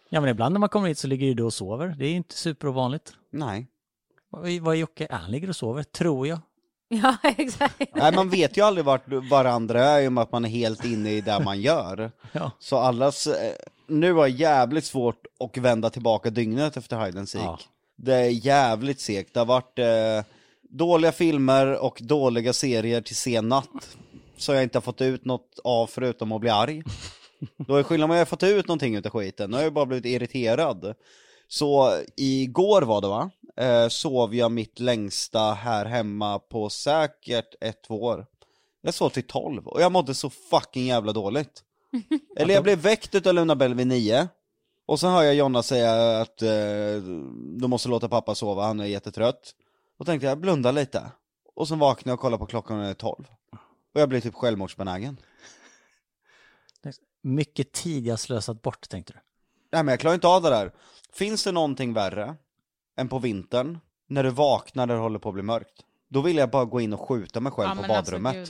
Ja 0.09 0.21
men 0.21 0.29
ibland 0.29 0.53
när 0.53 0.59
man 0.59 0.69
kommer 0.69 0.87
hit 0.87 0.97
så 0.97 1.07
ligger 1.07 1.27
ju 1.27 1.33
du 1.33 1.43
och 1.43 1.53
sover. 1.53 1.95
Det 1.99 2.05
är 2.05 2.11
inte 2.13 2.35
superovanligt. 2.35 3.13
Nej. 3.31 3.67
Vad 4.29 4.51
vad 4.61 4.75
är 4.75 4.79
Jocke? 4.79 5.07
Ja, 5.09 5.15
Han 5.15 5.31
ligger 5.31 5.49
och 5.49 5.55
sover, 5.55 5.83
tror 5.83 6.27
jag. 6.27 6.39
Ja, 7.01 7.17
exakt. 7.37 7.81
Nej, 7.95 8.15
man 8.15 8.29
vet 8.29 8.57
ju 8.57 8.61
aldrig 8.61 8.85
vart 8.85 9.07
varandra 9.07 9.83
är 9.83 10.01
i 10.01 10.07
och 10.07 10.13
med 10.13 10.21
att 10.21 10.31
man 10.31 10.45
är 10.45 10.49
helt 10.49 10.85
inne 10.85 11.11
i 11.11 11.21
det 11.21 11.39
man 11.39 11.61
gör. 11.61 12.11
Ja. 12.31 12.51
Så 12.59 12.77
allas, 12.77 13.27
eh, 13.27 13.53
nu 13.87 14.11
var 14.11 14.23
det 14.23 14.33
jävligt 14.33 14.85
svårt 14.85 15.25
att 15.39 15.57
vända 15.57 15.89
tillbaka 15.89 16.29
dygnet 16.29 16.77
efter 16.77 17.05
Hide 17.05 17.19
and 17.19 17.29
Seek. 17.29 17.43
Ja. 17.43 17.59
Det 17.95 18.15
är 18.15 18.29
jävligt 18.29 18.99
segt, 18.99 19.33
det 19.33 19.39
har 19.39 19.45
varit 19.45 19.79
eh, 19.79 20.33
dåliga 20.69 21.11
filmer 21.11 21.83
och 21.83 21.99
dåliga 22.01 22.53
serier 22.53 23.01
till 23.01 23.15
sen 23.15 23.49
natt. 23.49 23.97
Så 24.37 24.53
jag 24.53 24.63
inte 24.63 24.77
har 24.77 24.81
fått 24.81 25.01
ut 25.01 25.25
något 25.25 25.59
av 25.63 25.87
förutom 25.87 26.31
att 26.31 26.41
bli 26.41 26.49
arg. 26.49 26.83
Då 27.67 27.75
är 27.75 27.83
skillnaden 27.83 28.11
om 28.11 28.15
jag 28.15 28.21
har 28.21 28.25
fått 28.25 28.43
ut 28.43 28.67
någonting 28.67 28.95
utav 28.95 29.11
skiten, 29.11 29.49
nu 29.49 29.57
har 29.57 29.63
jag 29.63 29.73
bara 29.73 29.85
blivit 29.85 30.05
irriterad. 30.05 30.95
Så 31.47 31.99
igår 32.15 32.81
var 32.81 33.01
det 33.01 33.07
va, 33.07 33.29
eh, 33.59 33.87
sov 33.87 34.35
jag 34.35 34.51
mitt 34.51 34.79
längsta 34.79 35.53
här 35.53 35.85
hemma 35.85 36.39
på 36.39 36.69
säkert 36.69 37.55
ett, 37.61 37.83
två 37.83 38.03
år. 38.03 38.25
Jag 38.81 38.93
sov 38.93 39.09
till 39.09 39.27
tolv 39.27 39.67
och 39.67 39.81
jag 39.81 39.91
mådde 39.91 40.13
så 40.13 40.29
fucking 40.29 40.85
jävla 40.85 41.13
dåligt. 41.13 41.63
Eller 42.37 42.53
jag 42.53 42.63
blev 42.63 42.79
väckt 42.79 43.15
utav 43.15 43.33
Luna 43.33 43.55
Bell 43.55 43.73
vid 43.73 43.87
nio. 43.87 44.27
Och 44.85 44.99
sen 44.99 45.11
hör 45.11 45.23
jag 45.23 45.35
Jonna 45.35 45.63
säga 45.63 46.19
att 46.21 46.41
eh, 46.41 46.49
du 47.59 47.67
måste 47.67 47.89
låta 47.89 48.09
pappa 48.09 48.35
sova, 48.35 48.65
han 48.65 48.79
är 48.79 48.85
jättetrött. 48.85 49.55
Och 49.97 50.05
tänkte 50.05 50.27
jag, 50.27 50.39
blunda 50.39 50.71
lite. 50.71 51.11
Och 51.55 51.67
sen 51.67 51.79
vaknade 51.79 52.09
jag 52.09 52.13
och 52.13 52.21
kollade 52.21 52.39
på 52.39 52.45
klockan 52.45 52.77
och 52.77 52.83
det 52.83 52.89
är 52.89 52.93
tolv. 52.93 53.25
Och 53.93 54.01
jag 54.01 54.09
blev 54.09 54.21
typ 54.21 54.35
självmordsbenägen. 54.35 55.17
Mycket 57.21 57.71
tid 57.71 58.07
jag 58.07 58.19
slösat 58.19 58.61
bort 58.61 58.89
tänkte 58.89 59.13
du. 59.13 59.19
Nej 59.71 59.83
men 59.83 59.91
jag 59.91 59.99
klarar 59.99 60.15
inte 60.15 60.27
av 60.27 60.41
det 60.41 60.49
där. 60.49 60.71
Finns 61.13 61.43
det 61.43 61.51
någonting 61.51 61.93
värre 61.93 62.35
än 62.99 63.09
på 63.09 63.19
vintern, 63.19 63.79
när 64.07 64.23
du 64.23 64.29
vaknar 64.29 64.87
när 64.87 64.93
det 64.93 64.99
håller 64.99 65.19
på 65.19 65.29
att 65.29 65.33
bli 65.33 65.43
mörkt? 65.43 65.85
Då 66.07 66.21
vill 66.21 66.37
jag 66.37 66.49
bara 66.49 66.65
gå 66.65 66.81
in 66.81 66.93
och 66.93 67.07
skjuta 67.07 67.39
mig 67.39 67.51
själv 67.51 67.69
på 67.69 67.75
men 67.75 67.91
alltså, 67.91 68.11
badrummet. 68.11 68.35
gud. 68.35 68.49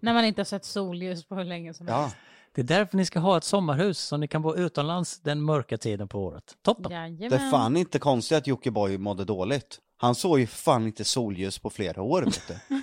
När 0.00 0.14
man 0.14 0.24
inte 0.24 0.40
har 0.40 0.44
sett 0.44 0.64
solljus 0.64 1.24
på 1.24 1.34
hur 1.34 1.44
länge 1.44 1.74
som 1.74 1.88
ja. 1.88 2.00
helst. 2.00 2.16
Det 2.54 2.60
är 2.60 2.64
därför 2.64 2.96
ni 2.96 3.06
ska 3.06 3.18
ha 3.18 3.36
ett 3.36 3.44
sommarhus 3.44 3.98
så 3.98 4.16
ni 4.16 4.28
kan 4.28 4.42
bo 4.42 4.54
utomlands 4.54 5.20
den 5.20 5.42
mörka 5.42 5.78
tiden 5.78 6.08
på 6.08 6.24
året. 6.24 6.56
Toppen! 6.62 6.82
Det 6.82 6.94
Jajamän. 6.94 7.32
är 7.32 7.50
fan 7.50 7.76
inte 7.76 7.98
konstigt 7.98 8.38
att 8.38 8.46
Jockiboi 8.46 8.98
mådde 8.98 9.24
dåligt. 9.24 9.78
Han 9.96 10.14
såg 10.14 10.40
ju 10.40 10.46
fan 10.46 10.86
inte 10.86 11.04
solljus 11.04 11.58
på 11.58 11.70
flera 11.70 12.02
år 12.02 12.22
vet 12.22 12.48
du. 12.48 12.54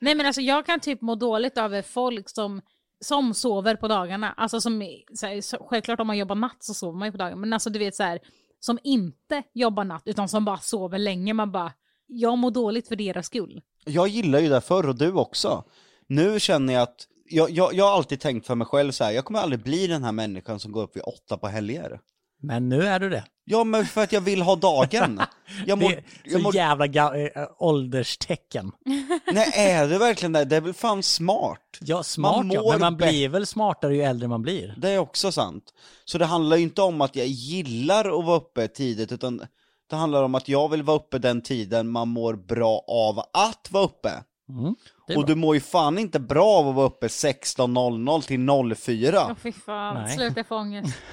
Nej 0.00 0.14
men 0.14 0.26
alltså 0.26 0.40
jag 0.40 0.66
kan 0.66 0.80
typ 0.80 1.00
må 1.00 1.14
dåligt 1.14 1.58
över 1.58 1.82
folk 1.82 2.28
som, 2.28 2.60
som 3.00 3.34
sover 3.34 3.76
på 3.76 3.88
dagarna. 3.88 4.32
Alltså 4.36 4.60
som, 4.60 4.88
så 5.14 5.26
här, 5.26 5.40
så, 5.40 5.66
självklart 5.70 6.00
om 6.00 6.06
man 6.06 6.18
jobbar 6.18 6.34
natt 6.34 6.56
så 6.60 6.74
sover 6.74 6.98
man 6.98 7.08
ju 7.08 7.12
på 7.12 7.18
dagarna. 7.18 7.36
Men 7.36 7.52
alltså 7.52 7.70
du 7.70 7.78
vet 7.78 7.94
så 7.94 8.02
här, 8.02 8.20
som 8.64 8.78
inte 8.82 9.42
jobbar 9.52 9.84
natt 9.84 10.02
utan 10.04 10.28
som 10.28 10.44
bara 10.44 10.58
sover 10.58 10.98
länge. 10.98 11.34
Man 11.34 11.52
bara, 11.52 11.72
jag 12.06 12.38
mår 12.38 12.50
dåligt 12.50 12.88
för 12.88 12.96
deras 12.96 13.26
skull. 13.26 13.62
Jag 13.84 14.08
gillar 14.08 14.38
ju 14.38 14.48
det 14.48 14.60
förr 14.60 14.88
och 14.88 14.98
du 14.98 15.12
också. 15.12 15.64
Nu 16.06 16.40
känner 16.40 16.74
jag 16.74 16.82
att, 16.82 17.06
jag, 17.28 17.50
jag, 17.50 17.74
jag 17.74 17.84
har 17.84 17.92
alltid 17.92 18.20
tänkt 18.20 18.46
för 18.46 18.54
mig 18.54 18.66
själv 18.66 18.92
så 18.92 19.04
här, 19.04 19.12
jag 19.12 19.24
kommer 19.24 19.40
aldrig 19.40 19.62
bli 19.62 19.86
den 19.86 20.04
här 20.04 20.12
människan 20.12 20.60
som 20.60 20.72
går 20.72 20.82
upp 20.82 20.96
vid 20.96 21.02
åtta 21.02 21.36
på 21.36 21.48
helger. 21.48 22.00
Men 22.42 22.68
nu 22.68 22.82
är 22.86 23.00
du 23.00 23.10
det. 23.10 23.24
Ja 23.44 23.64
men 23.64 23.86
för 23.86 24.02
att 24.02 24.12
jag 24.12 24.20
vill 24.20 24.42
ha 24.42 24.56
dagen. 24.56 25.20
Jag 25.66 25.78
mår, 25.78 25.88
det 25.88 25.94
är 25.96 26.00
så 26.30 26.30
jag 26.36 26.42
mår, 26.42 26.54
jävla 26.54 26.86
ga- 26.86 27.30
äh, 27.42 27.48
ålderstecken. 27.58 28.72
nej 29.32 29.52
är 29.56 29.88
det 29.88 29.98
verkligen 29.98 30.32
det? 30.32 30.44
Det 30.44 30.56
är 30.56 30.60
väl 30.60 30.72
fan 30.74 31.02
smart? 31.02 31.58
Ja, 31.80 32.02
smart 32.02 32.46
ja, 32.52 32.62
mår 32.62 32.70
men 32.72 32.80
man 32.80 32.96
bättre. 32.96 33.10
blir 33.12 33.28
väl 33.28 33.46
smartare 33.46 33.94
ju 33.96 34.02
äldre 34.02 34.28
man 34.28 34.42
blir. 34.42 34.74
Det 34.78 34.90
är 34.90 34.98
också 34.98 35.32
sant. 35.32 35.64
Så 36.04 36.18
det 36.18 36.24
handlar 36.26 36.56
ju 36.56 36.62
inte 36.62 36.82
om 36.82 37.00
att 37.00 37.16
jag 37.16 37.26
gillar 37.26 38.18
att 38.18 38.24
vara 38.24 38.36
uppe 38.36 38.68
tidigt, 38.68 39.12
utan 39.12 39.42
det 39.90 39.96
handlar 39.96 40.22
om 40.22 40.34
att 40.34 40.48
jag 40.48 40.68
vill 40.68 40.82
vara 40.82 40.96
uppe 40.96 41.18
den 41.18 41.42
tiden 41.42 41.88
man 41.88 42.08
mår 42.08 42.34
bra 42.34 42.84
av 42.88 43.18
att 43.18 43.68
vara 43.70 43.84
uppe. 43.84 44.10
Mm, 44.48 44.74
Och 45.08 45.14
bra. 45.14 45.22
du 45.22 45.34
mår 45.34 45.54
ju 45.54 45.60
fan 45.60 45.98
inte 45.98 46.20
bra 46.20 46.46
av 46.46 46.68
att 46.68 46.74
vara 46.74 46.86
uppe 46.86 47.06
16.00 47.06 48.22
till 48.22 48.76
04. 48.76 49.26
Åh 49.30 49.34
fy 49.42 49.52
fan, 49.52 49.94
Nej. 50.04 50.16
sluta 50.16 50.44
få 50.44 50.56
ångest. 50.56 50.94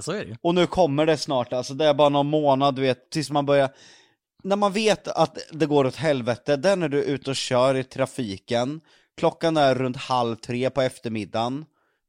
Så 0.00 0.12
är 0.12 0.18
det 0.18 0.24
ju. 0.24 0.36
Och 0.42 0.54
nu 0.54 0.66
kommer 0.66 1.06
det 1.06 1.16
snart, 1.16 1.52
alltså 1.52 1.74
det 1.74 1.84
är 1.84 1.94
bara 1.94 2.08
någon 2.08 2.26
månad 2.26 2.74
du 2.74 2.82
vet, 2.82 3.10
tills 3.10 3.30
man 3.30 3.46
börjar 3.46 3.70
När 4.42 4.56
man 4.56 4.72
vet 4.72 5.08
att 5.08 5.38
det 5.52 5.66
går 5.66 5.86
åt 5.86 5.96
helvete, 5.96 6.56
det 6.56 6.70
är 6.70 6.76
när 6.76 6.88
du 6.88 6.98
är 6.98 7.08
ute 7.08 7.30
och 7.30 7.36
kör 7.36 7.74
i 7.74 7.84
trafiken 7.84 8.80
Klockan 9.16 9.56
är 9.56 9.74
runt 9.74 9.96
halv 9.96 10.36
tre 10.36 10.70
på 10.70 10.82
eftermiddagen 10.82 11.64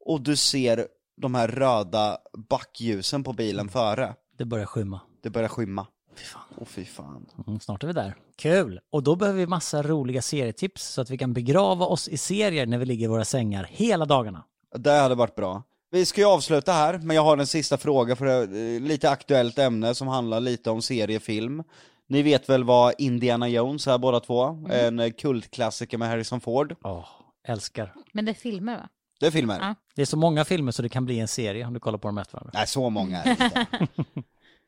Och 0.06 0.22
du 0.22 0.36
ser 0.36 0.88
de 1.22 1.36
här 1.36 1.48
röda 1.48 2.18
backljusen 2.50 3.24
på 3.24 3.34
bilen 3.34 3.70
före 3.70 4.16
Det 4.38 4.46
börjar 4.46 4.66
skymma. 4.66 5.02
Det 5.24 5.30
börjar 5.30 5.50
skymma 5.50 5.88
Fy 6.16 6.24
fan. 6.24 6.42
Åh 6.58 6.66
fy 6.68 6.86
fan 6.86 7.26
Mm, 7.48 7.60
snart 7.60 7.84
är 7.84 7.88
vi 7.88 7.94
där. 7.94 8.16
Kul! 8.36 8.80
Och 8.90 9.04
då 9.04 9.16
behöver 9.16 9.40
vi 9.40 9.48
massa 9.48 9.84
roliga 9.84 10.22
serietips 10.22 10.84
så 10.84 11.02
att 11.02 11.10
vi 11.10 11.18
kan 11.18 11.34
begrava 11.34 11.86
oss 11.86 12.08
i 12.08 12.18
serier 12.18 12.66
när 12.66 12.78
vi 12.78 12.86
ligger 12.86 13.06
i 13.06 13.08
våra 13.08 13.26
sängar 13.26 13.68
hela 13.72 14.06
dagarna. 14.06 14.44
Det 14.76 14.92
hade 14.92 15.16
varit 15.16 15.36
bra 15.36 15.64
Vi 15.94 16.06
ska 16.06 16.22
ju 16.22 16.28
avsluta 16.28 16.72
här, 16.74 16.98
men 16.98 17.16
jag 17.16 17.24
har 17.24 17.38
en 17.38 17.48
sista 17.48 17.78
fråga 17.78 18.16
för 18.16 18.26
det 18.26 18.76
eh, 18.76 18.82
lite 18.82 19.10
aktuellt 19.10 19.60
ämne 19.60 19.96
som 19.96 20.08
handlar 20.08 20.40
lite 20.40 20.70
om 20.70 20.82
seriefilm 20.82 21.64
Ni 22.08 22.22
vet 22.22 22.50
väl 22.50 22.64
vad 22.64 22.94
Indiana 22.98 23.48
Jones 23.48 23.88
är 23.88 23.98
båda 23.98 24.20
två? 24.20 24.68
En 24.70 25.00
eh, 25.00 25.12
kultklassiker 25.12 25.98
med 25.98 26.10
Harrison 26.10 26.42
Ford 26.42 26.76
Åh, 26.84 27.06
älskar. 27.48 27.94
Men 28.14 28.26
det 28.26 28.32
är 28.32 28.34
filmer 28.34 28.78
va? 28.78 28.90
Det 29.20 29.28
är 29.28 29.32
filmer? 29.32 29.58
Ja. 29.62 29.76
Det 29.96 30.02
är 30.02 30.06
så 30.06 30.18
många 30.18 30.46
filmer 30.46 30.72
så 30.72 30.82
det 30.82 30.90
kan 30.90 31.06
bli 31.06 31.20
en 31.20 31.28
serie 31.28 31.66
om 31.66 31.74
du 31.74 31.80
kollar 31.80 31.98
på 31.98 32.08
dem 32.08 32.18
efter 32.18 32.34
varandra. 32.34 32.52
Nej, 32.54 32.68
så 32.68 32.90
många 32.90 33.24
är 33.24 33.36
det 33.36 33.44
inte. 33.44 33.68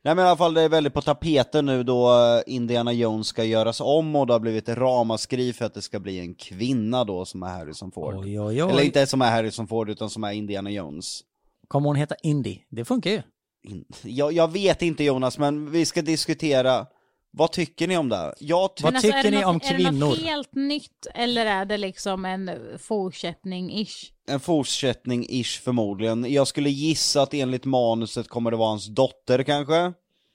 Nej 0.05 0.15
men 0.15 0.25
i 0.25 0.27
alla 0.27 0.37
fall 0.37 0.53
det 0.53 0.61
är 0.61 0.69
väldigt 0.69 0.93
på 0.93 1.01
tapeten 1.01 1.65
nu 1.65 1.83
då 1.83 2.09
eh, 2.11 2.53
Indiana 2.55 2.93
Jones 2.93 3.27
ska 3.27 3.43
göras 3.43 3.81
om 3.81 4.15
och 4.15 4.27
det 4.27 4.33
har 4.33 4.39
blivit 4.39 4.69
ett 4.69 4.77
ramaskri 4.77 5.53
för 5.53 5.65
att 5.65 5.73
det 5.73 5.81
ska 5.81 5.99
bli 5.99 6.19
en 6.19 6.35
kvinna 6.35 7.03
då 7.03 7.25
som 7.25 7.43
är 7.43 7.47
Harrison 7.47 7.91
Ford. 7.91 8.15
Oj, 8.15 8.39
oj, 8.39 8.63
oj. 8.63 8.71
Eller 8.71 8.83
inte 8.83 9.07
som 9.07 9.21
är 9.21 9.31
Harrison 9.31 9.67
Ford 9.67 9.89
utan 9.89 10.09
som 10.09 10.23
är 10.23 10.31
Indiana 10.31 10.69
Jones. 10.71 11.21
Kommer 11.67 11.87
hon 11.89 11.95
heta 11.95 12.15
Indy? 12.23 12.59
Det 12.69 12.85
funkar 12.85 13.11
ju. 13.11 13.21
In- 13.63 13.85
Jag, 14.03 14.33
jag 14.33 14.51
vet 14.51 14.81
inte 14.81 15.03
Jonas, 15.03 15.37
men 15.37 15.71
vi 15.71 15.85
ska 15.85 16.01
diskutera, 16.01 16.85
vad 17.31 17.51
tycker 17.51 17.87
ni 17.87 17.97
om 17.97 18.09
det? 18.09 18.33
Jag 18.39 18.75
ty- 18.75 18.83
Vad 18.83 18.95
alltså, 18.95 19.11
tycker 19.11 19.31
ni 19.31 19.37
något, 19.41 19.45
om 19.45 19.55
Är 19.63 19.77
det 19.77 19.91
något 19.91 19.91
kvinnor? 19.91 20.15
helt 20.27 20.55
nytt 20.55 21.07
eller 21.15 21.45
är 21.45 21.65
det 21.65 21.77
liksom 21.77 22.25
en 22.25 22.49
fortsättning-ish? 22.77 24.09
en 24.27 24.39
fortsättning-ish 24.39 25.61
förmodligen. 25.63 26.31
Jag 26.33 26.47
skulle 26.47 26.69
gissa 26.69 27.21
att 27.21 27.33
enligt 27.33 27.65
manuset 27.65 28.27
kommer 28.27 28.51
det 28.51 28.57
vara 28.57 28.69
hans 28.69 28.87
dotter 28.87 29.43
kanske? 29.43 29.93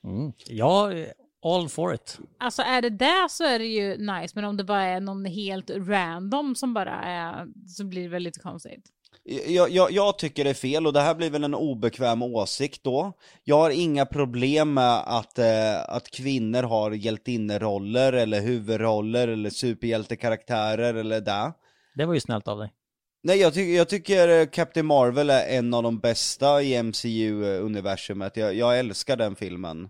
Mm. 0.09 0.32
Ja, 0.47 0.93
all 1.44 1.68
for 1.68 1.94
it. 1.94 2.18
Alltså 2.39 2.62
är 2.62 2.82
det 2.82 2.90
där 2.90 3.28
så 3.28 3.44
är 3.44 3.59
det 3.59 3.64
ju 3.64 3.97
nice, 3.97 4.32
men 4.35 4.44
om 4.44 4.56
det 4.56 4.64
bara 4.64 4.82
är 4.82 5.01
någon 5.01 5.24
helt 5.24 5.70
random 5.70 6.55
som 6.55 6.74
bara 6.74 6.94
är, 6.94 7.47
så 7.68 7.85
blir 7.85 8.02
det 8.02 8.09
väl 8.09 8.22
lite 8.22 8.40
konstigt. 8.40 8.85
Jag, 9.47 9.70
jag, 9.70 9.93
jag 9.93 10.18
tycker 10.18 10.44
det 10.44 10.51
är 10.51 10.55
fel 10.55 10.86
och 10.86 10.93
det 10.93 11.01
här 11.01 11.14
blir 11.14 11.30
väl 11.30 11.44
en 11.44 11.55
obekväm 11.55 12.22
åsikt 12.22 12.85
då. 12.85 13.12
Jag 13.44 13.56
har 13.56 13.70
inga 13.70 14.06
problem 14.06 14.74
med 14.74 15.02
att, 15.06 15.39
eh, 15.39 15.80
att 15.89 16.10
kvinnor 16.10 16.62
har 16.62 16.90
hjältinneroller 16.90 18.12
eller 18.12 18.40
huvudroller 18.40 19.28
eller 19.28 19.51
superhjältekaraktärer 19.51 20.94
eller 20.94 21.20
det. 21.20 21.52
Det 21.94 22.05
var 22.05 22.14
ju 22.14 22.20
snällt 22.20 22.48
av 22.48 22.59
dig. 22.59 22.72
Nej 23.22 23.39
jag, 23.39 23.55
ty 23.55 23.76
jag 23.76 23.89
tycker 23.89 24.28
eh, 24.28 24.47
Captain 24.47 24.86
Marvel 24.86 25.30
är 25.30 25.59
en 25.59 25.74
av 25.74 25.82
de 25.82 25.98
bästa 25.98 26.62
i 26.62 26.82
MCU-universumet, 26.82 28.36
jag, 28.36 28.55
jag 28.55 28.78
älskar 28.78 29.16
den 29.16 29.36
filmen. 29.36 29.89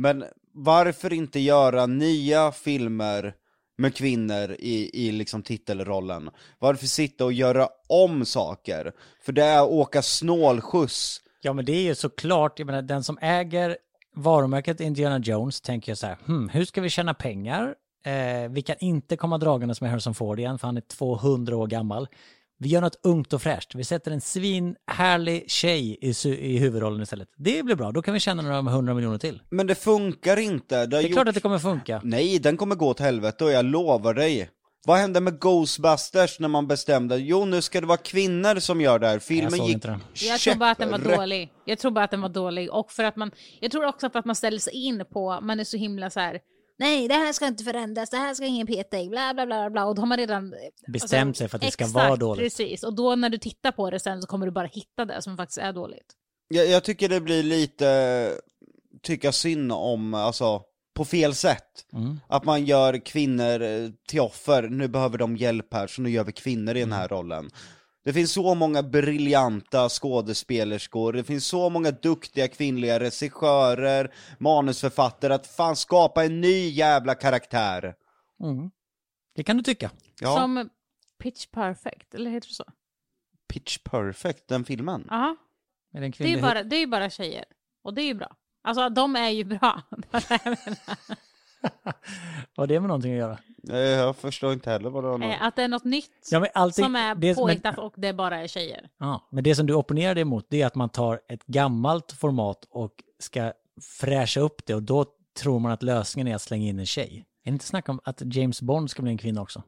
Men 0.00 0.24
varför 0.52 1.12
inte 1.12 1.40
göra 1.40 1.86
nya 1.86 2.52
filmer 2.52 3.34
med 3.78 3.94
kvinnor 3.94 4.56
i, 4.58 5.06
i 5.06 5.12
liksom 5.12 5.42
titelrollen? 5.42 6.30
Varför 6.58 6.86
sitta 6.86 7.24
och 7.24 7.32
göra 7.32 7.68
om 7.88 8.24
saker? 8.24 8.92
För 9.24 9.32
det 9.32 9.44
är 9.44 9.62
att 9.62 9.68
åka 9.68 10.02
snålskjuts. 10.02 11.20
Ja, 11.42 11.52
men 11.52 11.64
det 11.64 11.72
är 11.72 11.82
ju 11.82 11.94
såklart, 11.94 12.58
jag 12.58 12.66
menar 12.66 12.82
den 12.82 13.04
som 13.04 13.18
äger 13.20 13.76
varumärket 14.14 14.80
Indiana 14.80 15.18
Jones 15.18 15.60
tänker 15.60 15.90
jag 15.90 15.98
så 15.98 16.06
här, 16.06 16.18
hmm, 16.26 16.48
hur 16.48 16.64
ska 16.64 16.80
vi 16.80 16.90
tjäna 16.90 17.14
pengar? 17.14 17.74
Eh, 18.04 18.50
vi 18.50 18.62
kan 18.62 18.76
inte 18.80 19.16
komma 19.16 19.38
dragandes 19.38 19.80
med 19.80 19.90
Harrison 19.90 20.14
Ford 20.14 20.38
igen, 20.38 20.58
för 20.58 20.66
han 20.66 20.76
är 20.76 20.80
200 20.80 21.56
år 21.56 21.66
gammal. 21.66 22.08
Vi 22.62 22.68
gör 22.68 22.80
något 22.80 23.00
ungt 23.02 23.32
och 23.32 23.42
fräscht. 23.42 23.74
Vi 23.74 23.84
sätter 23.84 24.10
en 24.10 24.20
svinhärlig 24.20 25.50
tjej 25.50 25.98
i, 26.00 26.14
i 26.28 26.58
huvudrollen 26.58 27.02
istället. 27.02 27.28
Det 27.36 27.62
blir 27.64 27.74
bra, 27.74 27.92
då 27.92 28.02
kan 28.02 28.14
vi 28.14 28.20
tjäna 28.20 28.42
några 28.42 28.60
hundra 28.62 28.94
miljoner 28.94 29.18
till. 29.18 29.42
Men 29.50 29.66
det 29.66 29.74
funkar 29.74 30.36
inte. 30.36 30.78
Det, 30.78 30.86
Det 30.86 30.96
är 30.98 31.02
klart 31.02 31.10
gjorts- 31.10 31.28
att 31.28 31.34
det 31.34 31.40
kommer 31.40 31.58
funka. 31.58 32.00
Nej, 32.04 32.38
den 32.38 32.56
kommer 32.56 32.74
gå 32.74 32.88
åt 32.88 33.00
helvete 33.00 33.44
och 33.44 33.50
jag 33.50 33.64
lovar 33.64 34.14
dig. 34.14 34.50
Vad 34.86 34.98
hände 34.98 35.20
med 35.20 35.40
Ghostbusters 35.40 36.40
när 36.40 36.48
man 36.48 36.66
bestämde, 36.66 37.16
jo 37.16 37.44
nu 37.44 37.62
ska 37.62 37.80
det 37.80 37.86
vara 37.86 37.98
kvinnor 37.98 38.60
som 38.60 38.80
gör 38.80 38.98
det 38.98 39.06
här, 39.06 39.18
filmen 39.18 39.50
såg 39.50 39.66
gick 39.66 39.74
inte 39.74 39.88
den. 39.88 40.00
Jag 40.14 40.40
tror 40.40 40.54
bara 40.54 40.70
att 40.70 40.78
den 40.78 40.90
var 40.90 40.98
dålig. 41.16 41.52
Jag 41.64 41.78
tror 41.78 41.90
bara 41.90 42.04
att 42.04 42.10
den 42.10 42.20
var 42.20 42.28
dålig. 42.28 42.72
Och 42.72 42.92
för 42.92 43.04
att 43.04 43.16
man, 43.16 43.30
jag 43.60 43.70
tror 43.70 43.84
också 43.86 44.10
för 44.10 44.18
att 44.18 44.24
man 44.24 44.36
ställer 44.36 44.58
sig 44.58 44.72
in 44.72 45.04
på, 45.12 45.38
man 45.42 45.60
är 45.60 45.64
så 45.64 45.76
himla 45.76 46.10
så 46.10 46.20
här. 46.20 46.38
Nej, 46.80 47.08
det 47.08 47.14
här 47.14 47.32
ska 47.32 47.46
inte 47.46 47.64
förändras, 47.64 48.10
det 48.10 48.16
här 48.16 48.34
ska 48.34 48.44
ingen 48.44 48.66
peta 48.66 49.00
i, 49.00 49.08
bla 49.08 49.34
bla 49.34 49.46
bla 49.46 49.70
bla. 49.70 49.84
Och 49.86 49.94
då 49.94 50.02
har 50.02 50.06
man 50.06 50.18
redan 50.18 50.44
alltså, 50.44 50.90
Bestämt 50.92 51.36
sig 51.36 51.48
för 51.48 51.56
att 51.56 51.62
det 51.62 51.70
ska 51.70 51.84
exakt, 51.84 51.94
vara 51.94 52.16
dåligt. 52.16 52.42
precis. 52.44 52.82
Och 52.82 52.94
då 52.94 53.14
när 53.14 53.28
du 53.30 53.38
tittar 53.38 53.72
på 53.72 53.90
det 53.90 54.00
sen 54.00 54.22
så 54.22 54.26
kommer 54.28 54.46
du 54.46 54.52
bara 54.52 54.66
hitta 54.66 55.04
det 55.04 55.22
som 55.22 55.36
faktiskt 55.36 55.58
är 55.58 55.72
dåligt. 55.72 56.12
Jag, 56.48 56.66
jag 56.66 56.84
tycker 56.84 57.08
det 57.08 57.20
blir 57.20 57.42
lite, 57.42 58.30
tycka 59.02 59.32
synd 59.32 59.72
om, 59.72 60.14
alltså, 60.14 60.62
på 60.94 61.04
fel 61.04 61.34
sätt. 61.34 61.86
Mm. 61.92 62.20
Att 62.28 62.44
man 62.44 62.64
gör 62.64 63.04
kvinnor 63.04 63.92
till 64.08 64.20
offer, 64.20 64.62
nu 64.62 64.88
behöver 64.88 65.18
de 65.18 65.36
hjälp 65.36 65.74
här, 65.74 65.86
så 65.86 66.02
nu 66.02 66.10
gör 66.10 66.24
vi 66.24 66.32
kvinnor 66.32 66.76
i 66.76 66.80
den 66.80 66.88
Mm. 66.88 66.98
här 66.98 67.08
rollen. 67.08 67.50
Det 68.04 68.12
finns 68.12 68.32
så 68.32 68.54
många 68.54 68.82
briljanta 68.82 69.88
skådespelerskor, 69.88 71.12
det 71.12 71.24
finns 71.24 71.46
så 71.46 71.70
många 71.70 71.90
duktiga 71.90 72.48
kvinnliga 72.48 73.00
regissörer, 73.00 74.14
manusförfattare, 74.38 75.34
att 75.34 75.46
fan 75.46 75.76
skapa 75.76 76.24
en 76.24 76.40
ny 76.40 76.68
jävla 76.68 77.14
karaktär. 77.14 77.94
Mm. 78.42 78.70
Det 79.34 79.44
kan 79.44 79.56
du 79.56 79.62
tycka. 79.62 79.90
Ja, 80.20 80.36
Som 80.36 80.70
Pitch 81.18 81.46
Perfect, 81.46 82.14
eller 82.14 82.30
heter 82.30 82.48
det 82.48 82.54
så? 82.54 82.64
Pitch 83.48 83.78
Perfect, 83.78 84.48
den 84.48 84.64
filmen. 84.64 85.06
Ja, 85.10 85.36
det 85.92 86.20
är 86.20 86.26
ju 86.26 86.40
bara, 86.40 86.62
det 86.62 86.76
är 86.76 86.80
ju 86.80 86.86
bara 86.86 87.10
tjejer. 87.10 87.44
Och 87.82 87.94
det 87.94 88.02
är 88.02 88.06
ju 88.06 88.14
bra. 88.14 88.36
Alltså 88.62 88.88
de 88.88 89.16
är 89.16 89.28
ju 89.30 89.44
bra. 89.44 89.82
Vad 91.82 91.94
har 92.56 92.66
det 92.66 92.80
med 92.80 92.88
någonting 92.88 93.12
att 93.12 93.18
göra? 93.18 93.38
Jag 93.96 94.16
förstår 94.16 94.52
inte 94.52 94.70
heller 94.70 94.90
vad 94.90 95.04
det 95.04 95.08
något- 95.10 95.22
Eh, 95.22 95.42
att 95.42 95.56
det 95.56 95.62
är 95.62 95.68
något 95.68 95.84
nytt 95.84 96.28
Ja, 96.30 96.40
men 96.40 96.48
allting, 96.54 96.84
som 96.84 96.96
är 96.96 97.14
det, 97.14 97.34
påhittat 97.34 97.76
men, 97.76 97.84
och 97.84 97.94
det 97.96 98.12
bara 98.12 98.36
är 98.38 98.46
tjejer. 98.46 98.88
ja, 98.98 99.28
men 99.32 99.44
det 99.44 99.54
som 99.54 99.66
du 99.66 99.74
opponerar 99.74 100.14
dig 100.14 100.22
emot 100.22 100.46
det 100.50 100.62
är 100.62 100.66
att 100.66 100.74
man 100.74 100.88
tar 100.88 101.20
ett 101.28 101.46
gammalt 101.46 102.12
format 102.12 102.66
och 102.70 102.92
ska 103.18 103.52
fräscha 104.00 104.40
upp 104.40 104.66
det 104.66 104.74
och 104.74 104.82
då 104.82 105.06
tror 105.40 105.58
man 105.58 105.72
att 105.72 105.82
lösningen 105.82 106.28
är 106.28 106.34
att 106.34 106.42
slänga 106.42 106.68
in 106.68 106.78
en 106.78 106.86
tjej. 106.86 107.26
Är 107.44 107.50
det 107.50 107.54
inte 107.54 107.64
snack 107.64 107.88
om 107.88 108.00
att 108.04 108.22
James 108.24 108.62
Bond 108.62 108.90
ska 108.90 109.02
bli 109.02 109.10
en 109.10 109.18
kvinna 109.18 109.42
också? 109.42 109.62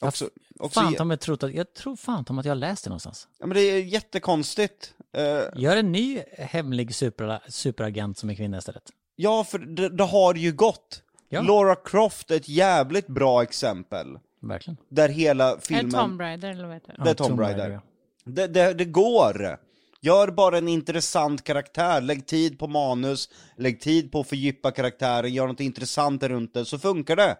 Också, 0.00 0.28
också, 0.60 0.80
Fan 0.80 0.94
ta 0.94 1.04
mig 1.04 1.16
trott 1.16 1.42
att, 1.42 1.54
jag 1.54 1.74
tror 1.74 1.96
fan 1.96 2.24
om 2.28 2.38
att 2.38 2.44
jag 2.44 2.50
har 2.50 2.56
läst 2.56 2.84
det 2.84 2.90
någonstans. 2.90 3.28
ja, 3.38 3.46
men 3.46 3.54
det 3.56 3.60
är 3.62 3.82
jättekonstigt. 3.82 4.94
Eh, 5.16 5.60
Gör 5.62 5.76
en 5.76 5.92
ny 5.92 6.20
hemlig 6.38 6.94
super, 6.94 7.40
superagent 7.48 8.18
som 8.18 8.30
är 8.30 8.34
kvinna 8.34 8.58
istället. 8.58 8.82
Ja, 9.16 9.44
för 9.44 9.58
det, 9.58 9.88
det 9.88 10.04
har 10.04 10.34
ju 10.34 10.52
gått. 10.52 11.02
Ja. 11.34 11.42
Laura 11.42 11.76
Croft 11.76 12.30
är 12.30 12.36
ett 12.36 12.48
jävligt 12.48 13.06
bra 13.06 13.42
exempel. 13.42 14.18
Verkligen. 14.40 14.76
Där 14.88 15.08
hela 15.08 15.50
Är 15.50 15.54
det 15.56 15.66
filmen... 15.66 15.90
Tomb 15.90 16.20
Raider 16.20 16.50
eller 16.50 16.64
vad 16.64 16.74
heter 16.74 16.94
det? 16.98 17.04
Det 17.04 17.10
är 17.10 17.14
Tomb 17.14 17.40
Raider. 17.40 17.70
ja. 17.70 17.80
Det, 18.24 18.46
det, 18.46 18.74
det 18.74 18.84
går. 18.84 19.58
Gör 20.00 20.30
bara 20.30 20.58
en 20.58 20.68
intressant 20.68 21.44
karaktär, 21.44 22.00
lägg 22.00 22.26
tid 22.26 22.58
på 22.58 22.66
manus, 22.66 23.28
lägg 23.56 23.80
tid 23.80 24.12
på 24.12 24.20
att 24.20 24.28
fördjupa 24.28 24.70
karaktären, 24.70 25.32
gör 25.32 25.46
något 25.46 25.60
intressant 25.60 26.22
runt 26.22 26.54
det, 26.54 26.64
så 26.64 26.78
funkar 26.78 27.16
det. 27.16 27.36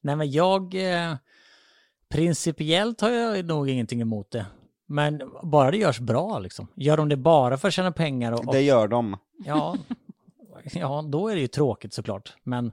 Nej 0.00 0.16
men 0.16 0.30
jag... 0.30 0.74
Eh, 0.74 1.14
principiellt 2.08 3.00
har 3.00 3.10
jag 3.10 3.44
nog 3.44 3.68
ingenting 3.70 4.00
emot 4.00 4.30
det. 4.30 4.46
Men 4.86 5.22
bara 5.42 5.70
det 5.70 5.76
görs 5.76 5.98
bra 5.98 6.38
liksom. 6.38 6.68
Gör 6.74 6.96
de 6.96 7.08
det 7.08 7.16
bara 7.16 7.58
för 7.58 7.68
att 7.68 7.74
tjäna 7.74 7.92
pengar 7.92 8.32
och... 8.32 8.46
och 8.46 8.52
Det 8.54 8.60
gör 8.60 8.88
de. 8.88 9.16
ja, 9.44 9.76
ja, 10.72 11.04
då 11.08 11.28
är 11.28 11.34
det 11.34 11.40
ju 11.40 11.46
tråkigt 11.46 11.94
såklart. 11.94 12.36
Men, 12.42 12.72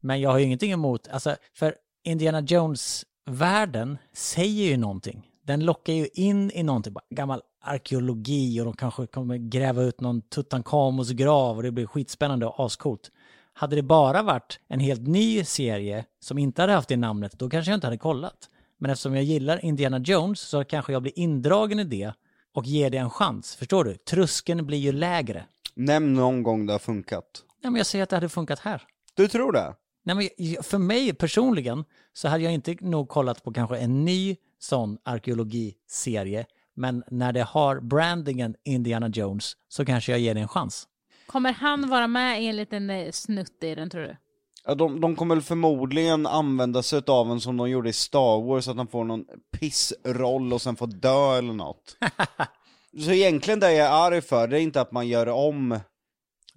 men 0.00 0.20
jag 0.20 0.30
har 0.30 0.38
ju 0.38 0.44
ingenting 0.44 0.72
emot... 0.72 1.08
Alltså, 1.08 1.36
för 1.54 1.74
Indiana 2.04 2.40
Jones-världen 2.40 3.98
säger 4.12 4.64
ju 4.64 4.76
någonting. 4.76 5.30
Den 5.46 5.64
lockar 5.64 5.92
ju 5.92 6.08
in 6.14 6.50
i 6.50 6.62
någonting, 6.62 6.94
gammal 7.10 7.42
arkeologi 7.60 8.60
och 8.60 8.64
de 8.64 8.76
kanske 8.76 9.06
kommer 9.06 9.36
gräva 9.36 9.82
ut 9.82 10.00
någon 10.00 10.22
Tutankhamons 10.22 11.10
grav 11.10 11.56
och 11.56 11.62
det 11.62 11.70
blir 11.70 11.86
skitspännande 11.86 12.46
och 12.46 12.66
ascoolt. 12.66 13.10
Hade 13.52 13.76
det 13.76 13.82
bara 13.82 14.22
varit 14.22 14.60
en 14.68 14.80
helt 14.80 15.06
ny 15.06 15.44
serie 15.44 16.04
som 16.20 16.38
inte 16.38 16.62
hade 16.62 16.72
haft 16.72 16.88
det 16.88 16.96
namnet, 16.96 17.32
då 17.38 17.50
kanske 17.50 17.70
jag 17.70 17.76
inte 17.76 17.86
hade 17.86 17.98
kollat. 17.98 18.50
Men 18.78 18.90
eftersom 18.90 19.14
jag 19.14 19.24
gillar 19.24 19.64
Indiana 19.64 19.98
Jones 19.98 20.40
så 20.40 20.64
kanske 20.64 20.92
jag 20.92 21.02
blir 21.02 21.18
indragen 21.18 21.78
i 21.78 21.84
det 21.84 22.12
och 22.54 22.66
ger 22.66 22.90
det 22.90 22.98
en 22.98 23.10
chans. 23.10 23.56
Förstår 23.56 23.84
du? 23.84 23.94
Tröskeln 23.94 24.66
blir 24.66 24.78
ju 24.78 24.92
lägre. 24.92 25.44
Nämn 25.74 26.14
någon 26.14 26.42
gång 26.42 26.66
det 26.66 26.72
har 26.72 26.78
funkat. 26.78 27.24
Nej, 27.62 27.70
men 27.70 27.76
jag 27.76 27.86
säger 27.86 28.02
att 28.02 28.10
det 28.10 28.16
hade 28.16 28.28
funkat 28.28 28.58
här. 28.58 28.82
Du 29.14 29.28
tror 29.28 29.52
det? 29.52 29.74
Nej, 30.08 30.16
men 30.16 30.62
för 30.62 30.78
mig 30.78 31.14
personligen 31.14 31.84
så 32.12 32.28
hade 32.28 32.44
jag 32.44 32.52
inte 32.52 32.76
nog 32.80 33.08
kollat 33.08 33.44
på 33.44 33.52
kanske 33.52 33.78
en 33.78 34.04
ny 34.04 34.36
sån 34.58 34.98
arkeologiserie. 35.04 36.46
Men 36.76 37.04
när 37.10 37.32
det 37.32 37.42
har 37.42 37.80
brandingen 37.80 38.54
Indiana 38.64 39.08
Jones 39.08 39.52
så 39.68 39.84
kanske 39.84 40.12
jag 40.12 40.20
ger 40.20 40.34
det 40.34 40.40
en 40.40 40.48
chans. 40.48 40.88
Kommer 41.26 41.52
han 41.52 41.90
vara 41.90 42.06
med 42.06 42.42
i 42.42 42.46
en 42.46 42.56
liten 42.56 42.90
eh, 42.90 43.10
snutt 43.10 43.64
i 43.64 43.74
den 43.74 43.90
tror 43.90 44.02
du? 44.02 44.16
Ja, 44.64 44.74
de, 44.74 45.00
de 45.00 45.16
kommer 45.16 45.34
väl 45.34 45.42
förmodligen 45.42 46.26
använda 46.26 46.82
sig 46.82 47.02
av 47.06 47.30
en 47.30 47.40
som 47.40 47.56
de 47.56 47.70
gjorde 47.70 47.88
i 47.88 47.92
Star 47.92 48.46
Wars, 48.46 48.68
att 48.68 48.76
han 48.76 48.88
får 48.88 49.04
någon 49.04 49.24
pissroll 49.58 50.52
och 50.52 50.62
sen 50.62 50.76
får 50.76 50.86
dö 50.86 51.38
eller 51.38 51.52
något. 51.52 51.96
Så 53.04 53.10
egentligen 53.10 53.60
det 53.60 53.72
jag 53.72 53.86
är 53.86 54.06
arg 54.06 54.20
för, 54.20 54.48
det 54.48 54.58
är 54.58 54.60
inte 54.60 54.80
att 54.80 54.92
man 54.92 55.08
gör 55.08 55.28
om 55.28 55.78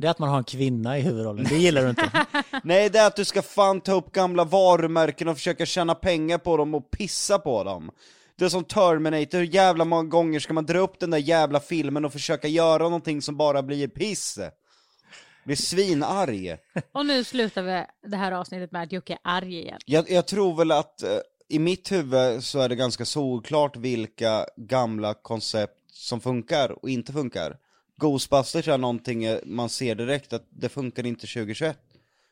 Det 0.01 0.07
är 0.07 0.11
att 0.11 0.19
man 0.19 0.29
har 0.29 0.37
en 0.37 0.43
kvinna 0.43 0.97
i 0.97 1.01
huvudrollen. 1.01 1.45
Det 1.49 1.55
gillar 1.57 1.83
du 1.83 1.89
inte. 1.89 2.25
Nej, 2.63 2.89
det 2.89 2.99
är 2.99 3.07
att 3.07 3.15
du 3.15 3.25
ska 3.25 3.41
fan 3.41 3.81
ta 3.81 3.93
upp 3.93 4.11
gamla 4.11 4.43
varumärken 4.43 5.27
och 5.27 5.35
försöka 5.35 5.65
tjäna 5.65 5.95
pengar 5.95 6.37
på 6.37 6.57
dem 6.57 6.75
och 6.75 6.91
pissa 6.91 7.39
på 7.39 7.63
dem. 7.63 7.91
Det 8.35 8.45
är 8.45 8.49
som 8.49 8.63
Terminator, 8.63 9.37
hur 9.37 9.45
jävla 9.45 9.85
många 9.85 10.09
gånger 10.09 10.39
ska 10.39 10.53
man 10.53 10.65
dra 10.65 10.79
upp 10.79 10.99
den 10.99 11.11
där 11.11 11.17
jävla 11.17 11.59
filmen 11.59 12.05
och 12.05 12.13
försöka 12.13 12.47
göra 12.47 12.83
någonting 12.83 13.21
som 13.21 13.37
bara 13.37 13.63
blir 13.63 13.87
piss? 13.87 14.39
Blir 15.43 15.55
svinarg. 15.55 16.57
Och 16.91 17.05
nu 17.05 17.23
slutar 17.23 17.61
vi 17.61 17.85
det 18.09 18.17
här 18.17 18.31
avsnittet 18.31 18.71
med 18.71 18.83
att 18.83 18.91
Jocke 18.91 19.13
är 19.13 19.19
arg 19.23 19.59
igen. 19.59 19.79
Jag, 19.85 20.11
jag 20.11 20.27
tror 20.27 20.57
väl 20.57 20.71
att 20.71 21.03
eh, 21.03 21.09
i 21.49 21.59
mitt 21.59 21.91
huvud 21.91 22.43
så 22.43 22.59
är 22.59 22.69
det 22.69 22.75
ganska 22.75 23.05
solklart 23.05 23.77
vilka 23.77 24.45
gamla 24.57 25.13
koncept 25.13 25.77
som 25.91 26.21
funkar 26.21 26.71
och 26.83 26.89
inte 26.89 27.13
funkar. 27.13 27.57
Ghostbusters 28.01 28.67
är 28.67 28.77
någonting 28.77 29.23
eh, 29.23 29.39
man 29.45 29.69
ser 29.69 29.95
direkt 29.95 30.33
att 30.33 30.45
det 30.49 30.69
funkar 30.69 31.05
inte 31.05 31.27
2021. 31.27 31.77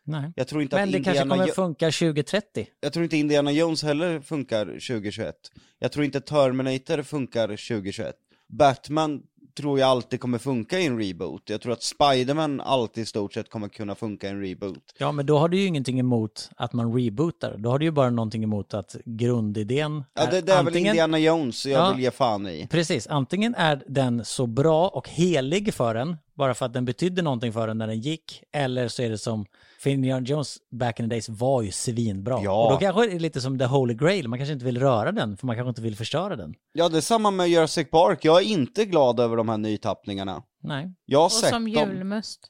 Nej. 0.04 0.32
Jag 0.36 0.48
tror 0.48 0.62
inte 0.62 0.76
Men 0.76 0.84
att 0.90 0.92
det 0.92 0.98
kanske 1.04 1.12
Indiana 1.22 1.36
kommer 1.36 1.48
Jo- 1.48 1.54
funka 1.54 1.86
2030. 1.86 2.68
Jag 2.80 2.94
tror 2.94 3.04
inte 3.04 3.18
Indiana 3.18 3.52
Jones 3.52 3.84
heller 3.84 4.20
funkar 4.22 4.66
2021. 4.66 5.36
Jag 5.80 5.92
tror 5.92 6.06
inte 6.06 6.22
Terminator 6.22 7.02
funkar 7.04 7.48
2021. 7.48 8.16
Batman 8.48 9.24
tror 9.58 9.80
jag 9.80 9.90
alltid 9.90 10.20
kommer 10.20 10.38
funka 10.38 10.80
i 10.80 10.86
en 10.86 11.00
reboot. 11.00 11.50
Jag 11.50 11.62
tror 11.62 11.74
att 11.74 11.84
Spiderman 11.84 12.62
alltid 12.62 13.02
i 13.04 13.06
stort 13.06 13.34
sett 13.34 13.50
kommer 13.50 13.68
kunna 13.70 13.96
funka 13.96 14.28
i 14.28 14.30
en 14.30 14.42
reboot. 14.42 14.94
Ja, 14.98 15.12
men 15.12 15.26
då 15.26 15.38
har 15.38 15.50
du 15.50 15.58
ju 15.60 15.66
ingenting 15.66 16.00
emot 16.00 16.50
att 16.58 16.74
man 16.74 16.94
rebootar. 16.94 17.56
Då 17.58 17.70
har 17.70 17.80
du 17.80 17.86
ju 17.86 17.92
bara 17.92 18.10
någonting 18.10 18.44
emot 18.44 18.74
att 18.74 18.96
grundidén 19.06 20.04
Ja, 20.14 20.26
det, 20.26 20.42
det 20.42 20.52
är 20.52 20.58
väl 20.58 20.68
antingen- 20.68 20.88
Indiana 20.88 21.20
Jones 21.20 21.66
jag 21.66 21.82
Ja. 21.88 21.92
vill 21.94 22.04
ge 22.04 22.12
fan 22.12 22.48
i. 22.48 22.68
Precis, 22.72 23.08
antingen 23.08 23.56
är 23.56 23.84
den 23.88 24.26
så 24.26 24.48
bra 24.48 24.88
och 24.88 25.10
helig 25.10 25.74
för 25.74 25.96
en, 25.96 26.18
bara 26.34 26.54
för 26.54 26.66
att 26.66 26.74
den 26.74 26.86
betydde 26.86 27.22
någonting 27.22 27.54
för 27.54 27.68
en 27.68 27.78
när 27.78 27.88
den 27.88 28.00
gick, 28.00 28.44
eller 28.52 28.88
så 28.88 29.02
är 29.02 29.10
det 29.10 29.18
som, 29.18 29.46
Indiana 29.86 30.26
Jones 30.26 30.58
back 30.72 31.00
in 31.00 31.06
the 31.10 31.16
days 31.16 31.30
var 31.30 31.62
ju 31.62 31.72
svinbra. 31.72 32.40
Ja. 32.44 32.66
Och 32.66 32.72
då 32.72 32.78
kanske 32.78 33.06
det 33.08 33.16
är 33.16 33.20
lite 33.20 33.42
som 33.42 33.60
The 33.60 33.66
Holy 33.66 33.94
Grail, 33.94 34.28
man 34.28 34.40
kanske 34.40 34.54
inte 34.54 34.66
vill 34.66 34.80
röra 34.80 35.12
den, 35.12 35.38
för 35.38 35.48
man 35.48 35.56
kanske 35.56 35.70
inte 35.70 35.82
vill 35.82 35.96
förstöra 35.96 36.36
den. 36.36 36.54
Ja, 36.74 36.90
det 36.90 36.98
är 36.98 37.02
samma 37.02 37.32
med 37.32 37.48
Jurassic 37.50 37.90
Park. 37.90 38.26
Jag 38.26 38.38
är 38.42 38.46
inte 38.46 38.86
glad 38.86 39.20
över 39.20 39.38
de 39.38 39.50
här 39.50 39.58
nytappningarna. 39.58 40.44
Nej. 40.64 40.94
Jag 41.06 41.20
har 41.20 41.26
Och 41.26 41.32
sett 41.32 41.50
som 41.50 41.74
dem. 41.74 41.90
julmust. 41.92 42.48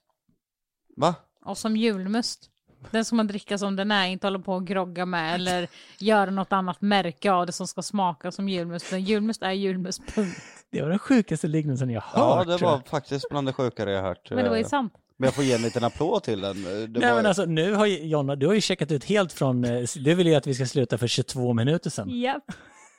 Va? 0.97 1.15
Och 1.45 1.57
som 1.57 1.77
julmust. 1.77 2.49
Den 2.91 3.05
ska 3.05 3.15
man 3.15 3.27
dricka 3.27 3.57
som 3.57 3.75
den 3.75 3.91
är, 3.91 4.07
inte 4.07 4.27
hålla 4.27 4.39
på 4.39 4.53
och 4.53 4.67
grogga 4.67 5.05
med 5.05 5.35
eller 5.35 5.67
göra 5.99 6.31
något 6.31 6.51
annat 6.53 6.81
märke 6.81 7.31
av 7.31 7.45
det 7.45 7.51
som 7.51 7.67
ska 7.67 7.81
smaka 7.81 8.31
som 8.31 8.49
julmust. 8.49 8.91
Men 8.91 9.01
julmust 9.03 9.41
är 9.43 9.51
julmust, 9.51 10.01
punkt. 10.15 10.37
Det 10.71 10.81
var 10.81 10.89
den 10.89 10.99
sjukaste 10.99 11.47
liknelsen 11.47 11.89
jag 11.89 12.03
Ja, 12.15 12.35
hört. 12.37 12.47
det 12.47 12.57
tror 12.57 12.69
var 12.69 12.81
faktiskt 12.85 13.29
bland 13.29 13.47
det 13.47 13.53
sjukare 13.53 13.91
jag 13.91 14.01
hört. 14.01 14.29
Men 14.31 14.43
det 14.43 14.49
var 14.49 14.57
ju 14.57 14.61
Eh, 14.63 14.67
sant. 14.67 14.93
Men 15.19 15.27
jag 15.27 15.33
får 15.33 15.43
ge 15.43 15.53
en 15.53 15.61
liten 15.61 15.83
applåd 15.83 16.23
till 16.23 16.41
den. 16.41 16.63
Det 16.63 16.99
Nej 16.99 17.09
var... 17.09 17.15
men 17.15 17.25
alltså 17.25 17.45
nu 17.45 17.73
har 17.73 17.85
ju 17.85 18.07
Jonna, 18.07 18.35
du 18.35 18.47
har 18.47 18.53
ju 18.53 18.61
checkat 18.61 18.91
ut 18.91 19.03
helt 19.03 19.33
från, 19.33 19.63
eh, 19.65 19.83
du 19.95 20.13
ville 20.15 20.29
ju 20.29 20.35
att 20.35 20.47
vi 20.47 20.53
ska 20.53 20.65
sluta 20.65 20.97
för 20.97 21.07
22 21.07 21.53
minuter 21.53 21.89
sedan. 21.89 22.09
Japp. 22.21 22.43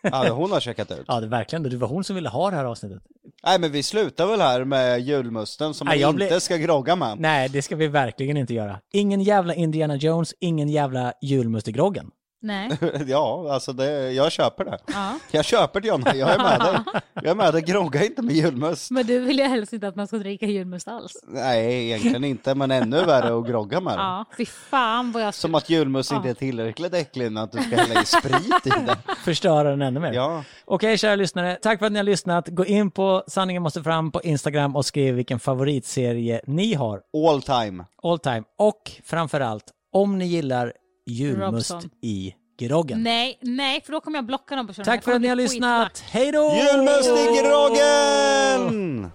Ja, 0.02 0.32
hon 0.32 0.52
har 0.52 0.60
checkat 0.60 0.90
ut. 0.90 1.04
Ja, 1.06 1.20
det 1.20 1.26
verkligen, 1.26 1.62
det 1.62 1.76
var 1.76 1.88
hon 1.88 2.04
som 2.04 2.16
ville 2.16 2.28
ha 2.28 2.50
det 2.50 2.56
här 2.56 2.64
avsnittet. 2.64 3.02
Nej 3.44 3.58
men 3.60 3.72
vi 3.72 3.82
slutar 3.82 4.26
väl 4.26 4.40
här 4.40 4.64
med 4.64 5.00
julmusten 5.00 5.74
som 5.74 5.84
man 5.86 5.92
Nej, 5.92 6.00
jag 6.00 6.08
inte 6.10 6.16
blir- 6.28 6.38
ska 6.38 6.56
grogga 6.56 6.96
med. 6.96 7.18
Nej, 7.20 7.48
det 7.48 7.62
ska 7.62 7.76
vi 7.76 7.86
verkligen 7.88 8.36
inte 8.36 8.54
göra. 8.54 8.80
Ingen 8.92 9.22
jävla 9.22 9.54
Indiana 9.54 9.96
Jones, 9.96 10.34
ingen 10.40 10.68
jävla 10.68 11.12
julmust 11.22 11.68
i 11.68 11.72
groggen. 11.72 12.10
Nej. 12.42 12.70
Ja, 13.06 13.52
alltså 13.54 13.72
det, 13.72 14.12
jag 14.12 14.32
köper 14.32 14.64
det. 14.64 14.78
Ja. 14.86 15.18
Jag 15.30 15.44
köper 15.44 15.80
det 15.80 15.88
Jonna, 15.88 16.16
jag 16.16 16.30
är 16.30 16.38
med 16.38 16.60
dig. 16.60 17.00
Jag 17.14 17.26
är 17.26 17.34
med 17.34 17.54
dig, 17.54 17.62
grogga 17.62 18.04
inte 18.04 18.22
med 18.22 18.34
julmust. 18.34 18.90
Men 18.90 19.06
du 19.06 19.18
vill 19.18 19.38
ju 19.38 19.44
helst 19.44 19.72
inte 19.72 19.88
att 19.88 19.96
man 19.96 20.06
ska 20.06 20.16
dricka 20.16 20.46
julmust 20.46 20.88
alls. 20.88 21.12
Nej, 21.28 21.84
egentligen 21.86 22.24
inte, 22.24 22.54
men 22.54 22.70
ännu 22.70 23.04
värre 23.04 23.38
att 23.38 23.46
grogga 23.46 23.80
med 23.80 23.92
det. 23.92 24.02
Ja, 24.02 24.24
fy 24.36 24.46
fan 24.46 25.12
vad 25.12 25.22
jag 25.22 25.34
Som 25.34 25.54
att 25.54 25.70
julmust 25.70 26.12
inte 26.12 26.28
är 26.30 26.34
tillräckligt 26.34 26.94
äcklig 26.94 27.26
innan 27.26 27.44
att 27.44 27.52
du 27.52 27.62
ska 27.62 27.76
hälla 27.76 28.02
i 28.02 28.06
sprit 28.06 28.66
i 28.66 28.70
den. 28.70 28.96
Förstöra 29.24 29.70
den 29.70 29.82
ännu 29.82 30.00
mer. 30.00 30.12
Ja. 30.12 30.44
Okej, 30.64 30.98
kära 30.98 31.16
lyssnare. 31.16 31.58
Tack 31.62 31.78
för 31.78 31.86
att 31.86 31.92
ni 31.92 31.98
har 31.98 32.04
lyssnat. 32.04 32.48
Gå 32.48 32.64
in 32.66 32.90
på 32.90 33.24
Sanningen 33.26 33.62
måste 33.62 33.82
fram 33.82 34.12
på 34.12 34.22
Instagram 34.22 34.76
och 34.76 34.84
skriv 34.86 35.14
vilken 35.14 35.40
favoritserie 35.40 36.40
ni 36.46 36.74
har 36.74 37.00
All 37.28 37.42
time. 37.42 37.84
all 38.02 38.18
time. 38.18 38.42
Och 38.58 38.90
framförallt, 39.04 39.64
om 39.92 40.18
ni 40.18 40.24
gillar 40.26 40.72
julmust 41.06 41.70
Robson. 41.70 41.90
i 42.02 42.34
groggen. 42.60 43.02
Nej, 43.02 43.38
nej, 43.42 43.80
för 43.84 43.92
då 43.92 44.00
kommer 44.00 44.18
jag 44.18 44.26
blocka 44.26 44.56
de 44.56 44.66
personerna. 44.66 44.92
Tack 44.92 45.04
för 45.04 45.12
att 45.12 45.20
ni 45.20 45.28
har 45.28 45.36
lyssnat. 45.36 45.98
Hej 45.98 46.32
då! 46.32 46.52
Julmust 46.54 47.08
i 47.10 47.42
groggen! 47.42 49.10